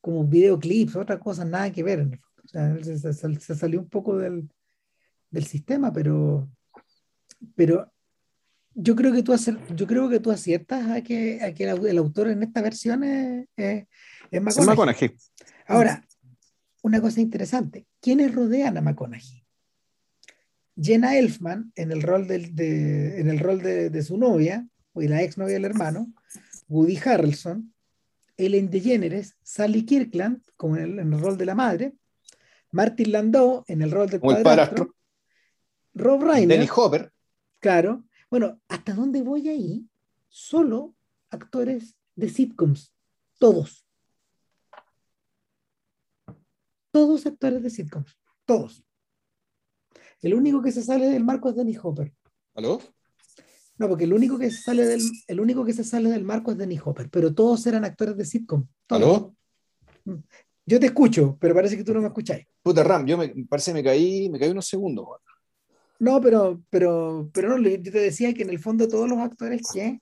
como 0.00 0.24
videoclips, 0.24 0.94
otras 0.94 1.18
cosas, 1.18 1.48
nada 1.48 1.72
que 1.72 1.82
ver. 1.82 2.20
O 2.44 2.48
sea, 2.48 2.76
se, 2.84 2.96
se, 2.96 3.12
se, 3.12 3.54
salió 3.56 3.80
un 3.80 3.88
poco 3.88 4.16
del, 4.16 4.48
del 5.30 5.46
sistema, 5.46 5.92
pero, 5.92 6.48
pero 7.56 7.92
yo 8.82 8.96
creo 8.96 9.12
que 9.12 9.22
tú 9.22 9.34
yo 9.76 9.86
creo 9.86 10.08
que 10.08 10.20
tú 10.20 10.30
aciertas 10.30 10.88
a 10.90 11.02
que, 11.02 11.42
a 11.42 11.52
que 11.52 11.64
el, 11.64 11.86
el 11.86 11.98
autor 11.98 12.28
en 12.28 12.42
esta 12.42 12.62
versión 12.62 13.04
es, 13.04 13.46
es, 13.56 13.86
es 14.30 14.42
McConaughey. 14.42 14.66
McConaughey. 14.66 15.16
Ahora, 15.66 16.04
una 16.82 17.00
cosa 17.00 17.20
interesante, 17.20 17.86
¿quiénes 18.00 18.34
rodean 18.34 18.78
a 18.78 18.80
McConaughey? 18.80 19.44
Jenna 20.80 21.18
Elfman 21.18 21.72
en 21.76 21.92
el 21.92 22.00
rol, 22.00 22.26
de, 22.26 22.38
de, 22.38 23.20
en 23.20 23.28
el 23.28 23.38
rol 23.38 23.60
de, 23.60 23.90
de, 23.90 24.02
su 24.02 24.16
novia, 24.16 24.66
o 24.94 25.02
la 25.02 25.22
ex 25.22 25.36
novia 25.36 25.54
del 25.54 25.66
hermano, 25.66 26.12
Woody 26.68 26.98
Harrelson, 27.04 27.74
Ellen 28.38 28.70
DeGeneres, 28.70 29.36
Sally 29.42 29.84
Kirkland, 29.84 30.42
como 30.56 30.76
en 30.76 30.84
el, 30.84 30.98
en 31.00 31.12
el 31.12 31.20
rol 31.20 31.36
de 31.36 31.44
la 31.44 31.54
madre, 31.54 31.92
Martin 32.72 33.12
Landau 33.12 33.64
en 33.66 33.82
el 33.82 33.90
rol 33.90 34.08
del 34.08 34.20
padrastro, 34.20 34.94
Rob 35.92 36.22
Reiner, 36.22 36.56
Denny 36.56 36.70
Hopper, 36.74 37.12
claro. 37.58 38.04
Bueno, 38.30 38.60
¿hasta 38.68 38.94
dónde 38.94 39.22
voy 39.22 39.48
ahí? 39.48 39.88
Solo 40.28 40.94
actores 41.30 41.96
de 42.14 42.28
sitcoms, 42.28 42.94
todos. 43.38 43.84
Todos 46.92 47.26
actores 47.26 47.62
de 47.62 47.70
sitcoms, 47.70 48.16
todos. 48.44 48.84
El 50.22 50.34
único 50.34 50.62
que 50.62 50.70
se 50.70 50.82
sale 50.82 51.06
del 51.06 51.24
marco 51.24 51.48
es 51.48 51.56
Denny 51.56 51.76
Hopper. 51.82 52.14
¿Aló? 52.54 52.80
No, 53.78 53.88
porque 53.88 54.04
el 54.04 54.12
único 54.12 54.38
que 54.38 54.50
se 54.50 54.62
sale 54.62 54.84
del, 54.86 55.00
el 55.26 55.40
único 55.40 55.64
que 55.64 55.72
se 55.72 55.82
sale 55.82 56.10
del 56.10 56.24
marco 56.24 56.52
es 56.52 56.58
Denny 56.58 56.78
Hopper, 56.84 57.10
pero 57.10 57.34
todos 57.34 57.66
eran 57.66 57.84
actores 57.84 58.16
de 58.16 58.24
sitcom. 58.24 58.66
Todos. 58.86 59.02
¿Aló? 59.02 59.36
Yo 60.66 60.78
te 60.78 60.86
escucho, 60.86 61.36
pero 61.40 61.54
parece 61.54 61.76
que 61.76 61.82
tú 61.82 61.92
no 61.92 62.00
me 62.00 62.08
escucháis. 62.08 62.46
Puta 62.62 62.84
Ram, 62.84 63.06
yo 63.06 63.18
me 63.18 63.28
parece 63.48 63.72
que 63.72 63.74
me 63.74 63.82
caí, 63.82 64.28
me 64.28 64.38
caí 64.38 64.50
unos 64.50 64.66
segundos. 64.66 65.06
No, 66.00 66.20
pero, 66.20 66.62
pero, 66.70 67.30
pero 67.32 67.56
no, 67.56 67.68
yo 67.68 67.92
te 67.92 68.00
decía 68.00 68.34
que 68.34 68.42
en 68.42 68.50
el 68.50 68.58
fondo 68.58 68.88
todos 68.88 69.08
los 69.08 69.18
actores 69.18 69.62
que 69.72 70.00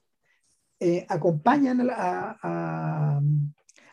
eh, 0.79 1.05
acompañan 1.09 1.87
a, 1.91 2.37
a, 2.41 3.21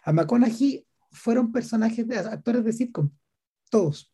a, 0.04 0.12
McConaughey 0.12 0.86
fueron 1.10 1.52
personajes 1.52 2.06
de 2.06 2.16
actores 2.18 2.64
de 2.64 2.72
sitcom. 2.72 3.10
Todos. 3.70 4.12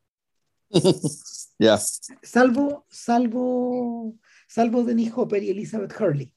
Ya. 1.58 1.78
Salvo, 1.78 2.86
salvo, 2.90 4.16
salvo 4.48 4.82
Dennis 4.82 5.12
Hopper 5.14 5.40
y 5.44 5.50
Elizabeth 5.50 5.94
Hurley, 6.00 6.34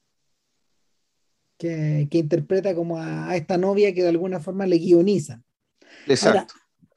que, 1.58 2.06
que 2.08 2.18
interpreta 2.18 2.76
como 2.76 2.96
a, 2.96 3.30
a, 3.30 3.34
esta 3.34 3.58
novia 3.58 3.92
que 3.92 4.02
de 4.02 4.10
alguna 4.10 4.38
forma 4.38 4.66
le 4.66 4.76
guioniza. 4.76 5.42
Exacto. 6.06 6.38
Ahora, 6.38 6.46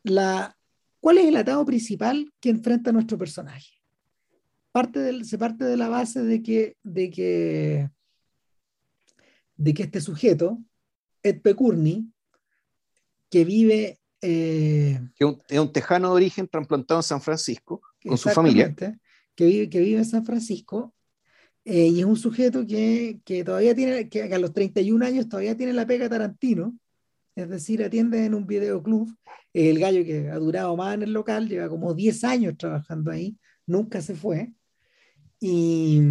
la, 0.04 0.60
¿Cuál 1.00 1.18
es 1.18 1.28
el 1.28 1.38
atado 1.38 1.66
principal 1.66 2.32
que 2.40 2.50
enfrenta 2.50 2.92
nuestro 2.92 3.18
personaje? 3.18 3.79
Parte 4.80 5.00
del, 5.00 5.26
se 5.26 5.38
parte 5.38 5.66
de 5.66 5.76
la 5.76 5.90
base 5.90 6.24
de 6.24 6.42
que, 6.42 6.78
de 6.84 7.10
que, 7.10 7.90
de 9.58 9.74
que 9.74 9.84
este 9.84 10.00
sujeto, 10.00 10.58
Ed 11.22 11.42
Pecurni, 11.42 12.10
que 13.30 13.44
vive 13.44 14.00
eh, 14.22 15.02
que 15.18 15.26
un, 15.26 15.42
es 15.50 15.60
un 15.60 15.74
tejano 15.74 16.08
de 16.08 16.14
origen 16.14 16.48
trasplantado 16.48 17.02
en 17.02 17.04
San 17.04 17.20
Francisco 17.20 17.82
con 18.02 18.18
su 18.18 18.30
familia. 18.30 18.74
Que 19.36 19.46
vive, 19.46 19.70
que 19.70 19.82
vive 19.82 19.98
en 19.98 20.06
San 20.06 20.26
Francisco 20.26 20.96
eh, 21.66 21.88
y 21.88 22.00
es 22.00 22.06
un 22.06 22.16
sujeto 22.16 22.66
que, 22.66 23.20
que 23.26 23.44
todavía 23.44 23.76
tiene, 23.76 24.08
que 24.08 24.34
a 24.34 24.40
los 24.40 24.54
31 24.54 25.06
años 25.06 25.28
todavía 25.28 25.58
tiene 25.58 25.74
la 25.74 25.86
pega 25.86 26.08
Tarantino, 26.08 26.80
es 27.36 27.50
decir, 27.50 27.84
atiende 27.84 28.24
en 28.24 28.34
un 28.34 28.48
videoclub. 28.48 29.14
El 29.52 29.78
gallo 29.78 30.06
que 30.06 30.30
ha 30.30 30.38
durado 30.38 30.78
más 30.78 30.94
en 30.94 31.04
el 31.04 31.12
local, 31.12 31.50
lleva 31.50 31.68
como 31.68 31.94
10 31.94 32.24
años 32.24 32.56
trabajando 32.58 33.12
ahí, 33.12 33.38
nunca 33.66 34.02
se 34.02 34.16
fue. 34.16 34.54
Y 35.40 36.02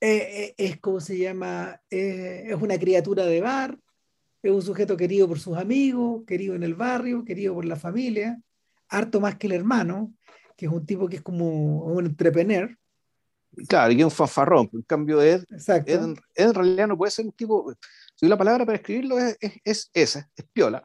eh, 0.00 0.54
es 0.56 0.78
como 0.80 1.00
se 1.00 1.18
llama, 1.18 1.80
es 1.90 2.54
una 2.60 2.78
criatura 2.78 3.24
de 3.24 3.40
bar, 3.40 3.78
es 4.42 4.52
un 4.52 4.62
sujeto 4.62 4.96
querido 4.96 5.26
por 5.26 5.38
sus 5.38 5.56
amigos, 5.56 6.24
querido 6.26 6.54
en 6.54 6.62
el 6.62 6.74
barrio, 6.74 7.24
querido 7.24 7.54
por 7.54 7.64
la 7.64 7.76
familia, 7.76 8.40
harto 8.88 9.20
más 9.20 9.36
que 9.36 9.46
el 9.46 9.54
hermano, 9.54 10.14
que 10.56 10.66
es 10.66 10.72
un 10.72 10.84
tipo 10.84 11.08
que 11.08 11.16
es 11.16 11.22
como 11.22 11.84
un 11.84 12.06
entrepreneur. 12.06 12.76
Claro, 13.68 13.92
y 13.92 13.96
que 13.96 14.02
es 14.02 14.06
un 14.06 14.10
fanfarrón. 14.10 14.68
En 14.72 14.82
cambio, 14.82 15.22
Ed, 15.22 15.44
Exacto. 15.50 15.90
Ed, 15.90 16.16
Ed, 16.34 16.48
en 16.48 16.54
realidad 16.54 16.88
no 16.88 16.98
puede 16.98 17.10
ser 17.10 17.24
un 17.24 17.32
tipo. 17.32 17.72
Si 18.14 18.26
la 18.26 18.36
palabra 18.36 18.66
para 18.66 18.76
escribirlo 18.76 19.18
es, 19.18 19.36
es, 19.40 19.60
es 19.64 19.90
esa, 19.94 20.30
es 20.36 20.44
piola. 20.52 20.84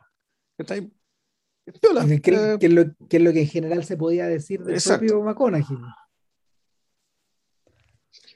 Está 0.57 0.75
ahí. 0.75 0.91
Piola. 1.73 2.05
Que, 2.05 2.21
que, 2.21 2.31
que, 2.59 2.65
es 2.65 2.73
lo, 2.73 2.83
que, 3.07 3.17
es 3.17 3.23
lo, 3.23 3.33
que 3.33 3.41
en 3.41 3.47
general 3.47 3.83
se 3.83 3.97
podía 3.97 4.27
decir 4.27 4.63
del 4.63 4.75
Exacto. 4.75 5.05
propio 5.05 5.23
McConaughey. 5.23 5.77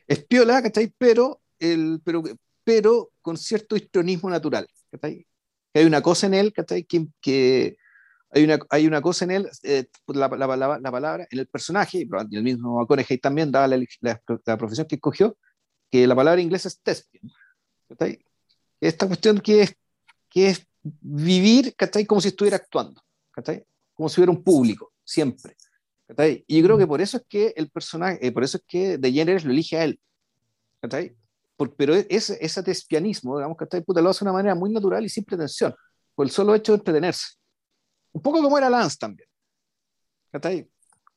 Es 0.08 0.24
piola, 0.26 0.62
¿cachai? 0.62 0.94
Pero, 0.98 1.42
el, 1.60 2.02
pero, 2.04 2.24
pero 2.64 3.12
con 3.22 3.38
cierto 3.38 3.76
histrionismo 3.76 4.30
natural. 4.30 4.68
¿cachai? 4.92 5.26
Hay 5.74 5.86
una 5.86 6.02
cosa 6.02 6.28
en 6.28 6.34
él, 6.36 6.54
¿cachai? 6.54 6.84
Que, 6.84 7.08
que 7.22 7.78
hay, 8.30 8.44
una, 8.44 8.60
hay 8.70 8.88
una 8.88 9.02
cosa 9.02 9.26
en 9.26 9.32
él, 9.32 9.50
eh, 9.64 9.86
la, 10.08 10.28
la, 10.28 10.58
la, 10.58 10.80
la, 10.80 10.92
palabra, 10.92 11.28
en 11.30 11.40
el 11.40 11.48
personaje, 11.48 12.00
y 12.30 12.36
el 12.36 12.44
mismo 12.44 12.80
McConaughey 12.80 13.18
también 13.18 13.52
daba 13.52 13.68
la, 13.68 14.58
profesión 14.58 14.88
que 14.88 14.96
escogió, 14.96 15.38
que 15.90 16.06
la 16.08 16.16
palabra 16.16 16.42
inglesa 16.42 16.68
es 16.68 16.80
thespian. 16.82 17.32
¿cachai? 17.90 18.20
Esta 18.82 19.08
cuestión 19.08 19.40
que 19.40 19.62
es, 19.62 19.76
que 20.30 20.50
es 20.50 20.68
vivir 20.82 21.76
¿cachai? 21.76 22.06
como 22.06 22.22
si 22.22 22.30
estuviera 22.30 22.58
actuando, 22.58 23.02
¿cachai? 23.34 23.66
como 23.94 24.10
si 24.10 24.20
hubiera 24.20 24.32
un 24.32 24.44
público, 24.44 24.92
siempre. 25.04 25.56
¿cachai? 26.08 26.44
Y 26.48 26.58
yo 26.60 26.64
creo 26.66 26.78
que 26.78 26.88
por 26.88 27.02
eso 27.02 27.18
es 27.18 27.24
que 27.28 27.54
el 27.56 27.70
personaje, 27.70 28.26
eh, 28.26 28.32
por 28.32 28.44
eso 28.44 28.58
es 28.58 28.64
que 28.68 28.98
De 28.98 29.12
Generes 29.12 29.46
lo 29.46 29.52
elige 29.52 29.78
a 29.78 29.84
él. 29.84 30.00
¿cachai? 30.82 31.16
Por, 31.56 31.76
pero 31.76 31.94
ese, 31.94 32.38
ese 32.42 32.64
tespianismo, 32.64 33.38
digamos 33.38 33.58
que 33.58 33.82
puta, 33.82 34.02
lo 34.02 34.10
hace 34.10 34.26
de 34.26 34.30
una 34.30 34.38
manera 34.38 34.56
muy 34.56 34.72
natural 34.72 35.06
y 35.06 35.10
sin 35.10 35.24
pretensión, 35.24 35.74
por 36.16 36.26
el 36.26 36.32
solo 36.32 36.56
hecho 36.56 36.72
de 36.74 36.78
entretenerse. 36.78 37.36
Un 38.12 38.22
poco 38.22 38.42
como 38.42 38.58
era 38.58 38.70
Lance 38.70 38.98
también. 39.00 39.28
¿cachai? 40.32 40.68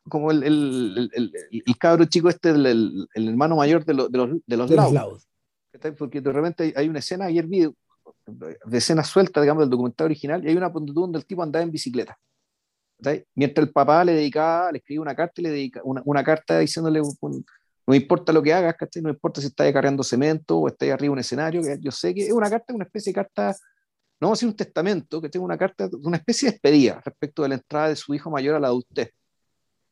Como 0.09 0.31
el, 0.31 0.43
el, 0.45 1.11
el, 1.13 1.33
el, 1.51 1.79
cabro 1.79 2.05
chico 2.05 2.29
este, 2.29 2.51
el, 2.51 3.09
hermano 3.15 3.57
mayor 3.57 3.85
de, 3.85 3.95
lo, 3.95 4.09
de 4.09 4.19
los, 4.19 4.31
de 4.47 4.57
los, 4.57 4.71
de 4.71 4.77
los 4.77 4.93
Loud. 4.93 5.21
Porque 5.99 6.21
de 6.21 6.33
repente 6.33 6.73
hay 6.77 6.89
una 6.89 7.01
escena, 7.01 7.27
ayer 7.27 7.47
vi 7.47 7.69
de 8.27 8.79
escena 8.79 9.05
suelta, 9.05 9.41
digamos, 9.41 9.63
del 9.63 9.71
documental 9.71 10.07
original, 10.07 10.45
y 10.45 10.49
hay 10.49 10.57
una 10.57 10.71
donde 10.71 11.19
el 11.19 11.27
tipo 11.27 11.43
andaba 11.43 11.63
en 11.63 11.71
bicicleta. 11.71 12.19
¿cachai? 12.99 13.25
Mientras 13.35 13.67
el 13.67 13.73
papá 13.73 14.05
le 14.05 14.13
dedicaba, 14.15 14.73
le 14.73 14.79
escribía 14.79 15.03
una 15.03 15.15
carta 15.15 15.41
y 15.41 15.45
le 15.45 15.51
dedica 15.51 15.81
una, 15.85 16.03
una 16.05 16.25
carta 16.25 16.59
diciéndole 16.59 17.01
no 17.87 17.95
importa 17.95 18.33
lo 18.33 18.43
que 18.43 18.53
hagas, 18.53 18.75
¿cachai? 18.77 19.03
No 19.03 19.11
importa 19.11 19.41
si 19.41 19.47
estás 19.47 19.73
cargando 19.73 20.03
cemento 20.03 20.59
o 20.59 20.69
estás 20.69 20.91
arriba 20.91 21.11
de 21.11 21.13
un 21.13 21.19
escenario, 21.21 21.63
que 21.63 21.79
yo 21.81 21.93
sé 21.93 22.15
que 22.15 22.27
es 22.27 22.33
una 22.33 22.51
carta, 22.51 22.75
una 22.75 22.85
especie 22.85 23.13
de 23.13 23.15
carta, 23.15 23.55
no 24.21 24.29
vamos 24.29 24.39
a 24.39 24.41
decir 24.41 24.49
un 24.49 24.57
testamento, 24.57 25.21
que 25.21 25.29
tenga 25.29 25.45
una 25.45 25.57
carta, 25.57 25.89
una 26.03 26.17
especie 26.17 26.49
de 26.49 26.53
despedida 26.53 27.01
respecto 27.05 27.43
de 27.43 27.51
la 27.51 27.55
entrada 27.57 27.89
de 27.89 27.97
su 27.97 28.13
hijo 28.15 28.31
mayor 28.31 28.57
a 28.57 28.61
la 28.61 28.69
adultez. 28.69 29.11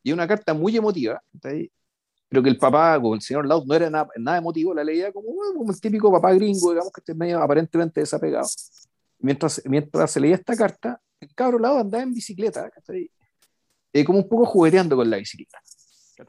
Y 0.03 0.13
una 0.13 0.27
carta 0.27 0.55
muy 0.55 0.77
emotiva, 0.77 1.23
¿cachai? 1.33 1.71
Pero 2.35 2.43
que 2.43 2.51
el 2.51 2.59
papá, 2.59 3.01
como 3.01 3.15
el 3.15 3.21
señor 3.21 3.47
Laud, 3.47 3.65
no 3.65 3.75
era 3.77 3.89
nada, 3.89 4.09
nada 4.19 4.39
emotivo, 4.39 4.75
la 4.75 4.83
leía 4.83 5.13
como, 5.13 5.29
como, 5.55 5.71
el 5.71 5.81
típico 5.81 6.11
papá 6.11 6.33
gringo, 6.33 6.71
digamos, 6.71 6.93
que 6.93 7.01
esté 7.01 7.15
medio 7.15 7.41
aparentemente 7.41 8.01
desapegado. 8.01 8.49
Mientras, 9.21 9.63
mientras 9.67 10.11
se 10.11 10.19
leía 10.19 10.35
esta 10.35 10.57
carta, 10.57 11.01
el 11.21 11.33
cabro 11.33 11.61
Laud 11.61 11.79
andaba 11.79 12.03
en 12.03 12.13
bicicleta. 12.13 12.69
Eh, 13.93 14.05
como 14.05 14.19
un 14.19 14.29
poco 14.29 14.47
jugueteando 14.47 14.97
con 14.97 15.09
la 15.09 15.19
bicicleta. 15.19 15.61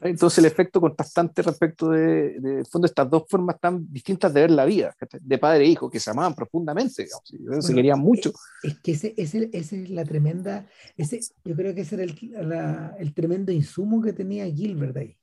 Entonces 0.00 0.38
el 0.38 0.44
efecto 0.44 0.80
contrastante 0.80 1.42
respecto 1.42 1.90
de, 1.90 2.38
de, 2.38 2.56
de 2.58 2.64
fondo, 2.64 2.86
estas 2.86 3.10
dos 3.10 3.24
formas 3.28 3.58
tan 3.58 3.92
distintas 3.92 4.32
de 4.32 4.42
ver 4.42 4.52
la 4.52 4.64
vida, 4.64 4.94
de 5.20 5.38
padre 5.38 5.64
e 5.64 5.68
hijo, 5.70 5.90
que 5.90 5.98
se 5.98 6.10
amaban 6.10 6.36
profundamente, 6.36 7.02
digamos, 7.02 7.24
bueno, 7.40 7.62
se 7.62 7.74
querían 7.74 7.98
mucho. 7.98 8.32
Es 8.62 8.78
que 8.78 8.92
ese, 8.92 9.12
ese, 9.16 9.50
ese, 9.52 9.82
es 9.82 9.90
la 9.90 10.04
tremenda, 10.04 10.68
ese, 10.96 11.18
yo 11.44 11.56
creo 11.56 11.74
que 11.74 11.80
ese 11.80 11.96
era 11.96 12.04
el, 12.04 12.48
la, 12.48 12.94
el 12.96 13.12
tremendo 13.12 13.50
insumo 13.50 14.00
que 14.00 14.12
tenía 14.12 14.46
Gilbert 14.46 14.96
ahí. 14.96 15.16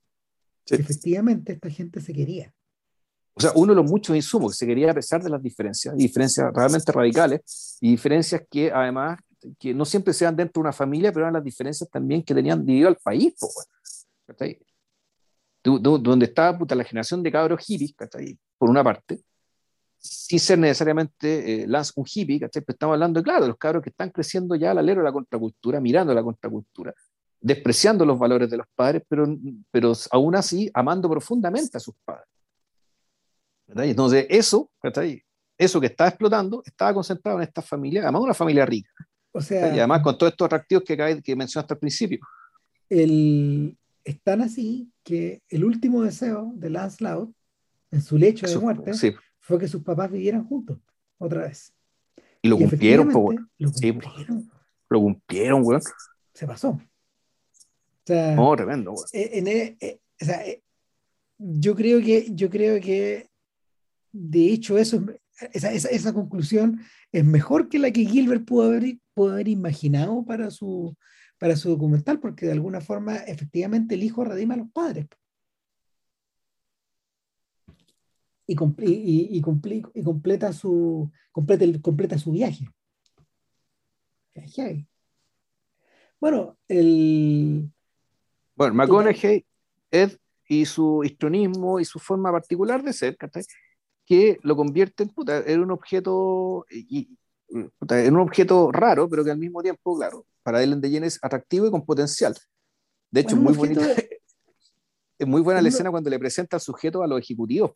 Efectivamente, 0.69 1.53
esta 1.53 1.69
gente 1.69 2.01
se 2.01 2.13
quería. 2.13 2.53
O 3.35 3.41
sea, 3.41 3.51
uno 3.55 3.73
de 3.73 3.81
los 3.81 3.89
muchos 3.89 4.15
insumos 4.15 4.51
que 4.51 4.57
se 4.57 4.67
quería 4.67 4.91
a 4.91 4.93
pesar 4.93 5.21
de 5.23 5.29
las 5.29 5.41
diferencias, 5.41 5.95
diferencias 5.97 6.51
realmente 6.53 6.91
radicales, 6.91 7.77
y 7.81 7.91
diferencias 7.91 8.43
que 8.49 8.71
además, 8.71 9.19
que 9.59 9.73
no 9.73 9.85
siempre 9.85 10.13
se 10.13 10.25
dan 10.25 10.35
dentro 10.35 10.61
de 10.61 10.65
una 10.67 10.73
familia, 10.73 11.11
pero 11.11 11.25
eran 11.25 11.33
las 11.33 11.43
diferencias 11.43 11.89
también 11.89 12.23
que 12.23 12.35
tenían 12.35 12.63
dividido 12.63 12.89
al 12.89 12.97
país. 12.97 13.33
donde 15.63 16.25
estaba 16.25 16.57
puta, 16.57 16.75
la 16.75 16.83
generación 16.83 17.23
de 17.23 17.31
cabros 17.31 17.65
hippies, 17.65 17.93
por 18.57 18.69
una 18.69 18.83
parte, 18.83 19.21
sin 19.97 20.39
ser 20.39 20.59
necesariamente 20.59 21.63
eh, 21.63 21.67
un 21.95 22.05
hippie, 22.05 22.39
pero 22.39 22.65
estamos 22.67 22.93
hablando, 22.93 23.23
claro, 23.23 23.43
de 23.43 23.47
los 23.47 23.57
cabros 23.57 23.81
que 23.81 23.89
están 23.89 24.09
creciendo 24.09 24.53
ya 24.55 24.71
al 24.71 24.77
alero 24.77 24.99
de 24.99 25.05
la 25.05 25.13
contracultura, 25.13 25.79
mirando 25.79 26.13
la 26.13 26.21
contracultura, 26.21 26.93
despreciando 27.43 28.05
los 28.05 28.17
valores 28.17 28.49
de 28.49 28.55
los 28.57 28.65
padres, 28.73 29.03
pero, 29.07 29.27
pero 29.69 29.91
aún 30.11 30.33
así 30.35 30.71
amando 30.73 31.09
profundamente 31.09 31.75
a 31.77 31.79
sus 31.79 31.93
padres. 32.05 32.25
Entonces, 33.67 34.25
eso, 34.29 34.71
eso 35.57 35.81
que 35.81 35.87
estaba 35.87 36.09
explotando, 36.09 36.63
estaba 36.65 36.93
concentrado 36.93 37.39
en 37.39 37.43
esta 37.43 37.61
familia, 37.61 38.03
además 38.03 38.21
una 38.21 38.33
familia 38.33 38.65
rica. 38.65 38.89
O 39.33 39.41
sea, 39.41 39.75
y 39.75 39.79
además 39.79 40.01
con 40.01 40.17
todos 40.17 40.31
estos 40.31 40.45
atractivos 40.45 40.83
que, 40.85 41.21
que 41.21 41.35
mencionaste 41.35 41.73
al 41.73 41.79
principio. 41.79 42.19
El, 42.87 43.77
es 44.05 44.21
tan 44.21 44.41
así 44.41 44.89
que 45.03 45.41
el 45.49 45.65
último 45.65 46.01
deseo 46.03 46.53
de 46.55 46.69
Lance 46.69 47.03
Loud, 47.03 47.29
en 47.91 48.01
su 48.01 48.17
lecho 48.17 48.47
de 48.47 48.57
muerte, 48.57 48.93
fue 49.39 49.59
que 49.59 49.67
sus 49.67 49.83
papás 49.83 50.09
vivieran 50.09 50.45
juntos, 50.47 50.79
otra 51.17 51.41
vez. 51.41 51.73
Y 52.41 52.47
lo 52.47 52.57
cumplieron, 52.57 53.09
pues, 53.09 53.37
Lo 53.57 53.71
cumplieron. 53.71 54.51
lo 54.89 54.99
cumplieron, 54.99 55.63
güey. 55.63 55.79
Se 56.33 56.47
pasó. 56.47 56.79
O 58.03 58.07
sea, 58.07 58.35
no, 58.35 58.55
tremendo, 58.55 58.95
En, 59.13 59.47
e, 59.47 59.77
e, 59.79 59.99
o 60.21 60.25
sea, 60.25 60.45
eh, 60.45 60.61
yo 61.37 61.75
creo 61.75 62.01
que, 62.01 62.27
yo 62.31 62.49
creo 62.49 62.81
que 62.81 63.29
de 64.11 64.51
hecho, 64.51 64.77
eso, 64.77 65.03
esa, 65.51 65.71
esa, 65.71 65.89
esa, 65.89 66.13
conclusión 66.13 66.81
es 67.11 67.25
mejor 67.25 67.67
que 67.67 67.79
la 67.79 67.91
que 67.91 68.05
Gilbert 68.05 68.45
pudo 68.45 68.67
haber, 68.67 68.97
pudo 69.13 69.33
haber 69.33 69.47
imaginado 69.47 70.23
para 70.23 70.51
su, 70.51 70.95
para 71.39 71.55
su 71.55 71.69
documental, 71.69 72.19
porque 72.19 72.45
de 72.45 72.51
alguna 72.53 72.79
forma, 72.79 73.15
efectivamente, 73.17 73.95
el 73.95 74.03
hijo 74.03 74.23
redima 74.23 74.53
a 74.53 74.57
los 74.57 74.71
padres. 74.71 75.07
Y, 78.45 78.53
y, 78.53 79.35
y, 79.35 79.37
y 79.37 80.03
completa, 80.03 80.53
su, 80.53 81.11
completa, 81.31 81.63
el, 81.63 81.81
completa 81.81 82.17
su 82.19 82.31
viaje. 82.31 82.67
Bueno, 86.19 86.57
el. 86.67 87.71
Bueno, 88.55 88.75
McConaughey, 88.75 89.45
Ed 89.91 90.17
y 90.47 90.65
su 90.65 91.03
histrionismo 91.03 91.79
y 91.79 91.85
su 91.85 91.99
forma 91.99 92.31
particular 92.31 92.83
de 92.83 92.93
ser, 92.93 93.17
que 94.05 94.37
lo 94.43 94.55
convierte 94.55 95.07
en, 95.27 95.61
un 95.61 95.71
objeto 95.71 96.65
y, 96.69 97.09
en 97.49 98.15
un 98.15 98.21
objeto 98.21 98.71
raro, 98.71 99.09
pero 99.09 99.23
que 99.23 99.31
al 99.31 99.37
mismo 99.37 99.61
tiempo, 99.61 99.97
claro, 99.97 100.25
para 100.43 100.61
Ellen 100.61 100.81
DeGeneres 100.81 101.15
es 101.15 101.19
atractivo 101.23 101.67
y 101.67 101.71
con 101.71 101.85
potencial. 101.85 102.35
De 103.09 103.21
hecho, 103.21 103.35
muy 103.35 103.53
bonita, 103.53 103.81
es 105.19 105.27
muy 105.27 105.41
buena 105.41 105.61
la 105.61 105.69
escena 105.69 105.91
cuando 105.91 106.09
le 106.09 106.19
presenta 106.19 106.57
al 106.57 106.61
sujeto 106.61 107.03
a 107.03 107.07
los 107.07 107.19
ejecutivos. 107.19 107.71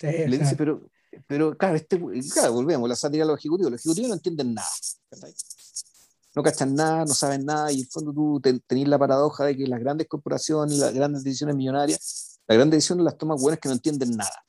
le 0.00 0.38
dice, 0.38 0.56
pero, 0.56 0.82
pero 1.26 1.56
claro, 1.56 1.76
este, 1.76 2.00
claro, 2.32 2.54
volvemos, 2.54 2.88
la 2.88 2.96
sátira 2.96 3.24
a 3.24 3.26
los 3.26 3.38
ejecutivos. 3.38 3.72
Los 3.72 3.80
ejecutivos 3.80 4.08
no 4.08 4.14
entienden 4.14 4.54
nada. 4.54 4.68
No 6.34 6.42
cachan 6.42 6.74
nada, 6.74 7.04
no 7.04 7.14
saben 7.14 7.44
nada, 7.44 7.72
y 7.72 7.80
en 7.80 7.88
fondo 7.88 8.12
tú 8.12 8.40
tenés 8.40 8.88
la 8.88 8.98
paradoja 8.98 9.44
de 9.44 9.56
que 9.56 9.66
las 9.66 9.80
grandes 9.80 10.06
corporaciones, 10.06 10.78
las 10.78 10.94
grandes 10.94 11.24
decisiones 11.24 11.56
millonarias 11.56 12.30
la 12.50 12.56
gran 12.56 12.68
decisión 12.68 13.04
las 13.04 13.16
toma 13.16 13.36
buenas 13.36 13.60
que 13.60 13.68
no 13.68 13.76
entienden 13.76 14.10
nada. 14.16 14.44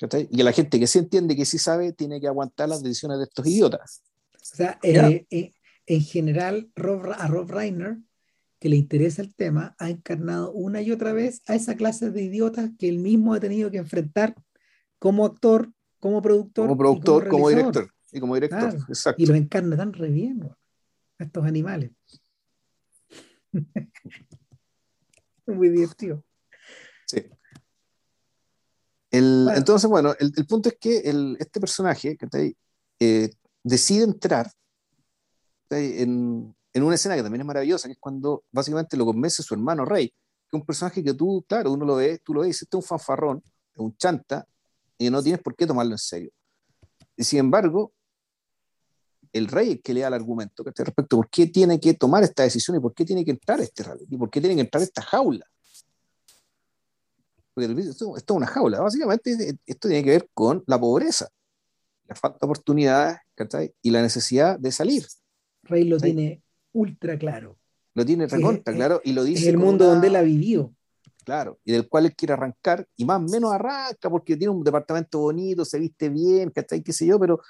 Y 0.00 0.36
que 0.36 0.42
la 0.42 0.50
gente 0.50 0.80
que 0.80 0.88
sí 0.88 0.98
entiende, 0.98 1.36
que 1.36 1.44
sí 1.44 1.56
sabe, 1.56 1.92
tiene 1.92 2.20
que 2.20 2.26
aguantar 2.26 2.68
las 2.68 2.82
decisiones 2.82 3.18
de 3.18 3.24
estos 3.24 3.46
idiotas. 3.46 4.02
O 4.34 4.56
sea, 4.56 4.80
eh, 4.82 5.24
eh, 5.30 5.52
en 5.86 6.00
general, 6.00 6.68
a 6.74 7.28
Rob 7.28 7.50
Reiner, 7.52 7.98
que 8.58 8.68
le 8.68 8.74
interesa 8.74 9.22
el 9.22 9.32
tema, 9.32 9.76
ha 9.78 9.90
encarnado 9.90 10.50
una 10.50 10.82
y 10.82 10.90
otra 10.90 11.12
vez 11.12 11.40
a 11.46 11.54
esa 11.54 11.76
clase 11.76 12.10
de 12.10 12.20
idiotas 12.20 12.70
que 12.76 12.88
él 12.88 12.98
mismo 12.98 13.32
ha 13.32 13.38
tenido 13.38 13.70
que 13.70 13.78
enfrentar 13.78 14.34
como 14.98 15.24
actor, 15.24 15.72
como 16.00 16.20
productor. 16.20 16.66
Como 16.66 16.78
productor, 16.78 17.28
como, 17.28 17.48
director. 17.48 17.94
Y 18.10 18.18
como 18.18 18.34
director, 18.34 18.74
exacto. 18.88 19.22
Y 19.22 19.26
los 19.26 19.36
encarna 19.36 19.76
tan 19.76 19.92
re 19.92 20.08
bien, 20.08 20.50
estos 21.18 21.44
animales. 21.44 21.92
Muy 25.46 25.68
divertido. 25.70 26.24
Sí. 27.06 27.24
Entonces, 29.10 29.88
bueno, 29.88 30.14
el, 30.18 30.46
punto 30.46 30.68
es 30.68 30.76
que 30.78 31.02
este 31.38 31.60
personaje 31.60 32.18
eh, 33.00 33.30
decide 33.62 34.04
entrar 34.04 34.50
en, 35.70 36.54
una 36.74 36.94
escena 36.94 37.16
que 37.16 37.22
también 37.22 37.40
es 37.40 37.46
maravillosa, 37.46 37.88
que 37.88 37.92
es 37.92 37.98
cuando 37.98 38.44
básicamente 38.52 38.96
lo 38.96 39.06
convence 39.06 39.42
su 39.42 39.54
hermano 39.54 39.84
Rey, 39.84 40.08
que 40.08 40.56
es 40.56 40.60
un 40.60 40.66
personaje 40.66 41.02
que 41.02 41.14
tú, 41.14 41.44
claro, 41.48 41.72
uno 41.72 41.84
lo 41.86 41.96
ve, 41.96 42.20
tú 42.22 42.34
lo 42.34 42.42
ves, 42.42 42.62
este 42.62 42.76
es 42.76 42.84
un 42.84 42.86
fanfarrón, 42.86 43.42
es 43.72 43.78
un 43.78 43.96
chanta, 43.96 44.46
y 44.98 45.10
no 45.10 45.22
tienes 45.22 45.40
por 45.40 45.56
qué 45.56 45.66
tomarlo 45.66 45.92
en 45.92 45.98
serio. 45.98 46.30
Y 47.16 47.24
sin 47.24 47.40
embargo, 47.40 47.92
el 49.32 49.46
rey 49.48 49.72
es 49.72 49.80
que 49.82 49.94
le 49.94 50.00
da 50.00 50.08
el 50.08 50.14
argumento 50.14 50.62
respecto 50.64 51.16
a 51.16 51.18
por 51.18 51.30
qué 51.30 51.46
tiene 51.46 51.78
que 51.80 51.94
tomar 51.94 52.22
esta 52.22 52.42
decisión 52.42 52.76
y 52.76 52.80
por 52.80 52.94
qué 52.94 53.04
tiene 53.04 53.24
que 53.24 53.32
entrar 53.32 53.60
este 53.60 53.82
rally, 53.82 54.06
y 54.08 54.16
por 54.16 54.30
qué 54.30 54.40
tiene 54.40 54.54
que 54.56 54.62
entrar 54.62 54.82
esta 54.82 55.02
jaula 55.02 55.46
esto, 57.60 58.16
es 58.16 58.24
una 58.30 58.46
jaula. 58.46 58.80
Básicamente, 58.80 59.58
esto 59.66 59.88
tiene 59.88 60.04
que 60.04 60.10
ver 60.10 60.28
con 60.34 60.62
la 60.66 60.78
pobreza, 60.78 61.28
la 62.06 62.14
falta 62.14 62.38
de 62.40 62.46
oportunidades 62.46 63.18
y 63.82 63.90
la 63.90 64.02
necesidad 64.02 64.58
de 64.58 64.72
salir. 64.72 65.06
Rey 65.62 65.84
lo 65.84 65.98
tiene 65.98 66.42
ultra 66.72 67.18
claro. 67.18 67.58
Lo 67.94 68.04
tiene 68.04 68.26
recontra 68.26 68.72
claro 68.72 69.00
y 69.04 69.12
lo 69.12 69.24
dice. 69.24 69.48
En 69.48 69.54
el 69.54 69.58
mundo 69.58 69.86
donde 69.86 70.06
él 70.08 70.16
ha 70.16 70.22
vivido. 70.22 70.72
Claro, 71.24 71.58
y 71.62 71.72
del 71.72 71.88
cual 71.88 72.06
él 72.06 72.16
quiere 72.16 72.32
arrancar, 72.32 72.86
y 72.96 73.04
más 73.04 73.18
o 73.18 73.20
menos 73.20 73.52
arranca 73.52 74.08
porque 74.08 74.34
tiene 74.34 74.50
un 74.50 74.64
departamento 74.64 75.18
bonito, 75.18 75.62
se 75.62 75.78
viste 75.78 76.08
bien, 76.08 76.50
¿cachai? 76.50 76.82
qué 76.82 76.92
sé 76.92 77.04
yo, 77.04 77.20
pero 77.20 77.40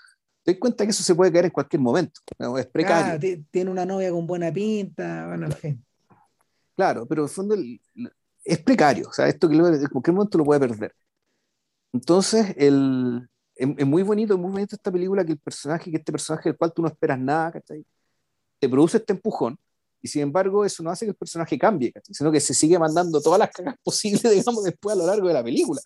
te 0.49 0.55
das 0.55 0.61
cuenta 0.61 0.85
que 0.85 0.93
eso 0.93 1.03
se 1.03 1.15
puede 1.15 1.31
caer 1.31 1.45
en 1.45 1.51
cualquier 1.51 1.83
momento. 1.83 2.23
Es 2.59 2.67
precario. 2.69 3.45
tiene 3.51 3.71
una 3.71 3.85
novia 3.85 4.11
con 4.11 4.27
buena 4.27 4.51
pinta, 4.51 5.27
bueno, 5.27 5.45
en 5.45 5.53
fin. 5.53 5.87
Claro, 6.75 7.07
pero 7.07 7.21
en 7.21 7.29
el 7.29 7.31
fondo 7.31 7.55
es 8.45 8.59
precario, 8.61 9.09
o 9.11 9.13
sea, 9.13 9.29
esto 9.29 9.47
que 9.47 9.57
en 9.57 9.89
cualquier 9.89 10.15
momento 10.15 10.39
lo 10.39 10.45
puede 10.45 10.61
perder. 10.61 10.95
Entonces, 11.93 12.55
el, 12.57 13.29
es, 13.55 13.87
muy 13.87 14.03
bonito, 14.03 14.33
es 14.33 14.41
muy 14.41 14.51
bonito 14.51 14.75
esta 14.75 14.91
película 14.91 15.23
que 15.23 15.33
el 15.33 15.39
personaje, 15.39 15.91
que 15.91 15.99
este 15.99 16.13
personaje 16.13 16.49
del 16.49 16.57
cual 16.57 16.73
tú 16.73 16.81
no 16.81 16.89
esperas 16.89 17.19
nada, 17.19 17.53
¿cachai? 17.53 17.85
Te 18.59 18.71
produce 18.71 18.97
este 18.97 19.13
empujón, 19.13 19.59
y 20.01 20.09
sin 20.09 20.23
embargo 20.23 20.65
eso 20.65 20.83
no 20.83 20.89
hace 20.89 21.05
que 21.05 21.11
el 21.11 21.17
personaje 21.17 21.59
cambie, 21.59 21.93
¿cachai? 21.93 22.15
sino 22.15 22.33
que 22.33 22.41
se 22.41 22.55
sigue 22.55 22.79
mandando 22.79 23.21
todas 23.21 23.39
las 23.39 23.51
cagas 23.51 23.75
posibles, 23.83 24.23
digamos, 24.33 24.65
después 24.65 24.97
a 24.97 24.99
lo 24.99 25.05
largo 25.05 25.29
de 25.29 25.35
la 25.35 25.45
película. 25.45 25.83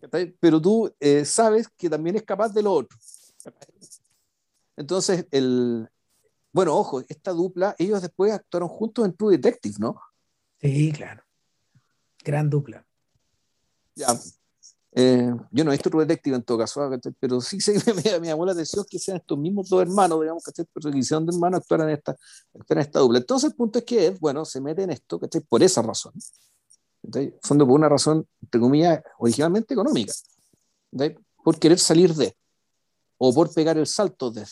¿cachai? 0.00 0.34
Pero 0.40 0.60
tú 0.60 0.92
eh, 0.98 1.24
sabes 1.24 1.68
que 1.76 1.88
también 1.88 2.16
es 2.16 2.24
capaz 2.24 2.48
de 2.48 2.64
lo 2.64 2.72
otro. 2.72 2.98
Entonces, 4.76 5.26
el, 5.30 5.88
bueno, 6.56 6.74
ojo, 6.74 7.02
esta 7.08 7.32
dupla, 7.32 7.76
ellos 7.78 8.00
después 8.00 8.32
actuaron 8.32 8.70
juntos 8.70 9.04
en 9.04 9.14
True 9.14 9.36
Detective, 9.36 9.76
¿no? 9.78 10.00
Sí, 10.58 10.90
claro. 10.90 11.22
Gran 12.24 12.48
dupla. 12.48 12.82
Ya. 13.94 14.18
Eh, 14.92 15.34
yo 15.50 15.64
no 15.64 15.70
he 15.70 15.74
visto 15.74 15.90
True 15.90 16.06
Detective 16.06 16.36
en 16.36 16.42
todo 16.42 16.56
caso, 16.56 16.90
pero 17.20 17.42
sí 17.42 17.60
se, 17.60 17.74
me, 17.94 18.20
me, 18.20 18.28
llamó 18.28 18.46
la 18.46 18.52
atención 18.52 18.86
que 18.88 18.98
sean 18.98 19.18
estos 19.18 19.36
mismos 19.36 19.68
dos 19.68 19.82
hermanos, 19.82 20.18
digamos, 20.18 20.42
que 20.44 20.98
hicieron 20.98 21.26
de 21.26 21.34
hermanos 21.34 21.60
actuar 21.60 21.82
en 21.82 21.90
esta, 21.90 22.16
en 22.54 22.78
esta 22.78 23.00
dupla. 23.00 23.18
Entonces 23.18 23.50
el 23.50 23.54
punto 23.54 23.78
es 23.78 23.84
que 23.84 24.06
Ed, 24.06 24.16
bueno, 24.18 24.46
se 24.46 24.58
mete 24.62 24.82
en 24.82 24.92
esto, 24.92 25.20
¿cachai? 25.20 25.42
Por 25.42 25.62
esa 25.62 25.82
razón. 25.82 26.14
¿cachai? 27.02 27.34
Fondo 27.42 27.66
por 27.66 27.74
una 27.74 27.90
razón, 27.90 28.26
entre 28.40 28.60
comillas, 28.62 29.02
originalmente 29.18 29.74
económica. 29.74 30.14
¿cachai? 30.90 31.18
Por 31.44 31.58
querer 31.58 31.78
salir 31.78 32.14
de, 32.14 32.34
o 33.18 33.34
por 33.34 33.52
pegar 33.52 33.78
el 33.78 33.86
salto 33.86 34.30
de. 34.30 34.44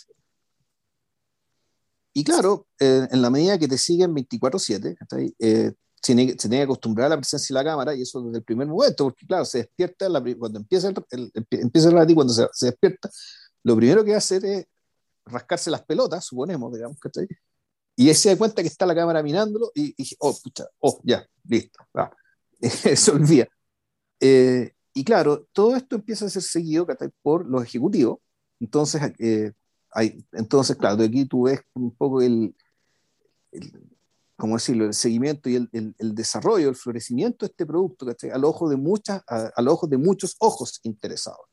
Y 2.13 2.23
claro, 2.23 2.69
eh, 2.79 3.09
en 3.11 3.23
la 3.23 3.31
medida 3.31 3.59
que 3.59 3.67
te 3.67 3.77
siguen 3.77 4.15
24-7, 4.15 4.97
eh, 5.41 5.73
se 6.01 6.15
tiene, 6.15 6.37
que 6.37 6.63
acostumbrar 6.63 7.07
a 7.07 7.11
la 7.11 7.17
presencia 7.17 7.55
de 7.55 7.65
la 7.65 7.71
cámara 7.71 7.95
y 7.95 8.03
eso 8.03 8.23
desde 8.23 8.39
el 8.39 8.45
primer 8.45 8.69
momento, 8.69 9.05
porque 9.05 9.27
claro, 9.27 9.45
se 9.45 9.59
despierta, 9.59 10.07
cuando 10.39 10.59
empieza 10.59 10.89
el, 10.89 11.33
empieza 11.51 11.89
el 11.89 12.15
cuando 12.15 12.33
se, 12.33 12.67
despierta, 12.67 13.11
lo 13.63 13.75
primero 13.75 14.05
que 14.05 14.11
va 14.11 14.17
a 14.17 14.19
hacer 14.19 14.45
es 14.45 14.67
rascarse 15.25 15.71
las 15.71 15.83
pelotas, 15.83 16.25
suponemos, 16.25 16.73
digamos, 16.73 16.99
¿cachai? 17.01 17.27
Y 17.97 18.09
él 18.09 18.15
se 18.15 18.29
da 18.29 18.37
cuenta 18.37 18.63
que 18.63 18.69
está 18.69 18.87
la 18.87 18.95
cámara 18.95 19.23
mirándolo 19.23 19.73
y, 19.75 19.95
y 19.97 20.17
oh, 20.19 20.37
pucha, 20.43 20.67
oh, 20.81 21.01
ya, 21.05 21.27
listo, 21.45 21.81
se 22.97 23.11
olvida. 23.11 23.49
Eh, 24.21 24.73
y 24.95 25.05
claro, 25.05 25.49
todo 25.53 25.75
esto 25.75 25.97
empieza 25.97 26.27
a 26.27 26.31
ser 26.31 26.43
seguido 26.43 26.87
¿cachai? 26.87 27.11
por 27.23 27.47
los 27.47 27.65
ejecutivos. 27.65 28.19
Entonces, 28.65 29.03
eh, 29.19 29.53
hay, 29.91 30.25
entonces, 30.33 30.75
claro, 30.77 30.97
de 30.97 31.05
aquí 31.05 31.27
tú 31.27 31.43
ves 31.43 31.61
un 31.75 31.95
poco 31.95 32.23
el, 32.23 32.55
como 34.37 34.55
decirlo, 34.55 34.87
el 34.87 34.95
seguimiento 34.95 35.51
y 35.51 35.57
el, 35.57 35.95
el, 35.99 36.15
desarrollo, 36.15 36.71
el 36.71 36.77
florecimiento 36.77 37.45
de 37.45 37.51
este 37.51 37.67
producto, 37.67 38.07
¿cachai? 38.07 38.31
Al 38.31 38.43
ojo 38.43 38.71
de 38.71 38.77
muchas, 38.77 39.23
a, 39.29 39.53
al 39.55 39.69
ojo 39.69 39.87
de 39.87 39.99
muchos 39.99 40.37
ojos 40.39 40.81
interesados. 40.83 41.47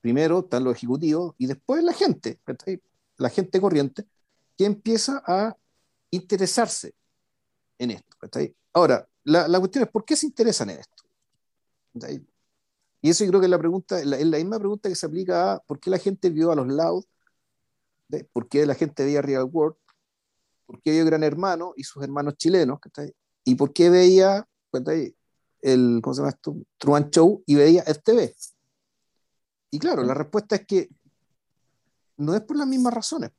Primero 0.00 0.38
están 0.38 0.62
los 0.62 0.76
ejecutivos 0.76 1.34
y 1.36 1.48
después 1.48 1.82
la 1.82 1.92
gente, 1.92 2.38
la 3.16 3.28
gente 3.28 3.60
corriente, 3.60 4.06
que 4.56 4.66
empieza 4.66 5.20
a 5.26 5.56
interesarse 6.12 6.94
en 7.76 7.90
esto. 7.90 8.16
Ahora, 8.72 9.06
la, 9.24 9.48
la, 9.48 9.58
cuestión 9.58 9.82
es, 9.82 9.90
¿por 9.90 10.04
qué 10.04 10.14
se 10.14 10.26
interesan 10.26 10.70
en 10.70 10.78
esto? 10.78 11.02
Y 13.02 13.10
eso 13.10 13.24
yo 13.24 13.30
creo 13.30 13.40
que 13.40 13.46
es 13.46 13.50
la, 13.50 13.58
pregunta, 13.58 14.04
la, 14.04 14.36
misma 14.36 14.58
pregunta 14.58 14.88
que 14.88 14.94
se 14.94 15.06
aplica 15.06 15.54
a 15.54 15.58
por 15.60 15.80
qué 15.80 15.90
la 15.90 15.98
gente 15.98 16.28
vio 16.30 16.52
a 16.52 16.54
los 16.54 16.66
Loud, 16.66 17.04
por 18.32 18.48
qué 18.48 18.66
la 18.66 18.74
gente 18.74 19.04
veía 19.04 19.22
Real 19.22 19.48
World, 19.50 19.76
por 20.66 20.80
qué 20.82 20.92
vio 20.92 21.04
Gran 21.04 21.22
Hermano 21.22 21.72
y 21.76 21.84
sus 21.84 22.02
hermanos 22.02 22.36
chilenos, 22.36 22.78
y 23.44 23.54
por 23.54 23.72
qué 23.72 23.88
veía 23.88 24.46
el, 25.62 26.00
¿cómo 26.02 26.14
se 26.14 26.20
llama 26.20 26.30
esto? 26.30 26.56
Truman 26.78 27.10
Show 27.10 27.42
y 27.46 27.54
veía 27.54 27.82
FTV. 27.82 28.34
Y 29.70 29.78
claro, 29.78 30.02
la 30.02 30.14
respuesta 30.14 30.56
es 30.56 30.66
que 30.66 30.90
no 32.18 32.34
es 32.34 32.42
por 32.42 32.56
las 32.56 32.66
mismas 32.66 32.92
razones, 32.92 33.30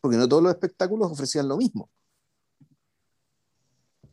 porque 0.00 0.16
no 0.16 0.28
todos 0.28 0.42
los 0.42 0.52
espectáculos 0.52 1.12
ofrecían 1.12 1.48
lo 1.48 1.56
mismo. 1.56 1.90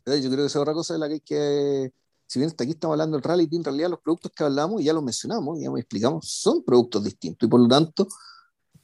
Yo 0.06 0.30
creo 0.30 0.36
que 0.36 0.46
esa 0.46 0.58
es 0.58 0.62
otra 0.62 0.72
cosa 0.72 0.94
de 0.94 1.00
la 1.00 1.08
que 1.08 1.14
hay 1.14 1.20
que, 1.20 1.92
si 2.28 2.38
bien 2.38 2.50
hasta 2.50 2.62
aquí 2.62 2.74
estamos 2.74 2.92
hablando 2.92 3.16
del 3.16 3.24
reality, 3.24 3.56
en 3.56 3.64
realidad 3.64 3.88
los 3.88 4.00
productos 4.00 4.30
que 4.32 4.44
hablamos, 4.44 4.82
y 4.82 4.84
ya 4.84 4.92
los 4.92 5.02
mencionamos, 5.02 5.58
ya 5.58 5.70
explicamos, 5.78 6.28
son 6.28 6.62
productos 6.62 7.02
distintos. 7.02 7.46
Y 7.46 7.50
por 7.50 7.58
lo 7.58 7.66
tanto, 7.66 8.06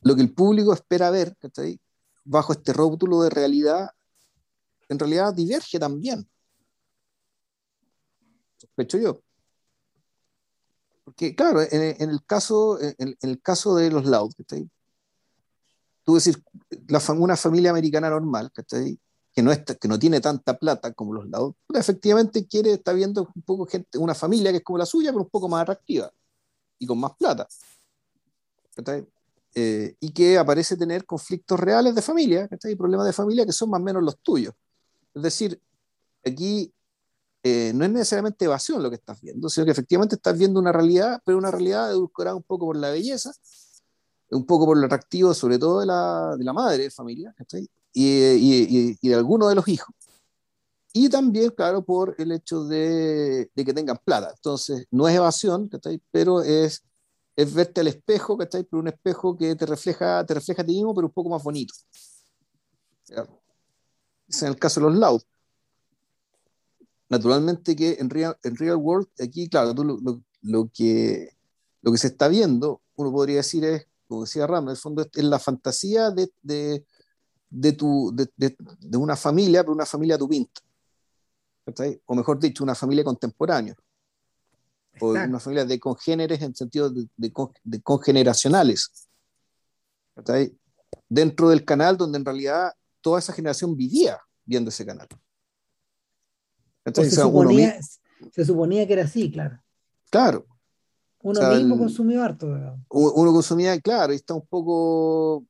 lo 0.01 0.17
que 0.17 0.23
el 0.23 0.33
público 0.33 0.73
espera 0.73 1.11
ver, 1.11 1.37
bajo 2.25 2.55
este 2.55 2.73
rótulo 2.73 3.21
de 3.23 3.29
realidad, 3.29 3.91
en 4.89 4.99
realidad 4.99 5.35
diverge 5.35 5.79
también. 5.79 6.27
Sospecho 8.57 8.97
yo. 8.97 9.21
Porque, 11.05 11.37
claro, 11.37 11.61
en, 11.61 12.11
el, 12.11 12.25
caso, 12.25 12.81
en, 12.81 13.15
el 13.21 13.43
caso 13.43 13.77
de 13.77 13.91
los 13.91 14.07
Loud, 14.07 14.33
tú 16.03 16.15
decir, 16.15 16.43
la, 16.89 17.03
una 17.13 17.37
familia 17.37 17.71
americana 17.71 18.09
normal, 18.09 18.51
que 19.35 19.43
no, 19.43 19.51
que 19.53 19.89
no 19.89 19.99
tiene 19.99 20.21
tanta 20.21 20.57
plata 20.57 20.93
como 20.93 21.13
los 21.13 21.27
Loud, 21.29 21.55
efectivamente 21.75 22.47
quiere, 22.47 22.75
está 22.75 22.93
viendo 22.93 23.29
un 23.35 23.43
poco 23.43 23.67
gente, 23.67 23.99
una 23.99 24.15
familia 24.15 24.53
que 24.53 24.59
es 24.59 24.63
como 24.65 24.79
la 24.79 24.87
suya, 24.87 25.11
pero 25.11 25.25
un 25.25 25.31
poco 25.31 25.49
más 25.49 25.63
atractiva 25.63 26.11
y 26.79 26.87
con 26.87 27.01
más 27.01 27.13
plata. 27.17 27.49
Eh, 29.57 29.97
y 30.01 30.13
que 30.13 30.39
aparece 30.39 30.77
tener 30.77 31.05
conflictos 31.05 31.59
reales 31.59 31.95
de 31.95 32.03
familia, 32.03 32.49
y 32.65 32.75
problemas 32.77 33.07
de 33.07 33.13
familia 33.13 33.47
que 33.47 33.53
son 33.53 33.71
más 33.71 33.81
o 33.81 33.85
menos 33.85 34.03
los 34.03 34.19
tuyos. 34.19 34.55
Es 35.15 35.23
decir, 35.23 35.61
aquí 36.25 36.73
eh, 37.43 37.73
no 37.75 37.85
es 37.85 37.91
necesariamente 37.91 38.45
evasión 38.45 38.83
lo 38.83 38.89
que 38.91 38.97
estás 38.97 39.21
viendo, 39.21 39.49
sino 39.49 39.65
que 39.65 39.73
efectivamente 39.73 40.17
estás 40.17 40.39
viendo 40.39 40.61
una 40.61 40.73
realidad, 40.73 41.21
pero 41.25 41.39
una 41.39 41.51
realidad 41.51 41.91
edulcorada 41.91 42.37
un 42.37 42.43
poco 42.43 42.67
por 42.67 42.77
la 42.77 42.91
belleza, 42.91 43.33
un 44.31 44.47
poco 44.47 44.67
por 44.67 44.77
lo 44.77 44.87
atractivo, 44.87 45.35
sobre 45.35 45.59
todo 45.59 45.81
de 45.81 45.87
la, 45.87 46.37
de 46.37 46.45
la 46.45 46.53
madre 46.53 46.85
de 46.85 46.91
familia, 46.91 47.35
y, 47.95 48.07
y, 48.07 48.99
y, 49.01 49.09
de 49.09 49.15
alguno 49.15 49.49
de 49.49 49.55
los 49.55 49.67
hijos. 49.69 49.95
Y 50.93 51.09
también, 51.09 51.51
claro, 51.51 51.85
por 51.85 52.15
el 52.19 52.33
hecho 52.33 52.65
de, 52.65 53.51
de 53.55 53.65
que 53.65 53.75
tengan 53.75 53.99
plata. 54.05 54.33
Entonces, 54.37 54.87
no 54.91 55.09
es 55.09 55.17
evasión, 55.17 55.71
pero 56.13 56.43
es 56.43 56.85
es 57.37 57.53
verte 57.53 57.81
al 57.81 57.89
espejo, 57.89 58.37
¿cachai? 58.37 58.65
Por 58.65 58.81
un 58.81 58.89
espejo 58.89 59.37
que 59.37 59.55
te 59.57 59.67
refleja, 59.67 60.25
te 60.25 60.35
refleja 60.35 60.63
a 60.63 60.67
ti 60.67 60.73
mismo, 60.75 60.95
pero 60.95 61.09
un 61.09 61.13
poco 61.13 61.31
más 61.31 61.43
bonito. 61.43 61.75
Es 64.29 64.43
en 64.43 64.49
el 64.49 64.59
caso 64.59 64.81
de 64.81 64.87
los 64.87 64.97
Loud. 64.97 65.23
Naturalmente 67.09 67.77
que 67.77 67.97
en 68.01 68.09
Real, 68.09 68.37
en 68.43 68.57
real 68.57 68.77
World, 68.77 69.09
aquí, 69.21 69.49
claro, 69.49 69.75
tú 69.75 69.85
lo, 69.85 69.99
lo, 70.43 70.71
que, 70.73 71.29
lo 71.83 71.93
que 71.93 71.99
se 71.99 72.09
está 72.09 72.29
viendo, 72.29 72.83
uno 72.97 73.13
podría 73.13 73.37
decir 73.37 73.65
es, 73.65 73.87
como 74.09 74.23
decía 74.23 74.47
Ram, 74.47 74.65
en 74.65 74.71
el 74.71 74.77
fondo 74.77 75.03
es, 75.03 75.25
la 75.25 75.39
fantasía 75.39 76.11
de, 76.11 76.31
de, 76.43 76.85
de, 77.55 77.73
tu, 77.73 78.13
de, 78.15 78.29
de, 78.37 78.97
una 78.97 79.17
familia, 79.17 79.63
pero 79.63 79.73
una 79.73 79.87
familia 79.87 80.19
tu 80.19 80.29
pinta. 80.29 80.61
O 82.07 82.15
mejor 82.15 82.39
dicho, 82.39 82.65
una 82.65 82.75
familia 82.75 83.05
contemporánea 83.05 83.75
o 85.01 85.11
una 85.11 85.41
familia 85.41 85.65
de 85.65 85.81
congéneres 85.81 86.41
en 86.43 86.55
sentido 86.55 86.91
de, 86.91 87.09
de, 87.17 87.83
congeneracionales. 87.83 89.09
Dentro 91.09 91.49
del 91.49 91.65
canal 91.65 91.97
donde 91.97 92.19
en 92.19 92.25
realidad 92.25 92.73
toda 93.01 93.19
esa 93.19 93.33
generación 93.33 93.77
vivía 93.77 94.19
viendo 94.45 94.69
ese 94.69 94.85
canal. 94.85 95.09
se, 96.93 97.11
suponía, 97.11 97.79
se, 98.33 98.45
suponía, 98.45 98.87
que 98.87 98.93
era 98.93 99.05
así, 99.05 99.31
claro. 99.31 99.61
Claro. 100.11 100.47
Uno 101.23 101.55
mismo 101.55 101.79
consumió 101.79 102.23
harto. 102.23 102.47
Uno 102.91 103.33
consumía, 103.33 103.81
claro, 103.81 104.13
y 104.13 104.17
está 104.17 104.35
un 104.35 104.47
poco, 104.47 105.47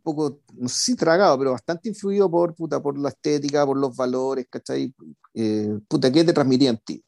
poco, 0.00 0.40
no 0.54 0.68
sé 0.68 0.78
si 0.78 0.96
tragado, 0.96 1.38
pero 1.38 1.52
bastante 1.52 1.88
influido 1.88 2.30
por, 2.30 2.54
puta, 2.54 2.80
por 2.82 2.98
la 2.98 3.10
estética, 3.10 3.64
por 3.66 3.76
los 3.76 3.94
valores, 3.96 4.46
¿cachai? 4.50 4.94
Eh, 5.34 5.78
puta, 5.88 6.10
¿qué 6.10 6.24
te 6.24 6.32
transmitía 6.32 6.70
en 6.70 6.78
ti? 6.78 7.04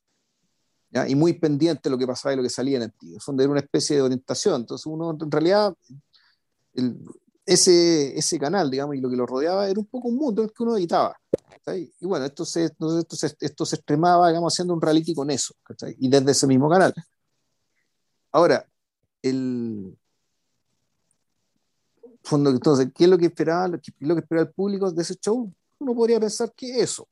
y 1.08 1.14
muy 1.14 1.32
pendiente 1.32 1.80
de 1.84 1.90
lo 1.90 1.96
que 1.96 2.06
pasaba 2.06 2.34
y 2.34 2.36
lo 2.36 2.42
que 2.42 2.50
salía 2.50 2.76
en 2.76 2.82
el 2.82 2.92
tío. 2.92 3.16
Era 3.38 3.48
una 3.48 3.60
especie 3.60 3.96
de 3.96 4.02
orientación. 4.02 4.60
Entonces, 4.60 4.84
uno 4.84 5.16
en 5.18 5.30
realidad, 5.30 5.74
ese, 7.46 8.18
ese 8.18 8.38
canal, 8.38 8.70
digamos, 8.70 8.96
y 8.96 9.00
lo 9.00 9.08
que 9.08 9.16
lo 9.16 9.26
rodeaba 9.26 9.68
era 9.68 9.80
un 9.80 9.86
poco 9.86 10.08
un 10.08 10.16
mundo 10.16 10.42
en 10.42 10.48
el 10.48 10.54
que 10.54 10.62
uno 10.62 10.76
editaba. 10.76 11.16
Y 11.66 12.06
bueno, 12.06 12.26
esto 12.26 12.44
se, 12.44 12.64
esto, 12.64 13.16
se, 13.16 13.34
esto 13.40 13.64
se 13.64 13.76
extremaba, 13.76 14.28
digamos, 14.28 14.52
haciendo 14.52 14.74
un 14.74 14.82
reality 14.82 15.14
con 15.14 15.30
eso, 15.30 15.54
y 15.98 16.08
desde 16.08 16.32
ese 16.32 16.46
mismo 16.46 16.68
canal. 16.68 16.92
Ahora, 18.32 18.66
el. 19.22 19.96
Fondo, 22.24 22.50
entonces, 22.50 22.88
¿qué 22.94 23.04
es 23.04 23.10
lo 23.10 23.18
que 23.18 23.26
esperaba, 23.26 23.68
lo 23.68 23.80
que, 23.80 23.92
lo 24.00 24.14
que 24.14 24.20
esperaba 24.20 24.48
el 24.48 24.54
público 24.54 24.90
de 24.90 25.02
ese 25.02 25.14
show? 25.16 25.52
Uno 25.78 25.94
podría 25.94 26.20
pensar 26.20 26.52
que 26.54 26.80
eso, 26.80 27.08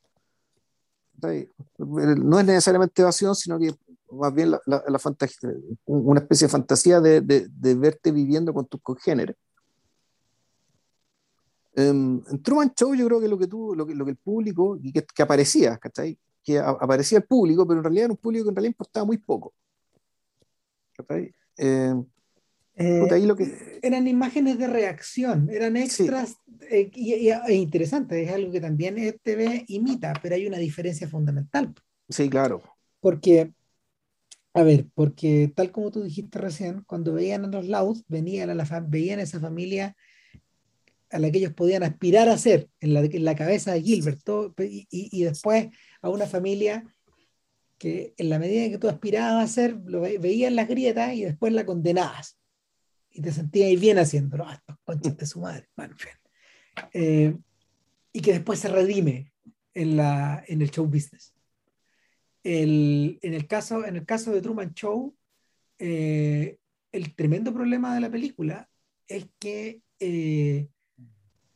no 1.79 2.39
es 2.39 2.47
necesariamente 2.47 3.03
evasión, 3.03 3.35
sino 3.35 3.59
que 3.59 3.75
más 4.13 4.35
bien 4.35 4.51
la, 4.51 4.61
la, 4.67 4.99
fantasía, 4.99 5.51
una 5.87 6.21
especie 6.21 6.47
de 6.47 6.51
fantasía 6.51 7.01
de, 7.01 7.21
de, 7.21 7.47
de, 7.49 7.75
verte 7.75 8.11
viviendo 8.11 8.53
con 8.53 8.67
tus 8.67 8.81
congéneres. 8.83 9.37
en 11.75 12.23
Truman 12.43 12.73
Show 12.75 12.95
yo 12.95 13.07
creo 13.07 13.21
que 13.21 13.29
lo 13.29 13.39
que, 13.39 13.47
tú, 13.47 13.75
lo 13.75 13.87
que, 13.87 13.95
lo 13.95 14.05
que 14.05 14.11
el 14.13 14.17
público, 14.17 14.79
y 14.83 14.93
que, 14.93 15.05
que 15.05 15.23
aparecía, 15.23 15.79
¿cachai? 15.79 16.19
que 16.43 16.59
aparecía 16.59 17.19
el 17.19 17.25
público, 17.25 17.67
pero 17.67 17.79
en 17.79 17.85
realidad 17.85 18.05
era 18.07 18.13
un 18.15 18.19
público 18.19 18.45
que 18.45 18.49
en 18.49 18.57
realidad 18.57 18.73
importaba 18.73 19.07
muy 19.07 19.19
poco. 19.19 19.53
Eh, 21.57 21.95
eh, 22.81 23.79
eran 23.83 24.09
imágenes 24.09 24.59
de 24.59 24.67
reacción, 24.67 25.51
eran 25.51 25.77
extras 25.77 26.37
eh, 26.71 26.91
y, 26.95 27.29
e 27.29 27.55
interesantes, 27.55 28.27
es 28.27 28.33
algo 28.33 28.51
que 28.51 28.61
también 28.61 29.19
TV 29.23 29.67
imita, 29.69 30.15
pero 30.23 30.35
hay 30.35 30.47
una 30.47 30.57
diferencia 30.57 31.07
fundamental. 31.07 31.75
Sí, 32.09 32.31
claro. 32.31 32.63
Porque, 33.01 33.53
a 34.55 34.63
ver, 34.63 34.87
porque 34.95 35.53
tal 35.55 35.71
como 35.73 35.91
tú 35.91 36.03
dijiste 36.03 36.39
recién, 36.39 36.83
cuando 36.87 37.13
veían 37.13 37.45
a 37.45 37.49
los 37.49 37.67
Louds, 37.67 38.05
venían 38.09 38.49
a 38.49 38.55
la, 38.55 38.65
veían 38.89 39.21
esa 39.21 39.41
familia 39.41 39.95
a 41.11 41.19
la 41.19 41.31
que 41.31 41.39
ellos 41.39 41.53
podían 41.53 41.83
aspirar 41.83 42.31
a 42.31 42.39
ser, 42.39 42.71
en 42.81 42.95
la, 42.95 43.01
en 43.01 43.25
la 43.27 43.35
cabeza 43.35 43.75
de 43.75 43.83
Gilbert, 43.83 44.21
y, 44.59 44.87
y, 44.91 45.25
después 45.25 45.69
a 46.01 46.09
una 46.09 46.25
familia 46.25 46.85
que 47.77 48.15
en 48.17 48.31
la 48.31 48.39
medida 48.39 48.71
que 48.71 48.79
tú 48.79 48.89
aspirabas 48.89 49.45
a 49.45 49.53
ser, 49.53 49.77
lo 49.85 50.01
veían 50.01 50.57
las 50.57 50.69
grietas 50.69 51.13
y 51.13 51.25
después 51.25 51.53
la 51.53 51.67
condenabas 51.67 52.40
y 53.11 53.23
te 53.23 53.33
sentías 53.33 53.81
bien 53.81 53.99
haciéndolo, 53.99 54.47
ah, 54.47 54.55
estos 54.55 54.77
conchas 54.85 55.17
de 55.17 55.27
su 55.27 55.41
madre, 55.41 55.69
eh, 56.93 57.37
y 58.13 58.21
que 58.21 58.33
después 58.33 58.59
se 58.59 58.69
redime 58.69 59.33
en, 59.75 59.97
la, 59.97 60.45
en 60.47 60.63
el 60.63 60.71
show 60.71 60.87
business. 60.87 61.35
El, 62.43 63.19
en, 63.23 63.35
el 63.35 63.47
caso, 63.47 63.85
en 63.85 63.97
el 63.97 64.07
caso 64.07 64.33
de 64.33 64.41
Truman 64.41 64.73
Show, 64.75 65.15
eh, 65.79 66.59
el 66.93 67.15
tremendo 67.15 67.53
problema 67.53 67.95
de 67.95 68.01
la 68.01 68.11
película 68.11 68.69
es 69.07 69.27
que 69.39 69.83
eh, 69.99 70.69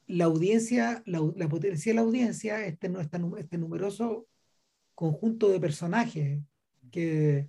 la 0.07 0.25
audiencia, 0.27 1.03
la, 1.07 1.21
la, 1.37 1.49
potencia 1.49 1.91
de 1.91 1.95
la 1.97 2.03
audiencia, 2.03 2.67
este, 2.67 2.87
este, 2.87 3.19
este 3.39 3.59
numeroso 3.59 4.27
conjunto 4.95 5.49
de 5.49 5.61
personajes 5.61 6.41
que, 6.91 7.49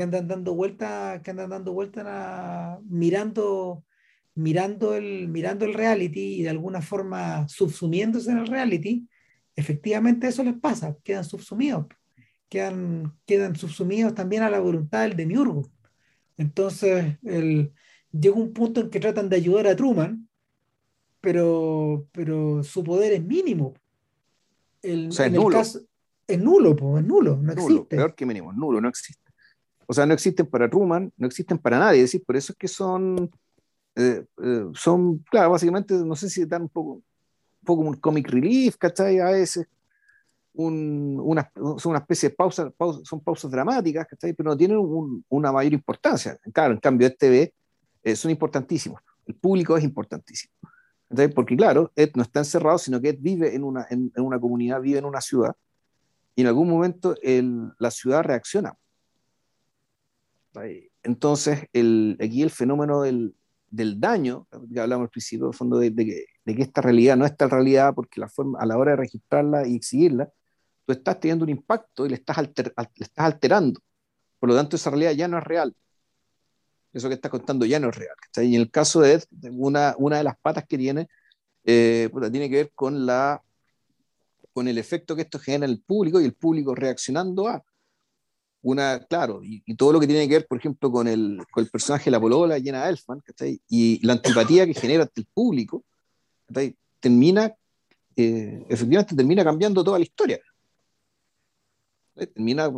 que 0.00 0.04
andan 0.04 0.28
dando 0.28 0.54
vuelta, 0.54 1.20
que 1.22 1.30
andan 1.30 1.50
dando 1.50 1.74
vuelta 1.74 2.80
mirando, 2.88 3.84
mirando, 4.34 4.94
el, 4.94 5.28
mirando 5.28 5.66
el 5.66 5.74
reality 5.74 6.36
y 6.36 6.42
de 6.42 6.48
alguna 6.48 6.80
forma 6.80 7.46
subsumiéndose 7.48 8.30
en 8.30 8.38
el 8.38 8.46
reality, 8.46 9.06
efectivamente 9.54 10.26
eso 10.26 10.42
les 10.42 10.54
pasa, 10.58 10.96
quedan 11.04 11.24
subsumidos, 11.24 11.84
quedan, 12.48 13.12
quedan 13.26 13.56
subsumidos 13.56 14.14
también 14.14 14.42
a 14.42 14.48
la 14.48 14.60
voluntad 14.60 15.02
del 15.02 15.16
demiurgo. 15.16 15.70
Entonces, 16.38 17.18
el, 17.22 17.74
llega 18.10 18.36
un 18.36 18.54
punto 18.54 18.80
en 18.80 18.88
que 18.88 19.00
tratan 19.00 19.28
de 19.28 19.36
ayudar 19.36 19.66
a 19.66 19.76
Truman 19.76 20.26
pero, 21.20 22.08
pero 22.12 22.62
su 22.62 22.82
poder 22.82 23.12
es 23.12 23.22
mínimo. 23.22 23.74
El, 24.80 25.08
O 25.08 25.12
sea, 25.12 25.26
es 25.26 25.28
en 25.32 25.34
el 25.36 25.42
nulo. 25.42 25.58
caso- 25.58 25.80
es 26.26 26.38
nulo, 26.40 26.74
po, 26.74 26.98
es 26.98 27.04
nulo, 27.04 27.36
no 27.36 27.52
nulo, 27.52 27.52
existe. 27.82 27.96
peor 27.96 28.14
que 28.14 28.24
mínimo, 28.24 28.50
nulo, 28.50 28.80
no 28.80 28.88
existe. 28.88 29.29
O 29.90 29.92
sea, 29.92 30.06
no 30.06 30.14
existen 30.14 30.46
para 30.46 30.70
Truman, 30.70 31.12
no 31.16 31.26
existen 31.26 31.58
para 31.58 31.76
nadie. 31.80 31.98
Es 31.98 32.12
decir, 32.12 32.24
por 32.24 32.36
eso 32.36 32.52
es 32.52 32.56
que 32.58 32.68
son, 32.68 33.28
eh, 33.96 34.24
eh, 34.40 34.66
son, 34.72 35.18
claro, 35.28 35.50
básicamente, 35.50 35.94
no 35.94 36.14
sé 36.14 36.30
si 36.30 36.44
dan 36.44 36.62
un 36.62 36.68
poco, 36.68 36.92
un 36.92 37.02
poco 37.64 37.82
un 37.82 37.94
comic 37.94 38.28
relief, 38.28 38.76
¿cachai? 38.76 39.18
A 39.18 39.30
veces, 39.32 39.66
un, 40.54 41.18
una, 41.20 41.50
son 41.78 41.90
una 41.90 41.98
especie 41.98 42.28
de 42.28 42.36
pausa, 42.36 42.70
pausa- 42.70 43.00
son 43.04 43.18
pausas 43.18 43.50
dramáticas, 43.50 44.06
¿cachai? 44.06 44.32
Pero 44.32 44.50
no 44.50 44.56
tienen 44.56 44.76
un- 44.78 45.24
una 45.28 45.50
mayor 45.50 45.72
importancia. 45.72 46.38
Claro, 46.52 46.74
en 46.74 46.78
cambio, 46.80 47.08
este 47.08 47.52
eh, 48.04 48.14
son 48.14 48.30
importantísimos. 48.30 49.00
El 49.26 49.34
público 49.34 49.76
es 49.76 49.82
importantísimo. 49.82 50.52
¿cachai? 51.08 51.34
Porque, 51.34 51.56
claro, 51.56 51.90
Ed 51.96 52.10
no 52.14 52.22
está 52.22 52.38
encerrado, 52.38 52.78
sino 52.78 53.00
que 53.00 53.08
Ed 53.08 53.18
vive 53.18 53.56
en 53.56 53.64
una, 53.64 53.88
en, 53.90 54.12
en 54.14 54.22
una 54.22 54.38
comunidad, 54.38 54.80
vive 54.80 55.00
en 55.00 55.04
una 55.04 55.20
ciudad, 55.20 55.56
y 56.36 56.42
en 56.42 56.46
algún 56.46 56.68
momento 56.70 57.16
el- 57.22 57.72
la 57.80 57.90
ciudad 57.90 58.22
reacciona. 58.22 58.76
Entonces, 61.02 61.60
aquí 62.20 62.42
el 62.42 62.50
fenómeno 62.50 63.02
del, 63.02 63.34
daño, 63.70 64.46
que 64.72 64.80
hablamos 64.80 65.04
al 65.04 65.10
principio, 65.10 65.52
fondo 65.52 65.78
de, 65.78 65.94
que, 65.94 66.24
esta 66.44 66.80
realidad 66.80 67.16
no 67.16 67.24
es 67.24 67.36
tal 67.36 67.50
realidad, 67.50 67.94
porque 67.94 68.20
a 68.20 68.66
la 68.66 68.76
hora 68.76 68.92
de 68.92 68.96
registrarla 68.96 69.66
y 69.66 69.76
exhibirla, 69.76 70.28
tú 70.84 70.92
estás 70.92 71.20
teniendo 71.20 71.44
un 71.44 71.50
impacto 71.50 72.04
y 72.04 72.08
le 72.08 72.16
estás, 72.16 72.38
alter- 72.38 72.72
al- 72.76 72.90
le 72.96 73.04
estás 73.04 73.26
alterando. 73.26 73.80
Por 74.38 74.48
lo 74.48 74.56
tanto, 74.56 74.76
esa 74.76 74.90
realidad 74.90 75.12
ya 75.12 75.28
no 75.28 75.38
es 75.38 75.44
real. 75.44 75.74
Eso 76.92 77.08
que 77.08 77.14
estás 77.14 77.30
contando 77.30 77.64
ya 77.64 77.78
no 77.78 77.90
es 77.90 77.96
real. 77.96 78.16
Y 78.36 78.56
en 78.56 78.62
el 78.62 78.70
caso 78.70 79.00
de 79.00 79.14
Ed, 79.14 79.22
una, 79.52 79.94
de 80.18 80.24
las 80.24 80.36
patas 80.40 80.64
que 80.66 80.76
tiene, 80.76 81.08
eh, 81.64 82.10
tiene 82.32 82.50
que 82.50 82.56
ver 82.56 82.72
con, 82.74 83.06
con 84.52 84.66
el 84.66 84.78
efecto 84.78 85.14
que 85.14 85.22
esto 85.22 85.38
genera 85.38 85.66
en 85.66 85.70
el 85.70 85.82
público 85.82 86.20
y 86.20 86.24
el 86.24 86.34
público 86.34 86.74
reaccionando 86.74 87.46
a 87.46 87.62
una, 88.62 89.00
claro, 89.08 89.42
y, 89.42 89.62
y 89.66 89.74
todo 89.74 89.92
lo 89.92 90.00
que 90.00 90.06
tiene 90.06 90.28
que 90.28 90.34
ver, 90.34 90.46
por 90.46 90.58
ejemplo, 90.58 90.90
con 90.92 91.08
el, 91.08 91.42
con 91.50 91.64
el 91.64 91.70
personaje 91.70 92.04
de 92.06 92.10
la 92.10 92.20
polola, 92.20 92.60
Jenna 92.60 92.88
Elfman, 92.88 93.20
¿cachai? 93.20 93.60
y 93.68 94.04
la 94.06 94.12
antipatía 94.14 94.66
que 94.66 94.74
genera 94.74 95.04
ante 95.04 95.20
el 95.22 95.26
público, 95.32 95.82
¿cachai? 96.46 96.76
termina, 97.00 97.54
eh, 98.16 98.66
efectivamente 98.68 99.14
termina 99.16 99.42
cambiando 99.44 99.82
toda 99.82 99.98
la 99.98 100.04
historia. 100.04 100.38
¿cachai? 102.14 102.32
Termina 102.34 102.70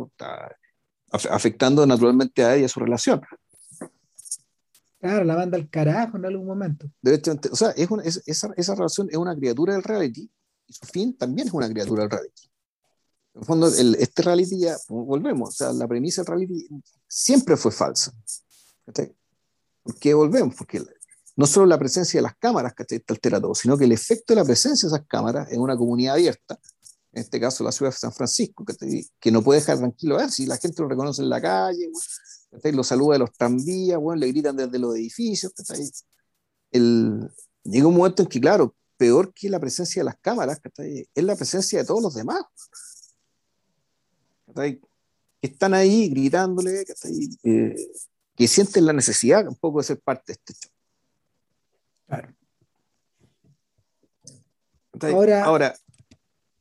afectando 1.29 1.85
naturalmente 1.85 2.43
a 2.43 2.53
ella 2.53 2.61
y 2.61 2.65
a 2.65 2.69
su 2.69 2.79
relación. 2.79 3.21
Claro, 4.99 5.25
la 5.25 5.35
manda 5.35 5.57
al 5.57 5.69
carajo 5.69 6.15
en 6.15 6.25
algún 6.25 6.47
momento. 6.47 6.87
De 7.01 7.15
hecho, 7.15 7.33
o 7.51 7.55
sea, 7.57 7.71
es 7.71 7.91
una- 7.91 8.03
es- 8.03 8.23
esa, 8.25 8.49
esa 8.55 8.73
relación 8.73 9.09
es 9.11 9.17
una 9.17 9.35
criatura 9.35 9.73
del 9.73 9.83
reality 9.83 10.29
y 10.65 10.73
su 10.73 10.85
fin 10.85 11.13
también 11.17 11.49
es 11.49 11.53
una 11.53 11.67
criatura 11.69 12.03
del 12.03 12.11
reality. 12.11 12.43
En 13.35 13.41
el 13.41 13.45
fondo, 13.45 13.67
el- 13.67 13.95
este 13.95 14.21
reality 14.21 14.59
ya, 14.59 14.77
volvemos, 14.87 15.49
o 15.49 15.51
sea, 15.51 15.73
la 15.73 15.87
premisa 15.87 16.21
del 16.21 16.27
reality 16.27 16.67
siempre 17.07 17.57
fue 17.57 17.71
falsa. 17.71 18.13
¿cachai? 18.85 19.15
¿Por 19.81 19.97
qué 19.97 20.13
volvemos? 20.13 20.55
Porque 20.55 20.83
no 21.35 21.47
solo 21.47 21.65
la 21.65 21.79
presencia 21.79 22.19
de 22.19 22.21
las 22.23 22.35
cámaras 22.37 22.73
¿cachai? 22.73 22.99
te 22.99 23.13
altera 23.13 23.41
todo, 23.41 23.55
sino 23.55 23.77
que 23.77 23.85
el 23.85 23.91
efecto 23.91 24.33
de 24.33 24.41
la 24.41 24.45
presencia 24.45 24.87
de 24.87 24.95
esas 24.95 25.07
cámaras 25.07 25.51
en 25.51 25.61
una 25.61 25.75
comunidad 25.75 26.15
abierta, 26.15 26.59
en 27.11 27.21
este 27.21 27.39
caso 27.39 27.63
la 27.63 27.71
ciudad 27.71 27.91
de 27.91 27.97
San 27.97 28.11
Francisco, 28.13 28.63
¿cachai? 28.65 29.07
que 29.19 29.31
no 29.31 29.43
puede 29.43 29.59
dejar 29.61 29.77
tranquilo 29.77 30.15
a 30.15 30.19
ver 30.19 30.31
si 30.31 30.45
la 30.45 30.57
gente 30.57 30.81
lo 30.81 30.87
reconoce 30.89 31.21
en 31.23 31.29
la 31.29 31.41
calle, 31.41 31.89
¿cachai? 32.51 32.71
lo 32.71 32.83
saluda 32.83 33.13
de 33.13 33.19
los 33.19 33.31
tranvías, 33.33 33.99
bueno, 33.99 34.19
le 34.19 34.27
gritan 34.27 34.55
desde 34.57 34.77
los 34.77 34.95
edificios. 34.95 35.51
El, 36.71 37.29
llega 37.63 37.87
un 37.87 37.95
momento 37.95 38.23
en 38.23 38.29
que, 38.29 38.39
claro, 38.39 38.75
peor 38.97 39.33
que 39.33 39.49
la 39.49 39.59
presencia 39.59 40.01
de 40.01 40.05
las 40.05 40.17
cámaras, 40.19 40.59
es 40.77 41.23
la 41.23 41.35
presencia 41.35 41.79
de 41.79 41.85
todos 41.85 42.01
los 42.01 42.13
demás. 42.13 42.41
¿Cachai? 44.53 44.79
Que 45.41 45.47
están 45.47 45.73
ahí 45.73 46.09
gritándole, 46.09 46.85
¿cachai? 46.85 47.29
Eh, 47.43 47.75
que 48.35 48.47
sienten 48.47 48.85
la 48.85 48.93
necesidad 48.93 49.47
un 49.47 49.55
poco 49.55 49.79
de 49.79 49.83
ser 49.85 49.99
parte 49.99 50.23
de 50.27 50.33
este 50.33 50.53
show. 50.53 50.71
Claro. 52.07 52.33
¿cachai? 54.91 55.13
Ahora- 55.13 55.43
Ahora, 55.43 55.75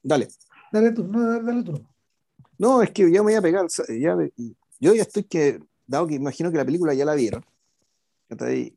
dale. 0.02 0.28
Dale 0.72 0.92
tú, 0.92 1.04
no, 1.04 1.20
dale, 1.30 1.44
dale 1.44 1.62
tú. 1.62 1.86
No, 2.58 2.82
es 2.82 2.90
que 2.90 3.02
ya 3.10 3.18
me 3.22 3.32
voy 3.32 3.34
a 3.34 3.42
pegar. 3.42 3.66
ya 4.00 4.16
me- 4.16 4.32
yo 4.80 4.94
ya 4.94 5.02
estoy 5.02 5.24
que, 5.24 5.60
dado 5.86 6.06
que 6.06 6.14
imagino 6.14 6.50
que 6.50 6.56
la 6.58 6.64
película 6.64 6.94
ya 6.94 7.04
la 7.04 7.14
vieron, 7.14 7.44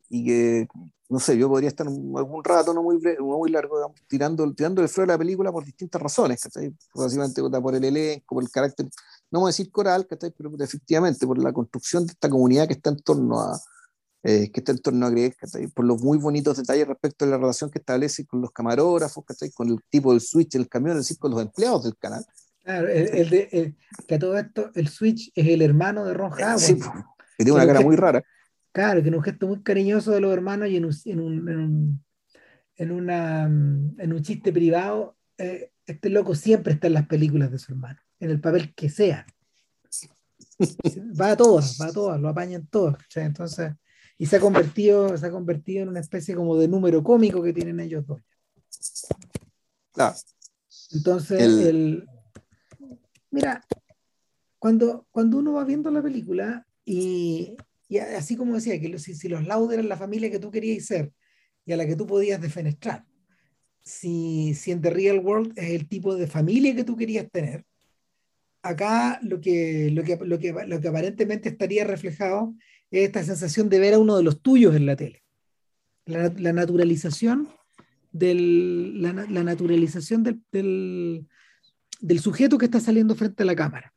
y 0.09 0.25
que, 0.25 0.67
no 1.10 1.19
sé, 1.19 1.38
yo 1.38 1.48
podría 1.49 1.69
estar 1.69 1.88
un- 1.88 2.18
algún 2.18 2.44
rato, 2.44 2.73
no 2.73 2.82
muy, 2.84 2.98
bre- 2.98 3.18
no 3.19 3.38
muy 3.38 3.52
largo, 3.52 3.77
digamos, 3.77 3.98
tirando, 4.07 4.53
tirando 4.53 4.82
el 4.82 4.90
flor 4.90 5.10
a 5.10 5.14
la 5.14 5.18
película 5.18 5.52
por 5.52 5.64
distintas 5.64 6.02
razones, 6.02 6.41
¿cachai? 6.41 6.73
Básicamente 6.94 7.41
por 7.41 7.76
el 7.76 7.84
elenco, 7.84 8.36
por 8.36 8.44
el 8.44 8.49
carácter, 8.49 8.86
no 9.32 9.40
vamos 9.40 9.48
a 9.49 9.52
decir 9.52 9.72
coral, 9.72 10.07
¿cachai? 10.07 10.32
Pero 10.36 10.52
efectivamente 10.60 11.26
por 11.27 11.38
la 11.38 11.53
construcción 11.53 12.06
de 12.06 12.14
esta 12.14 12.30
comunidad 12.30 12.68
que 12.68 12.73
está 12.73 12.90
en 12.90 12.98
torno 12.99 13.40
a, 13.40 13.60
eh, 14.23 14.49
que 14.52 14.60
está 14.61 14.72
en 14.72 14.80
torno 14.80 15.06
a 15.06 15.11
Greg, 15.11 15.36
¿cachai? 15.38 15.68
por 15.68 15.86
los 15.86 16.02
muy 16.02 16.18
bonitos 16.18 16.57
detalles 16.57 16.88
respecto 16.88 17.26
a 17.26 17.27
la 17.27 17.38
relación 17.38 17.69
que 17.69 17.77
establece 17.77 18.26
con 18.26 18.41
los 18.41 18.52
camarógrafos, 18.52 19.23
¿cachai? 19.23 19.52
con 19.52 19.69
el 19.69 19.77
tipo 19.90 20.11
del 20.11 20.22
switch 20.22 20.53
del 20.53 20.68
camión, 20.68 20.98
es 20.98 21.03
decir, 21.03 21.19
con 21.19 21.30
los 21.32 21.41
empleados 21.41 21.84
del 21.84 21.95
canal. 21.98 22.26
Claro, 22.64 22.88
el, 22.88 23.07
el 23.10 23.30
de, 23.30 23.49
el- 23.52 23.77
que 24.07 24.15
a 24.15 24.19
todo 24.19 24.36
esto, 24.40 24.72
el 24.73 24.88
Switch 24.90 25.32
es 25.36 25.48
el 25.48 25.61
hermano 25.61 26.03
de 26.03 26.15
Ron 26.15 26.32
Howard. 26.34 26.57
Sí, 26.57 26.73
que 26.80 27.44
tiene 27.45 27.52
una 27.52 27.68
cara 27.68 27.82
muy 27.82 27.95
rara. 27.95 28.23
Claro, 28.76 29.02
que 29.02 29.07
en 29.07 29.15
un 29.15 29.23
gesto 29.23 29.47
muy 29.47 29.64
cariñoso 29.64 30.11
de 30.11 30.19
los 30.19 30.34
hermanos 30.34 30.68
y 30.68 30.76
en 30.76 30.84
un, 30.84 30.93
en 31.06 31.22
un, 31.22 31.47
en 31.47 31.60
un, 31.60 32.06
en 32.76 32.91
una, 32.91 33.47
mm, 33.47 34.02
en 34.02 34.11
un 34.11 34.22
chiste 34.22 34.52
privado, 34.52 35.15
eh, 35.38 35.72
este 35.85 36.10
loco 36.10 36.35
siempre 36.35 36.73
está 36.73 36.88
en 36.88 36.95
las 36.95 37.07
películas 37.07 37.49
de 37.49 37.57
su 37.57 37.72
hermano, 37.72 38.02
en 38.19 38.31
el 38.31 38.41
papel 38.41 38.76
que 38.76 38.89
sea. 38.89 39.26
Va 41.18 41.31
a 41.31 41.38
todas, 41.38 41.77
va 41.80 41.85
a 41.85 41.93
todas, 41.93 42.19
lo 42.19 42.27
apañan 42.27 42.68
todas. 42.68 42.97
¿cachai? 42.97 43.23
Entonces, 43.23 43.72
y 44.18 44.26
se 44.26 44.35
ha 44.35 44.39
convertido, 44.41 45.18
se 45.18 45.26
ha 45.26 45.31
convertido 45.31 45.84
en 45.84 45.88
una 45.88 46.02
especie 46.02 46.35
como 46.35 46.57
de 46.57 46.68
número 46.68 47.02
cómico 47.02 47.41
que 47.41 47.53
tienen 47.53 47.80
ellos 47.80 48.06
dos. 48.06 48.19
Claro. 49.93 50.18
Entonces, 50.91 51.39
El- 51.39 51.61
el... 51.61 52.10
mira, 53.31 53.65
cuando, 54.60 55.07
cuando 55.11 55.38
uno 55.38 55.53
va 55.53 55.64
viendo 55.64 55.89
la 55.91 56.03
película 56.03 56.68
y, 56.84 57.56
y 57.88 57.98
así 57.99 58.36
como 58.36 58.56
decía, 58.56 58.80
que 58.80 58.98
si, 58.98 59.28
los 59.28 59.45
Lauder 59.45 59.80
eran 59.80 59.90
la 59.90 59.98
familia 59.98 60.32
que 60.32 60.40
tú 60.40 60.52
querías 60.52 60.86
ser 60.86 61.12
y 61.66 61.74
a 61.74 61.78
la 61.78 61.86
que 61.86 61.95
tú 61.95 62.06
podías 62.07 62.41
defenestrar, 62.41 63.06
si, 63.84 64.53
si 64.56 64.72
en 64.72 64.82
The 64.82 64.90
Real 64.90 65.20
World 65.20 65.53
es 65.57 65.72
el 65.72 65.88
tipo 65.88 66.16
de 66.16 66.28
familia 66.28 66.76
que 66.76 66.84
tú 66.84 66.95
querías 66.95 67.30
tener, 67.32 67.66
acá 68.64 69.20
lo 69.22 69.40
que, 69.40 69.91
lo 69.91 70.03
que, 70.03 70.18
lo 70.18 70.40
que, 70.40 70.88
aparentemente 70.88 71.49
estaría 71.49 71.84
reflejado 71.84 72.56
es 72.90 73.06
esta 73.06 73.24
sensación 73.24 73.70
de 73.70 73.80
ver 73.80 73.94
a 73.94 73.99
uno 73.99 74.18
de 74.18 74.24
los 74.24 74.41
tuyos 74.41 74.76
en 74.76 74.88
la 74.88 74.95
tele. 74.95 75.22
La, 76.06 76.53
naturalización 76.53 77.49
del, 78.12 79.02
la, 79.02 79.14
na- 79.14 79.30
la 79.30 79.44
naturalización 79.44 80.24
del, 80.24 81.28
del 81.99 82.20
sujeto 82.20 82.57
que 82.57 82.66
está 82.66 82.80
saliendo 82.80 83.16
frente 83.16 83.44
a 83.44 83.45
la 83.45 83.56
cámara. 83.56 83.94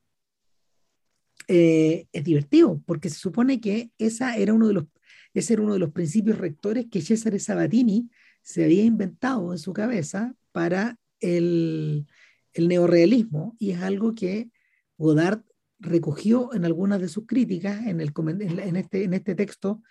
Eh, 1.51 2.07
es 2.13 2.25
divertido, 2.25 2.83
porque 2.85 3.09
se 3.09 3.19
supone 3.19 3.59
que 3.59 3.91
esa 3.97 4.37
era 4.37 4.53
uno 4.53 4.69
de 4.69 4.75
los, 4.75 4.85
ese 5.33 5.55
era 5.55 5.63
uno 5.63 5.73
de 5.73 5.79
los 5.79 5.93
principios 5.93 6.37
rectores 6.37 6.87
que 6.91 7.01
Cesare 7.01 7.39
Sabatini 7.39 8.11
se 8.43 8.65
había 8.65 8.85
inventado 8.85 9.51
en 9.53 9.59
su 9.59 9.73
cabeza 9.73 10.35
para 10.53 10.99
el, 11.21 12.07
el 12.53 12.69
neorrealismo, 12.69 13.57
y 13.59 13.71
es 13.71 13.81
algo 13.81 14.15
que 14.15 14.51
Godard 14.99 15.43
recogió 15.79 16.53
en 16.53 16.67
algunas 16.67 17.01
de 17.01 17.09
sus 17.09 17.27
críticas 17.27 17.87
en, 17.87 18.01
el, 18.01 18.13
en 18.17 18.77
este, 18.77 19.05
en 19.05 19.15
este 19.15 19.35
texto, 19.35 19.83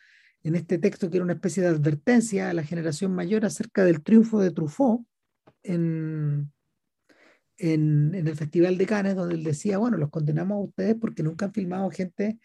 en 0.43 0.53
este 0.55 0.77
texto 0.77 1.09
que 1.09 1.17
era 1.17 1.23
una 1.23 1.33
especie 1.33 1.63
de 1.63 1.69
advertencia 1.69 2.51
a 2.51 2.53
la 2.53 2.63
generación 2.63 3.15
mayor 3.15 3.45
acerca 3.45 3.83
del 3.83 4.03
triunfo 4.03 4.39
de 4.41 4.51
Truffaut 4.51 5.07
en, 5.63 6.51
en, 7.57 8.13
en 8.13 8.27
el 8.27 8.35
Festival 8.35 8.77
de 8.77 8.85
Cannes, 8.85 9.15
donde 9.15 9.35
él 9.35 9.43
decía, 9.43 9.77
bueno, 9.77 9.97
los 9.97 10.09
condenamos 10.09 10.55
a 10.55 10.67
ustedes 10.67 10.95
porque 10.95 11.23
nunca 11.23 11.45
han 11.45 11.53
filmado 11.53 11.89
gente 11.89 12.39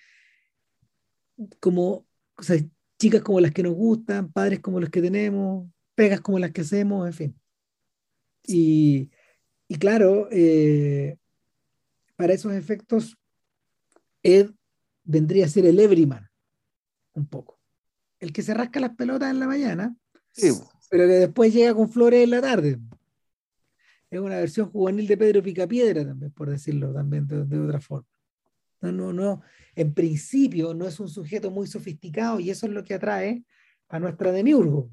como, 1.61 2.07
o 2.37 2.43
sea, 2.43 2.57
chicas 2.99 3.23
como 3.23 3.41
las 3.41 3.53
que 3.53 3.63
nos 3.63 3.75
gustan, 3.75 4.33
padres 4.33 4.61
como 4.61 4.81
los 4.81 4.91
que 4.91 5.03
tenemos, 5.03 5.69
pegas 5.95 6.21
como 6.21 6.39
las 6.39 6.53
que 6.53 6.61
hacemos, 6.61 7.07
en 7.07 7.13
fin. 7.13 7.41
Y, 8.45 9.11
y 9.69 9.77
claro, 9.77 10.29
eh, 10.31 11.17
para 12.17 12.33
esos 12.33 12.53
efectos, 12.53 13.19
Ed 14.23 14.51
vendría 15.05 15.47
a 15.47 15.49
ser 15.49 15.67
el 15.67 15.81
everyman, 15.81 16.29
un 17.15 17.27
poco. 17.27 17.59
El 18.21 18.33
que 18.33 18.43
se 18.43 18.55
rasca 18.55 18.79
las 18.79 18.95
pelotas 18.95 19.31
en 19.31 19.41
la 19.41 19.47
mañana, 19.47 19.97
Sí, 20.33 20.51
pero 20.91 21.07
que 21.07 21.13
después 21.13 21.53
llega 21.53 21.75
con 21.75 21.91
flores 21.91 22.25
en 22.25 22.31
la 22.31 22.41
tarde. 22.41 22.79
Es 24.13 24.21
una 24.21 24.37
versión 24.37 24.71
juvenil 24.71 25.07
de 25.07 25.17
Pedro 25.17 25.43
Picapiedra 25.43 26.05
también, 26.05 26.33
por 26.33 26.51
decirlo 26.51 26.93
también 26.93 27.27
de, 27.27 27.47
de 27.47 27.59
otra 27.59 27.81
forma. 27.81 28.07
No, 28.83 28.93
no, 28.93 29.13
no. 29.13 29.41
En 29.75 29.95
principio 29.95 30.75
no 30.75 30.87
es 30.87 31.01
un 31.01 31.09
sujeto 31.09 31.51
muy 31.51 31.67
sofisticado 31.67 32.39
y 32.39 32.51
eso 32.51 32.67
es 32.67 32.73
lo 32.73 32.85
que 32.85 32.95
atrae 32.95 33.43
a 33.89 33.99
nuestra 33.99 34.31
demiurgo. 34.31 34.91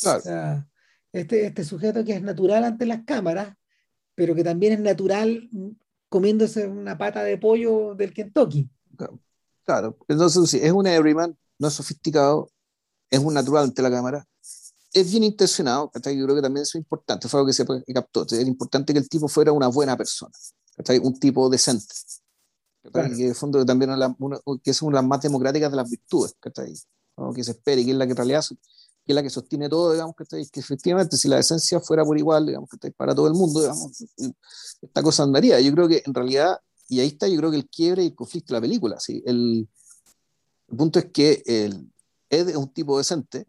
claro. 0.00 0.18
O 0.18 0.22
sea, 0.22 0.68
Este, 1.12 1.46
este 1.46 1.64
sujeto 1.64 2.04
que 2.04 2.14
es 2.14 2.22
natural 2.22 2.62
ante 2.62 2.86
las 2.86 3.02
cámaras, 3.04 3.56
pero 4.14 4.36
que 4.36 4.44
también 4.44 4.74
es 4.74 4.80
natural 4.80 5.50
comiéndose 6.08 6.68
una 6.68 6.96
pata 6.96 7.24
de 7.24 7.38
pollo 7.38 7.96
del 7.96 8.12
Kentucky. 8.12 8.70
Claro, 9.64 9.96
entonces 10.06 10.54
es 10.54 10.72
un 10.72 10.86
everyman, 10.86 11.36
no 11.58 11.68
es 11.68 11.74
sofisticado, 11.74 12.50
es 13.10 13.18
un 13.18 13.34
natural 13.34 13.64
ante 13.64 13.82
la 13.82 13.90
cámara, 13.90 14.24
es 14.94 15.10
bien 15.10 15.24
intencionado, 15.24 15.90
yo 15.92 16.00
creo 16.00 16.34
que 16.34 16.42
también 16.42 16.62
eso 16.62 16.78
es 16.78 16.82
importante, 16.82 17.28
fue 17.28 17.40
algo 17.40 17.48
que 17.48 17.52
se 17.52 17.66
captó, 17.92 18.24
es 18.24 18.46
importante 18.46 18.92
que 18.92 19.00
el 19.00 19.08
tipo 19.08 19.28
fuera 19.28 19.52
una 19.52 19.68
buena 19.68 19.96
persona, 19.96 20.32
un 21.02 21.18
tipo 21.18 21.50
decente, 21.50 21.94
que 22.92 23.26
en 23.26 23.34
fondo 23.34 23.64
también 23.66 23.90
que 24.62 24.70
es 24.70 24.82
una 24.82 24.98
de 24.98 25.02
las 25.02 25.08
más 25.08 25.20
democráticas 25.20 25.70
de 25.70 25.76
las 25.76 25.90
virtudes, 25.90 26.34
que 26.40 27.44
se 27.44 27.50
espere, 27.50 27.84
que 27.84 27.90
es 27.90 27.96
la 27.96 28.06
que 28.06 28.12
en 28.12 28.16
realidad 28.16 28.44
que 29.04 29.12
es 29.12 29.14
la 29.14 29.22
que 29.22 29.30
sostiene 29.30 29.68
todo, 29.68 29.92
digamos, 29.92 30.14
que, 30.16 30.24
que 30.50 30.60
efectivamente 30.60 31.18
si 31.18 31.28
la 31.28 31.38
esencia 31.38 31.78
fuera 31.78 32.04
por 32.04 32.16
igual, 32.16 32.46
digamos, 32.46 32.70
que 32.70 32.90
para 32.90 33.14
todo 33.14 33.26
el 33.26 33.34
mundo, 33.34 33.60
digamos, 33.60 34.02
esta 34.80 35.02
cosa 35.02 35.24
andaría. 35.24 35.60
Yo 35.60 35.72
creo 35.72 35.88
que 35.88 36.02
en 36.06 36.14
realidad, 36.14 36.58
y 36.88 37.00
ahí 37.00 37.08
está 37.08 37.28
yo 37.28 37.36
creo 37.36 37.50
que 37.50 37.58
el 37.58 37.68
quiebre 37.68 38.02
y 38.02 38.06
el 38.06 38.14
conflicto 38.14 38.54
de 38.54 38.60
la 38.60 38.62
película, 38.62 38.98
¿sí? 38.98 39.22
el, 39.26 39.68
el 40.68 40.76
punto 40.76 40.98
es 40.98 41.06
que 41.12 41.42
el, 41.44 41.92
Ed 42.30 42.48
es 42.48 42.56
un 42.56 42.72
tipo 42.72 42.98
decente, 42.98 43.46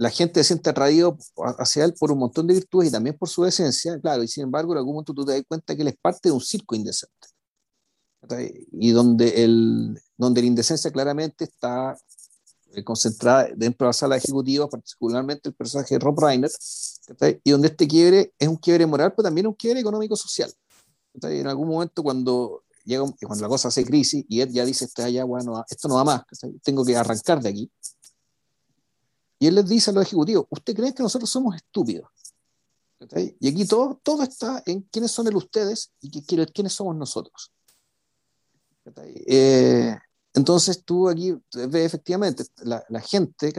la 0.00 0.08
gente 0.08 0.40
se 0.40 0.44
siente 0.44 0.70
atraído 0.70 1.18
hacia 1.58 1.84
él 1.84 1.92
por 1.92 2.10
un 2.10 2.20
montón 2.20 2.46
de 2.46 2.54
virtudes 2.54 2.88
y 2.88 2.90
también 2.90 3.18
por 3.18 3.28
su 3.28 3.44
esencia, 3.44 4.00
claro, 4.00 4.22
y 4.22 4.28
sin 4.28 4.44
embargo 4.44 4.72
en 4.72 4.78
algún 4.78 4.94
momento 4.94 5.12
tú 5.12 5.26
te 5.26 5.32
das 5.32 5.42
cuenta 5.46 5.76
que 5.76 5.82
él 5.82 5.88
es 5.88 5.96
parte 6.00 6.30
de 6.30 6.32
un 6.32 6.40
circo 6.40 6.74
indecente. 6.74 7.28
Y 8.72 8.92
donde, 8.92 9.44
el, 9.44 10.00
donde 10.16 10.40
la 10.40 10.46
indecencia 10.46 10.90
claramente 10.90 11.44
está 11.44 11.98
eh, 12.72 12.82
concentrada 12.82 13.50
dentro 13.54 13.84
de 13.84 13.88
la 13.90 13.92
sala 13.92 14.16
ejecutiva, 14.16 14.70
particularmente 14.70 15.50
el 15.50 15.54
personaje 15.54 15.96
de 15.96 15.98
Rob 15.98 16.18
Reiner, 16.18 16.50
y 17.44 17.50
donde 17.50 17.68
este 17.68 17.86
quiebre 17.86 18.32
es 18.38 18.48
un 18.48 18.56
quiebre 18.56 18.86
moral, 18.86 19.12
pero 19.14 19.24
también 19.24 19.48
un 19.48 19.54
quiebre 19.54 19.80
económico-social. 19.80 20.50
En 21.24 21.46
algún 21.46 21.68
momento 21.68 22.02
cuando, 22.02 22.64
llega, 22.86 23.04
cuando 23.26 23.42
la 23.42 23.48
cosa 23.48 23.68
hace 23.68 23.84
crisis 23.84 24.24
y 24.30 24.40
él 24.40 24.50
ya 24.50 24.64
dice, 24.64 24.88
allá, 24.96 25.24
bueno, 25.24 25.62
esto 25.68 25.88
no 25.88 25.96
va 25.96 26.04
más, 26.04 26.22
tengo 26.62 26.86
que 26.86 26.96
arrancar 26.96 27.42
de 27.42 27.50
aquí. 27.50 27.70
Y 29.40 29.48
él 29.48 29.56
les 29.56 29.66
dice 29.66 29.90
a 29.90 29.94
los 29.94 30.04
ejecutivos, 30.04 30.46
¿usted 30.50 30.76
cree 30.76 30.94
que 30.94 31.02
nosotros 31.02 31.28
somos 31.28 31.56
estúpidos? 31.56 32.08
Y 33.40 33.48
aquí 33.48 33.64
todo, 33.64 33.98
todo 34.02 34.22
está 34.22 34.62
en 34.66 34.82
quiénes 34.82 35.10
son 35.10 35.26
el 35.26 35.34
ustedes 35.34 35.90
y 36.02 36.22
quiénes 36.22 36.72
somos 36.72 36.94
nosotros. 36.94 37.50
Eh, 39.26 39.96
entonces 40.34 40.84
tú 40.84 41.08
aquí 41.08 41.34
ves 41.54 41.86
efectivamente 41.86 42.44
la, 42.58 42.84
la 42.88 43.00
gente, 43.00 43.52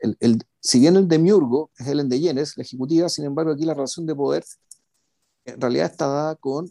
el, 0.00 0.16
el, 0.20 0.42
si 0.60 0.78
bien 0.78 0.96
el 0.96 1.08
de 1.08 1.18
Miurgo 1.18 1.70
es 1.78 1.86
el 1.86 2.08
de 2.08 2.20
Yenes, 2.20 2.56
la 2.56 2.62
ejecutiva, 2.62 3.08
sin 3.08 3.24
embargo 3.24 3.52
aquí 3.52 3.64
la 3.64 3.74
relación 3.74 4.04
de 4.06 4.14
poder 4.14 4.44
en 5.46 5.60
realidad 5.60 5.90
está 5.90 6.06
dada 6.06 6.36
con 6.36 6.70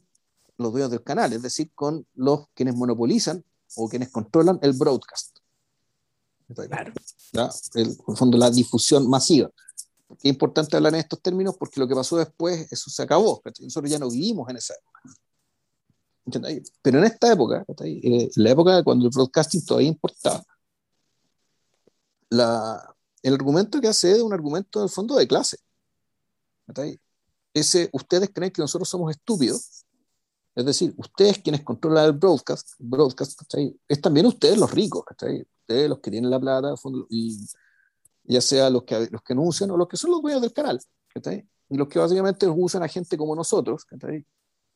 los 0.58 0.72
dueños 0.72 0.92
del 0.92 1.04
canal, 1.04 1.34
es 1.34 1.42
decir, 1.42 1.72
con 1.74 2.06
los 2.14 2.48
quienes 2.54 2.76
monopolizan 2.76 3.44
o 3.76 3.90
quienes 3.90 4.10
controlan 4.10 4.60
el 4.62 4.74
broadcast. 4.74 5.40
Claro. 6.54 6.94
El, 7.34 7.50
en 7.82 7.96
el 8.08 8.18
fondo 8.18 8.38
la 8.38 8.50
difusión 8.50 9.10
masiva. 9.10 9.50
Es 10.10 10.26
importante 10.26 10.76
hablar 10.76 10.94
en 10.94 11.00
estos 11.00 11.22
términos 11.22 11.56
porque 11.58 11.80
lo 11.80 11.88
que 11.88 11.96
pasó 11.96 12.18
después, 12.18 12.72
eso 12.72 12.90
se 12.90 13.02
acabó. 13.02 13.42
Nosotros 13.60 13.92
ya 13.92 14.00
no 14.00 14.10
vivimos 14.10 14.50
en 14.50 14.58
esa 14.58 14.74
época. 14.74 15.02
Pero 16.82 17.00
en 17.00 17.04
esta 17.04 17.34
época, 17.34 17.66
en 17.80 18.30
la 18.36 18.52
época 18.52 18.84
cuando 18.84 19.06
el 19.06 19.12
broadcasting 19.12 19.66
todavía 19.66 19.90
importaba, 19.90 20.44
la, 22.30 22.96
el 23.22 23.34
argumento 23.34 23.82
que 23.82 23.88
hace 23.88 24.12
es 24.12 24.22
un 24.22 24.34
argumento 24.34 24.80
en 24.80 24.84
el 24.84 24.90
fondo 24.90 25.16
de 25.16 25.28
clase. 25.28 25.58
Ese, 27.54 27.90
ustedes 27.92 28.30
creen 28.34 28.52
que 28.52 28.62
nosotros 28.62 28.90
somos 28.90 29.12
estúpidos, 29.12 29.86
es 30.56 30.66
decir, 30.66 30.94
ustedes 30.98 31.40
quienes 31.40 31.64
controlan 31.64 32.06
el 32.06 32.14
broadcast, 32.14 32.74
broadcast 32.80 33.42
es 33.88 34.02
también 34.02 34.26
ustedes 34.26 34.58
los 34.58 34.72
ricos, 34.72 35.04
ustedes 35.64 35.90
los 35.90 36.00
que 36.00 36.12
tienen 36.12 36.30
la 36.30 36.40
plata, 36.40 36.74
y, 37.10 37.40
ya 38.26 38.42
sea 38.42 38.70
los 38.70 38.84
que, 38.84 39.08
los 39.12 39.22
que 39.22 39.34
anuncian 39.34 39.72
o 39.72 39.78
los 39.78 39.88
que 39.88 39.98
son 39.98 40.12
los 40.12 40.22
dueños 40.22 40.42
del 40.42 40.54
canal, 40.54 40.80
y 41.70 41.78
los 41.78 41.88
que 41.88 42.00
básicamente 42.00 42.48
usan 42.48 42.84
a 42.84 42.88
gente 42.88 43.18
como 43.18 43.36
nosotros, 43.36 43.86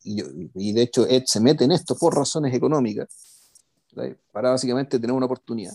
y, 0.03 0.73
de 0.73 0.81
hecho 0.81 1.07
Ed 1.07 1.23
se 1.25 1.39
mete 1.39 1.65
en 1.65 1.71
esto 1.71 1.95
por 1.95 2.15
razones 2.15 2.53
económicas, 2.53 3.07
para 4.31 4.51
básicamente 4.51 4.99
tener 4.99 5.15
una 5.15 5.25
oportunidad. 5.25 5.73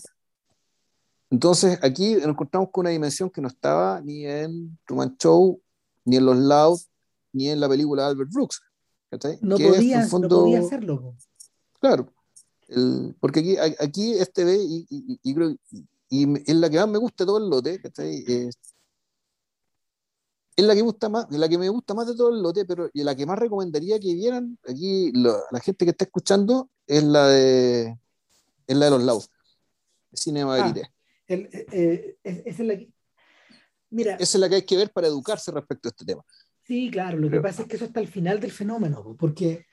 Entonces 1.29 1.79
aquí 1.81 2.13
nos 2.15 2.25
encontramos 2.25 2.69
con 2.71 2.81
una 2.81 2.91
dimensión 2.91 3.29
que 3.29 3.41
no 3.41 3.47
estaba 3.47 3.99
ni 4.01 4.25
en 4.25 4.77
Truman 4.85 5.17
Show, 5.17 5.59
ni 6.05 6.17
en 6.17 6.25
Los 6.25 6.37
Loud, 6.37 6.79
ni 7.31 7.49
en 7.49 7.59
la 7.59 7.67
película 7.67 8.03
de 8.03 8.09
Albert 8.09 8.31
Brooks. 8.31 8.61
No, 9.41 9.57
podía, 9.57 10.05
no 10.05 10.27
podía 10.27 10.59
hacerlo. 10.59 11.15
Claro, 11.79 12.07
el, 12.75 13.15
porque 13.19 13.39
aquí, 13.39 13.57
aquí 13.79 14.13
este 14.13 14.43
ve 14.43 14.55
y, 14.55 14.85
y, 14.89 15.19
y, 15.23 15.35
creo, 15.35 15.55
y, 16.09 16.51
es 16.51 16.55
la 16.55 16.69
que 16.69 16.77
más 16.77 16.87
me 16.89 16.97
gusta 16.97 17.23
de 17.23 17.27
todo 17.27 17.37
el 17.37 17.49
lote, 17.49 17.81
es, 17.83 18.57
es 20.55 20.65
la 20.65 20.75
que, 20.75 20.81
gusta 20.81 21.09
más, 21.09 21.25
la 21.31 21.49
que 21.49 21.57
me 21.57 21.69
gusta 21.69 21.93
más 21.93 22.07
de 22.07 22.15
todo 22.15 22.29
el 22.29 22.41
lote, 22.41 22.65
pero 22.65 22.89
y 22.93 23.03
la 23.03 23.15
que 23.15 23.25
más 23.25 23.39
recomendaría 23.39 23.99
que 23.99 24.13
vieran 24.13 24.57
aquí 24.67 25.11
la 25.13 25.59
gente 25.61 25.85
que 25.85 25.91
está 25.91 26.05
escuchando 26.05 26.69
es 26.85 27.03
la 27.03 27.27
de 27.27 27.97
es 28.67 28.77
la 28.77 28.85
de 28.85 28.91
los 28.91 29.03
Laos, 29.03 29.29
Cinema 30.13 30.55
ah, 30.55 30.73
el, 31.27 31.49
eh, 31.51 32.17
es, 32.23 32.59
la 32.59 32.77
que, 32.77 32.89
mira, 33.89 34.15
esa 34.15 34.37
es 34.37 34.39
la 34.39 34.49
que 34.49 34.55
hay 34.55 34.61
que 34.63 34.77
ver 34.77 34.91
para 34.91 35.07
educarse 35.07 35.51
respecto 35.51 35.87
a 35.87 35.91
este 35.91 36.05
tema. 36.05 36.23
Sí, 36.63 36.89
claro, 36.91 37.17
lo 37.17 37.29
que 37.29 37.41
pasa 37.41 37.63
es 37.63 37.67
que 37.67 37.75
eso 37.75 37.85
está 37.85 37.99
al 37.99 38.07
final 38.07 38.39
del 38.39 38.51
fenómeno, 38.51 39.15
porque, 39.19 39.65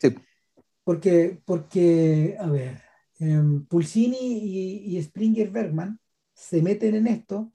porque, 0.83 1.41
porque 1.45 2.37
a 2.41 2.47
ver, 2.49 2.83
Pulsini 3.69 4.17
y, 4.19 4.97
y 4.97 5.03
Springer 5.03 5.51
Bergman 5.51 6.01
se 6.33 6.63
meten 6.63 6.95
en 6.95 7.07
esto 7.07 7.53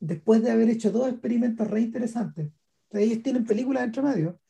después 0.00 0.42
de 0.42 0.50
haber 0.50 0.70
hecho 0.70 0.90
dos 0.90 1.08
experimentos 1.08 1.68
re 1.68 1.82
interesantes. 1.82 2.50
ellos 2.92 3.22
tienen 3.22 3.44
películas 3.44 3.82
dentro 3.82 4.02
medio, 4.02 4.40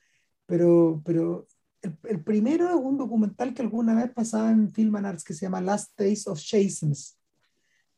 pero, 0.47 1.03
pero 1.05 1.47
el, 1.83 2.23
primero 2.23 2.69
es 2.69 2.77
un 2.77 2.97
documental 2.97 3.55
que 3.55 3.63
alguna 3.63 3.95
vez 3.95 4.13
pasaba 4.13 4.51
en 4.51 4.73
Film 4.73 4.97
and 4.97 5.07
Arts 5.07 5.25
que 5.25 5.35
se 5.35 5.47
llama 5.47 5.61
Last 5.61 5.99
Days 5.99 6.27
of 6.27 6.41
Jasons, 6.41 7.19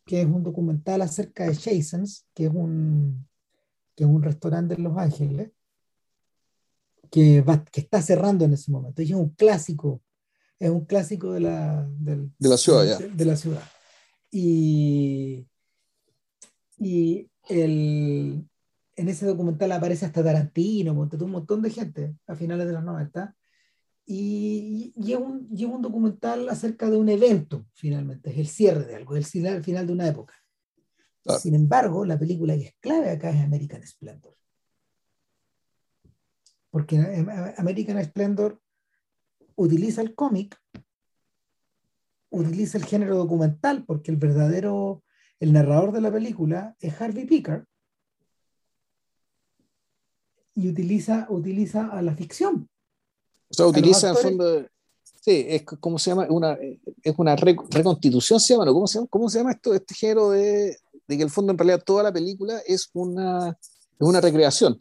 que 0.05 0.23
es 0.23 0.27
un 0.27 0.43
documental 0.43 1.03
acerca 1.03 1.45
de 1.45 1.55
Jasons, 1.55 2.27
que 2.35 2.47
es 2.47 2.53
un, 2.53 3.27
que 3.95 4.05
es 4.05 4.11
un 4.11 4.23
restaurante 4.23 4.75
en 4.75 4.85
Los 4.85 4.97
Ángeles, 4.97 5.51
que, 7.11 7.45
que 7.71 7.81
está 7.81 8.03
cerrando 8.03 8.45
en 8.45 8.53
ese 8.55 8.71
momento. 8.71 9.03
es 9.03 9.11
un 9.11 9.31
clásico, 9.31 10.03
es 10.59 10.71
un 10.71 10.85
clásico 10.85 11.33
de 11.33 11.41
la, 11.41 11.89
de 11.99 12.29
la 12.39 12.57
ciudad. 12.57 12.99
De, 12.99 13.09
de 13.11 13.25
la 13.25 13.37
ciudad. 13.37 13.63
Y, 14.31 15.47
y 16.79 17.31
el, 17.49 18.49
en 18.97 19.09
ese 19.09 19.27
documental 19.27 19.73
aparece 19.73 20.07
hasta 20.07 20.25
Tarantino, 20.25 20.93
un 20.93 21.31
montón 21.31 21.63
de 21.63 21.71
gente 21.71 22.17
a 22.27 22.35
finales 22.35 22.67
de 22.67 22.73
los 22.73 22.83
90. 22.83 23.35
Y, 24.11 24.93
lleva 24.97 25.21
un, 25.21 25.49
un, 25.51 25.83
documental 25.83 26.49
acerca 26.49 26.89
de 26.89 26.97
un 26.97 27.09
evento, 27.09 27.67
finalmente, 27.75 28.31
es 28.31 28.39
el 28.39 28.49
cierre 28.49 28.87
de 28.87 28.97
algo, 28.97 29.15
es 29.17 29.35
el, 29.35 29.63
final 29.63 29.87
de 29.87 29.93
una 29.93 30.09
época. 30.09 30.35
Sin 31.41 31.55
embargo, 31.55 32.07
la 32.07 32.19
película 32.19 32.57
que 32.57 32.69
es 32.69 32.75
clave 32.81 33.11
acá 33.11 33.29
es 33.31 33.41
American 33.43 33.87
Splendor. 33.87 34.35
Porque 36.71 36.97
American 37.59 38.03
Splendor 38.03 38.63
utiliza 39.59 40.01
el 40.01 40.15
cómic, 40.15 40.57
utiliza 42.31 42.79
el 42.79 42.85
género 42.85 43.17
documental, 43.17 43.85
porque 43.85 44.11
el 44.11 44.17
verdadero 44.17 45.03
el 45.41 45.53
narrador 45.53 45.93
de 45.93 46.01
la 46.01 46.13
película 46.13 46.77
es 46.81 47.01
Harvey 47.01 47.27
Pickard 47.27 47.65
y 50.55 50.69
utiliza, 50.69 51.27
utiliza 51.31 51.87
a 51.89 52.03
la 52.03 52.15
ficción. 52.15 52.69
O 53.49 53.55
sea, 53.55 53.67
utiliza 53.67 54.11
en 54.11 54.17
fondo. 54.17 54.67
Sí, 55.21 55.45
es 55.49 55.63
como 55.63 55.99
se 55.99 56.11
llama, 56.11 56.27
una, 56.31 56.57
es 57.03 57.15
una 57.17 57.37
reconstitución, 57.37 58.41
se 58.41 58.55
llama, 58.55 58.65
¿no? 58.65 58.73
¿Cómo 58.73 58.87
se 58.87 58.99
llama, 58.99 59.09
cómo 59.11 59.29
se 59.29 59.39
llama 59.39 59.53
esto? 59.53 59.75
Este 59.75 59.95
género 59.95 60.31
de, 60.31 60.77
de, 61.07 61.17
que 61.17 61.23
el 61.23 61.31
fondo 61.31 61.53
en 61.53 61.59
realidad 61.59 61.83
toda 61.85 62.03
la 62.03 62.13
película 62.13 62.61
es 62.67 62.89
una, 62.95 63.51
es 63.51 64.07
una 64.07 64.21
recreación. 64.21 64.79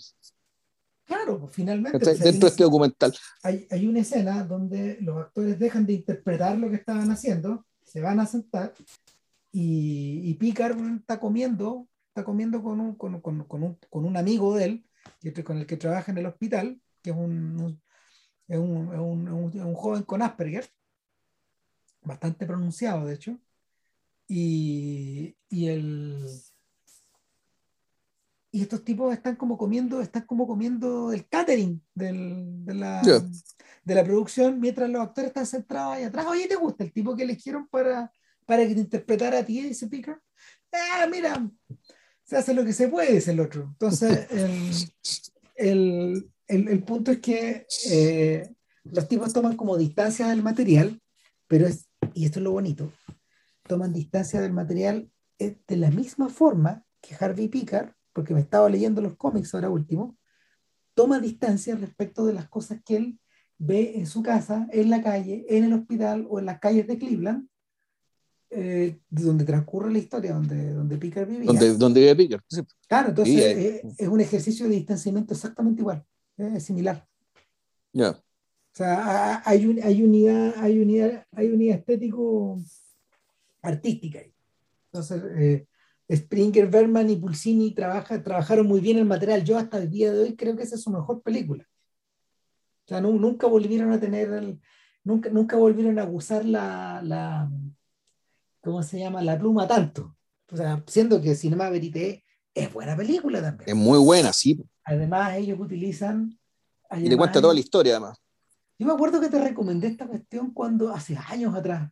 Claro, 1.08 1.40
pues, 1.40 1.54
finalmente. 1.54 2.00
Pues, 2.00 2.20
dentro 2.20 2.48
de 2.48 2.52
este 2.52 2.64
documental. 2.64 3.16
Hay, 3.42 3.66
hay 3.72 3.88
una 3.88 4.02
escena 4.02 4.44
donde 4.44 4.98
los 5.00 5.18
actores 5.18 5.58
dejan 5.58 5.86
de 5.86 5.94
interpretar 5.94 6.58
lo 6.58 6.70
que 6.70 6.76
estaban 6.76 7.10
haciendo, 7.10 7.66
se 7.84 8.02
van 8.02 8.20
a 8.20 8.26
sentar 8.26 8.74
y, 9.52 10.22
y 10.30 10.34
Picard 10.34 10.78
está 10.98 11.20
comiendo, 11.20 11.88
está 12.10 12.26
comiendo 12.26 12.62
con 12.62 12.82
un, 12.82 12.96
con, 12.96 13.22
con, 13.22 13.46
con, 13.46 13.64
un, 13.64 13.80
con 13.90 14.06
un 14.06 14.18
amigo 14.18 14.54
de 14.54 14.66
él, 14.66 14.86
con 15.46 15.58
el 15.58 15.66
que 15.66 15.78
trabaja 15.78 16.12
en 16.12 16.18
el 16.18 16.26
hospital, 16.26 16.82
que 17.02 17.12
es 17.12 17.16
un, 17.16 17.82
es 18.50 18.58
un, 18.58 18.94
es 18.94 19.00
un, 19.00 19.30
un, 19.30 19.74
joven 19.76 20.04
con 20.04 20.22
Asperger, 20.22 20.70
bastante 22.02 22.46
pronunciado 22.46 23.06
de 23.06 23.14
hecho, 23.16 23.40
y, 24.28 25.38
y 25.50 25.68
el 25.70 26.28
y 28.58 28.62
estos 28.62 28.84
tipos 28.84 29.14
están 29.14 29.36
como 29.36 29.56
comiendo, 29.56 30.02
están 30.02 30.26
como 30.26 30.48
comiendo 30.48 31.14
el 31.14 31.28
catering 31.28 31.80
del, 31.94 32.66
de, 32.66 32.74
la, 32.74 33.04
de 33.04 33.96
la 33.96 34.04
producción 34.04 34.60
mientras 34.60 34.90
los 34.90 35.00
actores 35.00 35.28
están 35.28 35.46
centrados 35.46 35.94
ahí 35.94 36.04
atrás. 36.06 36.26
Oye, 36.26 36.48
¿te 36.48 36.56
gusta 36.56 36.84
el 36.84 36.92
tipo 36.92 37.16
que 37.16 37.22
eligieron 37.22 37.68
para, 37.68 38.12
para 38.48 38.68
que 38.68 38.74
te 38.74 38.82
interpretara 38.82 39.38
a 39.38 39.46
ti, 39.46 39.62
dice 39.62 39.86
Picker? 39.86 40.20
Ah, 40.72 41.06
mira, 41.06 41.48
se 42.24 42.36
hace 42.36 42.56
lo 42.56 42.66
que 42.66 42.74
se 42.74 42.88
puede, 42.88 43.14
dice 43.14 43.30
el 43.30 43.42
otro. 43.42 43.62
Entonces, 43.74 44.28
el, 45.56 46.28
el, 46.48 46.68
el, 46.68 46.84
punto 46.84 47.12
es 47.12 47.20
que 47.20 47.68
eh, 47.92 48.56
los 48.86 49.08
tipos 49.08 49.34
toman 49.34 49.56
como 49.56 49.78
distancia 49.78 50.30
del 50.30 50.42
material, 50.42 51.00
pero 51.48 51.68
es, 51.68 51.88
y 52.16 52.26
esto 52.26 52.40
es 52.40 52.44
lo 52.44 52.54
bonito, 52.54 52.92
toman 53.68 53.94
distancia 53.94 54.42
del 54.42 54.54
material 54.54 55.12
eh, 55.38 55.58
de 55.68 55.78
la 55.78 55.92
misma 55.92 56.30
forma 56.30 56.84
que 57.02 57.14
Harvey 57.14 57.50
Pickard, 57.50 57.97
porque 58.18 58.34
me 58.34 58.40
estaba 58.40 58.68
leyendo 58.68 59.00
los 59.00 59.16
cómics 59.16 59.54
ahora 59.54 59.70
último, 59.70 60.18
toma 60.96 61.20
distancia 61.20 61.76
respecto 61.76 62.26
de 62.26 62.34
las 62.34 62.50
cosas 62.50 62.82
que 62.84 62.96
él 62.96 63.20
ve 63.60 63.92
en 63.94 64.08
su 64.08 64.24
casa, 64.24 64.68
en 64.72 64.90
la 64.90 65.04
calle, 65.04 65.46
en 65.48 65.66
el 65.66 65.74
hospital 65.74 66.26
o 66.28 66.40
en 66.40 66.48
las 66.48 66.60
calles 66.60 66.88
de 66.88 66.98
Cleveland, 66.98 67.48
eh, 68.50 69.00
donde 69.08 69.46
transcurre 69.46 69.92
la 69.92 70.00
historia, 70.00 70.34
donde, 70.34 70.74
donde 70.74 70.98
Pickard 70.98 71.28
vivía. 71.28 71.46
Donde, 71.46 71.78
donde 71.78 72.00
vive 72.00 72.16
Pickard. 72.16 72.42
Claro, 72.88 73.10
entonces 73.10 73.36
eh, 73.36 73.82
es 73.96 74.08
un 74.08 74.20
ejercicio 74.20 74.68
de 74.68 74.74
distanciamiento 74.74 75.36
exactamente 75.36 75.82
igual, 75.82 76.04
es 76.38 76.64
similar. 76.64 77.08
Ya. 77.94 78.10
O 78.10 78.74
sea, 78.74 79.44
hay, 79.46 79.68
un, 79.68 79.80
hay, 79.84 80.02
unidad, 80.02 80.56
hay, 80.58 80.80
unidad, 80.80 81.24
hay 81.34 81.50
unidad 81.50 81.78
estético 81.78 82.60
artística 83.62 84.18
ahí. 84.18 84.34
Entonces, 84.88 85.22
eh, 85.38 85.68
Springer, 86.14 86.68
Berman 86.70 87.10
y 87.10 87.18
Pulsini 87.18 87.74
trabaja, 87.74 88.22
trabajaron 88.24 88.68
muy 88.68 88.80
bien 88.80 88.98
el 88.98 89.06
material. 89.06 89.44
Yo 89.44 89.58
hasta 89.58 89.78
el 89.78 89.90
día 89.90 90.12
de 90.12 90.20
hoy 90.20 90.36
creo 90.36 90.56
que 90.56 90.64
esa 90.64 90.76
es 90.76 90.84
su 90.84 90.90
mejor 90.90 91.22
película. 91.22 91.68
O 92.86 92.88
sea, 92.88 93.02
nunca 93.02 93.48
volvieron 93.48 93.92
a 93.92 94.00
tener, 94.00 94.58
nunca, 95.04 95.30
nunca 95.30 95.58
volvieron 95.58 96.00
a 96.00 96.06
usar 96.06 96.46
la, 96.46 97.02
la, 97.04 97.52
¿cómo 98.62 98.82
se 98.84 99.00
llama? 99.00 99.22
La 99.22 99.38
pluma 99.38 99.68
tanto. 99.68 100.16
O 100.50 100.56
sea, 100.56 100.82
siendo 100.88 101.22
que 101.22 101.36
Cinema 101.36 101.70
Verité 101.70 102.24
es 102.54 102.72
buena 102.72 102.96
película 102.96 103.42
también. 103.42 103.70
Es 103.70 103.76
muy 103.76 104.00
buena, 104.00 104.32
sí. 104.32 104.64
Además, 104.86 105.36
ellos 105.36 105.60
utilizan... 105.60 106.40
Y 106.96 107.10
le 107.10 107.18
cuenta 107.18 107.42
toda 107.42 107.54
la 107.54 107.60
historia, 107.60 107.98
además. 107.98 108.18
Yo 108.80 108.88
me 108.88 108.94
acuerdo 108.94 109.20
que 109.20 109.28
te 109.28 109.44
recomendé 109.44 109.88
esta 109.88 110.08
cuestión 110.08 110.52
cuando, 110.52 110.94
hace 110.94 111.18
años 111.18 111.54
atrás, 111.54 111.92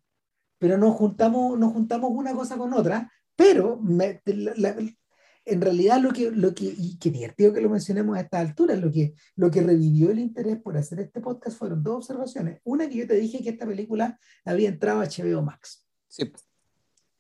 pero 0.58 0.78
nos 0.78 0.96
juntamos, 0.96 1.60
nos 1.60 1.74
juntamos 1.74 2.12
una 2.14 2.34
cosa 2.34 2.58
con 2.58 2.74
otra, 2.74 3.12
pero 3.36 3.80
en 5.46 5.62
realidad 5.62 6.02
lo 6.02 6.12
que, 6.12 6.32
lo 6.32 6.54
que, 6.54 6.66
y 6.66 6.98
qué 6.98 7.12
divertido 7.12 7.54
que 7.54 7.62
lo 7.62 7.70
mencionemos 7.70 8.18
a 8.18 8.22
esta 8.22 8.40
altura, 8.40 8.76
lo 8.76 8.92
que, 8.92 9.14
lo 9.36 9.52
que 9.52 9.62
revivió 9.62 10.12
el 10.12 10.20
interés 10.20 10.58
por 10.58 10.78
hacer 10.78 11.00
este 11.00 11.22
podcast 11.22 11.58
fueron 11.58 11.84
dos 11.84 11.98
observaciones. 11.98 12.62
Una 12.64 12.90
que 12.90 12.96
yo 12.96 13.08
te 13.08 13.16
dije 13.16 13.44
que 13.44 13.50
esta 13.50 13.66
película 13.66 14.20
había 14.44 14.70
entrado 14.70 15.02
a 15.02 15.06
HBO 15.06 15.42
Max. 15.42 15.86
Sí. 16.08 16.32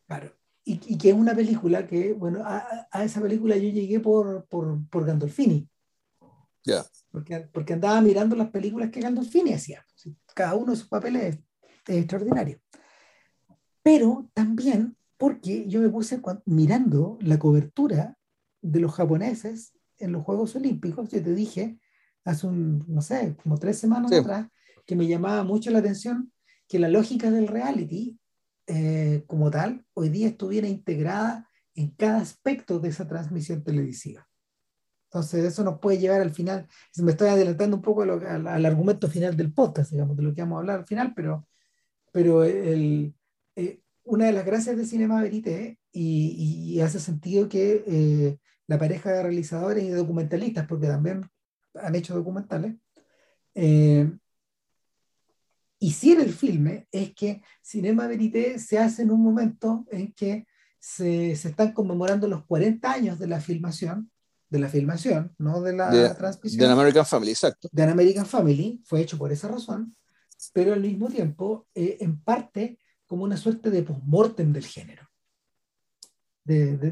Claro. 0.08 0.32
Y, 0.64 0.82
y 0.94 0.98
que 0.98 1.10
es 1.10 1.16
una 1.16 1.36
película 1.36 1.86
que, 1.86 2.14
bueno, 2.14 2.42
a, 2.44 2.88
a 2.92 3.04
esa 3.04 3.22
película 3.22 3.56
yo 3.58 3.70
llegué 3.70 4.00
por, 4.00 4.46
por, 4.48 4.88
por 4.90 5.06
Gandolfini. 5.06 5.70
Ya. 6.64 6.84
Porque, 7.12 7.42
porque 7.54 7.74
andaba 7.74 8.02
mirando 8.02 8.36
las 8.36 8.50
películas 8.50 8.90
que 8.90 9.02
Gandolfini 9.02 9.54
hacía. 9.54 9.86
Cada 10.34 10.56
uno 10.56 10.72
de 10.72 10.78
sus 10.78 10.88
papeles 10.88 11.38
es 11.88 11.96
extraordinario 11.98 12.60
pero 13.86 14.28
también 14.34 14.98
porque 15.18 15.68
yo 15.68 15.82
me 15.82 15.90
puse 15.90 16.22
mirando 16.46 17.18
la 17.22 17.40
cobertura 17.40 18.18
de 18.62 18.80
los 18.80 18.94
japoneses 18.94 19.74
en 19.98 20.12
los 20.12 20.24
Juegos 20.24 20.56
Olímpicos, 20.56 21.10
yo 21.10 21.24
te 21.24 21.34
dije 21.34 21.80
hace 22.26 22.48
un, 22.48 22.84
no 22.88 23.02
sé, 23.02 23.36
como 23.42 23.58
tres 23.58 23.78
semanas 23.78 24.12
atrás, 24.12 24.48
que 24.86 24.96
me 24.96 25.08
llamaba 25.08 25.44
mucho 25.44 25.72
la 25.72 25.80
atención 25.80 26.32
que 26.68 26.80
la 26.80 26.90
lógica 26.90 27.30
del 27.30 27.48
reality 27.48 28.20
eh, 28.68 29.24
como 29.28 29.52
tal 29.52 29.86
hoy 29.94 30.10
día 30.10 30.28
estuviera 30.28 30.68
integrada 30.68 31.48
en 31.76 31.92
cada 31.92 32.20
aspecto 32.20 32.80
de 32.80 32.90
esa 32.90 33.08
transmisión 33.08 33.64
televisiva. 33.64 34.28
Entonces 35.06 35.46
eso 35.46 35.64
nos 35.64 35.80
puede 35.80 36.00
llevar 36.00 36.22
al 36.22 36.32
final, 36.32 36.68
me 36.98 37.12
estoy 37.12 37.30
adelantando 37.30 37.78
un 37.78 37.84
poco 37.84 38.02
al, 38.02 38.48
al, 38.48 38.66
argumento 38.66 39.08
final 39.08 39.38
del 39.38 39.54
podcast, 39.54 39.92
digamos, 39.92 40.18
de 40.18 40.24
lo 40.24 40.34
que 40.34 40.42
vamos 40.42 40.58
a 40.58 40.60
hablar 40.60 40.80
al 40.80 40.88
final, 40.88 41.14
pero, 41.16 41.48
pero 42.12 42.44
el, 42.44 43.14
una 44.06 44.27
de 44.27 44.32
las 44.32 44.45
gracias 44.45 44.77
de 44.77 44.86
Cinema 44.86 45.22
Verité, 45.22 45.80
y, 45.91 46.73
y, 46.76 46.82
hace 46.82 46.99
sentido 46.99 47.48
que 47.48 47.84
eh, 47.88 48.38
la 48.68 48.77
pareja 48.77 49.11
de 49.11 49.23
realizadores 49.23 49.84
y 49.84 49.90
de 49.90 49.95
documentalistas, 49.95 50.68
porque 50.68 50.88
también 50.88 51.30
han 51.76 51.95
hecho 51.95 52.15
documentales, 52.15 52.76
eh, 53.53 54.11
hiciera 55.80 56.22
el 56.23 56.34
filme, 56.34 56.88
es 56.91 57.14
que 57.14 57.41
Cinema 57.61 58.07
Verité 58.07 58.60
se 58.60 58.77
hace 58.77 59.03
en 59.03 59.11
un 59.11 59.22
momento 59.22 59.86
en 59.90 60.14
que 60.14 60.45
se, 60.80 61.36
se, 61.36 61.49
están 61.49 61.72
conmemorando 61.73 62.27
los 62.27 62.45
40 62.45 62.91
años 62.91 63.19
de 63.19 63.27
la 63.27 63.40
filmación, 63.40 64.11
de 64.49 64.60
la 64.60 64.69
filmación, 64.69 65.34
no 65.38 65.61
de 65.61 65.73
la 65.73 65.90
de, 65.90 66.14
transmisión. 66.14 66.68
De 66.68 66.73
American 66.73 67.06
Family, 67.06 67.32
exacto. 67.32 67.69
De 67.72 67.84
American 67.84 68.26
Family, 68.26 68.82
fue 68.86 69.02
hecho 69.02 69.18
por 69.18 69.32
esa 69.32 69.48
razón, 69.48 69.95
pero 70.53 70.73
al 70.73 70.82
mismo 70.82 71.07
tiempo, 71.07 71.68
eh, 71.73 71.98
en 72.02 72.22
parte, 72.22 72.77
como 73.16 73.24
una 73.24 73.38
suerte 73.38 73.70
de 73.70 73.82
postmortem 73.82 74.52
del 74.52 74.66
género, 74.66 75.08
del 76.44 76.84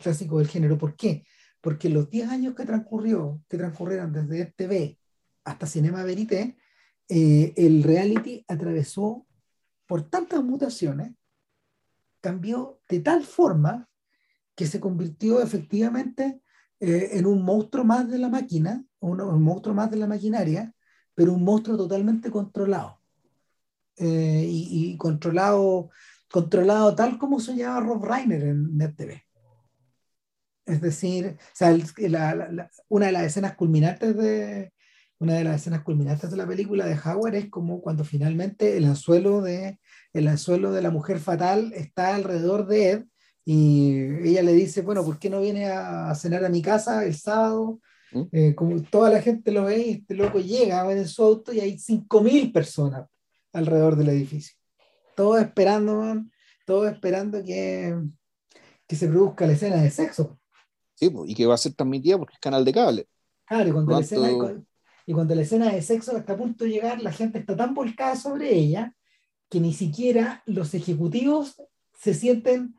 clásico 0.00 0.38
del 0.38 0.48
género. 0.48 0.78
¿Por 0.78 0.96
qué? 0.96 1.26
Porque 1.60 1.90
los 1.90 2.08
10 2.08 2.30
años 2.30 2.54
que 2.54 2.64
transcurrió, 2.64 3.42
que 3.50 3.58
transcurrieron 3.58 4.14
desde 4.14 4.46
TV 4.46 4.98
hasta 5.44 5.66
Cinema 5.66 6.04
Verité, 6.04 6.56
eh, 7.06 7.52
el 7.54 7.82
reality 7.82 8.42
atravesó 8.48 9.26
por 9.86 10.08
tantas 10.08 10.42
mutaciones, 10.42 11.12
cambió 12.22 12.80
de 12.88 13.00
tal 13.00 13.24
forma 13.24 13.90
que 14.54 14.64
se 14.64 14.80
convirtió 14.80 15.42
efectivamente 15.42 16.40
eh, 16.80 17.10
en 17.12 17.26
un 17.26 17.42
monstruo 17.42 17.84
más 17.84 18.08
de 18.08 18.16
la 18.16 18.30
máquina, 18.30 18.82
un, 19.00 19.20
un 19.20 19.42
monstruo 19.42 19.74
más 19.74 19.90
de 19.90 19.98
la 19.98 20.06
maquinaria, 20.06 20.74
pero 21.14 21.34
un 21.34 21.44
monstruo 21.44 21.76
totalmente 21.76 22.30
controlado 22.30 22.99
eh, 23.96 24.44
y, 24.48 24.92
y, 24.92 24.96
controlado, 24.96 25.90
controlado 26.30 26.94
tal 26.94 27.18
como 27.18 27.40
soñaba 27.40 27.80
Rob 27.80 28.04
Reiner 28.04 28.42
en 28.42 28.76
NetTV. 28.76 29.22
Es 30.66 30.80
decir, 30.80 31.36
o 31.38 31.54
sea, 31.54 31.76
la, 32.08 32.34
la, 32.34 32.70
una 32.88 33.06
de 33.06 33.12
las 33.12 33.24
escenas 33.24 33.56
culminantes 33.56 34.16
de 34.16 34.72
una 35.18 35.34
de 35.34 35.44
las 35.44 35.56
escenas 35.56 35.82
culminantes 35.82 36.30
de 36.30 36.36
la 36.36 36.46
película 36.46 36.86
de 36.86 36.98
Howard 36.98 37.34
es 37.34 37.50
como 37.50 37.82
cuando 37.82 38.04
finalmente 38.04 38.76
el 38.76 38.86
anzuelo 38.86 39.42
de 39.42 39.78
el 40.14 40.28
anzuelo 40.28 40.72
de 40.72 40.80
la 40.80 40.90
mujer 40.90 41.20
fatal 41.20 41.72
está 41.74 42.14
alrededor 42.14 42.66
de 42.66 42.90
Ed 42.90 43.04
y 43.44 43.98
ella 44.28 44.42
le 44.42 44.52
dice, 44.52 44.82
bueno, 44.82 45.04
¿por 45.04 45.18
qué 45.18 45.28
no 45.28 45.40
viene 45.40 45.66
a 45.66 46.14
cenar 46.14 46.44
a 46.44 46.48
mi 46.48 46.62
casa 46.62 47.04
el 47.04 47.14
sábado? 47.14 47.80
¿Mm? 48.12 48.22
Eh, 48.32 48.54
como 48.54 48.82
toda 48.82 49.10
la 49.10 49.22
gente 49.22 49.52
lo 49.52 49.64
ve 49.64 49.90
este 49.90 50.14
loco 50.14 50.40
llega 50.40 50.90
en 50.90 51.06
su 51.06 51.22
auto 51.22 51.52
y 51.52 51.60
hay 51.60 51.78
5.000 51.78 52.52
personas 52.52 53.06
alrededor 53.52 53.96
del 53.96 54.08
edificio. 54.10 54.56
Todo 55.16 55.38
esperando, 55.38 56.24
todo 56.66 56.88
esperando 56.88 57.42
que, 57.44 57.96
que 58.86 58.96
se 58.96 59.08
produzca 59.08 59.46
la 59.46 59.52
escena 59.52 59.76
de 59.76 59.90
sexo. 59.90 60.38
Sí, 60.94 61.12
y 61.26 61.34
que 61.34 61.46
va 61.46 61.54
a 61.54 61.58
ser 61.58 61.74
transmitida 61.74 62.18
porque 62.18 62.34
es 62.34 62.40
canal 62.40 62.64
de 62.64 62.72
cable. 62.72 63.08
Claro, 63.46 63.68
y 63.68 63.72
cuando, 63.72 63.92
la 63.92 64.00
escena, 64.00 64.30
y 65.06 65.12
cuando 65.12 65.34
la 65.34 65.42
escena 65.42 65.72
de 65.72 65.82
sexo 65.82 66.16
está 66.16 66.34
a 66.34 66.36
punto 66.36 66.64
de 66.64 66.70
llegar, 66.70 67.02
la 67.02 67.12
gente 67.12 67.38
está 67.38 67.56
tan 67.56 67.74
volcada 67.74 68.16
sobre 68.16 68.54
ella 68.54 68.94
que 69.48 69.60
ni 69.60 69.72
siquiera 69.72 70.42
los 70.46 70.74
ejecutivos 70.74 71.60
se 71.98 72.14
sienten, 72.14 72.76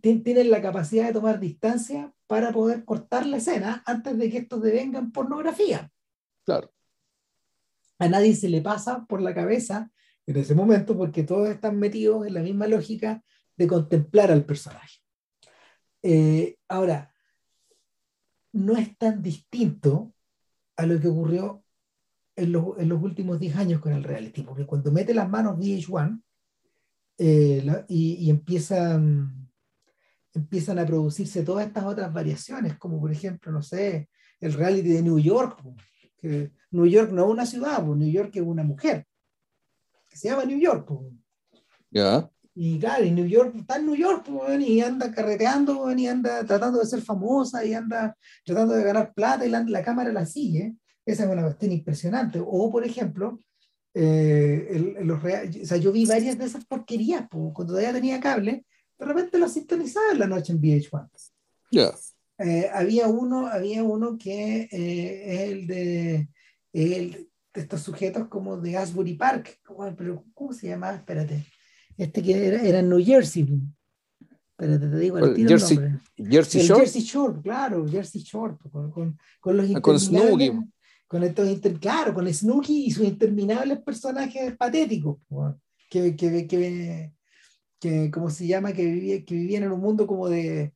tienen 0.00 0.50
la 0.50 0.62
capacidad 0.62 1.06
de 1.06 1.12
tomar 1.12 1.40
distancia 1.40 2.14
para 2.26 2.52
poder 2.52 2.84
cortar 2.84 3.26
la 3.26 3.38
escena 3.38 3.82
antes 3.86 4.16
de 4.16 4.30
que 4.30 4.38
esto 4.38 4.60
devenga 4.60 5.00
en 5.00 5.10
pornografía. 5.10 5.90
Claro 6.44 6.73
a 8.04 8.08
nadie 8.08 8.34
se 8.36 8.50
le 8.50 8.60
pasa 8.60 9.06
por 9.06 9.22
la 9.22 9.34
cabeza 9.34 9.90
en 10.26 10.36
ese 10.36 10.54
momento 10.54 10.96
porque 10.96 11.22
todos 11.22 11.48
están 11.48 11.78
metidos 11.78 12.26
en 12.26 12.34
la 12.34 12.42
misma 12.42 12.66
lógica 12.66 13.22
de 13.56 13.66
contemplar 13.66 14.30
al 14.30 14.44
personaje. 14.44 14.98
Eh, 16.02 16.56
ahora, 16.68 17.14
no 18.52 18.76
es 18.76 18.96
tan 18.98 19.22
distinto 19.22 20.14
a 20.76 20.84
lo 20.84 21.00
que 21.00 21.08
ocurrió 21.08 21.64
en, 22.36 22.52
lo, 22.52 22.78
en 22.78 22.90
los 22.90 23.02
últimos 23.02 23.40
10 23.40 23.56
años 23.56 23.80
con 23.80 23.92
el 23.92 24.04
reality, 24.04 24.42
porque 24.42 24.66
cuando 24.66 24.92
mete 24.92 25.14
las 25.14 25.28
manos 25.28 25.56
VH1 25.56 26.22
eh, 27.18 27.84
y, 27.88 28.26
y 28.26 28.30
empiezan 28.30 29.48
a 30.78 30.86
producirse 30.86 31.42
todas 31.42 31.66
estas 31.66 31.84
otras 31.84 32.12
variaciones, 32.12 32.76
como 32.76 33.00
por 33.00 33.10
ejemplo, 33.10 33.50
no 33.50 33.62
sé, 33.62 34.10
el 34.40 34.52
reality 34.52 34.90
de 34.90 35.02
New 35.02 35.18
York, 35.18 35.62
que 36.24 36.52
New 36.70 36.86
York 36.86 37.12
no 37.12 37.24
es 37.24 37.30
una 37.30 37.46
ciudad, 37.46 37.84
pues 37.84 37.98
New 37.98 38.10
York 38.10 38.30
es 38.34 38.42
una 38.42 38.62
mujer, 38.62 39.06
que 40.08 40.16
se 40.16 40.28
llama 40.28 40.44
New 40.44 40.58
York. 40.58 40.86
Pues. 40.86 41.12
Yeah. 41.90 42.30
Y 42.54 42.78
claro, 42.78 43.04
en 43.04 43.14
New 43.16 43.26
York, 43.26 43.54
está 43.56 43.76
en 43.76 43.86
New 43.86 43.96
York, 43.96 44.24
pues, 44.26 44.60
y 44.60 44.80
anda 44.80 45.12
carreteando, 45.12 45.92
y 45.92 46.06
anda 46.06 46.44
tratando 46.44 46.78
de 46.78 46.86
ser 46.86 47.02
famosa, 47.02 47.64
y 47.64 47.74
anda 47.74 48.16
tratando 48.44 48.74
de 48.74 48.84
ganar 48.84 49.12
plata, 49.12 49.44
y 49.44 49.50
la, 49.50 49.82
cámara 49.82 50.12
la 50.12 50.24
sigue. 50.24 50.76
Esa 51.04 51.24
es 51.24 51.30
una 51.30 51.42
cuestión 51.42 51.72
impresionante. 51.72 52.40
O, 52.40 52.70
por 52.70 52.84
ejemplo, 52.84 53.40
eh, 53.92 54.94
los 55.02 55.22
o 55.22 55.66
sea, 55.66 55.76
yo 55.76 55.92
vi 55.92 56.06
varias 56.06 56.38
de 56.38 56.44
esas 56.44 56.64
porquerías, 56.64 57.26
pues, 57.30 57.52
cuando 57.52 57.74
todavía 57.74 57.92
tenía 57.92 58.20
cable, 58.20 58.64
de 58.98 59.04
repente 59.04 59.38
lo 59.38 59.48
sintonizaba 59.48 60.12
en 60.12 60.20
la 60.20 60.26
noche 60.26 60.52
en 60.52 60.60
VH1. 60.60 61.10
Ya. 61.72 61.92
Eh, 62.38 62.68
había 62.72 63.08
uno, 63.08 63.46
había 63.46 63.84
uno 63.84 64.18
que 64.18 64.68
eh, 64.70 65.34
es 65.34 65.40
el 65.52 65.66
de, 65.66 66.28
el 66.72 67.10
de 67.12 67.60
estos 67.60 67.82
sujetos 67.82 68.26
como 68.28 68.56
de 68.56 68.76
Asbury 68.76 69.14
Park, 69.14 69.60
pero 69.96 70.24
¿cómo 70.34 70.52
se 70.52 70.68
llama? 70.68 70.92
Espérate. 70.94 71.44
Este 71.96 72.22
que 72.22 72.48
era, 72.48 72.60
era 72.60 72.80
en 72.80 72.88
New 72.88 73.04
Jersey. 73.04 73.46
Espérate, 74.50 74.88
te 74.88 74.98
digo 74.98 75.18
el 75.18 75.48
Jersey, 75.48 75.76
nombre. 75.76 76.00
Jersey 76.16 76.62
Shore. 76.62 76.80
Jersey 76.80 77.02
Shore, 77.02 77.40
claro, 77.40 77.88
Jersey 77.88 78.22
Shore, 78.22 78.56
con, 78.70 78.90
con, 78.90 79.18
con 79.40 79.56
los 79.56 79.74
ah, 79.74 79.80
con 79.80 79.98
Snooki. 79.98 80.52
Con 81.06 81.22
estos 81.22 81.48
inter, 81.48 81.78
claro, 81.78 82.12
con 82.12 82.32
Snooki 82.32 82.86
y 82.86 82.90
sus 82.90 83.04
interminables 83.04 83.78
personajes 83.82 84.56
patéticos, 84.56 85.18
que, 85.88 86.16
que, 86.16 86.46
que, 86.48 87.12
que, 87.78 88.10
¿cómo 88.10 88.30
se 88.30 88.48
llama? 88.48 88.72
Que, 88.72 88.84
vivía, 88.84 89.24
que 89.24 89.34
vivían 89.34 89.62
en 89.64 89.72
un 89.72 89.80
mundo 89.80 90.08
como 90.08 90.28
de, 90.28 90.73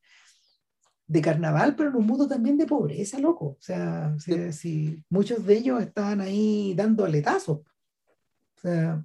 de 1.08 1.22
carnaval, 1.22 1.74
pero 1.74 1.88
en 1.88 1.96
un 1.96 2.06
mundo 2.06 2.28
también 2.28 2.58
de 2.58 2.66
pobreza, 2.66 3.18
loco. 3.18 3.46
O 3.46 3.62
sea, 3.62 4.14
si, 4.18 5.02
muchos 5.08 5.44
de 5.44 5.56
ellos 5.56 5.82
estaban 5.82 6.20
ahí 6.20 6.74
dando 6.76 7.04
aletazos. 7.04 7.60
O 7.60 8.60
sea, 8.60 9.04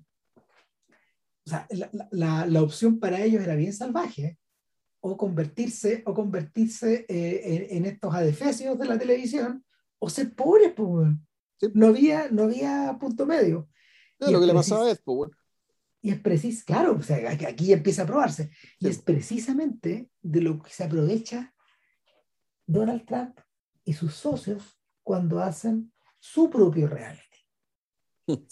o 1.45 1.49
sea 1.49 1.67
la, 1.71 1.89
la, 2.11 2.45
la, 2.45 2.61
opción 2.61 2.99
para 2.99 3.23
ellos 3.23 3.41
era 3.41 3.55
bien 3.55 3.71
salvaje. 3.71 4.37
O 4.99 5.17
convertirse, 5.17 6.03
o 6.05 6.13
convertirse 6.13 7.05
eh, 7.07 7.67
en, 7.71 7.85
estos 7.85 8.13
adefesios 8.13 8.77
de 8.77 8.85
la 8.85 8.97
televisión, 8.97 9.65
o 9.99 10.09
ser 10.09 10.33
pobres, 10.35 10.73
pues, 10.73 11.09
no, 11.73 11.87
había, 11.87 12.29
no 12.29 12.43
había 12.43 12.97
punto 12.99 13.25
medio. 13.25 13.69
lo 14.19 14.39
que 14.39 14.45
le 14.45 14.53
pasaba 14.53 14.91
es, 14.91 15.01
pues, 15.01 15.31
y 16.01 16.11
es 16.11 16.19
preciso, 16.19 16.63
claro, 16.65 16.97
o 16.99 17.01
sea, 17.01 17.31
aquí 17.31 17.71
empieza 17.71 18.03
a 18.03 18.05
probarse. 18.05 18.49
Y 18.77 18.89
es 18.89 18.97
precisamente 18.97 20.09
de 20.21 20.41
lo 20.41 20.61
que 20.61 20.69
se 20.69 20.83
aprovecha 20.83 21.52
Donald 22.73 23.05
Trump 23.05 23.39
y 23.85 23.93
sus 23.93 24.13
socios 24.15 24.77
cuando 25.03 25.39
hacen 25.39 25.93
su 26.19 26.49
propio 26.49 26.87
reality. 26.87 27.21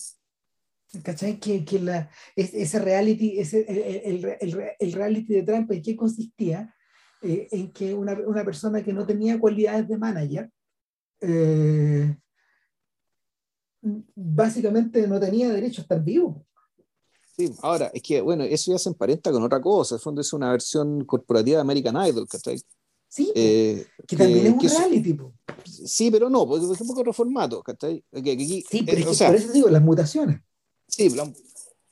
¿Cachai? 1.03 1.39
Que, 1.39 1.64
que 1.64 1.80
la, 1.80 2.10
ese 2.35 2.80
reality, 2.80 3.39
ese, 3.39 3.65
el, 3.68 4.26
el, 4.26 4.76
el, 4.77 4.91
reality 4.91 5.34
de 5.35 5.43
Trump, 5.43 5.72
¿en 5.72 5.81
qué 5.81 5.95
consistía? 5.95 6.76
Eh, 7.22 7.48
en 7.52 7.72
que 7.72 7.93
una, 7.93 8.14
una, 8.26 8.43
persona 8.43 8.84
que 8.84 8.91
no 8.91 9.06
tenía 9.06 9.39
cualidades 9.39 9.88
de 9.88 9.98
manager, 9.98 10.52
eh, 11.22 12.18
básicamente 14.15 15.07
no 15.07 15.19
tenía 15.19 15.49
derecho 15.49 15.81
a 15.81 15.84
estar 15.84 16.03
vivo. 16.03 16.45
Sí, 17.38 17.53
ahora, 17.61 17.89
es 17.93 18.02
que, 18.02 18.19
bueno, 18.19 18.43
eso 18.43 18.72
ya 18.72 18.77
se 18.77 18.89
emparenta 18.89 19.31
con 19.31 19.43
otra 19.43 19.61
cosa, 19.61 19.95
en 19.95 20.02
fondo 20.02 20.19
es 20.19 20.34
una 20.34 20.52
versión 20.52 21.06
corporativa 21.06 21.57
de 21.57 21.61
American 21.61 21.95
Idol, 22.06 22.27
¿cachai? 22.27 22.61
Sí, 23.12 23.30
eh, 23.36 23.86
que, 24.08 24.16
también 24.16 24.48
es 24.48 24.54
un 24.54 24.60
reality. 24.62 25.04
tipo. 25.04 25.34
Sí, 25.66 26.10
pero 26.10 26.30
no, 26.30 26.48
porque 26.48 26.64
es 26.64 26.80
un 26.80 26.88
poco 26.88 27.02
otro 27.02 27.12
formato. 27.12 27.62
¿cachai? 27.62 28.02
sí, 28.10 28.64
eh, 28.72 28.84
pero 28.86 29.06
por 29.06 29.36
eso 29.36 29.52
digo, 29.52 29.68
las 29.68 29.82
mutaciones. 29.82 30.40
Sí, 30.88 31.08
es 31.08 31.16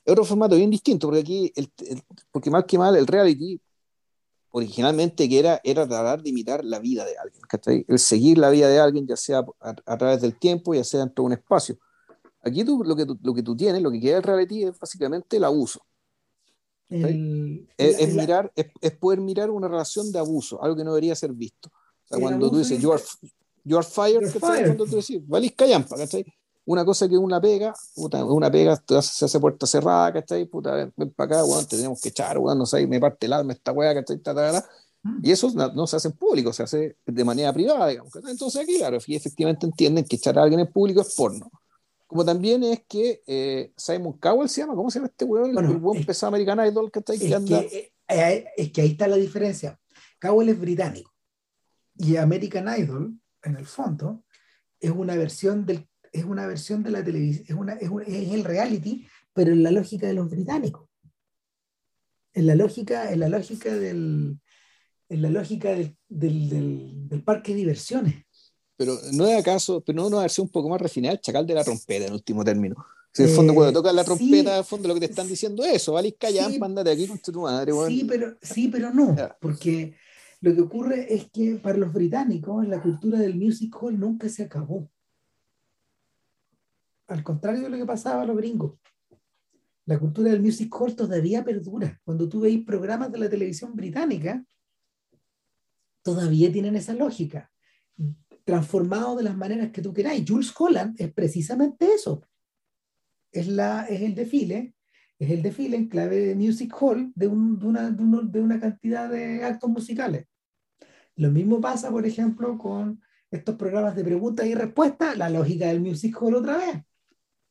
otro 0.05 0.23
formato 0.23 0.55
bien 0.55 0.69
distinto, 0.69 1.07
porque 1.07 1.19
aquí, 1.19 1.51
el, 1.57 1.69
porque 2.31 2.49
más 2.49 2.63
que 2.63 2.77
mal, 2.77 2.95
el 2.95 3.05
reality 3.05 3.59
originalmente 4.51 5.27
que 5.27 5.39
era, 5.39 5.59
era 5.63 5.85
tratar 5.85 6.23
de 6.23 6.29
imitar 6.29 6.63
la 6.63 6.79
vida 6.79 7.03
de 7.03 7.17
alguien, 7.17 7.41
¿cachai? 7.49 7.85
El 7.89 7.99
seguir 7.99 8.37
la 8.37 8.49
vida 8.49 8.69
de 8.69 8.79
alguien, 8.79 9.05
ya 9.05 9.17
sea 9.17 9.45
a, 9.59 9.97
través 9.97 10.21
del 10.21 10.39
tiempo, 10.39 10.73
ya 10.73 10.85
sea 10.85 11.01
dentro 11.01 11.23
de 11.23 11.25
un 11.27 11.33
espacio. 11.33 11.77
Aquí 12.41 12.63
tú, 12.63 12.81
lo, 12.85 12.95
que 12.95 13.05
tú, 13.05 13.19
lo 13.21 13.33
que 13.33 13.43
tú 13.43 13.57
tienes, 13.57 13.81
lo 13.81 13.91
que 13.91 13.99
queda 13.99 14.17
el 14.17 14.23
reality 14.23 14.63
es 14.63 14.79
básicamente 14.79 15.35
el 15.35 15.43
abuso 15.43 15.81
es, 16.89 18.13
mirar, 18.15 18.51
es, 18.55 18.91
poder 18.93 19.21
mirar 19.21 19.49
una 19.49 19.67
relación 19.67 20.11
de 20.11 20.19
abuso, 20.19 20.61
algo 20.63 20.75
que 20.75 20.83
no 20.83 20.91
debería 20.91 21.15
ser 21.15 21.31
visto. 21.33 21.69
cuando 22.09 22.49
tú 22.49 22.57
dices, 22.57 22.81
you 22.81 22.91
are, 22.91 23.01
you 23.63 23.77
are 23.77 23.87
fired, 23.87 24.31
cuando 24.31 24.85
tú 24.85 24.95
decís, 24.95 25.21
valís 25.27 25.53
callampa, 25.53 25.95
¿cachai? 25.97 26.25
Una 26.65 26.85
cosa 26.85 27.09
que 27.09 27.17
una 27.17 27.41
pega, 27.41 27.73
puta, 27.95 28.23
una 28.23 28.51
pega 28.51 28.81
se 29.01 29.25
hace 29.25 29.39
puerta 29.39 29.65
cerrada, 29.65 30.13
¿cachai? 30.13 30.45
Puta, 30.45 30.73
ven, 30.73 30.93
ven 30.95 31.11
para 31.11 31.35
acá, 31.37 31.45
weón, 31.45 31.65
tenemos 31.65 31.99
que 32.01 32.09
echar, 32.09 32.37
weón, 32.37 32.57
no 32.57 32.65
sé, 32.65 32.85
me 32.85 32.99
parte 32.99 33.25
el 33.25 33.33
alma 33.33 33.53
esta 33.53 33.71
weá, 33.71 33.93
¿cachai? 33.93 34.19
Mm. 35.03 35.19
Y 35.23 35.31
eso 35.31 35.49
no, 35.51 35.87
se 35.87 35.95
hace 35.95 36.09
en 36.09 36.13
público, 36.15 36.51
se 36.51 36.63
hace 36.63 36.97
de 37.05 37.23
manera 37.23 37.53
privada, 37.53 37.87
digamos. 37.87 38.13
Entonces 38.27 38.61
aquí, 38.61 38.77
claro, 38.77 38.97
efectivamente 38.97 39.65
entienden 39.65 40.05
que 40.05 40.17
echar 40.17 40.37
a 40.37 40.43
alguien 40.43 40.59
en 40.59 40.71
público 40.71 41.01
es 41.01 41.15
porno. 41.15 41.49
Como 42.09 42.25
también 42.25 42.63
es 42.63 42.81
que 42.87 43.21
eh, 43.27 43.71
Simon 43.77 44.13
Cowell 44.13 44.49
se 44.49 44.61
llama, 44.61 44.73
¿cómo 44.73 44.89
se 44.89 44.97
llama 44.97 45.09
este 45.09 45.25
weón? 45.25 45.55
el 45.55 45.77
buen 45.77 46.03
pesado 46.03 46.29
American 46.29 46.65
Idol 46.65 46.91
que 46.91 46.97
está 46.97 47.13
ahí. 47.13 47.19
Es, 47.21 47.45
que, 47.45 47.93
eh, 48.07 48.45
es 48.57 48.71
que 48.71 48.81
ahí 48.81 48.91
está 48.93 49.07
la 49.07 49.15
diferencia. 49.15 49.79
Cowell 50.19 50.49
es 50.49 50.59
británico 50.59 51.13
y 51.95 52.15
American 52.15 52.67
Idol, 52.79 53.13
en 53.43 53.57
el 53.57 53.65
fondo, 53.67 54.23
es 54.79 54.89
una 54.89 55.15
versión 55.15 55.67
del 55.67 55.87
es 56.11 56.23
una 56.23 56.47
versión 56.47 56.81
de 56.81 56.89
la 56.89 57.03
televisión, 57.03 57.45
es, 57.47 57.53
una, 57.53 57.73
es, 57.73 57.91
es, 58.07 58.33
el 58.33 58.43
reality, 58.43 59.05
pero 59.31 59.51
en 59.51 59.61
la 59.61 59.69
lógica 59.69 60.07
de 60.07 60.13
los 60.13 60.31
británicos. 60.31 60.89
En 62.33 62.47
la 62.47 62.55
lógica, 62.55 63.11
en 63.11 63.19
la 63.19 63.29
lógica 63.29 63.75
del, 63.75 64.39
en 65.09 65.21
la 65.21 65.29
lógica 65.29 65.69
del, 65.69 65.95
del, 66.07 66.49
del, 66.49 67.07
del 67.07 67.23
parque 67.23 67.51
de 67.51 67.59
diversiones 67.59 68.25
pero 68.79 68.97
no 69.11 69.27
es 69.27 69.37
acaso, 69.37 69.83
pero 69.85 70.01
no, 70.01 70.09
no 70.09 70.21
a 70.21 70.29
ser 70.29 70.43
un 70.43 70.49
poco 70.49 70.69
más 70.69 70.79
refinado 70.79 71.13
el 71.13 71.19
chacal 71.19 71.45
de 71.45 71.53
la 71.53 71.65
trompeta 71.65 72.05
en 72.05 72.13
último 72.13 72.45
término. 72.45 72.77
Si 73.11 73.23
en 73.23 73.27
el 73.27 73.35
fondo, 73.35 73.53
cuando 73.53 73.71
eh, 73.71 73.73
tocas 73.73 73.93
la 73.93 74.05
trompeta, 74.05 74.53
en 74.53 74.57
el 74.59 74.63
fondo 74.63 74.87
lo 74.87 74.93
que 74.93 75.01
te 75.01 75.07
están 75.07 75.27
diciendo 75.27 75.65
es 75.65 75.73
eso, 75.73 75.91
¿vale? 75.91 76.15
Callan, 76.15 76.53
sí, 76.53 76.59
mándate 76.59 76.91
aquí 76.91 77.05
con 77.05 77.19
tu 77.19 77.41
madre. 77.41 77.73
Sí, 77.87 78.05
pero, 78.07 78.37
sí, 78.41 78.69
pero 78.69 78.93
no, 78.93 79.17
porque 79.41 79.97
lo 80.39 80.55
que 80.55 80.61
ocurre 80.61 81.13
es 81.13 81.29
que 81.29 81.55
para 81.55 81.77
los 81.77 81.91
británicos 81.91 82.65
la 82.69 82.81
cultura 82.81 83.19
del 83.19 83.35
music 83.35 83.75
hall 83.81 83.99
nunca 83.99 84.29
se 84.29 84.43
acabó. 84.43 84.89
Al 87.07 87.21
contrario 87.21 87.63
de 87.63 87.69
lo 87.71 87.75
que 87.75 87.85
pasaba 87.85 88.21
a 88.21 88.25
los 88.25 88.37
gringos. 88.37 88.79
La 89.87 89.99
cultura 89.99 90.31
del 90.31 90.41
music 90.41 90.73
hall 90.73 90.95
todavía 90.95 91.43
perdura. 91.43 91.99
Cuando 92.05 92.29
tú 92.29 92.39
veis 92.39 92.63
programas 92.63 93.11
de 93.11 93.17
la 93.17 93.29
televisión 93.29 93.75
británica, 93.75 94.41
todavía 96.01 96.49
tienen 96.49 96.77
esa 96.77 96.93
lógica 96.93 97.51
transformado 98.49 99.15
de 99.15 99.23
las 99.23 99.37
maneras 99.37 99.69
que 99.69 99.83
tú 99.83 99.93
queráis. 99.93 100.27
Jules 100.27 100.51
Holland 100.57 100.99
es 100.99 101.13
precisamente 101.13 101.85
eso. 101.93 102.23
Es, 103.31 103.47
la, 103.47 103.85
es 103.85 104.01
el 104.01 104.15
desfile, 104.15 104.73
es 105.19 105.29
el 105.29 105.43
desfile 105.43 105.77
en 105.77 105.87
clave 105.87 106.19
de 106.19 106.35
music 106.35 106.75
hall 106.81 107.11
de, 107.13 107.27
un, 107.27 107.59
de, 107.59 107.65
una, 107.67 107.91
de, 107.91 108.41
una, 108.41 108.59
cantidad 108.59 109.07
de 109.07 109.43
actos 109.43 109.69
musicales. 109.69 110.25
Lo 111.15 111.29
mismo 111.29 111.61
pasa, 111.61 111.91
por 111.91 112.07
ejemplo, 112.07 112.57
con 112.57 112.99
estos 113.29 113.55
programas 113.55 113.95
de 113.95 114.03
preguntas 114.03 114.47
y 114.47 114.55
respuestas, 114.55 115.15
la 115.15 115.29
lógica 115.29 115.67
del 115.67 115.81
music 115.81 116.19
hall 116.19 116.33
otra 116.33 116.57
vez. 116.57 116.83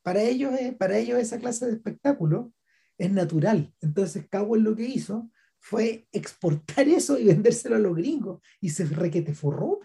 Para 0.02 0.22
ellos, 0.22 0.52
para 0.80 0.98
ellos 0.98 1.20
esa 1.20 1.38
clase 1.38 1.66
de 1.66 1.74
espectáculo 1.74 2.52
es 2.96 3.12
natural. 3.12 3.72
Entonces 3.80 4.26
Cowell 4.28 4.64
lo 4.64 4.74
que 4.74 4.88
hizo 4.88 5.30
fue 5.60 6.08
exportar 6.10 6.88
eso 6.88 7.16
y 7.16 7.26
vendérselo 7.26 7.76
a 7.76 7.78
los 7.78 7.94
gringos 7.94 8.42
y 8.60 8.70
se 8.70 8.84
requete 8.84 9.32
forró. 9.32 9.78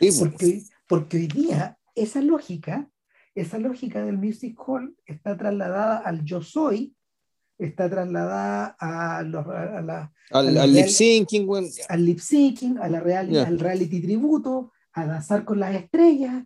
Pues. 0.00 0.18
porque, 0.18 0.62
porque 0.88 1.16
hoy 1.18 1.26
día 1.26 1.78
esa 1.94 2.22
lógica, 2.22 2.90
esa 3.34 3.58
lógica 3.58 4.02
del 4.02 4.16
music 4.16 4.58
hall 4.66 4.96
está 5.04 5.36
trasladada 5.36 5.98
al 5.98 6.24
yo 6.24 6.40
soy, 6.40 6.96
está 7.58 7.90
trasladada 7.90 8.76
a, 8.80 9.22
la, 9.22 10.12
al, 10.30 10.72
lip 10.72 10.86
syncing, 10.86 11.46
al 11.88 12.04
lip 12.06 12.18
syncing, 12.18 12.78
a 12.78 12.88
la 12.88 13.00
real, 13.00 13.36
al 13.36 13.58
reality 13.58 14.00
tributo, 14.00 14.72
a 14.92 15.04
danzar 15.04 15.44
con 15.44 15.60
las 15.60 15.74
estrellas 15.74 16.44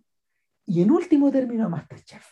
y 0.65 0.81
en 0.81 0.91
último 0.91 1.31
término 1.31 1.65
a 1.65 1.69
Masterchef. 1.69 2.25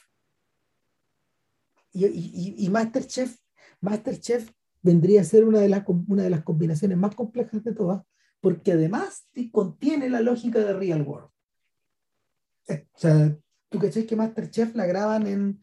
Y, 1.93 2.05
y, 2.05 2.55
y, 2.57 2.69
Masterchef, 2.69 3.37
Masterchef 3.79 4.51
vendría 4.81 5.21
a 5.21 5.23
ser 5.23 5.45
una 5.45 5.59
de, 5.59 5.69
las, 5.69 5.83
una 5.87 6.23
de 6.23 6.29
las 6.29 6.43
combinaciones 6.43 6.97
más 6.97 7.15
complejas 7.15 7.63
de 7.63 7.73
todas, 7.73 8.03
porque 8.43 8.73
además 8.73 9.25
contiene 9.53 10.09
la 10.09 10.19
lógica 10.19 10.59
de 10.59 10.73
Real 10.73 11.01
World. 11.01 11.29
Eh, 12.67 12.89
o 12.93 12.99
sea, 12.99 13.37
tú 13.69 13.79
sabes 13.79 14.05
que 14.05 14.17
Masterchef 14.17 14.75
la 14.75 14.85
graban 14.85 15.25
en 15.27 15.61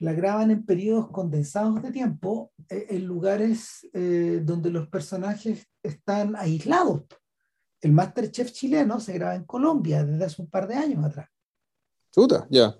la 0.00 0.12
graban 0.12 0.50
en 0.50 0.66
periodos 0.66 1.12
condensados 1.12 1.80
de 1.80 1.92
tiempo, 1.92 2.52
eh, 2.68 2.86
en 2.90 3.04
lugares 3.06 3.88
eh, 3.92 4.40
donde 4.42 4.70
los 4.70 4.88
personajes 4.88 5.68
están 5.80 6.34
aislados. 6.34 7.04
El 7.80 7.92
Masterchef 7.92 8.50
chileno 8.50 8.98
se 8.98 9.12
graba 9.12 9.36
en 9.36 9.44
Colombia 9.44 10.04
desde 10.04 10.24
hace 10.24 10.42
un 10.42 10.50
par 10.50 10.66
de 10.66 10.74
años 10.74 11.04
atrás. 11.04 11.30
Chuta, 12.10 12.48
ya. 12.50 12.76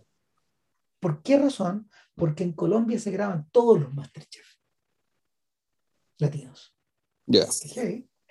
¿Por 0.98 1.22
qué 1.22 1.38
razón? 1.38 1.88
Porque 2.16 2.42
en 2.42 2.54
Colombia 2.54 2.98
se 2.98 3.12
graban 3.12 3.48
todos 3.52 3.80
los 3.80 3.94
Masterchef. 3.94 4.46
latinos. 6.18 6.74
Ya. 7.26 7.46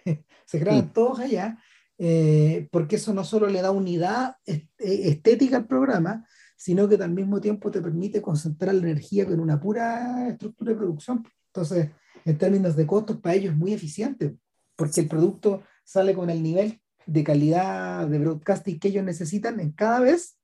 Se 0.46 0.60
graban 0.60 0.94
todos 0.94 1.20
allá, 1.20 1.58
eh, 1.98 2.68
porque 2.72 2.98
eso 2.98 3.14
no 3.14 3.24
solo 3.24 3.48
le 3.48 3.62
da 3.62 3.72
unidad 3.72 4.36
eh, 4.46 4.68
estética 4.78 5.58
al 5.58 5.68
programa, 5.68 6.26
sino 6.58 6.88
que 6.88 6.96
al 6.96 7.12
mismo 7.12 7.42
tiempo 7.42 7.72
te 7.72 7.82
permite 7.82 8.22
concentrar 8.22 8.74
la 8.76 8.82
energía 8.82 9.24
en 9.24 9.40
una 9.40 9.60
pura 9.60 10.30
estructura 10.30 10.72
de 10.72 10.78
producción. 10.78 11.24
Entonces, 11.48 11.90
en 12.24 12.38
términos 12.38 12.76
de 12.76 12.88
costos, 12.88 13.18
para 13.18 13.36
ellos 13.36 13.54
es 13.54 13.58
muy 13.58 13.74
eficiente, 13.74 14.38
porque 14.76 15.02
el 15.02 15.08
producto 15.08 15.64
sale 15.84 16.14
con 16.14 16.30
el 16.30 16.42
nivel 16.42 16.82
de 17.06 17.24
calidad 17.24 18.08
de 18.08 18.20
broadcasting 18.20 18.80
que 18.80 18.88
ellos 18.88 19.04
necesitan 19.04 19.60
en 19.60 19.72
cada 19.72 20.00
vez, 20.00 20.38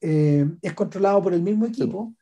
eh, 0.00 0.50
es 0.62 0.72
controlado 0.72 1.22
por 1.22 1.34
el 1.34 1.42
mismo 1.42 1.66
equipo 1.66 2.14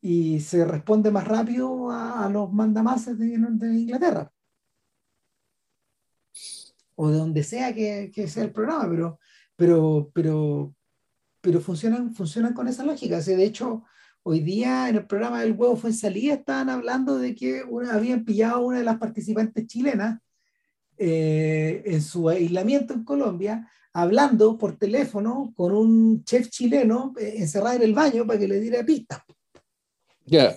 y 0.00 0.40
se 0.40 0.64
responde 0.64 1.10
más 1.10 1.26
rápido 1.26 1.90
a, 1.90 2.28
los 2.30 2.52
mandamases 2.52 3.18
de, 3.18 3.36
de, 3.38 3.74
Inglaterra. 3.74 4.32
O 7.00 7.10
de 7.10 7.16
donde 7.16 7.44
sea 7.44 7.72
que, 7.72 8.10
que, 8.12 8.26
sea 8.26 8.42
el 8.42 8.50
programa, 8.50 8.88
pero, 8.90 9.20
pero, 9.54 10.10
pero, 10.12 10.74
pero 11.40 11.60
funcionan, 11.60 12.12
funcionan 12.12 12.54
con 12.54 12.66
esa 12.66 12.84
lógica. 12.84 13.20
de 13.20 13.44
hecho, 13.44 13.84
hoy 14.24 14.40
día 14.40 14.88
en 14.88 14.96
el 14.96 15.06
programa 15.06 15.40
del 15.40 15.52
huevo 15.52 15.76
fue 15.76 15.90
en 15.90 15.96
salida, 15.96 16.34
estaban 16.34 16.68
hablando 16.68 17.16
de 17.16 17.36
que 17.36 17.62
habían 17.92 18.24
pillado 18.24 18.56
a 18.56 18.64
una 18.66 18.78
de 18.78 18.84
las 18.84 18.98
participantes 18.98 19.68
chilenas 19.68 20.20
eh, 20.96 21.84
en 21.86 22.02
su 22.02 22.28
aislamiento 22.28 22.94
en 22.94 23.04
Colombia, 23.04 23.70
hablando 23.92 24.58
por 24.58 24.76
teléfono 24.76 25.52
con 25.54 25.70
un 25.70 26.24
chef 26.24 26.50
chileno 26.50 27.14
eh, 27.16 27.34
encerrado 27.36 27.76
en 27.76 27.82
el 27.82 27.94
baño 27.94 28.26
para 28.26 28.40
que 28.40 28.48
le 28.48 28.58
diera 28.58 28.84
pistas. 28.84 29.22
Ya. 30.26 30.52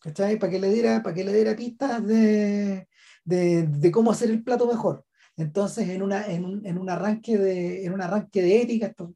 ¿Cachai? 0.00 0.36
Para 0.36 0.50
que 0.50 0.58
le 0.58 0.70
diera, 0.70 1.00
para 1.00 1.14
que 1.14 1.22
le 1.22 1.32
diera 1.32 1.54
pistas 1.54 2.04
de, 2.04 2.88
de, 3.26 3.66
de, 3.66 3.90
cómo 3.90 4.10
hacer 4.10 4.30
el 4.30 4.42
plato 4.42 4.66
mejor. 4.66 5.04
Entonces, 5.36 5.88
en, 5.90 6.02
una, 6.02 6.26
en, 6.26 6.44
un, 6.44 6.64
en 6.64 6.78
un 6.78 6.88
arranque 6.88 7.36
de, 7.36 7.84
en 7.84 7.92
un 7.92 8.00
arranque 8.00 8.40
de 8.40 8.62
ética, 8.62 8.86
estos, 8.86 9.10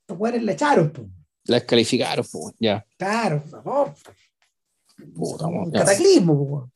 estos 0.00 0.18
güeyes 0.18 0.42
la 0.42 0.52
echaron. 0.52 0.92
pues. 0.92 1.08
La 1.44 1.56
descalificaron, 1.56 2.26
pues, 2.30 2.54
ya. 2.58 2.84
Claro, 2.98 3.42
oh, 3.64 3.94
un 5.16 5.70
cataclismo. 5.70 6.70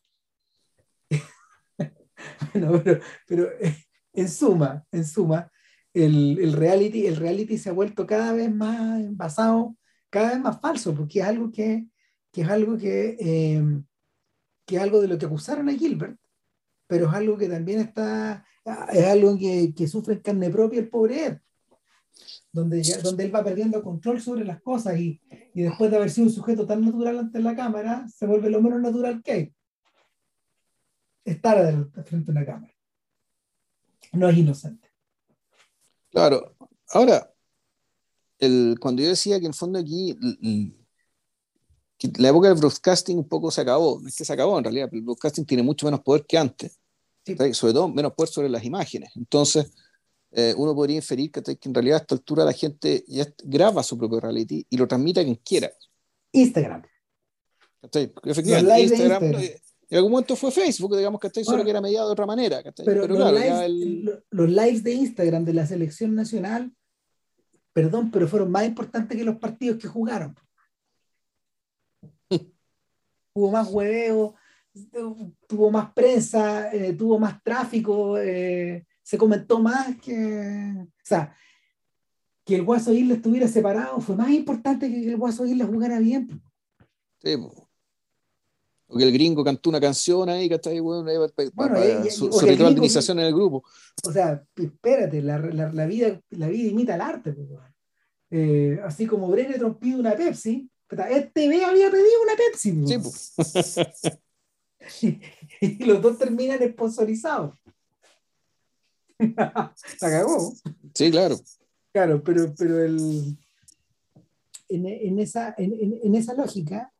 bueno, 2.54 2.82
pero, 2.82 3.00
pero 3.26 3.48
en 4.12 4.28
suma, 4.28 4.84
en 4.90 5.06
suma, 5.06 5.50
el, 5.92 6.38
el, 6.38 6.52
reality, 6.52 7.06
el 7.06 7.16
reality 7.16 7.58
se 7.58 7.70
ha 7.70 7.72
vuelto 7.72 8.06
cada 8.06 8.32
vez 8.32 8.52
más 8.54 9.04
basado, 9.16 9.76
cada 10.10 10.30
vez 10.30 10.40
más 10.40 10.60
falso, 10.60 10.94
porque 10.94 11.20
es 11.20 11.26
algo 11.26 11.50
que, 11.50 11.86
que 12.32 12.42
es 12.42 12.48
algo 12.48 12.76
que, 12.76 13.16
eh, 13.18 13.62
que 14.66 14.76
es 14.76 14.82
algo 14.82 15.00
de 15.00 15.08
lo 15.08 15.18
que 15.18 15.26
acusaron 15.26 15.68
a 15.68 15.72
Gilbert, 15.72 16.18
pero 16.88 17.06
es 17.06 17.14
algo 17.14 17.36
que 17.36 17.48
también 17.48 17.78
está, 17.78 18.44
es 18.92 19.04
algo 19.04 19.38
que, 19.38 19.72
que 19.76 19.86
sufre 19.86 20.14
en 20.14 20.20
carne 20.20 20.50
propia 20.50 20.80
el 20.80 20.88
pobre 20.88 21.26
Ed, 21.26 21.38
donde, 22.50 22.82
donde 23.02 23.24
él 23.24 23.32
va 23.34 23.44
perdiendo 23.44 23.82
control 23.84 24.20
sobre 24.20 24.44
las 24.44 24.60
cosas 24.60 24.98
y, 24.98 25.20
y 25.54 25.62
después 25.62 25.90
de 25.90 25.98
haber 25.98 26.10
sido 26.10 26.26
un 26.26 26.32
sujeto 26.32 26.66
tan 26.66 26.84
natural 26.84 27.18
ante 27.18 27.38
la 27.40 27.54
cámara, 27.54 28.08
se 28.08 28.26
vuelve 28.26 28.50
lo 28.50 28.60
menos 28.60 28.80
natural 28.80 29.22
que 29.22 29.32
hay. 29.32 29.54
Estar 31.24 31.88
frente 32.04 32.30
a 32.30 32.32
una 32.32 32.46
cámara. 32.46 32.74
No 34.14 34.28
es 34.30 34.38
inocente. 34.38 34.88
Claro. 36.10 36.56
Ahora, 36.88 37.30
el, 38.38 38.76
cuando 38.80 39.02
yo 39.02 39.08
decía 39.08 39.38
que 39.38 39.46
en 39.46 39.52
fondo 39.52 39.78
aquí 39.78 40.16
la 42.16 42.28
época 42.28 42.48
del 42.48 42.58
broadcasting 42.58 43.18
un 43.18 43.28
poco 43.28 43.50
se 43.50 43.60
acabó, 43.60 44.00
no 44.00 44.08
es 44.08 44.16
que 44.16 44.24
se 44.24 44.32
acabó 44.32 44.56
en 44.58 44.64
realidad, 44.64 44.88
el 44.92 45.02
broadcasting 45.02 45.44
tiene 45.44 45.62
mucho 45.62 45.86
menos 45.86 46.00
poder 46.00 46.24
que 46.24 46.38
antes, 46.38 46.77
sobre 47.52 47.72
todo 47.72 47.88
menos 47.88 48.12
poder 48.14 48.30
sobre 48.30 48.48
las 48.48 48.64
imágenes. 48.64 49.10
Entonces, 49.16 49.72
eh, 50.30 50.54
uno 50.56 50.74
podría 50.74 50.96
inferir 50.96 51.30
que, 51.30 51.42
en 51.62 51.74
realidad 51.74 51.98
a 51.98 52.00
esta 52.02 52.14
altura 52.14 52.44
la 52.44 52.52
gente 52.52 53.04
ya 53.06 53.26
graba 53.44 53.82
su 53.82 53.96
propio 53.96 54.20
reality 54.20 54.66
y 54.68 54.76
lo 54.76 54.86
transmite 54.86 55.20
a 55.20 55.24
quien 55.24 55.36
quiera. 55.36 55.70
Instagram. 56.32 56.82
Efectivamente, 58.24 58.82
Instagram, 58.82 59.24
eh, 59.34 59.60
en 59.90 59.96
algún 59.96 60.12
momento 60.12 60.36
fue 60.36 60.50
Facebook, 60.50 60.96
digamos 60.96 61.20
que 61.20 61.44
solo 61.44 61.64
que 61.64 61.70
era 61.70 61.80
mediado 61.80 62.08
de 62.08 62.12
otra 62.12 62.26
manera. 62.26 62.62
Pero, 62.84 63.06
los, 63.06 63.32
lives, 63.32 64.22
los 64.30 64.48
lives 64.48 64.82
de 64.82 64.92
Instagram 64.92 65.44
de 65.44 65.54
la 65.54 65.66
selección 65.66 66.14
nacional, 66.14 66.70
perdón, 67.72 68.10
pero 68.10 68.28
fueron 68.28 68.50
más 68.50 68.66
importantes 68.66 69.16
que 69.16 69.24
los 69.24 69.38
partidos 69.38 69.78
que 69.78 69.88
jugaron. 69.88 70.36
Hubo 73.32 73.50
más 73.50 73.68
hueveo, 73.68 74.34
tuvo 75.46 75.70
más 75.70 75.92
prensa, 75.92 76.72
eh, 76.72 76.92
tuvo 76.92 77.18
más 77.18 77.42
tráfico, 77.42 78.18
eh, 78.18 78.86
se 79.02 79.18
comentó 79.18 79.58
más 79.60 79.96
que. 80.00 80.74
O 80.80 81.04
sea, 81.04 81.34
que 82.44 82.56
el 82.56 82.64
Guaso 82.64 82.92
Isla 82.92 83.14
estuviera 83.14 83.48
separado 83.48 84.00
fue 84.00 84.16
más 84.16 84.30
importante 84.30 84.88
que 84.90 85.08
el 85.08 85.16
Guaso 85.16 85.46
Isla 85.46 85.66
jugara 85.66 85.98
bien. 85.98 86.42
Sí, 87.22 87.34
o 88.90 88.96
que 88.96 89.04
el 89.04 89.12
gringo 89.12 89.44
cantó 89.44 89.68
una 89.68 89.80
canción 89.80 90.30
ahí, 90.30 90.48
que 90.48 90.54
está 90.54 90.70
ahí, 90.70 90.80
bueno, 90.80 91.04
para, 91.54 92.10
su, 92.10 92.32
su 92.32 92.46
en 92.46 93.18
el 93.18 93.34
grupo. 93.34 93.62
O 94.06 94.12
sea, 94.12 94.42
espérate, 94.56 95.20
la, 95.20 95.38
la, 95.38 95.70
la, 95.70 95.86
vida, 95.86 96.18
la 96.30 96.48
vida 96.48 96.70
imita 96.70 96.94
el 96.94 97.02
arte. 97.02 97.36
Eh, 98.30 98.80
así 98.82 99.06
como 99.06 99.28
Brené 99.28 99.58
pide 99.78 99.96
una 99.96 100.16
Pepsi, 100.16 100.70
este 101.10 101.48
B 101.48 101.64
había 101.64 101.90
pedido 101.90 102.22
una 102.22 102.32
Pepsi. 102.34 102.86
Sí, 102.86 104.10
y, 105.60 105.84
los 105.84 106.00
dos 106.02 106.18
terminan 106.18 106.58
sponsorizados. 106.70 107.56
la 109.18 109.74
cagó. 110.00 110.52
Sí, 110.94 111.10
claro. 111.10 111.36
Claro, 111.92 112.22
pero, 112.22 112.54
pero 112.56 112.84
el, 112.84 113.36
en, 114.68 114.86
en, 114.86 115.18
esa, 115.18 115.54
en, 115.56 115.98
en 116.02 116.14
esa 116.14 116.34
lógica, 116.34 116.92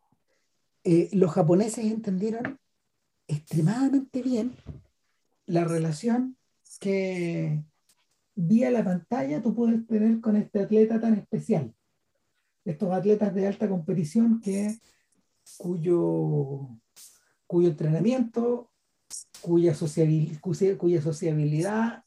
eh, 0.85 1.09
los 1.13 1.31
japoneses 1.33 1.85
entendieron 1.85 2.59
extremadamente 3.27 4.23
bien 4.23 4.55
la 5.47 5.65
relación 5.65 6.37
que 6.81 7.63
vía 8.35 8.71
la 8.71 8.85
pantalla 8.85 9.43
tú 9.43 9.55
puedes 9.55 9.87
tener 9.87 10.21
con 10.21 10.37
este 10.37 10.61
atleta 10.61 11.01
tan 11.01 11.15
especial. 11.15 11.75
Estos 12.65 12.93
atletas 12.93 13.35
de 13.35 13.47
alta 13.47 13.69
competición 13.69 14.41
que, 14.41 14.79
cuyo, 15.57 16.69
cuyo 17.49 17.71
entrenamiento, 17.71 18.71
cuya, 19.41 19.75
cuya 20.79 21.03
sociabilidad, 21.03 22.05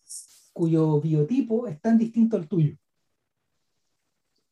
cuyo 0.54 1.02
biotipo 1.02 1.68
es 1.68 1.82
tan 1.82 1.98
distinto 1.98 2.38
al 2.38 2.48
tuyo. 2.48 2.78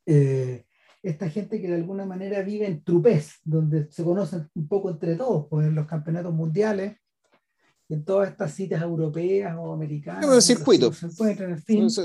Eh, 0.06 0.66
esta 1.04 1.30
gente 1.30 1.62
que 1.62 1.68
de 1.68 1.76
alguna 1.76 2.06
manera 2.06 2.42
vive 2.42 2.66
en 2.66 2.84
trupés, 2.84 3.36
donde 3.44 3.90
se 3.92 4.04
conocen 4.04 4.50
un 4.56 4.68
poco 4.68 4.90
entre 4.90 5.16
todos, 5.16 5.46
pues 5.50 5.68
en 5.68 5.76
los 5.76 5.86
campeonatos 5.86 6.34
mundiales, 6.34 6.98
en 7.88 8.04
todas 8.04 8.30
estas 8.30 8.54
citas 8.54 8.82
europeas 8.82 9.56
o 9.58 9.72
americanas. 9.72 10.38
Es 10.38 10.46
circuito. 10.46 10.92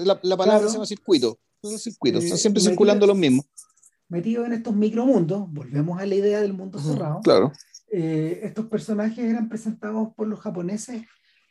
la, 0.05 0.20
la, 0.23 0.36
palabra 0.36 0.69
se 0.69 0.74
llama 0.74 0.86
circuito. 0.86 1.39
circuitos, 1.78 2.24
están 2.24 2.39
siempre 2.39 2.62
circulando 2.62 3.06
los 3.06 3.16
mismos. 3.16 3.47
Metidos 4.09 4.47
en 4.47 4.52
estos 4.52 4.77
micromundos, 4.77 5.51
volvemos 5.51 5.98
a 5.98 6.06
la 6.06 6.15
idea 6.15 6.40
del 6.40 6.52
mundo 6.52 6.78
cerrado. 6.78 7.20
Claro. 7.23 7.52
Eh, 7.96 8.40
estos 8.42 8.66
personajes 8.66 9.24
eran 9.24 9.48
presentados 9.48 10.08
por 10.16 10.26
los 10.26 10.40
japoneses 10.40 11.04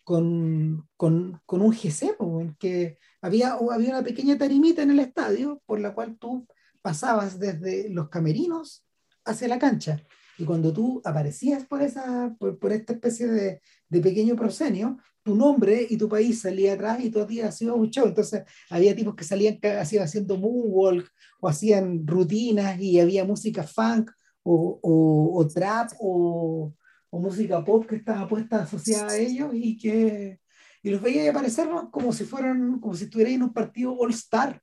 con, 0.03 0.85
con, 0.97 1.39
con 1.45 1.61
un 1.61 1.71
GC, 1.71 2.17
en 2.19 2.53
que 2.59 2.97
había, 3.21 3.53
había 3.53 3.91
una 3.91 4.03
pequeña 4.03 4.37
tarimita 4.37 4.81
en 4.83 4.91
el 4.91 4.99
estadio 4.99 5.61
por 5.65 5.79
la 5.79 5.93
cual 5.93 6.17
tú 6.19 6.45
pasabas 6.81 7.39
desde 7.39 7.87
los 7.87 8.09
camerinos 8.09 8.85
hacia 9.23 9.47
la 9.47 9.57
cancha. 9.57 10.03
Y 10.37 10.43
cuando 10.43 10.73
tú 10.73 11.01
aparecías 11.05 11.63
por, 11.63 11.81
esa, 11.81 12.35
por, 12.37 12.73
esta 12.73 12.91
especie 12.91 13.27
de, 13.27 13.61
de, 13.87 14.01
pequeño 14.01 14.35
proscenio, 14.35 14.97
tu 15.23 15.37
nombre 15.37 15.87
y 15.89 15.95
tu 15.95 16.09
país 16.09 16.41
salía 16.41 16.73
atrás 16.73 16.99
y 16.99 17.09
tú 17.09 17.21
habías 17.21 17.57
sido 17.57 17.75
un 17.75 17.89
show. 17.89 18.05
Entonces 18.05 18.43
había 18.69 18.93
tipos 18.93 19.15
que 19.15 19.23
salían 19.23 19.59
haciendo 19.61 20.35
moonwalk 20.35 21.09
o 21.39 21.47
hacían 21.47 22.05
rutinas 22.05 22.77
y 22.81 22.99
había 22.99 23.23
música 23.23 23.63
funk 23.63 24.11
o, 24.43 25.33
o, 25.35 25.47
trap 25.47 25.91
o, 25.99 26.73
o, 27.09 27.19
música 27.19 27.63
pop 27.63 27.85
que 27.85 27.95
estaba 27.95 28.27
puesta 28.27 28.63
asociada 28.63 29.11
a 29.11 29.17
ellos 29.17 29.51
y 29.53 29.77
que 29.77 30.39
y 30.81 30.89
los 30.89 31.01
veía 31.01 31.31
aparecer 31.31 31.69
como 31.91 32.11
si 32.11 32.25
fueran 32.25 32.79
como 32.79 32.93
si 32.93 33.05
estuvieran 33.05 33.35
en 33.35 33.43
un 33.43 33.53
partido 33.53 33.95
All 33.97 34.11
Star 34.11 34.61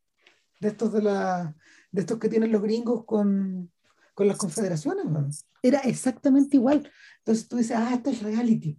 de 0.60 0.68
estos 0.68 0.92
de 0.92 1.02
la 1.02 1.56
de 1.92 2.00
estos 2.00 2.18
que 2.18 2.28
tienen 2.28 2.52
los 2.52 2.62
gringos 2.62 3.04
con, 3.04 3.72
con 4.14 4.28
las 4.28 4.36
confederaciones. 4.36 5.46
Era 5.62 5.80
exactamente 5.80 6.56
igual. 6.56 6.90
Entonces 7.18 7.48
tú 7.48 7.56
dices, 7.56 7.76
ah, 7.76 7.94
esto 7.94 8.10
es 8.10 8.22
reality. 8.22 8.78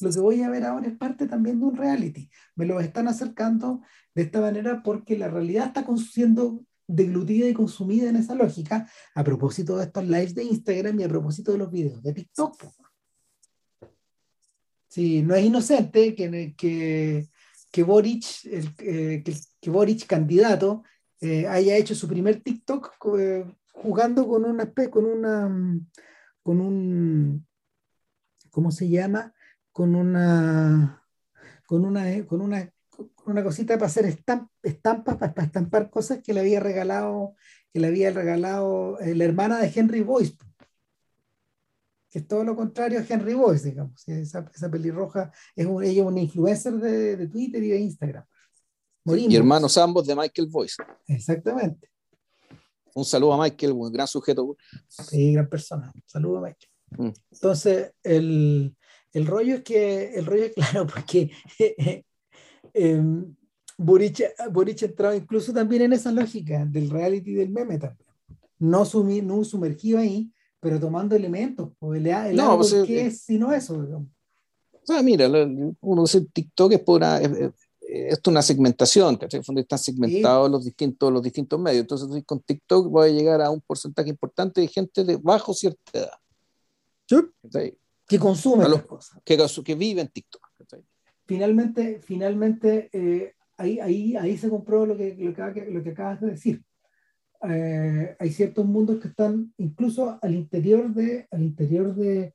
Lo 0.00 0.10
que 0.10 0.20
voy 0.20 0.42
a 0.42 0.50
ver 0.50 0.64
ahora 0.64 0.88
es 0.88 0.96
parte 0.96 1.26
también 1.26 1.60
de 1.60 1.66
un 1.66 1.76
reality. 1.76 2.30
Me 2.56 2.66
lo 2.66 2.80
están 2.80 3.08
acercando 3.08 3.82
de 4.14 4.22
esta 4.22 4.40
manera 4.40 4.82
porque 4.82 5.18
la 5.18 5.28
realidad 5.28 5.66
está 5.66 5.84
siendo 5.96 6.64
deglutida 6.94 7.48
y 7.48 7.54
consumida 7.54 8.08
en 8.08 8.16
esa 8.16 8.34
lógica 8.34 8.88
a 9.14 9.24
propósito 9.24 9.76
de 9.76 9.84
estos 9.84 10.04
lives 10.04 10.34
de 10.34 10.44
Instagram 10.44 11.00
y 11.00 11.04
a 11.04 11.08
propósito 11.08 11.52
de 11.52 11.58
los 11.58 11.70
videos 11.70 12.02
de 12.02 12.12
TikTok. 12.12 12.56
Sí, 14.88 15.22
no 15.22 15.34
es 15.34 15.44
inocente 15.44 16.14
que, 16.14 16.54
que, 16.56 17.26
que 17.70 17.82
Boric, 17.82 18.24
el, 18.44 18.66
eh, 18.80 19.22
que, 19.24 19.34
que, 19.60 19.70
Boric 19.70 20.06
candidato, 20.06 20.82
eh, 21.20 21.46
haya 21.46 21.76
hecho 21.76 21.94
su 21.94 22.08
primer 22.08 22.42
TikTok 22.42 22.96
eh, 23.18 23.44
jugando 23.72 24.26
con 24.26 24.44
una 24.44 24.70
con 24.90 25.04
una 25.06 25.80
con 26.42 26.60
un 26.60 27.46
¿cómo 28.50 28.70
se 28.70 28.88
llama? 28.88 29.32
con 29.70 29.94
una 29.94 31.06
con 31.64 31.84
una 31.84 32.26
con 32.26 32.40
una 32.40 32.71
una 33.26 33.42
cosita 33.42 33.74
para 33.74 33.86
hacer 33.86 34.06
estampas, 34.06 35.16
para, 35.16 35.44
estampar 35.44 35.90
cosas 35.90 36.22
que 36.22 36.32
le 36.32 36.40
había 36.40 36.60
regalado, 36.60 37.34
que 37.72 37.80
le 37.80 37.88
había 37.88 38.10
regalado 38.10 38.98
la 39.00 39.24
hermana 39.24 39.58
de 39.60 39.72
Henry 39.74 40.02
Boyce, 40.02 40.36
que 42.10 42.18
es 42.18 42.28
todo 42.28 42.44
lo 42.44 42.54
contrario 42.54 42.98
a 42.98 43.06
Henry 43.08 43.34
Boyce, 43.34 43.70
digamos. 43.70 44.06
Esa, 44.06 44.50
esa 44.54 44.70
pelirroja 44.70 45.32
es 45.56 45.66
ella 45.66 46.02
es 46.02 46.06
una 46.06 46.20
influencer 46.20 46.74
de, 46.74 47.16
de, 47.16 47.26
Twitter 47.28 47.62
y 47.62 47.68
de 47.68 47.78
Instagram. 47.80 48.24
Morimos. 49.04 49.32
Y 49.32 49.36
hermanos 49.36 49.78
ambos 49.78 50.06
de 50.06 50.14
Michael 50.14 50.48
Boyce. 50.48 50.82
Exactamente. 51.06 51.90
Un 52.94 53.04
saludo 53.04 53.32
a 53.32 53.42
Michael, 53.42 53.72
un 53.72 53.92
gran 53.92 54.06
sujeto. 54.06 54.56
Sí, 54.88 55.32
gran 55.32 55.48
persona. 55.48 55.90
Un 55.94 56.02
saludo 56.06 56.38
a 56.38 56.40
Michael. 56.42 56.70
Mm. 56.98 57.10
Entonces, 57.30 57.92
el, 58.02 58.76
el, 59.12 59.26
rollo 59.26 59.56
es 59.56 59.62
que, 59.62 60.14
el 60.14 60.26
rollo 60.26 60.44
es 60.44 60.52
claro, 60.54 60.86
porque 60.86 61.30
eh, 62.74 63.02
eh, 63.78 64.48
Boric, 64.50 64.82
entraba 64.82 65.16
incluso 65.16 65.52
también 65.52 65.82
en 65.82 65.92
esa 65.92 66.12
lógica 66.12 66.64
del 66.64 66.90
reality 66.90 67.34
del 67.34 67.50
meme 67.50 67.78
también. 67.78 68.08
No, 68.58 68.84
sumi, 68.84 69.20
no 69.20 69.42
sumergido 69.44 69.98
ahí, 69.98 70.30
pero 70.60 70.78
tomando 70.78 71.16
elementos. 71.16 71.70
El, 71.80 72.06
el 72.06 72.36
no, 72.36 72.56
pues, 72.56 72.72
¿qué 72.86 73.00
eh, 73.00 73.06
es 73.06 73.22
sino 73.22 73.52
eso? 73.52 73.82
Digamos. 73.82 74.08
O 74.72 74.86
sea, 74.86 75.02
mira, 75.02 75.28
uno 75.80 76.02
dice 76.02 76.26
TikTok 76.32 76.72
es 76.72 76.80
por 76.80 76.98
una, 76.98 77.18
es, 77.18 78.20
una 78.26 78.42
segmentación, 78.42 79.16
¿cachai? 79.16 79.38
En 79.38 79.44
fondo 79.44 79.60
están 79.60 79.78
segmentados 79.78 80.50
los, 80.50 80.64
distintos, 80.64 81.12
los 81.12 81.22
distintos 81.22 81.58
medios. 81.60 81.82
Entonces, 81.82 82.24
con 82.24 82.40
TikTok 82.40 82.88
voy 82.88 83.08
a 83.08 83.12
llegar 83.12 83.42
a 83.42 83.50
un 83.50 83.60
porcentaje 83.60 84.10
importante 84.10 84.60
de 84.60 84.68
gente 84.68 85.04
de 85.04 85.16
bajo 85.16 85.54
cierta 85.54 85.98
edad. 85.98 86.18
¿Sí? 87.08 87.16
Que 88.06 88.18
consume 88.18 88.68
las 88.68 88.84
cosas. 88.84 89.20
Que, 89.24 89.38
que 89.64 89.74
vive 89.74 90.00
en 90.00 90.08
TikTok. 90.08 90.51
Finalmente, 91.26 92.00
finalmente 92.02 92.90
eh, 92.92 93.34
ahí, 93.56 93.78
ahí, 93.80 94.16
ahí 94.16 94.36
se 94.36 94.50
compró 94.50 94.86
lo 94.86 94.96
que, 94.96 95.14
lo 95.18 95.34
que, 95.34 95.70
lo 95.70 95.82
que 95.82 95.90
acabas 95.90 96.20
de 96.20 96.30
decir 96.30 96.62
eh, 97.48 98.14
hay 98.20 98.30
ciertos 98.30 98.64
mundos 98.64 99.00
que 99.00 99.08
están 99.08 99.52
incluso 99.58 100.18
al 100.22 100.34
interior 100.34 100.94
de, 100.94 101.26
al 101.32 101.42
interior 101.42 101.92
de, 101.94 102.34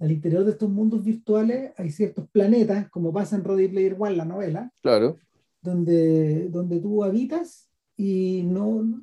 al 0.00 0.10
interior 0.10 0.44
de 0.44 0.50
estos 0.50 0.68
mundos 0.68 1.04
virtuales 1.04 1.72
hay 1.76 1.90
ciertos 1.90 2.28
planetas, 2.30 2.90
como 2.90 3.12
pasa 3.12 3.36
en 3.36 3.44
Ready 3.44 3.68
Player 3.68 3.96
One, 3.96 4.16
la 4.16 4.24
novela, 4.24 4.72
claro. 4.82 5.16
donde, 5.62 6.48
donde 6.48 6.80
tú 6.80 7.04
habitas 7.04 7.70
y 7.96 8.42
no, 8.46 9.00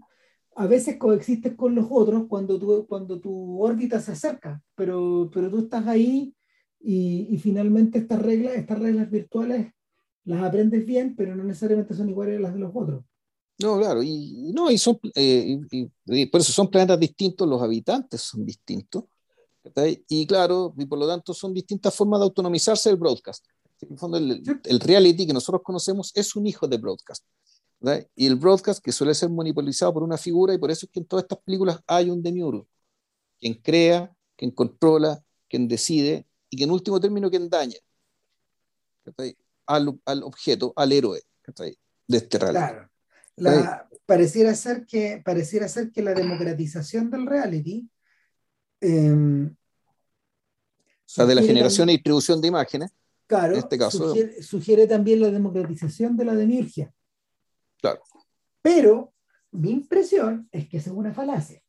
a 0.56 0.68
veces 0.68 0.98
coexistes 0.98 1.56
con 1.56 1.74
los 1.74 1.88
otros 1.90 2.26
cuando 2.28 2.60
tu, 2.60 2.86
cuando 2.86 3.22
tu 3.22 3.62
órbita 3.62 4.02
se 4.02 4.12
acerca, 4.12 4.62
pero, 4.76 5.30
pero 5.34 5.49
tú 5.49 5.60
estás 5.60 5.88
ahí 5.88 6.35
y, 6.86 7.28
y, 7.30 7.38
finalmente 7.38 7.98
estas 7.98 8.22
reglas, 8.22 8.53
estas 8.56 8.80
reglas 8.80 9.10
virtuales 9.10 9.72
las 10.26 10.44
aprendes 10.44 10.86
bien, 10.86 11.16
pero 11.16 11.36
no 11.36 11.44
necesariamente 11.44 11.94
son 11.94 12.10
iguales 12.10 12.38
a 12.38 12.41
las 12.41 12.53
de 12.53 12.60
los 12.60 12.72
otros. 12.74 13.03
No, 13.60 13.78
claro, 13.78 14.03
y, 14.03 14.52
no, 14.53 14.70
y 14.70 14.78
son, 14.78 14.99
eh, 15.16 15.60
y, 15.72 16.26
por 16.28 16.41
eso 16.41 16.52
son 16.52 16.70
planetas 16.70 16.99
distintos, 16.99 17.48
los 17.48 17.62
habitantes 17.62 18.22
son 18.22 18.45
distintos, 18.45 19.06
y 20.07 20.28
claro, 20.28 20.74
y 20.78 20.86
por 20.86 20.99
lo 20.99 21.07
tanto 21.07 21.34
son 21.34 21.53
distintas 21.53 21.95
formas 21.95 22.20
de 22.20 22.26
autonomizarse 22.26 22.90
del 22.90 22.99
broadcast. 22.99 23.45
En 23.82 23.94
el 23.94 23.98
fondo, 23.98 24.18
el, 24.18 24.44
el 24.64 24.80
reality 24.80 25.26
que 25.26 25.34
nosotros 25.34 25.62
conocemos 25.64 26.12
es 26.16 26.36
un 26.36 26.48
hijo 26.48 26.68
de 26.68 26.78
broadcast. 26.78 27.26
Y 28.16 28.26
el 28.26 28.36
broadcast 28.36 28.84
que 28.84 28.91
suele 28.91 29.14
ser 29.14 29.30
monopolizado 29.30 29.94
por 29.94 30.03
una 30.03 30.18
figura, 30.18 30.53
y 30.53 30.57
por 30.57 30.72
eso 30.72 30.86
es 30.86 30.91
que 30.91 30.99
en 30.99 31.06
todas 31.06 31.24
estas 31.24 31.40
películas 31.40 31.80
hay 31.88 32.10
un 32.10 32.22
demiurgo, 32.22 32.68
quien 33.40 33.56
crea, 33.56 34.16
quien 34.36 34.52
controla, 34.52 35.24
quien 35.48 35.68
decide, 35.68 36.28
y 36.56 36.57
que 36.57 36.64
en 36.64 36.72
último 36.72 36.99
término 36.99 37.30
quien 37.30 37.49
daña 37.49 37.77
al, 39.65 39.99
al, 40.06 40.23
objeto, 40.23 40.73
al 40.76 40.91
héroe 40.91 41.22
de 42.07 42.18
este 42.18 42.40
reality. 42.40 42.65
Claro 42.65 42.90
la, 43.36 43.88
pareciera, 44.06 44.56
ser 44.56 44.86
que, 44.86 45.22
pareciera 45.23 45.68
ser 45.68 45.91
que 45.91 46.02
la 46.02 46.14
democratización 46.14 47.10
del 47.10 47.26
reality. 47.26 47.90
Eh, 48.82 49.11
o 49.11 51.07
sea, 51.07 51.26
de 51.26 51.36
la 51.36 51.41
generación 51.41 51.90
y 51.90 51.94
distribución 51.94 52.41
de 52.41 52.48
imágenes. 52.48 52.91
Claro, 53.27 53.53
en 53.53 53.60
este 53.60 53.77
caso, 53.77 54.14
sugiere, 54.41 54.88
también 54.88 55.19
la 55.19 55.32
democratización 55.32 56.15
de 56.15 56.26
la 56.26 56.36
demiurgia. 56.36 56.94
Claro. 57.82 58.02
Pero 58.61 59.14
mi 59.52 59.72
impresión 59.72 60.48
es 60.52 60.68
que 60.68 60.77
es 60.77 60.88
una 60.88 61.14
falacia. 61.14 61.61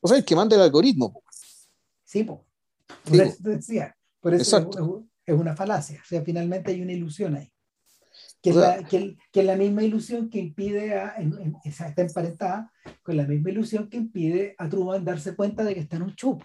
O 0.00 0.08
sea, 0.08 0.16
el 0.16 0.24
que 0.24 0.34
manda 0.34 0.56
el 0.56 0.62
algoritmo. 0.62 1.22
Sí, 2.04 2.24
po. 2.24 2.46
Por 3.04 3.20
eso 3.20 3.36
decía. 3.42 3.96
Por 4.20 4.34
eso 4.34 4.58
es, 4.58 5.34
es, 5.34 5.40
una 5.40 5.56
falacia. 5.56 6.00
O 6.00 6.04
sea, 6.04 6.22
finalmente 6.22 6.70
hay 6.70 6.82
una 6.82 6.92
ilusión 6.92 7.34
ahí 7.34 7.52
que 8.42 8.50
es, 8.50 8.56
la, 8.56 8.82
que, 8.82 9.16
que 9.30 9.44
la 9.44 9.56
misma 9.56 9.84
ilusión 9.84 10.28
que 10.28 10.40
impide 10.40 10.98
a, 10.98 11.14
en, 11.16 11.54
está 11.64 11.94
emparentada 11.96 12.72
con 13.02 13.16
la 13.16 13.24
misma 13.24 13.50
ilusión 13.50 13.88
que 13.88 13.98
impide 13.98 14.56
a 14.58 14.68
Truman 14.68 15.04
darse 15.04 15.36
cuenta 15.36 15.62
de 15.62 15.74
que 15.74 15.80
está 15.80 15.96
en 15.96 16.02
un 16.02 16.16
chup. 16.16 16.42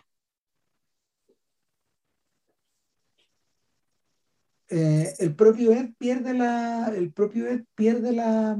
Eh, 4.69 5.13
el 5.19 5.35
propio 5.35 5.71
Ed 5.71 5.93
pierde 5.97 6.33
la, 6.33 6.93
el 6.95 7.11
propio 7.13 7.47
Ed 7.47 7.63
pierde 7.73 8.11
la, 8.11 8.55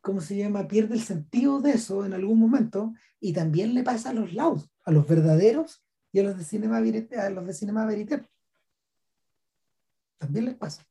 ¿cómo 0.00 0.20
se 0.20 0.36
llama? 0.36 0.66
Pierde 0.66 0.94
el 0.94 1.02
sentido 1.02 1.60
de 1.60 1.72
eso 1.72 2.04
en 2.04 2.12
algún 2.12 2.40
momento 2.40 2.92
y 3.20 3.34
también 3.34 3.72
le 3.74 3.84
pasa 3.84 4.10
a 4.10 4.14
los 4.14 4.32
lados, 4.32 4.68
a 4.84 4.90
los 4.90 5.06
verdaderos 5.06 5.85
y 6.16 6.20
a 6.20 6.22
los 6.22 6.38
de 6.38 6.44
Cinema 6.44 6.78
a 6.78 7.30
los 7.30 7.46
de 7.46 7.52
Cinema 7.52 7.84
Verité. 7.84 8.26
También 10.16 10.46
les 10.46 10.54
pasa. 10.54 10.82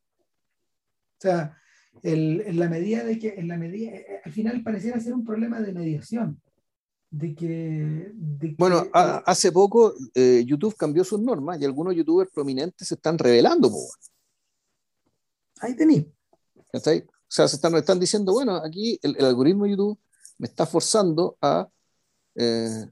O 1.17 1.21
sea, 1.21 1.57
el, 2.03 2.41
en 2.41 2.59
la 2.59 2.69
medida 2.69 3.03
de 3.03 3.17
que, 3.17 3.29
en 3.29 3.47
la 3.47 3.57
medida, 3.57 3.89
eh, 3.89 4.05
eh, 4.07 4.21
al 4.23 4.31
final 4.31 4.61
pareciera 4.61 4.99
ser 4.99 5.15
un 5.15 5.25
problema 5.25 5.61
de 5.61 5.73
mediación. 5.73 6.39
De 7.09 7.33
que, 7.33 8.11
bueno, 8.55 8.85
hace 8.93 9.51
poco 9.51 9.95
eh, 10.13 10.43
YouTube 10.45 10.75
cambió 10.75 11.03
sus 11.03 11.19
normas 11.19 11.59
y 11.59 11.65
algunos 11.65 11.95
youtubers 11.95 12.29
prominentes 12.29 12.87
se 12.87 12.93
están 12.93 13.17
revelando. 13.17 13.71
Ahí 15.59 15.75
tenéis. 15.75 16.05
O 16.71 16.79
sea, 17.27 17.47
se 17.47 17.55
están, 17.55 17.73
están 17.75 17.99
diciendo, 17.99 18.31
bueno, 18.33 18.57
aquí 18.57 18.99
el, 19.01 19.25
algoritmo 19.25 19.63
de 19.63 19.71
YouTube 19.71 19.97
me 20.37 20.45
está 20.45 20.67
forzando 20.67 21.35
a, 21.41 21.67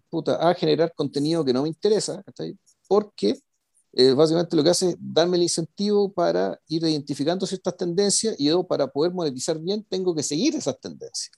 puta, 0.10 0.50
a 0.50 0.54
generar 0.54 0.94
contenido 0.96 1.44
que 1.44 1.54
no 1.54 1.64
me 1.64 1.70
interesa, 1.70 2.24
porque 2.88 3.40
eh, 3.96 4.12
básicamente 4.14 4.56
lo 4.56 4.64
que 4.64 4.70
hace 4.72 4.90
es 4.90 4.96
darme 5.00 5.38
el 5.38 5.44
incentivo 5.44 6.12
para 6.12 6.60
ir 6.68 6.84
identificando 6.84 7.46
ciertas 7.46 7.78
tendencias 7.78 8.36
y 8.40 8.46
yo 8.46 8.64
para 8.64 8.88
poder 8.88 9.14
monetizar 9.14 9.60
bien 9.60 9.86
tengo 9.88 10.16
que 10.16 10.24
seguir 10.24 10.56
esas 10.56 10.80
tendencias. 10.80 11.32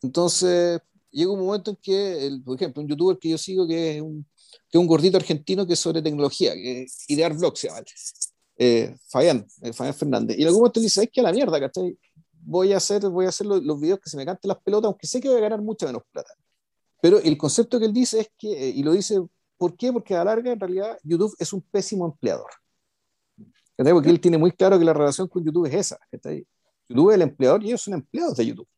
Entonces, 0.00 0.80
llega 1.10 1.30
un 1.30 1.40
momento 1.40 1.72
en 1.72 1.76
que, 1.76 2.26
el, 2.26 2.42
por 2.42 2.56
ejemplo, 2.56 2.82
un 2.82 2.88
youtuber 2.88 3.18
que 3.18 3.28
yo 3.28 3.38
sigo 3.38 3.66
que 3.66 3.96
es 3.96 4.02
un, 4.02 4.26
que 4.70 4.78
es 4.78 4.80
un 4.80 4.86
gordito 4.86 5.18
argentino 5.18 5.66
que 5.66 5.74
es 5.74 5.78
sobre 5.78 6.00
tecnología, 6.00 6.54
que 6.54 6.82
es 6.82 7.04
Idear 7.08 7.34
Vlog 7.34 7.56
se 7.56 7.68
eh, 8.58 8.96
Fabián, 9.08 9.46
eh, 9.60 9.72
Fabián 9.74 9.94
Fernández, 9.94 10.38
y 10.38 10.42
en 10.42 10.48
algún 10.48 10.62
momento 10.62 10.80
dice, 10.80 11.04
es 11.04 11.10
que 11.10 11.20
a 11.20 11.24
la 11.24 11.32
mierda, 11.32 11.60
¿cachai? 11.60 11.98
Voy 12.48 12.72
a 12.72 12.76
hacer, 12.76 13.02
voy 13.08 13.26
a 13.26 13.30
hacer 13.30 13.46
los, 13.46 13.62
los, 13.62 13.80
videos 13.80 13.98
que 14.00 14.08
se 14.08 14.16
me 14.16 14.24
canten 14.24 14.48
las 14.48 14.58
pelotas, 14.62 14.86
aunque 14.86 15.06
sé 15.06 15.20
que 15.20 15.28
voy 15.28 15.38
a 15.38 15.40
ganar 15.40 15.60
mucha 15.60 15.86
menos 15.86 16.02
plata. 16.12 16.32
Pero 17.02 17.18
el 17.18 17.36
concepto 17.36 17.78
que 17.78 17.86
él 17.86 17.92
dice 17.92 18.20
es 18.20 18.30
que, 18.38 18.68
y 18.68 18.82
lo 18.82 18.92
dice 18.92 19.20
¿Por 19.56 19.76
qué? 19.76 19.92
Porque 19.92 20.14
a 20.14 20.18
la 20.18 20.24
larga, 20.24 20.52
en 20.52 20.60
realidad, 20.60 20.98
YouTube 21.02 21.34
es 21.38 21.52
un 21.52 21.62
pésimo 21.62 22.06
empleador. 22.06 22.50
Porque 23.76 24.10
él 24.10 24.20
tiene 24.20 24.38
muy 24.38 24.52
claro 24.52 24.78
que 24.78 24.84
la 24.84 24.92
relación 24.92 25.28
con 25.28 25.44
YouTube 25.44 25.66
es 25.66 25.74
esa. 25.74 25.98
YouTube 26.88 27.10
es 27.10 27.14
el 27.16 27.22
empleador 27.22 27.62
y 27.62 27.68
ellos 27.68 27.82
son 27.82 27.94
empleados 27.94 28.36
de 28.36 28.46
YouTube. 28.46 28.68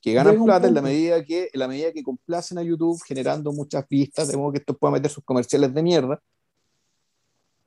Que 0.00 0.12
ganan 0.12 0.42
plata 0.44 0.68
en 0.68 0.74
la, 0.74 0.82
medida 0.82 1.24
que, 1.24 1.50
en 1.52 1.58
la 1.58 1.66
medida 1.66 1.92
que 1.92 2.02
complacen 2.02 2.58
a 2.58 2.62
YouTube 2.62 3.00
generando 3.06 3.52
muchas 3.52 3.86
vistas, 3.88 4.28
de 4.28 4.36
modo 4.36 4.52
que 4.52 4.58
esto 4.58 4.76
pueda 4.76 4.92
meter 4.92 5.10
sus 5.10 5.24
comerciales 5.24 5.74
de 5.74 5.82
mierda. 5.82 6.22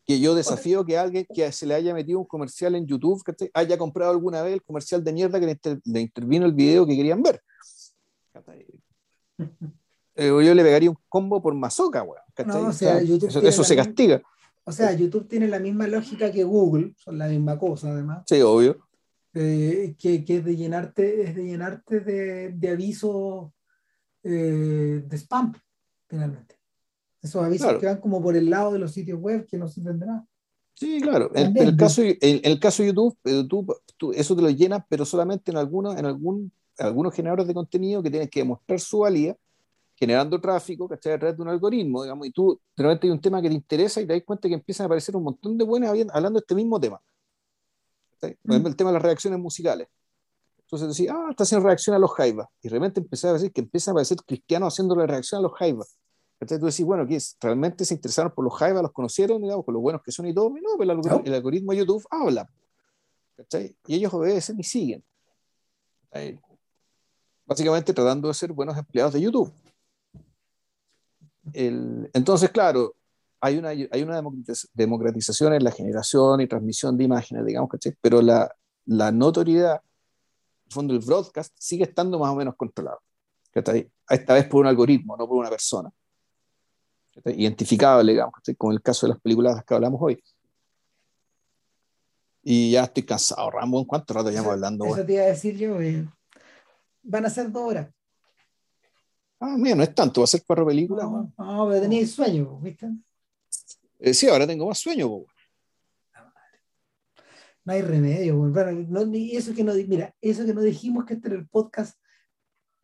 Que 0.09 0.19
yo 0.19 0.33
desafío 0.33 0.83
que 0.83 0.97
alguien 0.97 1.27
que 1.31 1.51
se 1.51 1.67
le 1.67 1.75
haya 1.75 1.93
metido 1.93 2.17
un 2.17 2.25
comercial 2.25 2.73
en 2.73 2.87
YouTube, 2.87 3.23
que 3.23 3.51
haya 3.53 3.77
comprado 3.77 4.09
alguna 4.09 4.41
vez 4.41 4.53
el 4.53 4.63
comercial 4.63 5.03
de 5.03 5.13
mierda 5.13 5.39
que 5.39 5.55
le, 5.85 6.01
intervino 6.01 6.47
el 6.47 6.53
video 6.53 6.87
que 6.87 6.95
querían 6.95 7.21
ver. 7.21 7.39
Eh, 10.15 10.29
yo 10.29 10.55
le 10.55 10.63
pegaría 10.63 10.89
un 10.89 10.97
combo 11.07 11.39
por 11.39 11.53
mazoca, 11.53 12.01
weón. 12.01 12.23
eso, 13.43 13.63
se 13.63 13.75
castiga. 13.75 14.19
O 14.63 14.71
sea, 14.71 14.91
YouTube 14.93 15.27
tiene 15.27 15.47
la 15.47 15.59
misma 15.59 15.85
lógica 15.85 16.31
que 16.31 16.43
Google, 16.43 16.95
son 16.97 17.19
la 17.19 17.27
misma 17.27 17.59
cosa, 17.59 17.91
además. 17.91 18.23
Sí, 18.25 18.41
obvio. 18.41 18.87
Eh, 19.35 19.93
que, 19.99 20.25
que, 20.25 20.37
es 20.37 20.43
de 20.43 20.55
llenarte, 20.55 21.21
es 21.21 21.35
de 21.35 21.45
llenarte 21.45 21.99
de, 21.99 22.49
de 22.49 22.69
avisos 22.69 23.51
eh, 24.23 25.03
de 25.05 25.17
spam, 25.19 25.53
finalmente. 26.07 26.58
Esos 27.21 27.43
avisos 27.43 27.77
que 27.79 27.85
van 27.85 27.99
como 27.99 28.21
por 28.21 28.35
el 28.35 28.49
lado 28.49 28.71
de 28.71 28.79
los 28.79 28.91
sitios 28.91 29.19
web 29.19 29.45
que 29.45 29.57
no 29.57 29.67
sirven 29.67 29.99
de 29.99 30.05
nada. 30.05 30.25
Sí, 30.73 31.01
claro. 31.01 31.29
En, 31.35 31.57
el 31.57 31.75
caso, 31.75 32.01
en, 32.03 32.39
el 32.43 32.57
caso 32.57 32.83
de 32.83 32.89
YouTube, 32.89 33.17
YouTube 33.25 33.75
eso 34.15 34.35
te 34.35 34.41
lo 34.41 34.49
llenas, 34.49 34.83
pero 34.87 35.03
solamente 35.03 35.51
en, 35.51 35.57
algunos, 35.57 35.97
en 35.97 36.05
algún, 36.05 36.51
algunos 36.77 37.13
generadores 37.13 37.47
de 37.47 37.53
contenido 37.53 38.01
que 38.01 38.09
tienen 38.09 38.29
que 38.29 38.39
demostrar 38.39 38.79
su 38.79 38.99
valía, 38.99 39.35
generando 39.95 40.39
tráfico, 40.39 40.87
¿cachai? 40.87 41.13
A 41.13 41.19
través 41.19 41.35
de 41.35 41.41
un 41.43 41.49
algoritmo, 41.49 42.03
digamos, 42.03 42.25
y 42.27 42.31
tú 42.31 42.57
realmente 42.77 43.07
hay 43.07 43.11
un 43.11 43.19
tema 43.19 43.41
que 43.41 43.49
te 43.49 43.55
interesa 43.55 43.99
y 43.99 44.07
te 44.07 44.13
das 44.13 44.23
cuenta 44.25 44.47
que 44.47 44.53
empiezan 44.53 44.85
a 44.85 44.87
aparecer 44.87 45.17
un 45.17 45.23
montón 45.23 45.57
de 45.57 45.65
buenas 45.65 45.89
hablando 45.89 46.39
de 46.39 46.43
este 46.43 46.55
mismo 46.55 46.79
tema. 46.79 47.01
Por 48.21 48.31
ejemplo, 48.31 48.69
el 48.69 48.75
tema 48.77 48.91
de 48.91 48.93
las 48.93 49.03
reacciones 49.03 49.37
musicales. 49.37 49.89
Entonces 50.61 50.87
decía, 50.87 51.13
ah, 51.13 51.27
está 51.31 51.43
haciendo 51.43 51.67
reacción 51.67 51.95
a 51.95 51.99
los 51.99 52.13
jaivas. 52.13 52.47
Y 52.61 52.69
realmente 52.69 53.01
empecé 53.01 53.27
a 53.27 53.33
decir 53.33 53.51
que 53.51 53.59
empiezan 53.59 53.91
a 53.91 53.93
aparecer 53.95 54.17
cristianos 54.25 54.73
haciendo 54.73 54.95
la 54.95 55.07
reacción 55.07 55.39
a 55.39 55.41
los 55.41 55.53
jaivas. 55.53 55.97
Entonces 56.39 56.59
tú 56.59 56.65
decís, 56.67 56.85
bueno, 56.85 57.05
¿qué 57.05 57.17
es? 57.17 57.37
¿Realmente 57.41 57.83
se 57.83 57.93
interesaron 57.93 58.31
por 58.31 58.45
los 58.45 58.55
jaivas? 58.55 58.81
¿Los 58.81 58.91
conocieron, 58.91 59.41
digamos, 59.41 59.65
con 59.65 59.73
lo 59.73 59.81
buenos 59.81 60.01
que 60.01 60.11
son 60.11 60.25
y 60.27 60.33
todo? 60.33 60.49
No, 60.49 60.77
pero 60.77 60.93
el, 61.25 61.33
algoritmo, 61.33 61.71
de 61.73 61.79
YouTube 61.79 62.05
habla. 62.09 62.49
¿cachai? 63.35 63.75
Y 63.87 63.95
ellos 63.95 64.13
obedecen 64.13 64.59
y 64.59 64.63
siguen. 64.63 65.03
Básicamente 67.45 67.93
tratando 67.93 68.27
de 68.29 68.33
ser 68.33 68.53
buenos 68.53 68.77
empleados 68.77 69.13
de 69.13 69.21
YouTube. 69.21 69.51
El, 71.51 72.09
entonces, 72.13 72.49
claro, 72.51 72.95
hay 73.41 73.57
una, 73.57 73.69
hay 73.69 74.03
una 74.03 74.21
democratización 74.73 75.53
en 75.53 75.63
la 75.63 75.71
generación 75.71 76.41
y 76.41 76.47
transmisión 76.47 76.97
de 76.97 77.03
imágenes, 77.03 77.45
digamos, 77.45 77.69
¿cachai? 77.69 77.95
Pero 78.01 78.21
la, 78.21 78.53
la 78.85 79.11
notoriedad 79.11 79.81
el 80.69 80.73
fondo 80.73 80.93
el 80.93 80.99
broadcast 80.99 81.55
sigue 81.57 81.83
estando 81.83 82.19
más 82.19 82.29
o 82.29 82.35
menos 82.35 82.55
controlado. 82.55 83.01
Esta 83.51 84.33
vez 84.35 84.47
por 84.47 84.61
un 84.61 84.67
algoritmo, 84.67 85.17
no 85.17 85.27
por 85.27 85.37
una 85.37 85.49
persona. 85.49 85.91
Identificable, 87.25 88.11
digamos, 88.11 88.33
con 88.57 88.73
el 88.73 88.81
caso 88.81 89.05
de 89.05 89.13
las 89.13 89.21
películas 89.21 89.63
que 89.65 89.73
hablamos 89.73 89.99
hoy. 90.01 90.23
Y 92.41 92.71
ya 92.71 92.83
estoy 92.85 93.03
cansado, 93.03 93.51
Ramón. 93.51 93.85
¿Cuánto 93.85 94.13
rato 94.13 94.29
llevamos 94.29 94.53
hablando? 94.53 94.85
Eso 94.85 95.05
te 95.05 95.13
iba 95.13 95.23
a 95.23 95.27
decir 95.27 95.57
yo. 95.57 95.81
Eh, 95.81 96.07
van 97.03 97.25
a 97.25 97.29
ser 97.29 97.51
dos 97.51 97.63
horas. 97.63 97.89
Ah, 99.39 99.55
mira, 99.57 99.75
no 99.75 99.83
es 99.83 99.93
tanto, 99.93 100.21
va 100.21 100.25
a 100.25 100.27
ser 100.27 100.43
cuatro 100.45 100.65
películas. 100.65 101.05
No, 101.09 101.31
no 101.37 101.67
pero 101.69 101.81
tenéis 101.81 102.11
sueño, 102.11 102.59
¿viste? 102.59 102.87
Eh, 103.99 104.13
sí, 104.13 104.27
ahora 104.27 104.47
tengo 104.47 104.67
más 104.67 104.79
sueño 104.79 105.25
no 107.69 107.73
hay 107.73 107.81
remedio. 107.83 108.35
Bueno, 108.35 109.11
eso 109.31 109.53
que 109.53 109.63
no, 109.63 109.73
mira, 109.73 110.15
eso 110.21 110.43
que 110.43 110.55
no 110.55 110.61
dijimos 110.61 111.05
que 111.05 111.13
este 111.13 111.27
era 111.27 111.37
el 111.37 111.47
podcast 111.47 111.99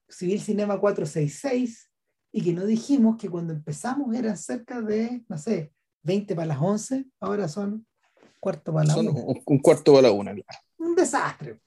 Civil 0.08 0.40
Cinema 0.40 0.80
466 0.80 1.90
y 2.36 2.44
que 2.44 2.52
no 2.52 2.66
dijimos 2.66 3.16
que 3.16 3.30
cuando 3.30 3.54
empezamos 3.54 4.14
era 4.14 4.36
cerca 4.36 4.82
de, 4.82 5.24
no 5.30 5.38
sé, 5.38 5.72
20 6.04 6.36
para 6.36 6.48
las 6.48 6.58
11, 6.60 7.06
ahora 7.22 7.48
son 7.48 7.88
cuarto 8.42 8.74
para 8.74 8.88
la 8.88 8.98
1. 8.98 9.12
Un, 9.46 9.60
cuarto 9.60 9.94
para 9.94 10.10
la 10.10 10.12
1, 10.12 10.32
claro. 10.34 10.60
Un 10.80 10.96
desastre. 10.96 11.62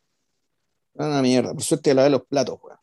Una 0.93 1.23
mierda, 1.23 1.55
por 1.55 1.63
suerte 1.63 1.95
lavé 1.95 2.11
los 2.11 2.27
platos, 2.27 2.59
weón. 2.63 2.79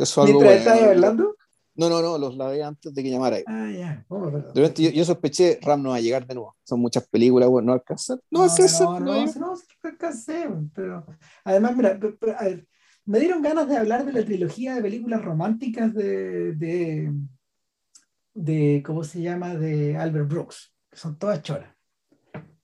Eso 0.00 0.24
¿Mientras 0.24 0.52
estabas 0.52 0.82
hablando? 0.84 1.34
No, 1.74 1.88
no, 1.88 2.00
no, 2.00 2.16
los 2.16 2.36
lavé 2.36 2.62
antes 2.62 2.94
de 2.94 3.02
que 3.02 3.10
llamara. 3.10 3.38
Ah, 3.48 3.68
ya. 3.68 4.06
Oh, 4.06 4.30
yo, 4.54 4.68
yo, 4.70 5.04
sospeché, 5.04 5.58
Ram 5.62 5.82
no 5.82 5.90
va 5.90 5.96
a 5.96 6.00
llegar 6.00 6.28
de 6.28 6.34
nuevo. 6.34 6.56
Son 6.62 6.78
muchas 6.78 7.08
películas, 7.08 7.48
bueno, 7.48 7.66
no 7.66 7.72
alcanza. 7.72 8.20
No, 8.30 8.46
no, 8.46 8.54
no, 8.56 9.00
no, 9.00 9.26
no, 9.26 9.34
no, 9.34 9.54
alcancé, 9.82 10.48
pero 10.72 11.04
además, 11.42 11.76
mira, 11.76 11.98
me 13.08 13.20
dieron 13.20 13.40
ganas 13.40 13.66
de 13.66 13.78
hablar 13.78 14.04
de 14.04 14.12
la 14.12 14.22
trilogía 14.22 14.74
de 14.74 14.82
películas 14.82 15.24
románticas 15.24 15.94
de, 15.94 16.52
de, 16.52 17.10
de 18.34 18.82
¿cómo 18.84 19.02
se 19.02 19.22
llama? 19.22 19.54
De 19.54 19.96
Albert 19.96 20.28
Brooks, 20.28 20.74
que 20.90 20.98
son 20.98 21.18
todas 21.18 21.42
choras. 21.42 21.74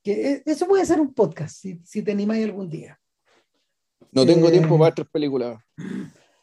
Que 0.03 0.33
e, 0.33 0.43
eso 0.45 0.66
puede 0.66 0.85
ser 0.85 1.01
un 1.01 1.15
podcast, 1.15 1.57
si, 1.57 1.81
si 1.83 2.03
te 2.03 2.12
animáis 2.12 2.45
algún 2.45 2.69
día. 2.69 3.01
No 4.12 4.27
tengo 4.27 4.51
tiempo 4.51 4.79
para 4.79 4.91
otras 4.91 5.09
películas. 5.09 5.59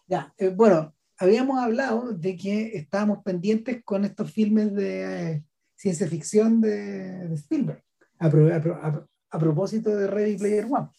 Ya, 0.07 0.33
eh, 0.35 0.49
bueno, 0.49 0.95
habíamos 1.19 1.59
hablado 1.59 2.11
de 2.11 2.35
que 2.35 2.75
estábamos 2.75 3.19
pendientes 3.23 3.83
con 3.85 4.03
estos 4.03 4.31
filmes 4.31 4.73
de 4.73 5.33
eh, 5.33 5.43
ciencia 5.75 6.07
ficción 6.07 6.59
de, 6.59 7.31
Spielberg, 7.35 7.83
a, 8.17 9.39
propósito 9.39 9.95
de 9.95 10.07
Ready 10.07 10.37
Player 10.39 10.65
One. 10.65 10.89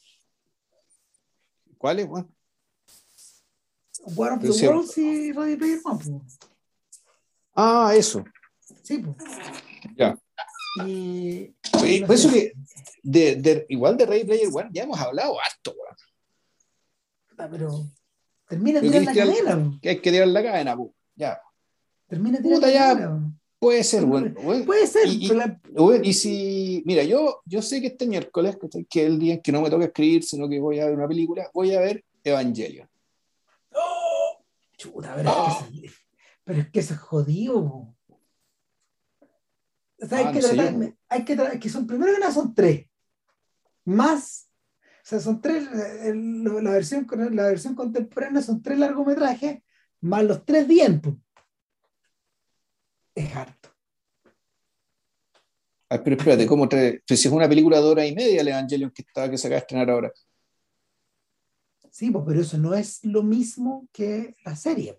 ¿Cuáles, 1.77 2.07
Juan? 2.07 2.33
War 4.17 4.33
of 4.33 4.43
the 4.43 4.67
Worlds 4.67 4.99
y 4.99 5.33
Ready 5.33 5.57
Player 5.57 5.81
One. 5.85 6.21
Ah, 7.55 7.93
eso. 7.97 8.25
Sí, 8.83 8.99
pues. 8.99 9.17
Ya. 9.97 10.19
Y, 10.85 11.55
eso 12.09 12.31
que 12.31 12.53
de, 13.03 13.67
igual 13.69 13.97
de 13.97 14.07
Ready 14.07 14.25
Player 14.25 14.49
One 14.53 14.71
ya 14.73 14.85
hemos 14.85 14.99
hablado 14.99 15.39
harto, 15.41 15.75
ah, 17.37 17.49
pero 17.51 17.87
Termina 18.53 18.81
tirando 18.83 19.11
la 19.11 19.15
cadena. 19.15 19.79
Que 19.81 19.89
hay 19.89 20.01
que 20.01 20.11
tirar 20.11 20.29
la 20.29 20.43
cadena, 20.43 20.77
ya. 21.17 21.41
Termina 22.07 22.39
tirando 22.43 22.67
la 22.67 22.73
cadena. 22.73 23.33
Puede 23.59 23.83
ser, 23.83 24.05
bueno. 24.05 24.35
Puede 24.67 24.87
ser. 24.87 25.07
Y, 25.09 26.13
si, 26.13 26.83
mira, 26.85 27.03
yo, 27.05 27.41
yo 27.47 27.63
sé 27.63 27.81
que 27.81 27.87
este 27.87 28.07
miércoles, 28.07 28.59
que 28.91 29.01
es 29.01 29.07
el 29.07 29.19
día 29.19 29.35
en 29.35 29.41
que 29.41 29.53
no 29.53 29.63
me 29.63 29.71
toca 29.71 29.87
escribir, 29.87 30.23
sino 30.23 30.49
que 30.51 30.61
voy 30.61 30.81
a 30.81 30.87
ver 30.87 30.95
una 30.95 31.09
película, 31.09 31.49
voy 31.55 31.75
a 31.75 31.81
ver 31.81 32.05
Evangelion. 32.23 32.87
Chuta, 34.83 35.15
pero, 35.15 35.29
es 35.29 35.35
que 35.35 35.89
¡Oh! 35.89 35.93
pero 36.45 36.61
es 36.61 36.71
que 36.71 36.81
eso 36.81 36.95
es 36.95 37.01
jodido. 37.01 37.95
O 40.01 40.07
sea, 40.09 40.19
hay, 40.19 40.25
ah, 40.27 40.33
que 40.33 40.41
tratar, 40.41 40.95
hay 41.09 41.25
que 41.25 41.61
que 41.61 41.69
son, 41.69 41.87
primero 41.87 42.13
que 42.13 42.19
nada 42.19 42.33
son 42.33 42.53
tres, 42.53 42.87
más 43.85 44.49
o 45.03 45.05
sea, 45.05 45.19
son 45.19 45.41
tres, 45.41 45.65
la 46.15 46.71
versión, 46.71 47.07
la 47.33 47.49
versión 47.49 47.75
contemporánea 47.75 48.41
son 48.41 48.63
tres 48.63 48.79
largometrajes 48.79 49.61
más 50.01 50.25
los 50.25 50.45
tres 50.45 50.67
vientos. 50.67 51.15
Es 53.15 53.35
harto. 53.35 53.69
pero 55.89 56.17
espérate, 56.17 56.47
¿cómo 56.47 56.69
tres? 56.69 57.03
Pues 57.07 57.21
si 57.21 57.27
es 57.27 57.35
una 57.35 57.49
película 57.49 57.79
de 57.79 57.85
hora 57.85 58.07
y 58.07 58.15
media 58.15 58.41
el 58.41 58.49
Evangelion 58.49 58.93
que, 58.93 59.03
está, 59.03 59.29
que 59.29 59.37
se 59.37 59.49
acaba 59.49 59.57
de 59.57 59.63
estrenar 59.63 59.91
ahora. 59.91 60.13
Sí, 61.93 62.11
pues, 62.11 62.25
pero 62.27 62.41
eso 62.41 62.57
no 62.57 62.73
es 62.73 63.05
lo 63.05 63.23
mismo 63.23 63.87
que 63.93 64.35
la 64.47 64.57
serie. 64.57 64.99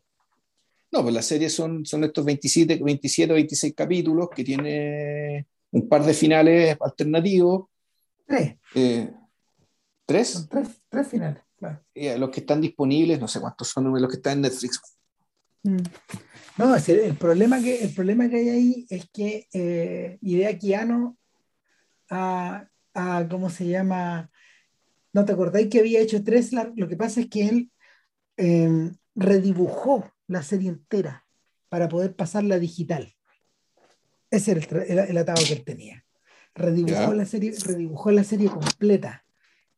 No, 0.92 1.02
pues 1.02 1.16
la 1.16 1.24
serie 1.24 1.50
son, 1.50 1.84
son 1.88 2.04
estos 2.04 2.24
27, 2.24 2.84
27 2.84 3.32
o 3.32 3.36
26 3.36 3.74
capítulos 3.76 4.30
que 4.30 4.44
tiene 4.44 5.48
un 5.72 5.90
par 5.90 6.04
de 6.04 6.14
finales 6.14 6.78
alternativos. 6.80 7.66
Tres. 8.28 8.58
Eh, 8.76 9.12
¿Tres? 10.06 10.48
tres, 10.48 11.08
finales, 11.08 11.42
los 12.20 12.30
que 12.30 12.42
están 12.42 12.62
disponibles, 12.62 13.20
no 13.20 13.28
sé 13.28 13.40
cuántos 13.40 13.70
son 13.70 13.92
los 13.92 14.10
que 14.10 14.18
están 14.18 14.34
en 14.34 14.42
Netflix. 14.42 14.80
Mm. 15.64 15.78
No, 16.58 16.76
el 16.76 17.16
problema, 17.16 17.60
que, 17.60 17.84
el 17.84 17.90
problema 17.96 18.30
que 18.30 18.36
hay 18.36 18.50
ahí 18.50 18.86
es 18.88 19.10
que 19.10 19.48
eh, 19.52 20.20
Idea 20.22 20.56
Kiano 20.60 21.18
a, 22.12 22.68
¿cómo 23.32 23.50
se 23.50 23.66
llama? 23.66 24.30
¿No 25.14 25.26
te 25.26 25.32
acordáis 25.32 25.70
que 25.70 25.80
había 25.80 26.02
hecho 26.02 26.24
tres? 26.24 26.52
Lo 26.76 26.88
que 26.88 26.98
pasa 26.98 27.22
es 27.22 27.30
que 27.30 27.48
él 27.48 27.72
em, 28.36 28.96
redibujó 29.16 30.12
la 30.28 30.42
serie 30.42 30.70
entera 30.70 31.26
para 31.70 31.88
poder 31.88 32.16
pasarla 32.16 32.60
digital. 32.60 33.14
Ese 34.32 34.52
era 34.52 35.06
el, 35.06 35.18
atado 35.18 35.44
que 35.46 35.54
él 35.54 35.64
tenía. 35.64 36.04
Redibujó 36.56 37.14
la, 37.14 37.26
serie, 37.26 37.54
redibujó 37.64 38.12
la 38.12 38.24
serie 38.24 38.50
completa 38.50 39.24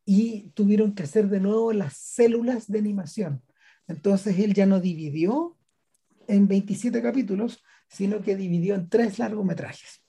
y 0.06 0.52
tuvieron 0.54 0.96
que 0.96 1.04
hacer 1.04 1.28
de 1.28 1.42
nuevo 1.42 1.74
las 1.74 1.98
células 1.98 2.68
de 2.68 2.80
animación. 2.80 3.44
Entonces 3.88 4.40
él 4.40 4.54
ya 4.54 4.66
no 4.66 4.80
dividió 4.80 5.58
en 6.28 6.48
27 6.48 7.02
capítulos, 7.02 7.62
sino 7.90 8.22
que 8.22 8.38
dividió 8.38 8.76
en 8.76 8.88
tres 8.88 9.20
largometrajes. 9.20 10.05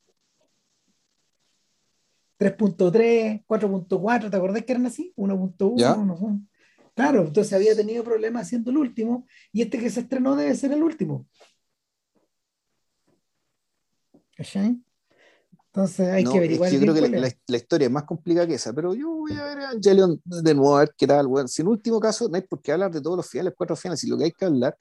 3.3, 2.39 3.45
4.4, 3.47 4.31
¿te 4.31 4.37
acordás 4.37 4.65
que 4.65 4.73
eran 4.73 4.87
así? 4.87 5.13
1.1, 5.17 6.47
Claro, 6.95 7.27
entonces 7.27 7.53
había 7.53 7.77
tenido 7.77 8.03
problemas 8.03 8.47
haciendo 8.47 8.71
el 8.71 8.79
último 8.79 9.27
y 9.53 9.63
este 9.63 9.79
que 9.79 9.91
se 9.91 10.01
estrenó 10.01 10.35
debe 10.35 10.55
ser 10.55 10.73
el 10.73 10.83
último. 10.83 11.27
¿Cachai? 14.35 14.81
Entonces 15.67 16.09
hay 16.09 16.25
que 16.25 16.39
averiguar. 16.39 16.71
yo 16.71 16.81
creo 16.81 16.95
que 16.95 17.01
la, 17.47 17.57
historia 17.57 17.87
es 17.87 17.93
más 17.93 18.05
complicada 18.05 18.47
que 18.47 18.55
esa, 18.55 18.73
pero 18.73 18.95
yo 18.95 19.11
voy 19.11 19.33
a 19.33 19.45
ver 19.45 19.59
a 19.61 19.71
Angelion 19.71 20.19
de 20.25 20.55
nuevo 20.55 20.75
a 20.75 20.81
ver 20.81 20.95
qué 20.97 21.07
tal. 21.07 21.27
Bueno, 21.27 21.49
si 21.49 21.61
en 21.61 21.69
último 21.69 22.01
caso 22.01 22.31
no 22.31 22.37
hay 22.37 22.43
por 22.43 22.63
qué 22.63 22.73
hablar 22.73 22.91
de 22.91 23.03
todos 23.03 23.19
los 23.19 23.29
finales, 23.29 23.53
cuatro 23.55 23.77
finales, 23.77 24.01
si 24.01 24.09
lo 24.09 24.17
que 24.17 24.25
hay 24.25 24.33
que 24.33 24.47
hablar 24.47 24.75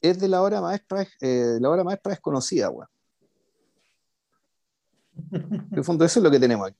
es 0.00 0.20
de 0.20 0.28
la 0.28 0.40
obra 0.40 0.60
maestra, 0.60 1.04
eh, 1.20 1.58
la 1.60 1.70
obra 1.70 1.82
maestra 1.82 2.10
desconocida, 2.10 2.70
weón. 2.70 2.86
En 5.32 5.68
el 5.78 5.84
fondo, 5.84 6.04
eso 6.04 6.20
es 6.20 6.24
lo 6.24 6.30
que 6.30 6.38
tenemos 6.40 6.68
aquí. 6.68 6.78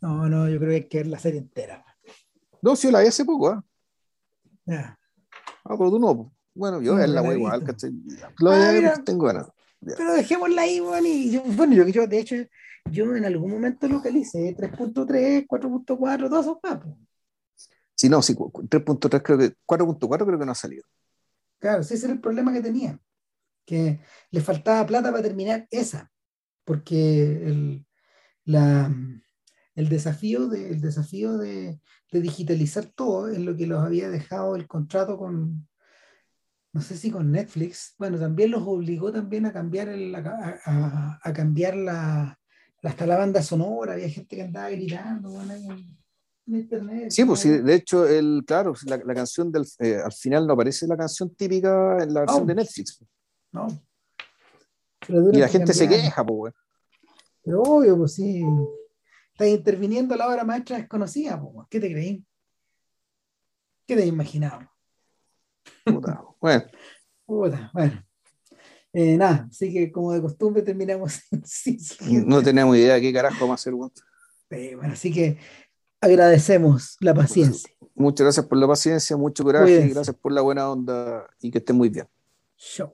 No, 0.00 0.28
no, 0.28 0.48
yo 0.48 0.58
creo 0.58 0.70
que 0.70 0.74
hay 0.76 0.88
que 0.88 0.98
ver 0.98 1.06
la 1.06 1.18
serie 1.18 1.40
entera. 1.40 1.84
No, 2.60 2.74
sí, 2.76 2.90
la 2.90 3.00
vi 3.00 3.06
hace 3.06 3.24
poco, 3.24 3.52
¿eh? 3.52 3.60
Ya. 4.66 4.98
Ah, 5.64 5.74
pero 5.78 5.90
tú 5.90 5.98
no. 5.98 6.32
Bueno, 6.54 6.80
yo 6.82 6.94
No, 6.94 7.02
es 7.02 7.08
la 7.10 7.22
wea 7.22 7.36
igual. 7.36 7.64
¿cachai? 7.64 7.92
Lo 8.38 8.50
Ah, 8.52 8.56
de 8.72 8.72
mira. 8.80 9.04
tengo 9.04 9.26
ganas. 9.26 9.46
Ya. 9.80 9.94
Pero 9.96 10.12
dejémosla 10.14 10.62
ahí, 10.62 10.80
bueno, 10.80 11.06
y 11.08 11.30
yo, 11.30 11.42
bueno, 11.44 11.74
yo, 11.74 11.86
yo, 11.88 12.06
de 12.06 12.18
hecho, 12.18 12.36
yo 12.90 13.16
en 13.16 13.24
algún 13.24 13.50
momento 13.50 13.88
localicé 13.88 14.54
3.3, 14.56 15.46
4.4, 15.46 16.28
todos 16.28 16.44
esos 16.46 16.58
papos. 16.60 16.94
Sí, 17.94 18.08
no, 18.08 18.20
sí, 18.22 18.34
cu- 18.34 18.50
cu- 18.50 18.66
3.3 18.66 19.22
creo 19.22 19.38
que, 19.38 19.54
4.4 19.66 20.26
creo 20.26 20.38
que 20.38 20.46
no 20.46 20.52
ha 20.52 20.56
salido. 20.56 20.84
Claro, 21.58 21.80
ese 21.82 21.94
era 21.96 22.12
el 22.12 22.20
problema 22.20 22.52
que 22.52 22.60
tenía, 22.60 22.98
que 23.64 24.00
le 24.30 24.40
faltaba 24.40 24.84
plata 24.86 25.10
para 25.10 25.22
terminar 25.22 25.66
esa, 25.70 26.10
porque 26.64 27.46
el, 27.46 27.86
la, 28.44 28.94
el 29.74 29.88
desafío, 29.88 30.48
de, 30.48 30.70
el 30.70 30.80
desafío 30.80 31.38
de, 31.38 31.80
de 32.10 32.20
digitalizar 32.20 32.86
todo 32.86 33.28
es 33.28 33.38
lo 33.38 33.56
que 33.56 33.66
los 33.66 33.82
había 33.82 34.08
dejado 34.10 34.56
el 34.56 34.66
contrato 34.66 35.16
con, 35.18 35.68
no 36.72 36.80
sé 36.80 36.96
si 36.96 37.10
con 37.10 37.30
Netflix, 37.30 37.94
bueno, 37.98 38.18
también 38.18 38.50
los 38.50 38.62
obligó 38.66 39.12
también 39.12 39.46
a 39.46 39.52
cambiar, 39.52 39.88
el, 39.88 40.14
a, 40.14 40.60
a- 40.64 41.20
a 41.22 41.32
cambiar 41.32 41.76
la, 41.76 42.38
hasta 42.82 43.06
la 43.06 43.18
banda 43.18 43.42
sonora, 43.42 43.92
había 43.94 44.08
gente 44.08 44.36
que 44.36 44.42
andaba 44.42 44.70
gritando, 44.70 45.30
bueno, 45.30 45.52
en, 45.54 45.70
en 46.46 46.54
internet. 46.54 47.10
Sí, 47.10 47.24
pues 47.24 47.40
sí, 47.40 47.50
de 47.50 47.74
hecho, 47.74 48.06
el, 48.06 48.42
claro, 48.46 48.72
la, 48.86 48.96
la 48.98 49.14
canción 49.14 49.52
del, 49.52 49.64
eh, 49.78 49.98
al 50.04 50.12
final 50.12 50.46
no 50.46 50.54
aparece 50.54 50.86
la 50.86 50.96
canción 50.96 51.34
típica 51.34 52.02
en 52.02 52.12
la 52.14 52.20
versión 52.20 52.42
Oh. 52.42 52.46
de 52.46 52.54
Netflix. 52.54 52.98
No. 53.52 53.66
Y 55.08 55.38
la 55.38 55.48
gente 55.48 55.72
se 55.74 55.88
queja, 55.88 56.24
pues, 56.24 56.38
weón. 56.38 56.54
Pero 57.44 57.62
obvio, 57.62 57.96
pues 57.98 58.14
sí. 58.14 58.42
Estás 59.32 59.48
interviniendo 59.48 60.14
a 60.14 60.18
la 60.18 60.28
obra 60.28 60.44
maestra 60.44 60.76
desconocida, 60.76 61.40
pues. 61.40 61.66
¿Qué 61.70 61.80
te 61.80 61.90
creí? 61.90 62.24
¿Qué 63.86 63.96
te 63.96 64.06
imaginado? 64.06 64.60
Puta. 65.84 66.22
Bueno, 66.42 66.64
Puta, 67.24 67.70
bueno. 67.72 68.04
Eh, 68.92 69.16
nada, 69.16 69.46
así 69.48 69.72
que 69.72 69.92
como 69.92 70.12
de 70.12 70.20
costumbre 70.20 70.60
terminamos 70.62 71.20
sin 71.44 72.28
no 72.28 72.42
tenemos 72.42 72.76
idea 72.76 72.94
de 72.94 73.00
qué 73.00 73.12
carajo 73.12 73.36
vamos 73.46 73.60
a 73.60 73.70
hacer. 73.70 73.74
Eh, 74.50 74.74
bueno, 74.74 74.92
así 74.92 75.12
que 75.12 75.38
agradecemos 76.00 76.96
la 77.00 77.14
paciencia. 77.14 77.70
Muchas 77.94 78.24
gracias 78.24 78.46
por 78.46 78.58
la 78.58 78.66
paciencia, 78.66 79.16
mucho 79.16 79.44
coraje, 79.44 79.66
Cuídense. 79.66 79.94
gracias 79.94 80.16
por 80.16 80.32
la 80.32 80.40
buena 80.40 80.68
onda 80.68 81.26
y 81.40 81.50
que 81.50 81.58
estén 81.58 81.76
muy 81.76 81.88
bien. 81.88 82.08
Show. 82.56 82.92